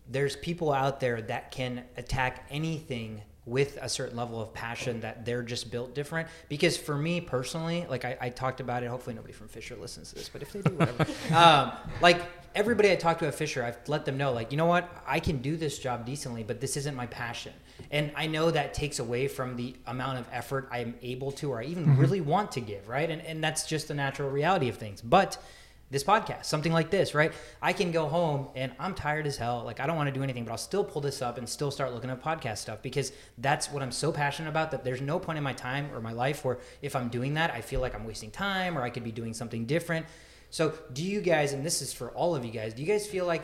there's 0.09 0.35
people 0.35 0.71
out 0.71 0.99
there 0.99 1.21
that 1.21 1.51
can 1.51 1.83
attack 1.97 2.45
anything 2.49 3.21
with 3.47 3.77
a 3.79 3.87
certain 3.87 4.17
level 4.17 4.41
of 4.41 4.51
passion 4.53 5.01
that 5.01 5.23
they're 5.25 5.43
just 5.43 5.69
built 5.71 5.93
different? 5.93 6.27
Because 6.49 6.77
for 6.77 6.95
me 6.97 7.21
personally, 7.21 7.85
like 7.89 8.05
I, 8.05 8.17
I 8.19 8.29
talked 8.29 8.59
about 8.59 8.81
it. 8.83 8.87
Hopefully 8.89 9.15
nobody 9.15 9.33
from 9.33 9.47
Fisher 9.47 9.75
listens 9.75 10.09
to 10.09 10.15
this, 10.15 10.29
but 10.29 10.41
if 10.41 10.51
they 10.51 10.61
do, 10.61 10.75
whatever. 10.75 11.05
um, 11.35 11.71
like 12.01 12.21
everybody 12.55 12.91
I 12.91 12.95
talk 12.95 13.19
to 13.19 13.27
at 13.27 13.35
Fisher, 13.35 13.63
I've 13.63 13.77
let 13.87 14.05
them 14.05 14.17
know, 14.17 14.31
like 14.31 14.51
you 14.51 14.57
know 14.57 14.65
what, 14.65 14.89
I 15.05 15.19
can 15.19 15.37
do 15.39 15.57
this 15.57 15.77
job 15.77 16.05
decently, 16.05 16.43
but 16.43 16.61
this 16.61 16.77
isn't 16.77 16.95
my 16.95 17.05
passion. 17.07 17.53
And 17.91 18.11
I 18.15 18.27
know 18.27 18.49
that 18.49 18.73
takes 18.73 18.99
away 18.99 19.27
from 19.27 19.57
the 19.57 19.75
amount 19.85 20.19
of 20.19 20.27
effort 20.31 20.69
I'm 20.71 20.95
able 21.01 21.31
to 21.33 21.51
or 21.51 21.59
I 21.59 21.65
even 21.65 21.85
mm-hmm. 21.85 21.99
really 21.99 22.21
want 22.21 22.53
to 22.53 22.61
give, 22.61 22.87
right? 22.87 23.09
And 23.09 23.21
and 23.21 23.43
that's 23.43 23.67
just 23.67 23.89
the 23.89 23.93
natural 23.93 24.29
reality 24.29 24.69
of 24.69 24.77
things. 24.77 25.01
But 25.01 25.37
this 25.91 26.03
podcast, 26.03 26.45
something 26.45 26.73
like 26.73 26.89
this, 26.89 27.13
right? 27.13 27.31
I 27.61 27.71
can 27.71 27.91
go 27.91 28.07
home 28.07 28.47
and 28.55 28.71
I'm 28.79 28.95
tired 28.95 29.27
as 29.27 29.37
hell. 29.37 29.63
Like 29.63 29.79
I 29.79 29.85
don't 29.85 29.95
want 29.95 30.07
to 30.07 30.13
do 30.13 30.23
anything, 30.23 30.43
but 30.43 30.51
I'll 30.51 30.57
still 30.57 30.83
pull 30.83 31.01
this 31.01 31.21
up 31.21 31.37
and 31.37 31.47
still 31.47 31.69
start 31.69 31.93
looking 31.93 32.09
at 32.09 32.23
podcast 32.23 32.57
stuff 32.57 32.81
because 32.81 33.11
that's 33.37 33.71
what 33.71 33.83
I'm 33.83 33.91
so 33.91 34.11
passionate 34.11 34.49
about 34.49 34.71
that 34.71 34.83
there's 34.83 35.01
no 35.01 35.19
point 35.19 35.37
in 35.37 35.43
my 35.43 35.53
time 35.53 35.89
or 35.93 36.01
my 36.01 36.11
life 36.11 36.43
where 36.43 36.57
if 36.81 36.95
I'm 36.95 37.09
doing 37.09 37.35
that, 37.35 37.51
I 37.51 37.61
feel 37.61 37.81
like 37.81 37.93
I'm 37.93 38.05
wasting 38.05 38.31
time 38.31 38.77
or 38.77 38.81
I 38.81 38.89
could 38.89 39.03
be 39.03 39.11
doing 39.11 39.33
something 39.33 39.65
different. 39.65 40.07
So, 40.55 40.71
do 40.93 41.03
you 41.03 41.19
guys, 41.19 41.51
and 41.51 41.65
this 41.65 41.81
is 41.81 41.91
for 41.91 42.11
all 42.11 42.33
of 42.33 42.45
you 42.45 42.51
guys, 42.51 42.73
do 42.73 42.81
you 42.81 42.87
guys 42.87 43.05
feel 43.05 43.25
like 43.25 43.43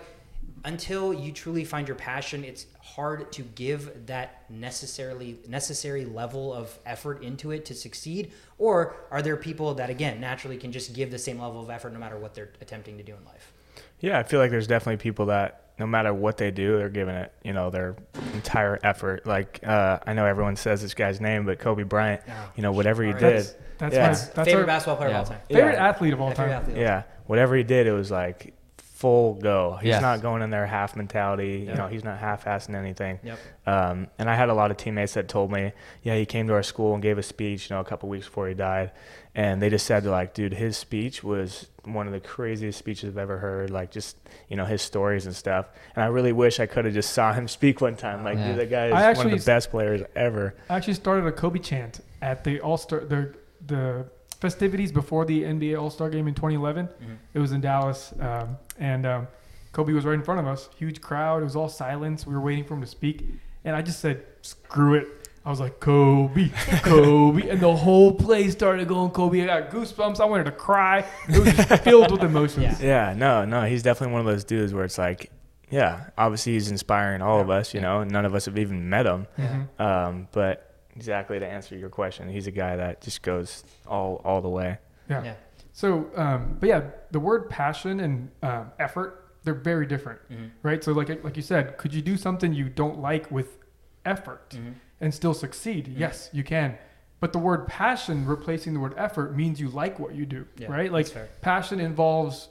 until 0.64 1.14
you 1.14 1.34
truly 1.34 1.66
find 1.66 1.86
your 1.86 1.98
passion, 1.98 2.46
it's 2.46 2.68
hard 2.82 3.34
to 3.34 3.42
give 3.42 4.06
that 4.06 4.50
necessarily 4.50 5.38
necessary 5.46 6.06
level 6.06 6.54
of 6.54 6.74
effort 6.86 7.22
into 7.22 7.52
it 7.52 7.66
to 7.66 7.74
succeed? 7.74 8.32
Or 8.58 8.96
are 9.12 9.22
there 9.22 9.36
people 9.36 9.74
that 9.74 9.90
again 9.90 10.22
naturally 10.22 10.56
can 10.56 10.72
just 10.72 10.94
give 10.94 11.12
the 11.12 11.20
same 11.20 11.42
level 11.42 11.60
of 11.60 11.70
effort 11.70 11.92
no 11.92 12.00
matter 12.00 12.18
what 12.18 12.34
they're 12.34 12.54
attempting 12.62 12.96
to 12.96 13.04
do 13.04 13.14
in 13.14 13.26
life? 13.26 13.52
Yeah, 14.00 14.18
I 14.18 14.24
feel 14.24 14.40
like 14.40 14.52
there's 14.52 14.68
definitely 14.68 15.04
people 15.04 15.26
that 15.26 15.71
no 15.82 15.88
matter 15.88 16.14
what 16.14 16.38
they 16.38 16.52
do, 16.52 16.78
they're 16.78 16.90
giving 16.90 17.16
it, 17.16 17.34
you 17.44 17.54
know, 17.54 17.72
their 17.72 17.96
entire 18.36 18.78
effort. 18.84 19.26
Like 19.26 19.60
uh, 19.66 19.98
I 20.06 20.14
know 20.14 20.28
everyone 20.28 20.56
says 20.56 20.80
this 20.84 20.94
guy's 20.94 21.20
name, 21.20 21.44
but 21.44 21.58
Kobe 21.58 21.82
Bryant, 21.82 22.22
Yeah. 22.28 22.46
you 22.56 22.62
know, 22.62 22.72
whatever 22.72 23.02
he 23.04 23.14
did, 23.14 23.22
That's 23.22 23.56
that's 23.80 23.96
Yeah. 23.96 24.02
my 24.02 24.08
That's 24.10 24.28
that's 24.28 24.48
favorite 24.48 24.62
our 24.62 24.68
basketball 24.68 24.98
player 24.98 25.10
Yeah. 25.10 25.16
of 25.22 25.28
all 25.28 25.34
time. 25.34 25.42
favorite 25.50 25.74
Yeah. 25.74 25.90
athlete 25.90 26.14
of 26.14 26.22
all 26.22 26.32
time. 26.34 26.50
athlete 26.52 26.74
of 26.76 26.78
all 26.78 26.84
yeah, 26.84 27.04
whatever 27.26 27.56
he 27.56 27.64
did, 27.64 27.88
it 27.88 27.94
was 27.94 28.12
like 28.12 28.54
full 29.02 29.34
go. 29.34 29.78
He's 29.82 29.90
Yes. 29.90 30.02
not 30.02 30.22
going 30.22 30.42
in 30.44 30.50
there 30.52 30.66
half 30.68 30.96
mentality. 30.96 31.64
Yeah. 31.66 31.72
You 31.72 31.78
know, 31.78 31.88
he's 31.88 32.04
not 32.04 32.20
half-assing 32.20 32.76
anything. 32.76 33.20
Yep. 33.24 33.40
Um, 33.66 34.08
and 34.20 34.30
I 34.30 34.36
had 34.36 34.50
a 34.50 34.54
lot 34.54 34.70
of 34.72 34.78
teammates 34.78 35.16
that 35.16 35.28
told 35.28 35.52
me, 35.52 35.74
yeah, 36.04 36.16
he 36.16 36.26
came 36.26 36.48
to 36.48 36.54
our 36.54 36.64
school 36.64 36.94
and 36.94 37.02
gave 37.02 37.18
a 37.18 37.24
speech, 37.24 37.70
you 37.70 37.76
know, 37.76 37.80
a 37.82 37.84
couple 37.84 38.08
weeks 38.10 38.28
before 38.28 38.48
he 38.48 38.54
died. 38.54 38.92
And 39.34 39.62
they 39.62 39.70
just 39.70 39.86
said, 39.86 40.06
like, 40.06 40.34
dude, 40.34 40.54
his 40.54 40.78
speech 40.78 41.24
was 41.24 41.68
one 41.84 42.06
of 42.06 42.14
the 42.14 42.20
craziest 42.20 42.78
speeches 42.78 43.10
I've 43.10 43.18
ever 43.18 43.38
heard. 43.40 43.70
Like, 43.72 43.90
just, 43.92 44.18
you 44.50 44.56
know, 44.56 44.66
his 44.66 44.82
stories 44.82 45.26
and 45.26 45.36
stuff. 45.36 45.66
And 45.96 46.04
I 46.04 46.08
really 46.08 46.32
wish 46.34 46.60
I 46.60 46.66
could 46.68 46.86
have 46.86 46.94
just 46.94 47.12
saw 47.14 47.34
him 47.34 47.48
speak 47.60 47.82
one 47.82 47.96
time. 47.96 48.24
Like, 48.24 48.38
Yeah. 48.38 48.48
dude, 48.50 48.60
that 48.60 48.70
guy 48.70 48.88
is 48.88 48.94
I 48.94 48.96
one 49.02 49.04
actually 49.06 49.34
of 49.34 49.40
the 49.40 49.46
best 49.46 49.72
players 49.72 50.02
ever. 50.16 50.56
I 50.70 50.76
actually 50.78 50.94
started 50.96 51.26
a 51.26 51.32
Kobe 51.32 51.60
chant 51.60 52.02
at 52.22 52.44
the 52.44 52.60
All 52.60 52.78
Star 52.78 53.00
the 53.00 53.34
the 53.66 54.06
festivities 54.42 54.92
before 54.92 55.24
the 55.24 55.44
NBA 55.44 55.80
All 55.82 55.90
Star 55.90 56.10
game 56.10 56.28
in 56.28 56.34
2011. 56.34 56.88
Mhm. 56.88 57.18
It 57.34 57.40
was 57.40 57.52
in 57.54 57.62
Dallas, 57.62 58.14
um, 58.20 58.58
and 58.80 59.06
um, 59.06 59.28
Kobe 59.72 59.94
was 59.94 60.04
right 60.04 60.16
in 60.16 60.24
front 60.24 60.40
of 60.42 60.48
us. 60.48 60.70
Huge 60.78 61.00
crowd. 61.00 61.42
It 61.42 61.46
was 61.46 61.56
all 61.56 61.70
silence. 61.70 62.28
We 62.28 62.34
were 62.34 62.42
waiting 62.42 62.66
for 62.66 62.74
him 62.74 62.82
to 62.82 62.88
speak, 62.88 63.26
and 63.64 63.76
I 63.76 63.82
just 63.82 64.00
said, 64.02 64.24
"Screw 64.42 64.96
it." 64.96 65.08
I 65.44 65.50
was 65.50 65.60
like, 65.60 65.80
Kobe, 65.80 66.50
Kobe, 66.84 67.50
and 67.50 67.60
the 67.60 67.76
whole 67.76 68.14
place 68.14 68.52
started 68.52 68.88
going 68.88 69.10
Kobe. 69.10 69.42
I 69.42 69.48
got 69.48 69.72
goosebumps. 69.72 70.20
I 70.20 70.26
wanted 70.26 70.44
to 70.44 70.52
cry. 70.52 71.04
It 71.28 71.40
was 71.40 71.54
just 71.56 71.84
filled 71.84 72.12
with 72.12 72.22
emotions. 72.24 72.80
Yeah. 72.80 73.10
Yeah, 73.10 73.14
no, 73.18 73.44
no, 73.46 73.64
he's 73.64 73.82
definitely 73.82 74.14
one 74.14 74.20
of 74.22 74.28
those 74.28 74.44
dudes 74.44 74.72
where 74.72 74.84
it's 74.84 75.00
like, 75.00 75.32
yeah, 75.72 76.10
obviously 76.16 76.54
he's 76.54 76.70
inspiring 76.70 77.24
all 77.24 77.40
of 77.40 77.50
us, 77.50 77.74
you 77.74 77.80
Yeah. 77.80 77.88
know, 77.88 78.04
none 78.04 78.24
of 78.26 78.36
us 78.36 78.46
have 78.46 78.60
even 78.60 78.88
met 78.88 79.08
him. 79.08 79.26
Mhm. 79.40 79.80
Um, 79.82 80.28
but 80.32 80.71
exactly 80.96 81.40
to 81.40 81.46
answer 81.48 81.78
your 81.78 81.90
question, 81.90 82.30
he's 82.30 82.48
a 82.48 82.52
guy 82.52 82.76
that 82.76 83.02
just 83.02 83.22
goes 83.22 83.64
all 83.88 84.22
all 84.26 84.42
the 84.42 84.50
way. 84.50 84.78
Yeah. 85.10 85.24
Yeah. 85.24 85.34
So, 85.74 86.10
um, 86.16 86.58
but 86.60 86.68
yeah, 86.70 86.82
the 87.12 87.20
word 87.20 87.50
passion 87.50 88.00
and 88.02 88.30
um, 88.44 88.72
effort, 88.80 89.34
they're 89.44 89.54
very 89.54 89.86
different, 89.86 90.20
Mhm. 90.30 90.52
right? 90.64 90.84
So, 90.84 90.92
like 90.92 91.24
like 91.24 91.36
you 91.38 91.42
said, 91.44 91.78
could 91.78 91.94
you 91.94 92.02
do 92.02 92.18
something 92.18 92.54
you 92.54 92.70
don't 92.70 93.00
like 93.00 93.32
with 93.32 93.58
effort 94.06 94.50
Mhm. 94.52 94.74
and 95.00 95.14
still 95.14 95.34
succeed? 95.34 95.86
Mhm. 95.88 96.00
Yes, 96.00 96.30
you 96.34 96.44
can. 96.44 96.78
But 97.20 97.34
the 97.34 97.40
word 97.40 97.68
passion 97.68 98.26
replacing 98.26 98.74
the 98.74 98.80
word 98.80 98.96
effort 98.98 99.36
means 99.36 99.62
you 99.62 99.70
like 99.70 100.00
what 100.00 100.14
you 100.16 100.26
do, 100.26 100.46
Yeah, 100.58 100.72
right? 100.72 100.92
Like 100.92 101.08
passion 101.42 101.80
involves 101.80 102.50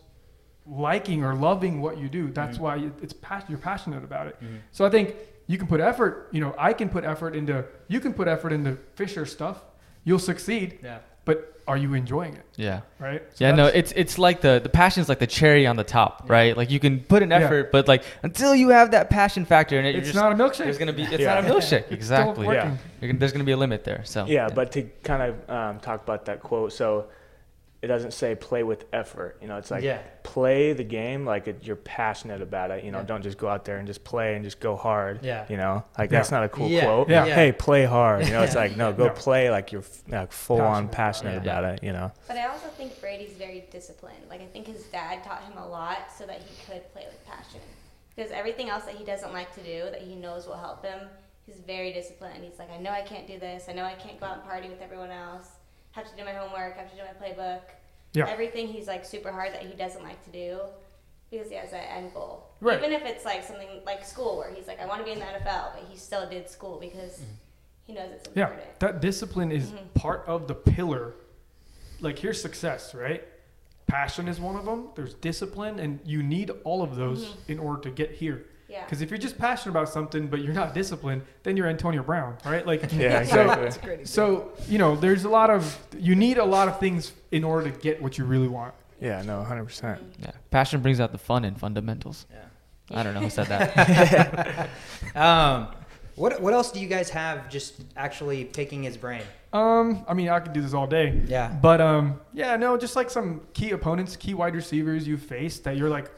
liking 0.67 1.25
or 1.25 1.35
loving 1.35 1.81
what 1.81 1.99
you 1.99 2.09
do. 2.09 2.31
That's 2.31 2.59
Mhm. 2.59 2.61
why 2.61 2.91
it's 3.03 3.13
pas- 3.13 3.45
you're 3.49 3.59
passionate 3.59 4.05
about 4.05 4.29
it. 4.29 4.37
Mhm. 4.41 4.59
So 4.71 4.85
I 4.87 4.91
think 4.91 5.17
you 5.51 5.59
can 5.59 5.67
put 5.67 5.81
effort. 5.81 6.29
You 6.31 6.41
know, 6.41 6.55
I 6.57 6.73
can 6.73 6.89
put 6.89 7.03
effort 7.05 7.35
into. 7.35 7.65
You 7.89 7.99
can 7.99 8.13
put 8.15 8.29
effort 8.29 8.53
into 8.53 8.77
Fisher 8.95 9.27
stuff. 9.27 9.57
You'll 10.05 10.21
succeed. 10.21 10.79
Yeah. 10.81 10.99
But 11.25 11.61
are 11.67 11.77
you 11.77 11.95
enjoying 11.95 12.35
it? 12.35 12.47
Yeah. 12.57 12.81
Right? 13.01 13.23
So 13.35 13.45
Yeah, 13.45 13.55
no, 13.57 13.67
it's 13.67 13.91
it's 13.97 14.17
like 14.17 14.41
the 14.43 14.61
the 14.63 14.69
passion's 14.69 15.09
like 15.09 15.19
the 15.19 15.27
cherry 15.27 15.67
on 15.67 15.75
the 15.75 15.83
top, 15.85 16.13
Yeah. 16.27 16.33
right? 16.33 16.57
Like 16.57 16.71
you 16.71 16.79
can 16.79 17.01
put 17.01 17.25
an 17.25 17.31
Yeah. 17.31 17.39
effort, 17.41 17.73
but 17.73 17.89
like 17.89 18.05
until 18.23 18.55
you 18.55 18.69
have 18.69 18.93
that 18.93 19.11
passion 19.11 19.45
factor 19.45 19.77
in 19.79 19.85
it, 19.85 19.91
you're 19.91 19.99
it's 19.99 20.13
just 20.13 20.23
not 20.23 20.31
a 20.33 20.37
milkshake. 20.37 20.65
there's 20.67 20.79
gonna 20.79 20.93
be 20.93 21.03
it's 21.03 21.19
Yeah. 21.27 21.35
not 21.35 21.45
a 21.45 21.49
milkshake. 21.53 21.91
Exactly. 21.91 22.47
Yeah. 22.47 22.77
You're 23.01 23.09
gonna, 23.11 23.19
there's 23.19 23.33
gonna 23.33 23.45
be 23.53 23.53
a 23.53 23.57
limit 23.57 23.83
there. 23.83 24.03
So 24.05 24.27
Yeah, 24.27 24.49
but 24.49 24.71
to 24.73 24.83
kind 25.03 25.23
of 25.29 25.51
um, 25.51 25.81
talk 25.81 26.01
about 26.05 26.25
that 26.27 26.41
quote, 26.43 26.73
so 26.73 27.07
it 27.83 27.87
doesn't 27.87 28.11
say 28.13 28.35
play 28.35 28.63
with 28.63 28.85
effort. 28.93 29.39
You 29.41 29.49
know, 29.49 29.57
it's 29.57 29.71
like 29.71 29.83
Yeah. 29.83 29.99
play 30.23 30.75
the 30.75 30.85
game 30.85 31.25
like 31.25 31.49
it, 31.49 31.65
you're 31.65 31.77
passionate 31.77 32.43
about 32.43 32.71
it. 32.71 32.85
You 32.85 32.91
know, 32.93 32.99
Yeah. 32.99 33.05
don't 33.05 33.23
just 33.23 33.39
go 33.39 33.49
out 33.49 33.65
there 33.65 33.79
and 33.79 33.87
just 33.87 34.05
play 34.05 34.35
and 34.35 34.45
just 34.45 34.61
go 34.61 34.77
hard. 34.77 35.21
Yeah. 35.23 35.47
You 35.49 35.57
know, 35.57 35.83
like 35.97 36.11
Yeah. 36.11 36.19
that's 36.19 36.31
not 36.31 36.43
a 36.45 36.49
cool 36.51 36.69
Yeah. 36.69 36.85
quote. 36.85 37.09
Yeah. 37.09 37.25
Hey, 37.25 37.53
play 37.53 37.87
hard. 37.87 38.27
You 38.27 38.33
know, 38.33 38.43
it's 38.43 38.55
like 38.55 38.77
no, 38.77 38.93
go 38.93 39.05
Yeah. 39.07 39.13
play 39.17 39.51
like 39.51 39.73
you're 39.73 39.83
like 40.09 40.31
full 40.31 40.61
on 40.61 40.89
Passionate 40.89 40.93
passionate 40.93 41.37
about 41.39 41.59
about 41.65 41.75
it. 41.75 41.83
it. 41.83 41.87
You 41.87 41.93
know. 41.95 42.13
But 42.29 42.37
I 42.37 42.47
also 42.49 42.69
think 42.69 43.01
Brady's 43.01 43.33
very 43.33 43.67
disciplined. 43.71 44.29
Like 44.29 44.43
I 44.43 44.47
think 44.47 44.67
his 44.67 44.85
dad 44.89 45.25
taught 45.25 45.43
him 45.45 45.57
a 45.57 45.67
lot 45.67 46.13
so 46.17 46.27
that 46.27 46.37
he 46.43 46.65
could 46.71 46.93
play 46.93 47.07
with 47.07 47.25
passion. 47.27 47.61
Because 48.15 48.31
everything 48.33 48.69
else 48.69 48.85
that 48.85 48.95
he 48.97 49.05
doesn't 49.05 49.33
like 49.33 49.55
to 49.55 49.61
do, 49.63 49.85
that 49.91 50.03
he 50.03 50.15
knows 50.17 50.47
will 50.47 50.57
help 50.59 50.85
him, 50.85 51.09
he's 51.47 51.61
very 51.61 51.93
disciplined. 51.95 52.35
And 52.35 52.45
he's 52.45 52.59
like, 52.59 52.71
I 52.71 52.77
know 52.77 52.91
I 52.91 53.01
can't 53.01 53.27
do 53.27 53.39
this. 53.39 53.69
I 53.71 53.73
know 53.73 53.85
I 53.85 53.95
can't 53.95 54.21
go 54.21 54.27
out 54.27 54.35
and 54.35 54.45
party 54.45 54.69
with 54.69 54.83
everyone 54.83 55.11
else. 55.11 55.49
Have 55.93 56.09
to 56.11 56.17
do 56.17 56.25
my 56.25 56.33
homework. 56.33 56.77
Have 56.77 56.91
to 56.91 56.97
do 56.97 57.03
my 57.03 57.27
playbook. 57.27 57.61
Yeah. 58.13 58.29
Everything 58.29 58.67
he's 58.69 58.87
like 58.87 59.05
super 59.05 59.31
hard 59.33 59.53
that 59.53 59.63
he 59.63 59.75
doesn't 59.75 60.03
like 60.03 60.23
to 60.25 60.31
do 60.31 60.61
because 61.31 61.49
he 61.49 61.55
has 61.57 61.71
that 61.71 61.93
end 61.93 62.13
goal. 62.15 62.49
Right. 62.61 62.79
Even 62.79 62.93
if 62.93 63.03
it's 63.05 63.25
like 63.25 63.45
something 63.45 63.69
like 63.87 64.05
school 64.05 64.37
where 64.39 64.53
he's 64.53 64.67
like, 64.67 64.81
I 64.81 64.87
want 64.87 65.01
to 65.01 65.05
be 65.05 65.13
in 65.13 65.19
the 65.21 65.25
NFL, 65.25 65.75
but 65.75 65.85
he 65.89 65.97
still 65.97 66.29
did 66.29 66.49
school 66.49 66.79
because 66.81 67.21
he 67.85 67.93
knows 67.93 68.11
it's 68.13 68.27
important. 68.29 68.59
Yeah, 68.61 68.67
that 68.81 69.01
discipline 69.01 69.53
is 69.53 69.71
Mhm. 69.71 69.95
part 69.95 70.25
of 70.27 70.49
the 70.49 70.55
pillar. 70.55 71.15
Like 72.01 72.19
here's 72.19 72.41
success, 72.41 72.95
right? 72.95 73.23
Passion 73.87 74.29
is 74.29 74.41
one 74.41 74.57
of 74.57 74.65
them. 74.65 74.91
There's 74.95 75.15
discipline, 75.15 75.81
and 75.81 75.99
you 76.05 76.23
need 76.23 76.51
all 76.65 76.83
of 76.83 76.95
those 76.97 77.27
Mhm. 77.27 77.37
in 77.49 77.59
order 77.59 77.83
to 77.83 77.91
get 77.91 78.13
here. 78.13 78.47
Yeah. 78.71 78.85
Because 78.85 79.03
if 79.03 79.11
you're 79.11 79.19
just 79.19 79.37
passionate 79.37 79.73
about 79.73 79.89
something 79.89 80.29
but 80.29 80.43
you're 80.43 80.55
not 80.55 80.75
disciplined, 80.75 81.23
then 81.43 81.57
you're 81.57 81.67
Antonio 81.67 82.03
Brown, 82.03 82.37
right? 82.45 82.65
Like, 82.65 82.91
Yeah, 82.93 83.25
so, 83.25 83.51
exactly. 83.51 84.05
so 84.05 84.53
you 84.69 84.79
know, 84.79 84.95
there's 84.97 85.25
a 85.25 85.29
lot 85.29 85.51
of 85.51 85.77
you 85.99 86.15
need 86.15 86.39
a 86.39 86.45
lot 86.45 86.69
of 86.69 86.79
things 86.79 87.13
in 87.33 87.43
order 87.45 87.71
to 87.71 87.77
get 87.79 88.01
what 88.01 88.17
you 88.17 88.25
really 88.25 88.49
want. 88.49 88.73
Yeah, 89.01 89.23
no, 89.23 89.43
hundred 89.43 89.65
percent. 89.65 90.01
yeah, 90.21 90.31
passion 90.51 90.81
brings 90.83 91.01
out 91.01 91.11
the 91.13 91.19
fun 91.19 91.45
in 91.45 91.55
fundamentals. 91.55 92.27
Yeah. 92.31 92.99
I 92.99 93.03
don't 93.03 93.15
know 93.15 93.21
who 93.21 93.31
said 93.31 93.47
that. 93.49 94.69
Um, 95.17 95.69
What 96.17 96.41
What 96.41 96.53
else 96.53 96.71
do 96.71 96.81
you 96.81 96.87
guys 96.89 97.09
have? 97.11 97.49
Just 97.49 97.75
actually 97.97 98.45
picking 98.45 98.83
his 98.83 98.97
brain. 98.97 99.23
Um, 99.53 100.05
I 100.07 100.15
mean, 100.15 100.29
I 100.29 100.39
could 100.41 100.53
do 100.53 100.61
this 100.61 100.75
all 100.75 100.87
day. 100.87 101.21
Yeah. 101.27 101.49
But 101.49 101.81
um, 101.81 102.21
yeah, 102.33 102.57
no, 102.57 102.77
just 102.77 102.95
like 102.95 103.11
some 103.11 103.41
key 103.55 103.71
opponents, 103.73 104.17
key 104.17 104.35
wide 104.35 104.55
receivers 104.55 105.09
you 105.09 105.17
faced 105.17 105.65
that 105.65 105.77
you're 105.77 105.89
like, 105.89 106.11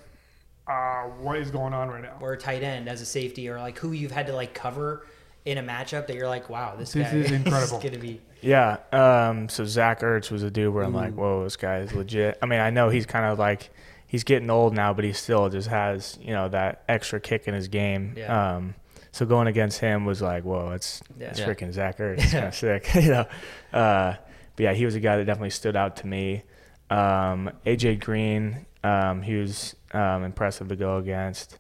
uh, 0.67 1.03
what 1.21 1.37
is 1.39 1.51
going 1.51 1.73
on 1.75 1.89
right 1.89 2.03
now? 2.03 2.17
or 2.21 2.33
a 2.35 2.39
tight 2.39 2.63
end 2.63 2.89
as 2.89 3.01
a 3.01 3.07
safety, 3.07 3.49
or 3.49 3.59
like 3.59 3.79
who 3.79 3.93
you've 3.93 4.13
had 4.13 4.27
to 4.29 4.33
like 4.35 4.55
cover 4.55 5.07
in 5.45 5.59
a 5.59 5.63
matchup 5.63 6.07
that 6.07 6.15
you're 6.15 6.29
like, 6.29 6.49
wow, 6.49 6.77
this, 6.77 6.93
This 6.93 7.11
guy 7.11 7.17
is 7.19 7.31
incredible. 7.33 7.79
Is 7.79 7.83
gonna 7.85 7.99
be. 7.99 8.21
Yeah. 8.43 8.77
Um, 8.93 9.49
so 9.49 9.65
Zach 9.65 10.01
Ertz 10.01 10.31
was 10.31 10.43
a 10.43 10.51
dude 10.51 10.73
where 10.75 10.85
I'm 10.85 10.95
like, 10.95 11.15
whoa, 11.15 11.45
this 11.45 11.57
guy 11.57 11.79
is 11.79 11.93
legit. 11.93 12.39
I 12.43 12.47
mean, 12.47 12.61
I 12.61 12.71
know 12.71 12.89
he's 12.91 13.07
kind 13.07 13.25
of 13.27 13.39
like 13.39 13.71
he's 14.07 14.25
getting 14.25 14.51
old 14.51 14.75
now, 14.75 14.93
but 14.95 15.05
he 15.05 15.13
still 15.13 15.49
just 15.49 15.69
has 15.69 16.17
you 16.21 16.33
know 16.33 16.49
that 16.49 16.85
extra 16.89 17.21
kick 17.21 17.49
in 17.49 17.55
his 17.55 17.69
game. 17.69 18.15
Yeah. 18.17 18.55
Um, 18.57 18.75
so 19.11 19.27
going 19.27 19.47
against 19.49 19.79
him 19.81 20.05
was 20.07 20.23
like, 20.23 20.45
whoa, 20.45 20.71
it's 20.71 21.03
Yeah. 21.19 21.29
it's 21.31 21.41
Yeah. 21.41 21.47
freaking 21.49 21.73
Zach 21.73 21.99
Ertz. 21.99 22.19
It's 22.23 22.33
kind 22.33 22.47
of 22.47 22.55
sick, 22.57 22.89
you 22.95 23.11
know. 23.11 23.27
Uh, 23.73 24.15
but 24.57 24.63
yeah, 24.63 24.73
he 24.75 24.85
was 24.85 24.95
a 24.95 25.01
guy 25.01 25.17
that 25.17 25.25
definitely 25.25 25.51
stood 25.51 25.75
out 25.77 25.97
to 25.97 26.07
me. 26.07 26.43
Um, 26.91 27.51
AJ 27.67 28.01
Green, 28.01 28.67
um, 28.85 29.23
he 29.23 29.35
was 29.37 29.77
um, 29.93 30.25
impressive 30.25 30.69
to 30.69 30.77
go 30.77 30.97
against. 30.99 31.59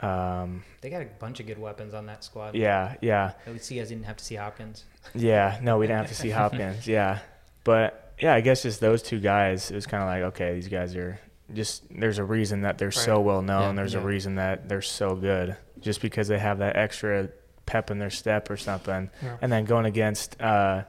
Um, 0.00 0.64
They 0.80 0.90
got 0.90 1.02
a 1.02 1.06
bunch 1.20 1.38
of 1.40 1.46
good 1.46 1.58
weapons 1.58 1.94
on 1.94 2.06
that 2.06 2.24
squad. 2.24 2.54
yeah, 2.54 2.96
yeah. 3.00 3.32
At 3.46 3.52
least 3.52 3.70
you 3.70 3.78
guys 3.80 3.88
didn't 3.88 4.04
have 4.04 4.16
to 4.16 4.24
see 4.24 4.34
Hopkins. 4.34 4.84
Yeah, 5.14 5.58
no, 5.62 5.78
we 5.78 5.86
didn't 5.86 5.98
have 6.00 6.08
to 6.08 6.14
see 6.14 6.30
Hopkins. 6.40 6.86
Yeah, 6.88 7.20
but 7.64 8.12
yeah, 8.20 8.34
I 8.34 8.40
guess 8.40 8.62
just 8.62 8.80
those 8.80 9.02
two 9.02 9.20
guys. 9.20 9.70
It 9.70 9.74
was 9.74 9.86
kind 9.86 10.02
of 10.02 10.08
like, 10.08 10.22
okay, 10.34 10.54
these 10.54 10.68
guys 10.68 10.96
are 10.96 11.20
just. 11.54 11.84
There's 11.90 12.18
a 12.18 12.24
reason 12.24 12.62
that 12.62 12.78
they're 12.78 12.90
so 12.90 13.20
well 13.20 13.42
known. 13.42 13.70
Yeah. 13.70 13.72
there's 13.82 13.94
a 13.94 14.00
reason 14.00 14.34
that 14.36 14.68
they're 14.68 14.82
so 14.82 15.14
good, 15.14 15.56
just 15.80 16.00
because 16.00 16.26
they 16.28 16.38
have 16.38 16.58
that 16.58 16.76
extra 16.76 17.28
pep 17.66 17.90
in 17.92 17.98
their 17.98 18.10
step 18.10 18.50
or 18.50 18.56
something. 18.56 19.08
Yeah. 19.22 19.36
And 19.40 19.52
then 19.52 19.64
going 19.64 19.86
against. 19.86 20.40
Uh, 20.40 20.82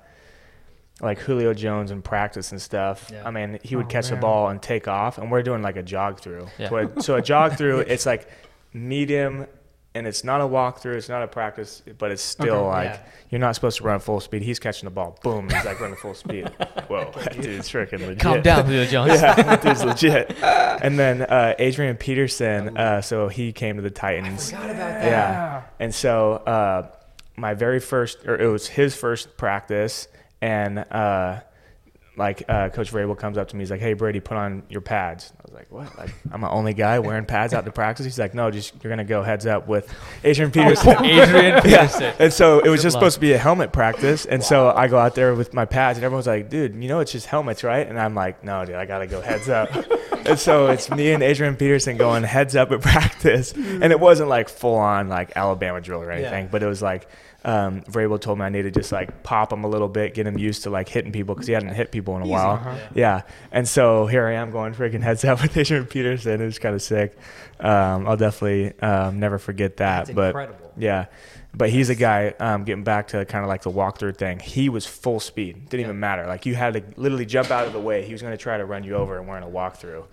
like 1.02 1.20
Julio 1.20 1.54
Jones 1.54 1.92
in 1.92 2.02
practice 2.02 2.52
and 2.52 2.62
stuff. 2.62 3.10
Yeah. 3.12 3.24
I 3.26 3.32
mean, 3.32 3.60
he 3.64 3.76
would 3.76 3.86
Oh, 3.86 3.90
catch 3.90 4.08
the 4.08 4.14
man. 4.16 4.22
ball 4.22 4.50
and 4.50 4.62
take 4.62 4.88
off, 4.88 5.18
and 5.18 5.32
we're 5.32 5.44
doing 5.44 5.62
like 5.62 5.76
a 5.76 5.84
jog 5.84 6.20
through. 6.20 6.48
Yeah. 6.58 6.70
So, 6.70 6.78
a, 6.78 7.02
so 7.02 7.16
a 7.16 7.22
jog 7.22 7.54
through, 7.58 7.80
it's 7.80 8.06
like 8.06 8.28
medium, 8.74 9.48
and 9.96 10.08
it's 10.08 10.24
not 10.24 10.42
a 10.42 10.46
walkthrough, 10.46 10.96
it's 10.96 11.10
not 11.10 11.22
a 11.24 11.28
practice, 11.28 11.82
but 11.98 12.12
it's 12.12 12.22
still 12.24 12.56
Okay. 12.56 12.68
like 12.68 12.86
Yeah. 12.94 13.00
you're 13.30 13.40
not 13.40 13.54
supposed 13.56 13.78
to 13.78 13.84
run 13.84 14.00
full 14.00 14.20
speed. 14.20 14.42
He's 14.42 14.60
catching 14.60 14.88
the 14.88 14.92
ball, 14.92 15.18
boom, 15.24 15.50
he's 15.50 15.66
like 15.66 15.80
running 15.80 15.98
full 15.98 16.14
speed. 16.16 16.48
Whoa, 16.88 17.12
that 17.16 17.40
dude's 17.42 17.70
freaking 17.72 18.00
legit. 18.00 18.20
Calm 18.20 18.42
down, 18.42 18.66
Julio 18.66 18.86
Jones. 18.86 19.22
yeah, 19.22 19.36
that 19.36 19.62
dude's 19.62 19.84
legit. 19.84 20.36
And 20.42 20.98
then 20.98 21.22
uh, 21.24 21.54
Adrian 21.60 21.96
Peterson, 21.98 22.76
uh, 22.78 23.02
so 23.02 23.28
he 23.28 23.52
came 23.52 23.76
to 23.76 23.82
the 23.84 23.92
Titans. 23.92 24.50
Forgot 24.52 24.66
about 24.72 24.78
that. 24.78 25.04
Yeah. 25.04 25.10
Yeah. 25.12 25.64
And 25.80 25.94
so 25.94 26.34
uh, 26.34 26.88
my 27.38 27.54
very 27.54 27.80
first, 27.80 28.26
or 28.26 28.36
it 28.40 28.48
was 28.48 28.68
his 28.68 28.96
first 28.96 29.38
practice, 29.38 30.08
and 30.44 30.80
uh, 30.80 31.40
like 32.16 32.44
uh, 32.48 32.70
Coach 32.70 32.92
Vrabel 32.92 33.18
comes 33.18 33.40
up 33.40 33.48
to 33.48 33.56
me, 33.56 33.62
he's 33.64 33.72
like, 33.72 33.80
"Hey 33.80 33.94
Brady, 33.94 34.20
put 34.20 34.38
on 34.38 34.62
your 34.70 34.82
pads." 34.82 35.34
I 35.40 35.42
was 35.46 35.54
like, 35.54 35.72
"What? 35.72 35.98
Like 35.98 36.14
I'm 36.32 36.42
the 36.42 36.50
only 36.50 36.74
guy 36.76 37.00
wearing 37.00 37.26
pads 37.26 37.56
out 37.56 37.66
to 37.66 37.72
practice?" 37.72 38.06
He's 38.06 38.20
like, 38.20 38.36
"No, 38.36 38.52
just 38.52 38.74
you're 38.84 38.92
gonna 38.92 39.04
go 39.04 39.24
heads 39.24 39.48
up 39.48 39.68
with 39.68 39.92
Adrian 40.24 40.52
Peterson." 40.52 41.04
Adrian 41.04 41.60
Peterson. 41.64 42.14
And 42.20 42.32
so 42.32 42.60
it 42.60 42.70
was 42.70 42.82
Good 42.82 42.84
just 42.88 42.94
luck. 42.96 43.02
supposed 43.02 43.16
to 43.16 43.22
be 43.22 43.34
a 43.34 43.38
helmet 43.40 43.72
practice. 43.74 44.26
And 44.28 44.44
so 44.44 44.70
I 44.70 44.88
go 44.90 45.00
out 45.00 45.16
there 45.16 45.34
with 45.34 45.56
my 45.56 45.66
pads, 45.66 45.98
and 45.98 46.06
everyone's 46.06 46.28
like, 46.28 46.50
dude, 46.52 46.76
you 46.76 46.88
know, 46.88 47.00
it's 47.00 47.12
just 47.14 47.26
helmets, 47.26 47.64
right? 47.64 47.88
And 47.88 48.00
I'm 48.00 48.14
like, 48.14 48.44
no, 48.44 48.64
dude, 48.64 48.76
I 48.76 48.86
got 48.86 49.00
to 49.00 49.08
go 49.08 49.20
heads 49.22 49.50
up. 49.50 49.70
and 50.28 50.38
so 50.38 50.68
it's 50.68 50.92
me 50.92 51.14
and 51.14 51.24
Adrian 51.24 51.56
Peterson 51.56 51.98
going 51.98 52.22
heads 52.24 52.56
up 52.56 52.72
at 52.72 52.82
practice. 52.82 53.54
And 53.54 53.86
it 53.92 54.00
wasn't 54.00 54.30
like 54.30 54.50
full 54.50 54.76
on 54.76 55.10
like 55.10 55.32
Alabama 55.36 55.82
drill 55.82 56.02
or 56.04 56.12
anything, 56.12 56.46
Yeah. 56.46 56.52
but 56.52 56.62
it 56.62 56.68
was 56.68 56.82
like, 56.82 57.08
um, 57.46 57.82
Vrabel 57.82 58.20
told 58.22 58.40
me 58.40 58.46
I 58.46 58.50
needed 58.50 58.74
to 58.74 58.80
just 58.80 58.92
like 58.92 59.24
pop 59.24 59.52
him 59.52 59.64
a 59.64 59.68
little 59.68 59.90
bit, 59.90 60.14
get 60.14 60.26
him 60.28 60.38
used 60.38 60.64
to 60.64 60.70
like 60.70 60.88
hitting 60.88 61.12
people 61.12 61.36
because 61.36 61.48
he 61.48 61.54
hadn't 61.54 61.74
hit 61.74 61.92
people 61.92 62.16
in 62.16 62.22
a 62.22 62.26
Easy. 62.26 62.32
while. 62.32 62.52
Uh-huh. 62.54 62.78
Yeah. 62.96 63.22
And 63.52 63.68
so 63.68 64.06
here 64.08 64.26
I 64.28 64.34
am 64.34 64.52
going 64.52 64.74
freaking 64.74 65.02
heads 65.02 65.26
up 65.26 65.42
with 65.42 65.56
Adrian 65.58 65.86
Peterson. 65.86 66.42
It 66.42 66.46
was 66.46 66.60
kind 66.60 66.74
of 66.76 66.82
sick. 66.82 67.18
Um, 67.60 68.08
I'll 68.08 68.18
definitely 68.18 68.80
um, 68.80 69.20
never 69.20 69.38
forget 69.40 69.78
that. 69.78 70.06
That's 70.08 70.16
but 70.16 70.28
incredible. 70.28 70.74
yeah, 70.78 71.06
but 71.54 71.70
he's 71.70 71.90
a 71.90 71.96
guy. 71.96 72.34
Um, 72.40 72.64
getting 72.64 72.84
back 72.84 73.10
to 73.10 73.26
kind 73.26 73.44
of 73.44 73.50
like 73.50 73.62
the 73.62 73.72
walkthrough 73.72 74.18
thing, 74.18 74.40
he 74.40 74.70
was 74.70 74.86
full 74.86 75.20
speed. 75.20 75.70
Didn't 75.70 75.86
even 75.86 76.00
matter. 76.00 76.26
Like 76.28 76.46
you 76.46 76.56
had 76.56 76.74
to 76.74 76.84
literally 76.98 77.26
jump 77.26 77.52
out 77.52 77.68
of 77.68 77.74
the 77.74 77.80
way. 77.80 78.04
He 78.06 78.12
was 78.12 78.22
going 78.22 78.34
to 78.34 78.38
try 78.42 78.58
to 78.58 78.66
run 78.66 78.84
you 78.84 78.96
over 78.96 79.18
and 79.20 79.28
we're 79.28 79.38
in 79.38 79.44
a 79.44 79.48
walkthrough. 79.48 80.06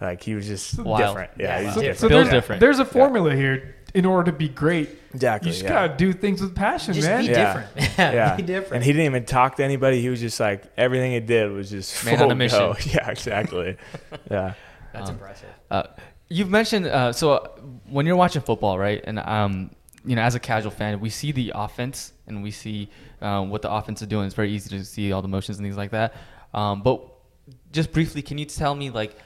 Like 0.00 0.22
he 0.22 0.34
was 0.34 0.46
just 0.46 0.78
Wild. 0.78 0.98
different. 0.98 1.30
Yeah, 1.38 1.44
Yeah, 1.46 1.58
he's 1.58 1.66
wow. 1.68 1.74
different. 1.82 1.98
So 1.98 2.08
Feels 2.08 2.20
there's, 2.24 2.32
different. 2.32 2.60
there's 2.60 2.78
a 2.80 2.84
formula 2.84 3.34
here 3.34 3.74
in 3.94 4.04
order 4.04 4.30
to 4.30 4.36
be 4.36 4.48
great. 4.48 4.90
exactly. 5.14 5.48
You 5.48 5.52
just 5.52 5.64
yeah. 5.64 5.86
gotta 5.86 5.96
do 5.96 6.12
things 6.12 6.40
with 6.42 6.54
passion, 6.54 6.94
Just 6.94 7.06
man. 7.08 7.20
be 7.24 7.30
Yeah. 7.30 7.44
different. 7.64 7.98
Yeah, 7.98 8.12
yeah, 8.12 8.36
be 8.36 8.42
different. 8.42 8.74
And 8.74 8.84
he 8.84 8.92
didn't 8.92 9.06
even 9.06 9.24
talk 9.24 9.56
to 9.56 9.64
anybody. 9.64 10.00
He 10.02 10.08
was 10.08 10.20
just 10.20 10.38
like 10.40 10.64
everything 10.76 11.12
he 11.12 11.20
did 11.20 11.50
was 11.52 11.70
just 11.70 12.04
Man 12.04 12.16
full 12.16 12.26
on 12.26 12.32
a 12.32 12.34
mission. 12.34 12.58
go. 12.58 12.76
Yeah, 12.86 13.08
exactly. 13.10 13.76
yeah. 14.30 14.54
That's 14.92 15.08
Um, 15.10 15.14
impressive. 15.16 15.48
Uh, 15.70 15.82
you've 16.28 16.50
mentioned 16.50 16.86
uh, 16.86 17.12
so 17.12 17.32
uh, 17.34 17.48
when 17.88 18.04
you're 18.06 18.16
watching 18.16 18.42
football, 18.42 18.78
right? 18.78 19.00
And 19.04 19.18
um, 19.20 19.70
you 20.04 20.16
know, 20.16 20.22
as 20.22 20.34
a 20.34 20.40
casual 20.40 20.70
fan, 20.72 20.98
we 21.00 21.08
see 21.10 21.30
the 21.32 21.52
offense 21.54 22.12
and 22.26 22.42
we 22.42 22.50
see 22.50 22.88
um, 23.22 23.48
what 23.50 23.62
the 23.62 23.70
offense 23.72 24.02
is 24.02 24.08
doing. 24.08 24.26
It's 24.26 24.34
very 24.34 24.50
easy 24.52 24.76
to 24.76 24.84
see 24.84 25.12
all 25.12 25.22
the 25.22 25.28
motions 25.28 25.58
and 25.58 25.64
things 25.64 25.76
like 25.76 25.92
that. 25.92 26.14
Um, 26.52 26.82
but 26.82 27.00
just 27.72 27.92
briefly, 27.92 28.22
can 28.22 28.38
you 28.38 28.44
tell 28.44 28.74
me 28.74 28.90
like 28.90 29.16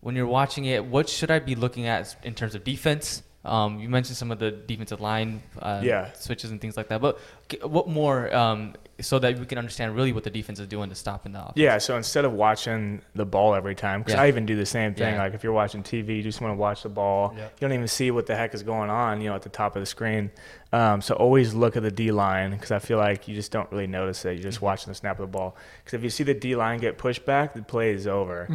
when 0.00 0.14
you're 0.16 0.26
watching 0.26 0.64
it, 0.66 0.84
what 0.84 1.08
should 1.08 1.30
I 1.30 1.38
be 1.38 1.54
looking 1.54 1.86
at 1.86 2.16
in 2.24 2.34
terms 2.34 2.54
of 2.54 2.64
defense? 2.64 3.22
Um, 3.46 3.78
you 3.78 3.88
mentioned 3.88 4.16
some 4.16 4.30
of 4.32 4.38
the 4.38 4.50
defensive 4.50 5.00
line 5.00 5.42
uh, 5.60 5.80
Yeah. 5.84 6.12
switches 6.12 6.50
and 6.50 6.60
things 6.60 6.76
like 6.76 6.88
that, 6.88 7.00
but 7.00 7.18
what 7.62 7.88
more 7.88 8.34
um, 8.34 8.74
so 9.00 9.18
that 9.18 9.38
we 9.38 9.44
can 9.46 9.58
understand 9.58 9.94
really 9.94 10.12
what 10.12 10.24
the 10.24 10.30
defense 10.30 10.58
is 10.58 10.66
doing 10.68 10.88
to 10.88 10.94
stop 10.94 11.26
in 11.26 11.32
the 11.32 11.40
offense? 11.40 11.56
Yeah, 11.56 11.76
so 11.78 11.96
instead 11.96 12.24
of 12.24 12.32
watching 12.32 13.02
the 13.14 13.26
ball 13.26 13.54
every 13.54 13.74
time, 13.74 14.00
because 14.00 14.14
Yeah. 14.14 14.22
I 14.22 14.28
even 14.28 14.46
do 14.46 14.56
the 14.56 14.64
same 14.66 14.94
thing. 14.94 15.14
Yeah. 15.14 15.22
Like 15.22 15.34
if 15.34 15.44
you're 15.44 15.52
watching 15.52 15.82
TV, 15.82 16.16
you 16.16 16.22
just 16.22 16.40
want 16.40 16.52
to 16.52 16.56
watch 16.56 16.82
the 16.82 16.88
ball. 16.88 17.34
Yeah. 17.36 17.44
You 17.44 17.50
don't 17.60 17.72
even 17.72 17.88
see 17.88 18.10
what 18.10 18.26
the 18.26 18.34
heck 18.34 18.54
is 18.54 18.62
going 18.62 18.88
on, 18.90 19.20
you 19.20 19.28
know, 19.28 19.34
at 19.36 19.42
the 19.42 19.48
top 19.50 19.76
of 19.76 19.82
the 19.82 19.86
screen. 19.86 20.30
Um, 20.72 21.00
so 21.00 21.14
always 21.14 21.54
look 21.54 21.76
at 21.76 21.82
the 21.82 21.90
D 21.90 22.10
line 22.10 22.50
because 22.50 22.70
I 22.72 22.78
feel 22.80 22.98
like 22.98 23.28
you 23.28 23.34
just 23.34 23.52
don't 23.52 23.70
really 23.70 23.86
notice 23.86 24.24
it. 24.24 24.32
You're 24.34 24.42
just 24.42 24.60
watching 24.62 24.90
the 24.90 24.94
snap 24.94 25.18
of 25.20 25.30
the 25.30 25.38
ball. 25.38 25.56
Because 25.84 25.94
if 25.94 26.02
you 26.02 26.10
see 26.10 26.24
the 26.24 26.34
D 26.34 26.56
line 26.56 26.80
get 26.80 26.98
pushed 26.98 27.24
back, 27.24 27.54
the 27.54 27.62
play 27.62 27.90
is 27.92 28.06
over. 28.06 28.46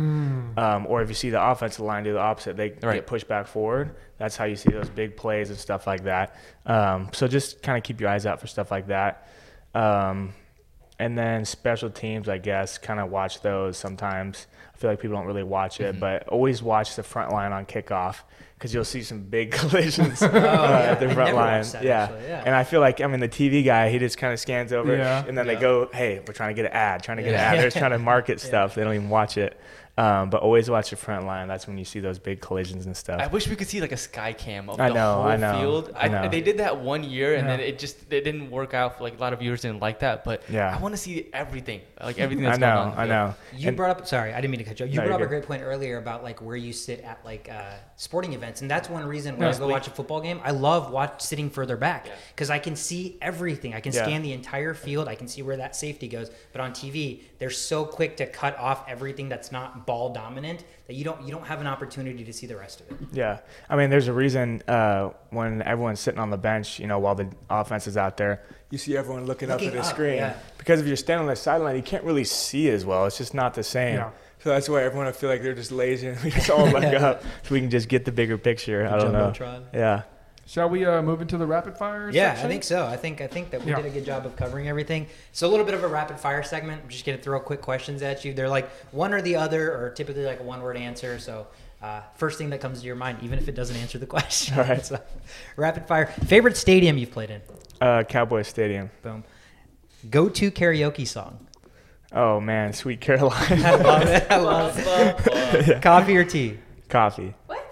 Um, 0.57 0.85
or 0.89 1.01
if 1.01 1.09
you 1.09 1.15
see 1.15 1.29
the 1.29 1.41
offensive 1.41 1.79
line 1.85 2.03
do 2.03 2.13
the 2.13 2.19
opposite, 2.19 2.57
they 2.57 2.73
Right. 2.81 2.95
get 2.95 3.07
pushed 3.07 3.27
back 3.27 3.47
forward. 3.47 3.95
That's 4.17 4.35
how 4.35 4.45
you 4.45 4.55
see 4.55 4.71
those 4.71 4.89
big 4.89 5.15
plays 5.17 5.49
and 5.49 5.57
stuff 5.57 5.87
like 5.87 6.03
that. 6.03 6.35
Um, 6.65 7.09
so 7.13 7.27
just 7.27 7.61
kind 7.63 7.77
of 7.77 7.83
keep 7.83 7.99
your 8.01 8.09
eyes 8.09 8.25
out 8.25 8.39
for 8.39 8.47
stuff 8.47 8.71
like 8.71 8.87
that. 8.87 9.27
Um, 9.74 10.34
and 10.99 11.17
then 11.17 11.45
special 11.45 11.89
teams, 11.89 12.30
I 12.30 12.38
guess, 12.38 12.78
kind 12.78 12.99
of 12.99 13.09
watch 13.09 13.41
those 13.41 13.78
sometimes. 13.78 14.45
I 14.74 14.78
feel 14.78 14.89
like 14.91 14.99
people 14.99 15.17
don't 15.17 15.26
really 15.26 15.43
watch 15.43 15.80
it, 15.80 15.99
but 15.99 16.28
always 16.28 16.61
watch 16.61 16.95
the 16.95 17.03
front 17.03 17.32
line 17.32 17.51
on 17.51 17.65
kickoff 17.65 18.17
because 18.55 18.72
you'll 18.74 18.84
see 18.86 19.01
some 19.01 19.22
big 19.22 19.51
collisions 19.51 20.22
uh, 20.22 20.30
yeah. 20.32 20.91
at 20.91 20.99
the 20.99 21.09
front 21.09 21.36
line. 21.36 21.63
that, 21.63 21.84
yeah. 21.84 22.03
actually, 22.03 22.28
yeah. 22.28 22.43
and 22.45 22.53
I 22.53 22.63
feel 22.63 22.82
like 22.82 23.01
I 23.01 23.07
mean 23.07 23.19
the 23.19 23.28
TV 23.30 23.65
guy, 23.65 23.89
he 23.89 23.97
just 23.97 24.19
kind 24.19 24.32
of 24.32 24.39
scans 24.39 24.72
over, 24.72 24.95
Yeah. 24.95 25.26
and 25.28 25.36
then 25.36 25.47
they 25.47 25.55
go, 25.55 25.89
"Hey, 25.91 26.19
we're 26.28 26.34
trying 26.34 26.55
to 26.55 26.61
get 26.61 26.65
an 26.69 26.78
ad, 26.78 27.01
trying 27.01 27.17
to 27.17 27.24
get 27.24 27.34
an 27.34 27.39
ad." 27.39 27.57
They're 27.57 27.65
just 27.65 27.78
trying 27.78 27.91
to 27.91 27.99
market 27.99 28.39
stuff. 28.49 28.76
They 28.76 28.84
don't 28.84 28.93
even 28.93 29.09
watch 29.09 29.38
it. 29.38 29.59
Um, 29.97 30.29
but 30.29 30.41
always 30.41 30.69
watch 30.69 30.89
the 30.89 30.95
front 30.95 31.25
line. 31.25 31.47
That's 31.49 31.67
when 31.67 31.77
you 31.77 31.83
see 31.83 31.99
those 31.99 32.17
big 32.17 32.39
collisions 32.39 32.85
and 32.85 32.95
stuff. 32.95 33.19
I 33.21 33.27
wish 33.27 33.47
we 33.47 33.55
could 33.57 33.67
see 33.67 33.81
like 33.81 33.91
a 33.91 33.97
sky 33.97 34.31
cam 34.31 34.69
of 34.69 34.79
I 34.79 34.87
the 34.87 34.93
know, 34.95 35.15
whole 35.15 35.23
I 35.25 35.35
know, 35.35 35.59
field. 35.59 35.93
I 35.95 36.07
know. 36.07 36.29
They 36.29 36.39
did 36.41 36.59
that 36.59 36.79
one 36.79 37.03
year, 37.03 37.35
and 37.35 37.45
Yeah. 37.47 37.57
then 37.57 37.65
it 37.65 37.77
just 37.77 37.97
it 38.11 38.21
didn't 38.23 38.49
work 38.49 38.73
out. 38.73 39.01
Like 39.01 39.17
a 39.17 39.21
lot 39.21 39.33
of 39.33 39.39
viewers 39.39 39.61
didn't 39.61 39.81
like 39.81 39.99
that, 39.99 40.23
but 40.23 40.43
Yeah. 40.49 40.73
I 40.75 40.79
want 40.79 40.93
to 40.93 40.97
see 40.97 41.29
everything, 41.33 41.81
like 42.01 42.19
everything 42.19 42.45
I 42.45 42.49
that's 42.51 42.59
know, 42.59 42.75
going 42.75 42.87
on. 42.93 42.99
I 42.99 43.05
know. 43.05 43.35
You 43.53 43.67
And- 43.67 43.77
brought 43.77 43.89
up 43.91 44.07
sorry, 44.07 44.31
I 44.33 44.39
didn't 44.39 44.51
mean 44.51 44.59
to 44.59 44.63
cut 44.65 44.79
you. 44.79 44.85
You 44.85 44.95
No, 45.01 45.01
brought 45.07 45.15
up 45.15 45.19
you're 45.19 45.27
a 45.27 45.29
great 45.29 45.45
point 45.45 45.61
earlier 45.61 45.97
about 45.97 46.23
like 46.23 46.41
where 46.41 46.55
you 46.55 46.71
sit 46.71 47.01
at 47.01 47.19
like 47.25 47.49
uh, 47.51 47.61
sporting 47.97 48.31
events, 48.33 48.61
and 48.61 48.71
that's 48.71 48.89
one 48.89 49.05
reason 49.05 49.37
when 49.37 49.49
Yeah. 49.49 49.55
I 49.55 49.59
go 49.59 49.67
watch 49.67 49.87
a 49.87 49.91
football 49.91 50.21
game, 50.21 50.39
I 50.43 50.51
love 50.51 50.89
watch 50.89 51.21
sitting 51.21 51.49
further 51.49 51.75
back 51.75 52.07
because 52.33 52.49
I 52.49 52.59
can 52.59 52.77
see 52.77 53.17
everything. 53.21 53.73
I 53.73 53.81
can 53.81 53.91
Yeah. 53.91 54.03
scan 54.05 54.21
the 54.21 54.31
entire 54.31 54.73
field. 54.73 55.09
I 55.09 55.15
can 55.15 55.27
see 55.27 55.41
where 55.41 55.57
that 55.57 55.75
safety 55.75 56.07
goes. 56.07 56.31
But 56.53 56.61
on 56.61 56.71
TV, 56.71 57.23
they're 57.39 57.49
so 57.49 57.83
quick 57.83 58.15
to 58.17 58.25
cut 58.25 58.57
off 58.57 58.85
everything 58.87 59.27
that's 59.27 59.51
not 59.51 59.80
ball 59.86 60.13
dominant 60.13 60.63
that 60.88 60.95
you 60.95 61.03
don't 61.03 61.21
you 61.23 61.32
don't 61.32 61.45
have 61.45 61.61
an 61.61 61.67
opportunity 61.67 62.23
to 62.23 62.34
see 62.34 62.47
the 62.47 62.55
rest 62.55 62.82
of 62.82 62.91
it. 62.91 62.97
Yeah, 63.11 63.39
I 63.69 63.75
mean, 63.75 63.89
there's 63.89 64.07
a 64.07 64.13
reason 64.13 64.61
uh, 64.67 65.09
when 65.29 65.61
everyone's 65.61 65.99
sitting 65.99 66.19
on 66.19 66.29
the 66.29 66.38
bench, 66.38 66.79
you 66.79 66.87
know, 66.87 66.99
while 66.99 67.16
the 67.16 67.29
offense 67.49 67.87
is 67.87 67.97
out 67.97 68.17
there, 68.17 68.43
you 68.70 68.78
see 68.78 68.95
everyone 68.97 69.25
looking, 69.25 69.51
up 69.51 69.62
at 69.62 69.71
the 69.71 69.79
up, 69.79 69.86
screen. 69.86 70.17
yeah. 70.17 70.36
Because 70.58 70.79
if 70.79 70.87
you're 70.87 70.95
standing 70.95 71.28
on 71.28 71.29
the 71.29 71.36
sideline, 71.36 71.75
you 71.75 71.83
can't 71.83 72.03
really 72.03 72.24
see 72.24 72.70
as 72.70 72.86
well. 72.86 73.05
It's 73.05 73.17
just 73.17 73.33
not 73.33 73.53
the 73.53 73.63
same. 73.63 73.95
Yeah. 73.95 74.12
So 74.43 74.49
that's 74.49 74.67
why 74.67 74.82
everyone 74.83 75.08
I 75.08 75.12
feel 75.12 75.29
like 75.29 75.43
they're 75.43 75.53
just 75.53 75.71
lazy 75.71 76.08
and 76.08 76.20
we 76.24 76.32
just 76.32 76.49
all 76.49 76.67
look 76.67 76.83
up 77.01 77.21
so 77.21 77.53
we 77.53 77.59
can 77.59 77.70
just 77.70 77.89
get 77.89 78.05
the 78.05 78.12
bigger 78.12 78.37
picture. 78.37 78.87
I 78.87 78.97
don't 78.97 79.13
know. 79.13 79.33
Yeah. 79.74 80.03
Shall 80.51 80.67
we 80.67 80.86
uh, 80.86 81.01
move 81.01 81.21
into 81.21 81.37
the 81.37 81.45
rapid 81.45 81.78
fire? 81.78 82.09
Yeah, 82.11 82.32
section? 82.33 82.45
I 82.45 82.49
think 82.49 82.63
so. 82.65 82.86
I 82.86 82.97
think 82.97 83.21
I 83.21 83.28
think 83.28 83.51
that 83.51 83.63
we 83.63 83.71
Yeah. 83.71 83.78
did 83.78 83.86
a 83.86 83.89
good 83.89 84.03
job 84.03 84.25
of 84.25 84.36
covering 84.36 84.67
everything. 84.67 85.07
So 85.32 85.47
a 85.47 85.49
little 85.49 85.65
bit 85.65 85.75
of 85.75 85.86
a 85.86 85.87
rapid 85.87 86.19
fire 86.19 86.43
segment. 86.43 86.82
I'm 86.83 86.89
just 86.89 87.05
gonna 87.05 87.17
throw 87.17 87.39
quick 87.39 87.61
questions 87.61 88.01
at 88.01 88.25
you. 88.25 88.33
They're 88.33 88.49
like 88.49 88.69
one 88.91 89.13
or 89.13 89.21
the 89.21 89.37
other, 89.37 89.73
or 89.73 89.91
typically 89.91 90.25
like 90.25 90.41
a 90.41 90.43
one 90.43 90.61
word 90.61 90.75
answer. 90.75 91.19
So 91.19 91.47
uh, 91.82 92.01
first 92.15 92.37
thing 92.37 92.49
that 92.49 92.59
comes 92.59 92.82
to 92.82 92.86
your 92.86 92.97
mind, 92.97 93.19
even 93.21 93.39
if 93.39 93.47
it 93.47 93.55
doesn't 93.55 93.78
answer 93.78 93.97
the 93.97 94.05
question. 94.17 94.59
All 94.59 94.65
right. 94.65 94.86
So, 94.86 94.99
rapid 95.55 95.86
fire. 95.87 96.07
Favorite 96.07 96.57
stadium 96.57 96.97
you've 96.97 97.11
played 97.11 97.29
in? 97.29 97.41
Uh, 97.79 98.03
Cowboy 98.03 98.41
Stadium. 98.41 98.91
Boom. 99.03 99.23
Go 100.09 100.28
to 100.28 100.51
karaoke 100.51 101.07
song. 101.07 101.47
Oh 102.11 102.41
man, 102.41 102.73
Sweet 102.73 102.99
Caroline. 102.99 103.37
I 103.63 103.75
love 103.75 104.03
it. 104.05 104.28
I 104.29 104.36
love 104.36 104.73
it. 104.78 105.82
Coffee 105.82 106.17
or 106.17 106.25
tea? 106.25 106.59
Coffee. 106.89 107.33
What? 107.47 107.65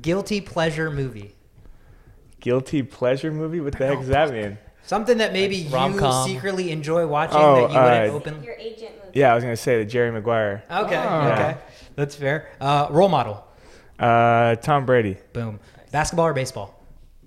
Guilty 0.00 0.40
pleasure 0.40 0.92
movie. 0.92 1.33
Guilty 2.44 2.82
pleasure 2.82 3.32
movie. 3.32 3.58
What 3.60 3.72
the 3.78 3.86
heck 3.86 4.00
does 4.00 4.08
that 4.08 4.30
mean? 4.30 4.58
Something 4.82 5.16
that 5.16 5.32
maybe 5.32 5.56
you 5.56 5.70
rom-com. 5.70 6.28
secretly 6.28 6.70
enjoy 6.72 7.06
watching 7.06 7.38
Oh, 7.40 7.54
that 7.54 7.72
you 7.72 7.78
wouldn't 7.80 8.10
uh, 8.10 8.14
open. 8.14 8.42
Your 8.44 8.52
agent 8.58 8.90
movie. 9.02 9.18
Yeah, 9.18 9.32
I 9.32 9.34
was 9.34 9.42
gonna 9.42 9.56
say 9.56 9.78
the 9.78 9.86
Jerry 9.86 10.10
Maguire. 10.12 10.62
Okay, 10.70 10.94
Oh. 10.94 11.28
okay, 11.32 11.56
that's 11.96 12.14
fair. 12.14 12.50
Uh, 12.60 12.88
role 12.90 13.08
model. 13.08 13.42
Uh, 13.98 14.56
Tom 14.56 14.84
Brady. 14.84 15.16
Boom. 15.32 15.58
Basketball 15.90 16.26
or 16.26 16.34
baseball? 16.34 16.84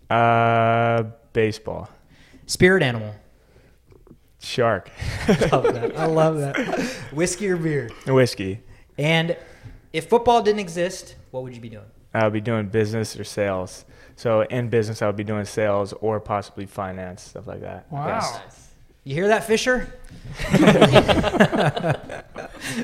Uh, 0.08 1.06
baseball. 1.34 1.90
Spirit 2.46 2.84
animal. 2.84 3.16
Shark. 4.40 4.92
love 5.52 5.74
that. 5.74 5.98
I 5.98 6.06
love 6.06 6.38
that. 6.38 6.56
Whiskey 7.12 7.50
or 7.50 7.58
beer? 7.58 7.90
Whiskey. 8.06 8.62
And 9.00 9.36
if 9.94 10.10
football 10.10 10.44
didn't 10.44 10.60
exist, 10.60 11.16
what 11.32 11.42
would 11.42 11.56
you 11.56 11.62
be 11.62 11.70
doing? 11.70 11.86
I'll 12.14 12.30
be 12.30 12.40
doing 12.40 12.68
business 12.68 13.20
or 13.20 13.24
sales. 13.24 13.84
So 14.18 14.42
in 14.42 14.70
business, 14.70 15.02
I 15.02 15.08
would 15.08 15.16
be 15.16 15.24
doing 15.24 15.46
sales 15.46 15.94
or 15.94 16.20
possibly 16.20 16.66
finance 16.66 17.22
stuff 17.22 17.46
like 17.48 17.62
that. 17.62 17.90
Wow. 17.92 18.08
Yes. 18.08 18.68
You 19.04 19.14
hear 19.14 19.28
that, 19.30 19.46
Fisher? 19.46 19.94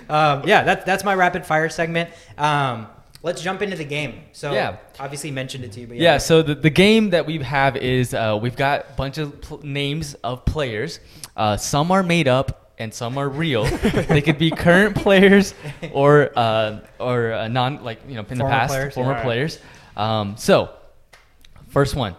um, 0.10 0.48
yeah, 0.48 0.64
that's 0.64 0.86
that's 0.86 1.04
my 1.04 1.16
rapid 1.16 1.46
fire 1.46 1.70
segment. 1.70 2.12
Um, 2.38 2.88
let's 3.24 3.42
jump 3.42 3.64
into 3.64 3.76
the 3.76 3.84
game. 3.84 4.22
So 4.32 4.54
Yeah. 4.54 4.78
obviously 5.00 5.32
mentioned 5.32 5.64
it 5.66 5.72
to 5.74 5.82
you, 5.82 5.88
but 5.88 5.98
Yeah, 5.98 6.20
so 6.20 6.44
the, 6.44 6.54
the 6.54 6.70
game 6.70 7.10
that 7.10 7.26
we 7.26 7.40
have 7.40 7.76
is 7.78 8.14
uh, 8.14 8.38
we've 8.40 8.56
got 8.56 8.86
a 8.92 8.94
bunch 8.94 9.18
of 9.18 9.42
pl- 9.42 9.62
names 9.64 10.14
of 10.24 10.46
players. 10.46 11.00
Uh, 11.36 11.58
some 11.58 11.92
are 11.92 12.04
made 12.04 12.28
up 12.28 12.76
and 12.78 12.94
some 12.94 13.18
are 13.18 13.28
real. 13.28 13.66
they 14.08 14.22
could 14.22 14.38
be 14.38 14.52
current 14.52 14.96
players 14.96 15.56
or 15.94 16.32
uh, 16.36 16.82
or 17.00 17.34
uh, 17.34 17.48
non 17.48 17.84
like 17.84 18.00
you 18.08 18.16
know 18.16 18.26
in 18.30 18.38
the 18.38 18.44
past 18.46 18.70
players, 18.72 18.94
former 18.94 19.14
yeah. 19.14 19.24
players. 19.24 19.60
Um, 19.98 20.38
so 20.38 20.70
first 21.74 21.96
one, 21.96 22.16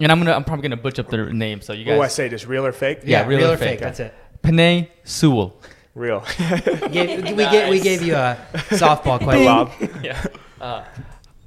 and 0.00 0.12
I'm 0.12 0.18
gonna 0.20 0.32
I'm 0.32 0.44
probably 0.44 0.62
gonna 0.62 0.76
butcher 0.80 1.02
up 1.02 1.08
their 1.08 1.32
name. 1.32 1.60
So 1.60 1.72
you 1.72 1.84
guys, 1.84 1.98
Oh, 1.98 2.02
I 2.02 2.08
say 2.08 2.28
just 2.28 2.46
real 2.46 2.64
or 2.64 2.72
fake? 2.72 3.00
Yeah, 3.04 3.26
real 3.26 3.50
or 3.50 3.54
or 3.54 3.56
fake. 3.56 3.80
That's 3.80 4.00
it. 4.00 4.14
Penei 4.42 4.88
Sewell. 5.04 5.60
Real. 5.94 6.24
We 6.38 6.88
gave, 6.90 7.24
we, 7.24 7.44
gave, 7.44 7.68
we 7.70 7.80
gave 7.80 8.02
you 8.02 8.14
a 8.14 8.38
softball 8.70 9.18
question. 9.20 9.44
Bob. 9.44 9.72
yeah. 10.02 10.22
Uh, 10.60 10.84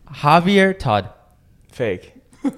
Javier 0.10 0.78
Todd. 0.78 1.10
Fake. 1.70 2.14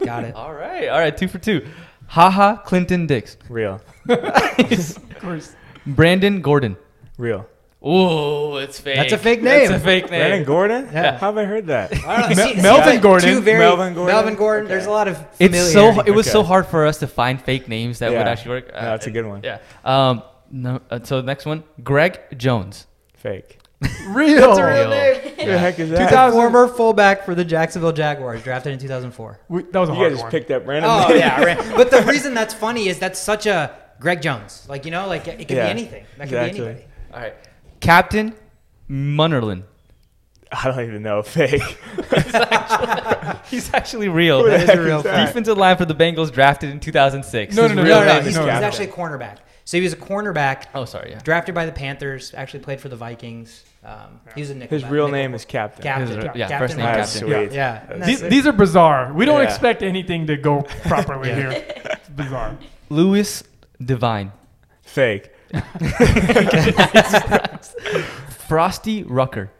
Got 0.06 0.24
it. 0.24 0.36
All 0.36 0.54
right, 0.54 0.88
all 0.88 1.00
right, 1.00 1.18
two 1.18 1.28
for 1.28 1.40
two. 1.40 1.66
Ha 2.06 2.30
Ha 2.30 2.58
Clinton-Dix. 2.58 3.38
Real. 3.50 3.82
Of 4.08 5.20
course. 5.20 5.56
Brandon 5.88 6.42
Gordon. 6.42 6.78
Real. 7.18 7.48
Oh, 7.86 8.56
it's 8.58 8.80
fake. 8.80 8.96
That's 8.96 9.12
a 9.12 9.18
fake 9.18 9.42
name. 9.44 9.68
That's 9.70 9.82
a 9.84 9.86
fake 9.86 10.10
name. 10.10 10.22
Brandon 10.22 10.44
Gordon? 10.46 10.86
Yeah. 10.94 11.18
How 11.18 11.28
have 11.28 11.38
I 11.38 11.44
heard 11.44 11.68
that? 11.68 11.94
I 12.06 12.22
don't 12.30 12.38
know. 12.38 12.46
See- 12.48 12.56
see, 12.56 12.62
Melvin 12.62 12.86
like 12.86 13.02
Gordon. 13.02 13.30
Two 13.30 13.42
very, 13.42 13.60
Melvin 13.60 13.94
Gordon? 13.94 14.16
Melvin 14.16 14.36
Gordon. 14.36 14.66
Okay. 14.66 14.74
There's 14.76 14.86
a 14.86 14.92
lot 14.92 15.08
of 15.10 15.18
It's 15.40 15.74
so 15.74 16.00
it 16.02 16.12
was 16.12 16.30
so 16.32 16.44
hard 16.44 16.66
for 16.68 16.86
us 16.86 17.00
to 17.00 17.08
find 17.08 17.42
fake 17.42 17.68
names 17.68 18.00
that 18.00 18.10
would 18.12 18.20
actually 18.20 18.52
work. 18.52 18.70
Uh, 18.70 18.76
Yeah, 18.78 18.82
that's 18.92 19.08
a 19.08 19.12
good 19.12 19.26
one. 19.26 19.42
Yeah. 19.44 19.60
Um. 19.84 20.24
No. 20.50 20.80
Uh, 20.90 21.00
so 21.04 21.20
next 21.22 21.46
one, 21.46 21.64
Greg 21.84 22.20
Jones. 22.38 22.88
Fake. 23.16 23.60
Real. 24.08 24.40
That's 24.40 24.60
a 24.60 24.66
real 24.66 24.76
Real. 24.76 24.90
name. 24.92 25.16
What 25.24 25.36
the 25.46 25.58
heck 25.60 25.78
is 25.80 25.90
that? 25.90 26.08
2000 26.10 26.40
Former 26.40 26.68
fullback 26.70 27.26
for 27.26 27.36
the 27.36 27.44
Jacksonville 27.44 27.92
Jaguars, 27.92 28.42
drafted 28.44 28.72
in 28.72 28.80
2004. 28.80 29.40
We, 29.50 29.64
that 29.64 29.78
was 29.80 29.90
a 29.90 29.92
You 29.92 29.98
hard 29.98 30.12
guys 30.12 30.14
just 30.20 30.24
one. 30.24 30.32
picked 30.32 30.52
up 30.52 30.66
random. 30.66 30.90
Oh 30.90 31.14
yeah, 31.14 31.44
right. 31.44 31.58
but 31.76 31.92
the 31.92 32.02
reason 32.04 32.34
that's 32.34 32.54
funny 32.54 32.88
is 32.88 32.98
that's 32.98 33.20
such 33.20 33.46
a 33.46 33.76
Greg 34.00 34.22
Jones. 34.22 34.66
Like 34.70 34.86
you 34.86 34.92
know, 34.92 35.06
like 35.08 35.28
it 35.28 35.38
could 35.40 35.52
Yeah, 35.58 35.66
be 35.66 35.70
anything. 35.72 36.06
That 36.18 36.30
could 36.30 36.38
exactly. 36.38 36.60
be 36.62 36.66
anybody. 36.66 36.86
All 37.14 37.20
right. 37.20 37.34
Captain 37.84 38.34
Munnerlyn. 38.90 39.64
I 40.52 40.66
don't 40.70 40.82
even 40.88 41.02
know. 41.04 41.22
Fake. 41.24 41.62
He's 43.50 43.74
actually 43.74 44.08
real. 44.08 44.44
Who 44.44 44.52
the 44.52 44.58
That 44.58 44.70
is 44.70 44.70
a 44.70 44.82
real 44.82 44.98
is 44.98 45.04
that? 45.04 45.26
Defensive 45.28 45.58
line 45.58 45.78
for 45.78 45.86
the 45.86 45.96
Bengals, 45.96 46.32
drafted 46.32 46.70
in 46.70 46.80
2006. 46.80 47.56
No, 47.56 47.64
His 47.64 47.72
no, 47.72 47.76
no, 47.76 47.84
real 47.84 48.00
No, 48.00 48.06
no, 48.06 48.14
name 48.16 48.24
he's, 48.24 48.36
no, 48.36 48.42
he's 48.42 48.50
Captain. 48.50 48.64
actually 48.64 48.86
a 48.88 48.92
cornerback. 48.92 49.38
So 49.66 49.78
he 49.78 49.84
was 49.84 49.94
a 49.94 49.98
cornerback 49.98 50.66
Oh, 50.76 50.86
sorry. 50.86 51.12
Yeah. 51.12 51.20
drafted 51.24 51.56
by 51.56 51.66
the 51.66 51.72
Panthers. 51.72 52.34
Actually 52.36 52.60
played 52.62 52.80
for 52.82 52.90
the 52.90 52.96
Vikings. 52.96 53.64
Um, 53.84 54.20
he 54.36 54.42
was 54.42 54.50
a 54.50 54.56
nickel. 54.56 54.78
His 54.78 54.88
real 54.88 55.08
name 55.08 55.34
is 55.34 55.44
Captain. 55.46 55.84
Captain. 55.84 56.08
His- 56.08 56.24
Captain. 56.24 56.40
yeah, 56.40 56.60
first 56.60 56.78
name 56.78 56.86
That's 56.86 57.14
Captain. 57.20 57.30
sweet. 57.50 57.52
Yeah. 57.56 57.84
That's 57.90 58.06
These, 58.06 58.22
these 58.22 58.48
are 58.48 58.52
bizarre. 58.54 59.12
We 59.14 59.26
don't 59.26 59.42
Yeah. 59.42 59.48
expect 59.50 59.82
anything 59.84 60.28
to 60.28 60.38
go 60.38 60.62
properly 60.84 61.30
Yeah. 61.30 61.36
here. 61.36 61.66
It's 61.86 62.10
bizarre. 62.16 62.58
Louis 62.90 63.44
Divine. 63.84 64.32
Fake. 64.84 65.32
Frosty 68.48 69.04
Rucker. 69.04 69.52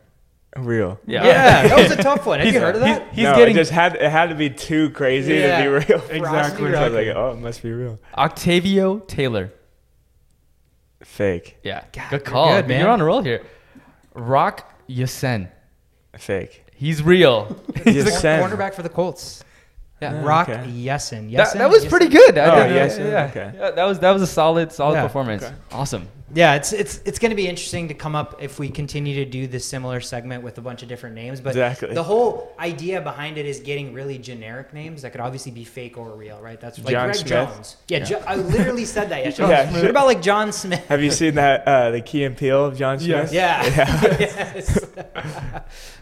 Real. 0.56 1.00
Yeah. 1.08 1.26
Yeah, 1.26 1.68
that 1.68 1.78
was 1.80 1.92
a 1.92 2.04
tough 2.04 2.26
one. 2.28 2.40
Have 2.40 2.54
you 2.54 2.60
heard 2.60 2.76
of 2.76 2.82
that? 2.82 3.12
He's 3.14 3.24
no, 3.24 3.36
getting 3.36 3.56
it 3.56 3.60
just 3.60 3.72
had 3.72 3.96
it 3.96 4.12
had 4.12 4.30
to 4.30 4.36
be 4.36 4.52
too 4.52 4.92
crazy 4.92 5.34
Yeah. 5.36 5.58
to 5.58 5.64
be 5.64 5.68
real. 5.70 6.02
Exactly. 6.12 6.72
So 6.72 6.78
I 6.78 6.84
was 6.90 6.94
like, 6.94 7.08
oh, 7.16 7.32
it 7.32 7.40
must 7.40 7.64
be 7.64 7.72
real. 7.72 8.00
Octavio 8.16 9.00
Taylor. 9.00 9.52
Fake. 11.04 11.58
Yeah. 11.64 11.84
God, 11.92 12.10
good 12.12 12.12
you're 12.12 12.20
call. 12.20 12.56
good, 12.56 12.68
man. 12.68 12.82
You're 12.82 12.90
on 12.90 13.02
a 13.02 13.06
roll 13.06 13.24
here. 13.24 13.44
Rock 14.14 14.72
Ya-Sin. 14.88 15.50
Fake. 16.18 16.66
He's 16.76 17.02
real. 17.02 17.60
He's 17.84 18.04
Cor- 18.04 18.14
a 18.14 18.16
cent. 18.18 18.44
cornerback 18.46 18.76
for 18.76 18.84
the 18.84 18.90
Colts. 18.90 19.44
Yeah. 20.04 20.20
Oh, 20.22 20.26
Rock 20.26 20.50
okay. 20.50 20.64
Yessen. 20.70 21.32
That, 21.32 21.48
Yessen? 21.48 21.58
that 21.60 21.70
was 21.70 21.84
Yessen? 21.86 21.90
pretty 21.90 22.08
good. 22.10 22.38
I 22.38 22.46
Oh, 22.46 22.68
did- 22.68 22.76
yes, 22.76 22.98
yeah, 23.00 23.26
okay. 23.32 23.52
yeah, 23.58 23.72
that 23.72 23.84
was 23.86 24.00
that 24.00 24.12
was 24.12 24.22
a 24.22 24.28
solid 24.28 24.72
solid 24.72 24.96
Yeah. 24.96 25.04
performance. 25.04 25.44
Okay. 25.44 25.54
Awesome. 25.72 26.08
Yeah, 26.36 26.56
it's 26.56 26.74
it's 26.74 26.98
it's 27.06 27.20
going 27.20 27.30
to 27.30 27.36
be 27.36 27.48
interesting 27.48 27.90
to 27.90 27.94
come 27.94 28.16
up 28.16 28.42
if 28.42 28.58
we 28.58 28.68
continue 28.68 29.24
to 29.24 29.26
do 29.30 29.46
this 29.46 29.66
similar 29.68 30.02
segment 30.02 30.42
with 30.44 30.58
a 30.58 30.62
bunch 30.62 30.82
of 30.82 30.90
different 30.90 31.14
names. 31.14 31.40
But 31.40 31.50
Exactly. 31.50 31.94
the 31.94 32.02
whole 32.02 32.52
idea 32.58 33.02
behind 33.02 33.38
it 33.38 33.46
is 33.46 33.60
getting 33.60 33.94
really 33.94 34.18
generic 34.18 34.74
names 34.74 35.04
that 35.04 35.12
could 35.12 35.22
obviously 35.22 35.52
be 35.52 35.64
fake 35.64 35.96
or 35.96 36.10
real, 36.16 36.40
right? 36.42 36.60
That's 36.60 36.80
like 36.80 36.92
John 36.92 37.04
Greg 37.06 37.16
Smith? 37.18 37.30
Jones. 37.30 37.78
Yeah, 37.88 38.00
Jo- 38.00 38.24
I 38.26 38.36
literally 38.38 38.86
said 38.86 39.10
that 39.10 39.24
yesterday. 39.26 39.50
Yeah, 39.50 39.72
what 39.72 39.88
about 39.92 40.08
like 40.08 40.24
John 40.24 40.52
Smith? 40.52 40.84
Have 40.88 41.04
you 41.04 41.12
seen 41.22 41.36
that 41.36 41.68
uh, 41.68 41.92
the 41.92 42.02
Key 42.02 42.24
and 42.24 42.36
Peele 42.36 42.66
of 42.66 42.76
John 42.80 42.98
Yes. 43.00 43.30
Smith? 43.30 43.34
Yeah. 43.34 43.64
Yeah. 43.64 44.18
yes. 44.20 44.86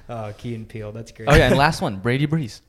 oh, 0.07 0.33
Key 0.37 0.55
and 0.55 0.67
Peele. 0.67 0.93
That's 0.93 1.11
great. 1.11 1.27
Oh 1.27 1.35
yeah, 1.35 1.47
and 1.47 1.57
last 1.57 1.81
one, 1.81 1.97
Brady 1.97 2.25
Breeze. 2.25 2.61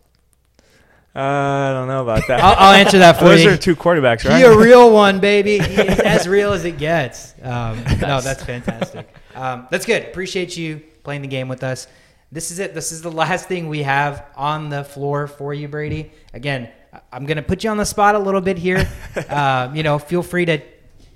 Uh, 1.15 1.19
I 1.19 1.73
don't 1.73 1.89
know 1.89 2.03
about 2.03 2.27
that. 2.29 2.41
I'll, 2.43 2.55
I'll 2.57 2.75
answer 2.75 2.99
that 2.99 3.13
for 3.19 3.25
Those 3.25 3.45
you. 3.45 3.51
are 3.51 3.57
two 3.57 3.77
quarterbacks, 3.77 4.27
right? 4.29 4.39
He 4.39 4.45
a 4.45 4.57
real 4.57 4.91
one, 4.93 5.21
baby. 5.21 5.59
He 5.63 5.75
is 5.83 6.01
as 6.01 6.27
real 6.27 6.53
as 6.53 6.65
it 6.65 6.79
gets. 6.79 7.35
Um, 7.43 7.83
no, 8.01 8.21
that's 8.21 8.43
fantastic. 8.43 9.15
Um, 9.35 9.69
that's 9.71 9.85
good. 9.85 10.05
Appreciate 10.05 10.57
you 10.57 10.83
playing 11.05 11.21
the 11.23 11.29
game 11.29 11.49
with 11.49 11.63
us. 11.63 11.87
This 12.31 12.51
is 12.51 12.59
it. 12.61 12.73
This 12.73 12.93
is 12.93 13.03
the 13.03 13.11
last 13.13 13.47
thing 13.47 13.69
we 13.69 13.83
have 13.83 14.25
on 14.37 14.71
the 14.71 14.85
floor 14.85 15.27
for 15.27 15.53
you, 15.53 15.69
Brady. 15.69 16.13
Again, 16.33 16.71
I'm 17.13 17.27
going 17.27 17.37
to 17.37 17.43
put 17.43 17.63
you 17.63 17.69
on 17.71 17.77
the 17.77 17.85
spot 17.85 18.15
a 18.15 18.19
little 18.19 18.41
bit 18.41 18.57
here. 18.57 18.89
um, 19.29 19.77
you 19.77 19.83
know, 19.83 19.99
feel 19.99 20.23
free 20.23 20.47
to 20.47 20.61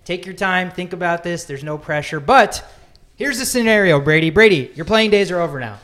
take 0.05 0.27
your 0.27 0.35
time, 0.35 0.71
think 0.71 0.93
about 0.93 1.23
this. 1.23 1.45
There's 1.45 1.65
no 1.65 1.79
pressure. 1.79 2.21
But 2.21 2.63
here's 3.17 3.39
the 3.39 3.47
scenario, 3.47 3.99
Brady. 3.99 4.29
Brady, 4.29 4.71
your 4.75 4.85
playing 4.85 5.11
days 5.11 5.31
are 5.31 5.41
over 5.41 5.59
now. 5.59 5.79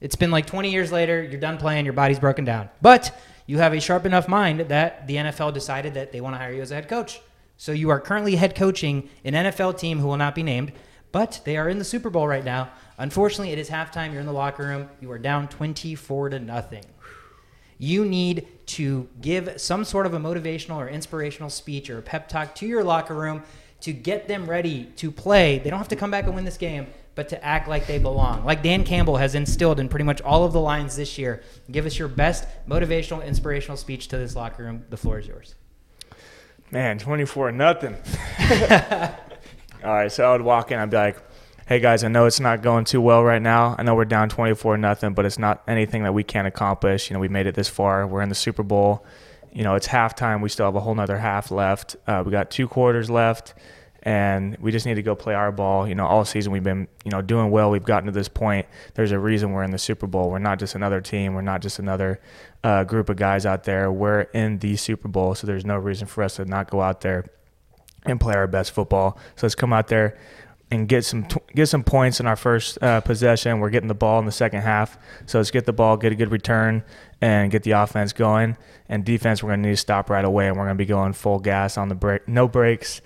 It's 0.00 0.14
been 0.16 0.30
like 0.30 0.46
20 0.46 0.70
years 0.70 0.92
later. 0.92 1.20
You're 1.22 1.40
done 1.40 1.58
playing. 1.58 1.84
Your 1.84 1.94
body's 1.94 2.20
broken 2.20 2.44
down. 2.44 2.68
But 2.80 3.12
you 3.46 3.58
have 3.58 3.72
a 3.72 3.80
sharp 3.80 4.04
enough 4.04 4.28
mind 4.28 4.60
that 4.60 5.06
the 5.06 5.16
NFL 5.16 5.54
decided 5.54 5.94
that 5.94 6.12
they 6.12 6.20
want 6.20 6.34
to 6.34 6.38
hire 6.38 6.52
you 6.52 6.62
as 6.62 6.70
a 6.70 6.74
head 6.74 6.88
coach. 6.88 7.20
So 7.56 7.72
you 7.72 7.90
are 7.90 8.00
currently 8.00 8.36
head 8.36 8.54
coaching 8.54 9.08
an 9.24 9.34
NFL 9.34 9.78
team 9.78 9.98
who 9.98 10.06
will 10.06 10.16
not 10.16 10.34
be 10.34 10.42
named, 10.42 10.72
but 11.12 11.40
they 11.44 11.56
are 11.56 11.68
in 11.68 11.78
the 11.78 11.84
Super 11.84 12.10
Bowl 12.10 12.26
right 12.26 12.44
now. 12.44 12.70
Unfortunately, 12.98 13.52
it 13.52 13.58
is 13.58 13.70
halftime. 13.70 14.12
You're 14.12 14.20
in 14.20 14.26
the 14.26 14.32
locker 14.32 14.64
room. 14.64 14.88
You 15.00 15.10
are 15.12 15.18
down 15.18 15.48
24 15.48 16.30
to 16.30 16.38
nothing. 16.38 16.84
You 17.78 18.04
need 18.04 18.46
to 18.66 19.08
give 19.20 19.60
some 19.60 19.84
sort 19.84 20.06
of 20.06 20.14
a 20.14 20.18
motivational 20.18 20.76
or 20.76 20.88
inspirational 20.88 21.50
speech 21.50 21.88
or 21.88 21.98
a 21.98 22.02
pep 22.02 22.28
talk 22.28 22.54
to 22.56 22.66
your 22.66 22.82
locker 22.82 23.14
room 23.14 23.42
to 23.80 23.92
get 23.92 24.28
them 24.28 24.48
ready 24.48 24.84
to 24.96 25.10
play. 25.10 25.58
They 25.58 25.70
don't 25.70 25.78
have 25.78 25.88
to 25.88 25.96
come 25.96 26.10
back 26.10 26.24
and 26.24 26.34
win 26.34 26.44
this 26.44 26.56
game, 26.56 26.86
but 27.16 27.30
to 27.30 27.44
act 27.44 27.66
like 27.66 27.86
they 27.88 27.98
belong. 27.98 28.44
Like 28.44 28.62
Dan 28.62 28.84
Campbell 28.84 29.16
has 29.16 29.34
instilled 29.34 29.80
in 29.80 29.88
pretty 29.88 30.04
much 30.04 30.20
all 30.20 30.44
of 30.44 30.52
the 30.52 30.60
Lions 30.60 30.94
this 30.94 31.18
year. 31.18 31.42
Give 31.68 31.86
us 31.86 31.98
your 31.98 32.08
best 32.08 32.46
motivational, 32.68 33.26
inspirational 33.26 33.76
speech 33.76 34.06
to 34.08 34.18
this 34.18 34.36
locker 34.36 34.62
room. 34.62 34.84
The 34.90 34.96
floor 34.96 35.18
is 35.18 35.26
yours. 35.26 35.56
Man, 36.70 36.98
24 36.98 37.52
nothing. 37.52 37.96
All 39.84 39.94
right, 39.94 40.12
so 40.12 40.28
I 40.28 40.32
would 40.32 40.42
walk 40.42 40.72
in. 40.72 40.78
I'd 40.78 40.90
be 40.90 40.96
like, 40.96 41.16
"Hey 41.66 41.80
guys, 41.80 42.04
I 42.04 42.08
know 42.08 42.26
it's 42.26 42.40
not 42.40 42.60
going 42.60 42.84
too 42.84 43.00
well 43.00 43.22
right 43.24 43.40
now. 43.40 43.74
I 43.78 43.82
know 43.82 43.94
we're 43.94 44.04
down 44.04 44.28
24 44.28 44.76
nothing, 44.76 45.14
but 45.14 45.24
it's 45.24 45.38
not 45.38 45.62
anything 45.66 46.02
that 46.02 46.12
we 46.12 46.22
can't 46.22 46.46
accomplish. 46.46 47.08
You 47.08 47.14
know, 47.14 47.20
we 47.20 47.28
made 47.28 47.46
it 47.46 47.54
this 47.54 47.68
far. 47.68 48.06
We're 48.06 48.22
in 48.22 48.28
the 48.28 48.34
Super 48.34 48.62
Bowl. 48.62 49.06
You 49.52 49.62
know, 49.62 49.74
it's 49.74 49.88
halftime. 49.88 50.42
We 50.42 50.48
still 50.50 50.66
have 50.66 50.74
a 50.74 50.80
whole 50.80 50.94
nother 50.94 51.16
half 51.16 51.50
left. 51.50 51.96
Uh, 52.06 52.22
we 52.26 52.32
got 52.32 52.50
two 52.50 52.68
quarters 52.68 53.08
left, 53.08 53.54
and 54.06 54.56
we 54.58 54.70
just 54.70 54.86
need 54.86 54.94
to 54.94 55.02
go 55.02 55.16
play 55.16 55.34
our 55.34 55.50
ball. 55.50 55.88
You 55.88 55.96
know, 55.96 56.06
all 56.06 56.24
season 56.24 56.52
we've 56.52 56.62
been, 56.62 56.86
you 57.04 57.10
know, 57.10 57.20
doing 57.20 57.50
well. 57.50 57.72
We've 57.72 57.82
gotten 57.82 58.06
to 58.06 58.12
this 58.12 58.28
point. 58.28 58.66
There's 58.94 59.10
a 59.10 59.18
reason 59.18 59.50
we're 59.50 59.64
in 59.64 59.72
the 59.72 59.78
Super 59.78 60.06
Bowl. 60.06 60.30
We're 60.30 60.38
not 60.38 60.60
just 60.60 60.76
another 60.76 61.00
team. 61.00 61.34
We're 61.34 61.40
not 61.42 61.60
just 61.60 61.80
another 61.80 62.20
uh, 62.62 62.84
group 62.84 63.08
of 63.08 63.16
guys 63.16 63.44
out 63.44 63.64
there. 63.64 63.90
We're 63.90 64.22
in 64.32 64.60
the 64.60 64.76
Super 64.76 65.08
Bowl, 65.08 65.34
so 65.34 65.48
there's 65.48 65.64
no 65.64 65.76
reason 65.76 66.06
for 66.06 66.22
us 66.22 66.36
to 66.36 66.44
not 66.44 66.70
go 66.70 66.80
out 66.80 67.00
there 67.00 67.24
and 68.04 68.20
play 68.20 68.34
our 68.36 68.46
best 68.46 68.70
football. 68.70 69.18
So 69.34 69.48
let's 69.48 69.56
come 69.56 69.72
out 69.72 69.88
there 69.88 70.16
and 70.70 70.88
get 70.88 71.04
some 71.04 71.26
get 71.52 71.66
some 71.66 71.82
points 71.82 72.20
in 72.20 72.26
our 72.26 72.36
first 72.36 72.80
uh, 72.84 73.00
possession. 73.00 73.58
We're 73.58 73.70
getting 73.70 73.88
the 73.88 73.94
ball 73.94 74.20
in 74.20 74.24
the 74.24 74.30
second 74.32 74.60
half, 74.60 74.96
so 75.26 75.38
let's 75.38 75.50
get 75.50 75.66
the 75.66 75.72
ball, 75.72 75.96
get 75.96 76.12
a 76.12 76.16
good 76.16 76.30
return, 76.30 76.84
and 77.20 77.50
get 77.50 77.64
the 77.64 77.72
offense 77.72 78.12
going. 78.12 78.56
And 78.88 79.04
defense, 79.04 79.42
we're 79.42 79.48
going 79.50 79.64
to 79.64 79.68
need 79.70 79.74
to 79.74 79.80
stop 79.80 80.10
right 80.10 80.24
away, 80.24 80.46
and 80.46 80.56
we're 80.56 80.66
going 80.66 80.76
to 80.76 80.78
be 80.78 80.86
going 80.86 81.12
full 81.12 81.40
gas 81.40 81.76
on 81.76 81.88
the 81.88 81.96
break, 81.96 82.28
no 82.28 82.46
breaks, 82.46 83.00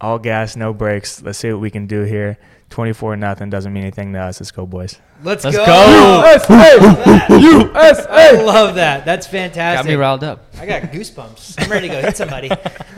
all 0.00 0.18
gas, 0.18 0.56
no 0.56 0.72
brakes. 0.72 1.22
Let's 1.22 1.38
see 1.38 1.52
what 1.52 1.60
we 1.60 1.70
can 1.70 1.86
do 1.86 2.02
here. 2.02 2.38
24 2.70 3.16
nothing 3.16 3.50
doesn't 3.50 3.72
mean 3.72 3.82
anything 3.82 4.14
to 4.14 4.18
us. 4.18 4.40
Let's 4.40 4.50
go, 4.50 4.64
boys. 4.64 4.98
Let's, 5.22 5.44
Let's 5.44 5.56
go. 5.56 5.66
go. 5.66 6.22
I 6.48 7.26
USA. 7.38 8.44
love 8.44 8.76
that. 8.76 9.04
That's 9.04 9.26
fantastic. 9.26 9.84
Got 9.84 9.90
me 9.90 9.94
riled 9.94 10.24
up. 10.24 10.46
I 10.58 10.66
got 10.66 10.82
goosebumps. 10.84 11.62
I'm 11.62 11.70
ready 11.70 11.88
to 11.88 11.94
go 11.94 12.00
hit 12.00 12.16
somebody. 12.16 12.50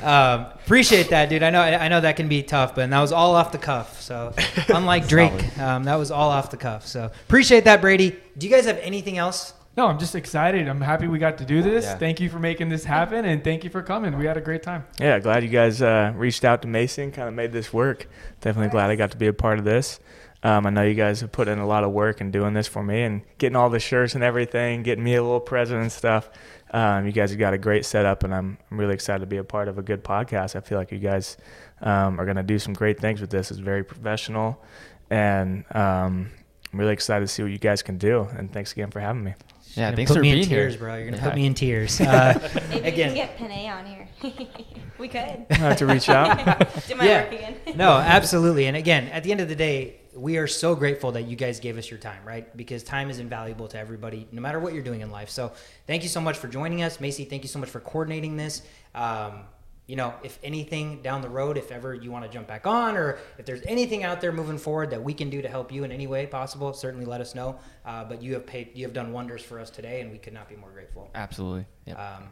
Um, 0.02 0.46
appreciate 0.64 1.10
that, 1.10 1.28
dude. 1.28 1.42
I 1.42 1.50
know 1.50 1.60
I 1.60 1.88
know 1.88 2.00
that 2.00 2.16
can 2.16 2.28
be 2.28 2.42
tough, 2.42 2.74
but 2.74 2.88
that 2.88 3.00
was 3.00 3.12
all 3.12 3.34
off 3.34 3.52
the 3.52 3.58
cuff. 3.58 4.00
So 4.00 4.32
unlike 4.68 5.08
Drake, 5.08 5.58
um, 5.58 5.84
that 5.84 5.96
was 5.96 6.10
all 6.10 6.30
off 6.30 6.50
the 6.50 6.56
cuff. 6.56 6.86
So 6.86 7.10
appreciate 7.26 7.64
that, 7.64 7.80
Brady. 7.80 8.16
Do 8.38 8.46
you 8.46 8.52
guys 8.52 8.64
have 8.66 8.78
anything 8.78 9.18
else? 9.18 9.52
No, 9.76 9.88
I'm 9.88 9.98
just 9.98 10.14
excited. 10.14 10.68
I'm 10.68 10.80
happy 10.80 11.08
we 11.08 11.18
got 11.18 11.38
to 11.38 11.44
do 11.44 11.60
this. 11.60 11.84
Yeah. 11.84 11.98
Thank 11.98 12.20
you 12.20 12.30
for 12.30 12.38
making 12.38 12.68
this 12.68 12.84
happen, 12.84 13.24
and 13.24 13.42
thank 13.42 13.64
you 13.64 13.70
for 13.70 13.82
coming. 13.82 14.16
We 14.16 14.26
had 14.26 14.36
a 14.36 14.40
great 14.40 14.62
time. 14.62 14.84
Yeah, 15.00 15.18
glad 15.18 15.42
you 15.42 15.48
guys 15.48 15.82
uh, 15.82 16.12
reached 16.14 16.44
out 16.44 16.62
to 16.62 16.68
Mason, 16.68 17.10
kind 17.10 17.28
of 17.28 17.34
made 17.34 17.50
this 17.50 17.72
work. 17.72 18.08
Definitely 18.40 18.70
glad 18.70 18.90
I 18.90 18.96
got 18.96 19.10
to 19.10 19.16
be 19.16 19.26
a 19.26 19.32
part 19.32 19.58
of 19.58 19.64
this. 19.64 19.98
Um, 20.44 20.66
I 20.66 20.70
know 20.70 20.82
you 20.82 20.94
guys 20.94 21.22
have 21.22 21.32
put 21.32 21.48
in 21.48 21.58
a 21.58 21.66
lot 21.66 21.84
of 21.84 21.90
work 21.90 22.20
in 22.20 22.30
doing 22.30 22.52
this 22.52 22.68
for 22.68 22.82
me 22.82 23.02
and 23.02 23.22
getting 23.38 23.56
all 23.56 23.70
the 23.70 23.80
shirts 23.80 24.14
and 24.14 24.22
everything, 24.22 24.82
getting 24.82 25.02
me 25.02 25.14
a 25.14 25.22
little 25.22 25.40
present 25.40 25.80
and 25.80 25.90
stuff. 25.90 26.28
Um, 26.70 27.06
you 27.06 27.12
guys 27.12 27.30
have 27.30 27.38
got 27.38 27.54
a 27.54 27.58
great 27.58 27.84
setup, 27.84 28.24
and 28.24 28.34
I'm, 28.34 28.58
I'm 28.70 28.78
really 28.78 28.94
excited 28.94 29.20
to 29.20 29.26
be 29.26 29.38
a 29.38 29.44
part 29.44 29.68
of 29.68 29.78
a 29.78 29.82
good 29.82 30.04
podcast. 30.04 30.54
I 30.54 30.60
feel 30.60 30.76
like 30.76 30.92
you 30.92 30.98
guys 30.98 31.36
um, 31.80 32.20
are 32.20 32.24
going 32.24 32.36
to 32.36 32.42
do 32.42 32.58
some 32.58 32.74
great 32.74 33.00
things 33.00 33.20
with 33.20 33.30
this. 33.30 33.50
It's 33.50 33.58
very 33.58 33.82
professional, 33.82 34.62
and 35.08 35.64
um, 35.74 36.30
I'm 36.72 36.78
really 36.78 36.92
excited 36.92 37.26
to 37.26 37.32
see 37.32 37.42
what 37.42 37.52
you 37.52 37.58
guys 37.58 37.82
can 37.82 37.96
do. 37.96 38.28
And 38.36 38.52
thanks 38.52 38.72
again 38.72 38.90
for 38.90 39.00
having 39.00 39.24
me. 39.24 39.34
Yeah, 39.76 39.88
You're 39.88 39.96
thanks 39.96 40.10
put 40.10 40.14
for 40.16 40.20
me 40.22 40.30
being 40.32 40.42
in 40.44 40.48
tears, 40.48 40.72
here. 40.74 40.78
bro. 40.80 40.94
You're 40.96 41.04
gonna 41.06 41.16
Yeah. 41.18 41.24
put 41.24 41.34
me 41.34 41.46
in 41.46 41.54
tears. 41.54 42.00
Uh, 42.00 42.50
Maybe 42.70 42.88
Again. 42.88 43.12
we 43.12 43.18
can 43.18 43.26
get 43.26 43.38
Penei 43.38 43.68
on 43.68 43.86
here. 43.86 44.08
we 44.98 45.08
could. 45.08 45.46
I 45.50 45.54
have 45.54 45.76
to 45.78 45.86
reach 45.86 46.08
out. 46.08 46.38
Do 46.88 46.94
my 46.94 47.04
Yeah. 47.04 47.22
work 47.24 47.32
again. 47.32 47.56
no, 47.76 47.92
absolutely. 47.98 48.66
And 48.66 48.76
again, 48.76 49.08
at 49.08 49.24
the 49.24 49.32
end 49.32 49.40
of 49.40 49.48
the 49.48 49.56
day, 49.56 49.96
we 50.14 50.36
are 50.36 50.46
so 50.46 50.76
grateful 50.76 51.10
that 51.12 51.22
you 51.22 51.34
guys 51.34 51.58
gave 51.58 51.76
us 51.76 51.90
your 51.90 51.98
time, 51.98 52.20
right? 52.24 52.56
Because 52.56 52.84
time 52.84 53.10
is 53.10 53.18
invaluable 53.18 53.66
to 53.68 53.78
everybody, 53.78 54.28
no 54.30 54.40
matter 54.40 54.60
what 54.60 54.72
you're 54.72 54.82
doing 54.84 55.00
in 55.00 55.10
life. 55.10 55.28
So 55.28 55.52
thank 55.88 56.04
you 56.04 56.08
so 56.08 56.20
much 56.20 56.36
for 56.38 56.46
joining 56.46 56.82
us. 56.82 57.00
Macy, 57.00 57.24
thank 57.24 57.42
you 57.42 57.48
so 57.48 57.58
much 57.58 57.68
for 57.68 57.80
coordinating 57.80 58.36
this. 58.36 58.62
Um, 58.94 59.40
you 59.86 59.96
know, 59.96 60.14
if 60.22 60.38
anything 60.42 61.02
down 61.02 61.20
the 61.20 61.28
road, 61.28 61.58
if 61.58 61.70
ever 61.70 61.94
you 61.94 62.10
want 62.10 62.24
to 62.24 62.30
jump 62.30 62.46
back 62.46 62.66
on, 62.66 62.96
or 62.96 63.18
if 63.38 63.44
there's 63.44 63.62
anything 63.66 64.02
out 64.02 64.20
there 64.20 64.32
moving 64.32 64.56
forward 64.56 64.90
that 64.90 65.02
we 65.02 65.12
can 65.12 65.28
do 65.28 65.42
to 65.42 65.48
help 65.48 65.70
you 65.70 65.84
in 65.84 65.92
any 65.92 66.06
way 66.06 66.26
possible, 66.26 66.72
certainly 66.72 67.04
let 67.04 67.20
us 67.20 67.34
know. 67.34 67.58
Uh, 67.84 68.04
but 68.04 68.22
you 68.22 68.32
have 68.34 68.46
paid, 68.46 68.70
you 68.74 68.84
have 68.84 68.94
done 68.94 69.12
wonders 69.12 69.42
for 69.42 69.60
us 69.60 69.68
today, 69.68 70.00
and 70.00 70.10
we 70.10 70.18
could 70.18 70.32
not 70.32 70.48
be 70.48 70.56
more 70.56 70.70
grateful. 70.70 71.10
Absolutely. 71.14 71.66
Yeah. 71.86 72.16
Um, 72.16 72.30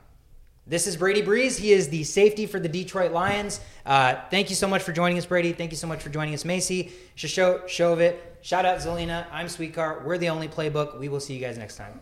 this 0.67 0.87
is 0.87 0.97
Brady 0.97 1.23
Breeze. 1.23 1.59
He 1.59 1.73
is 1.73 1.89
the 1.89 2.05
safety 2.05 2.47
for 2.47 2.61
the 2.61 2.69
Detroit 2.69 3.13
Lions. 3.13 3.61
Uh, 3.85 4.15
thank 4.31 4.49
you 4.49 4.57
so 4.57 4.69
much 4.69 4.83
for 4.83 4.93
joining 4.93 5.19
us, 5.19 5.27
Brady. 5.27 5.53
Thank 5.53 5.73
you 5.73 5.77
so 5.77 5.89
much 5.89 6.01
for 6.03 6.09
joining 6.09 6.35
us, 6.35 6.45
Macy. 6.45 6.93
Shosho, 7.17 7.65
Shovit. 7.65 8.17
Shout 8.43 8.65
out 8.65 8.79
Zelina. 8.79 9.27
I'm 9.33 9.47
Sweetcar. 9.47 10.05
We're 10.05 10.19
the 10.19 10.29
only 10.29 10.49
playbook. 10.49 10.99
We 10.99 11.09
will 11.09 11.21
see 11.21 11.35
you 11.35 11.41
guys 11.41 11.59
next 11.59 11.77
time. 11.77 12.01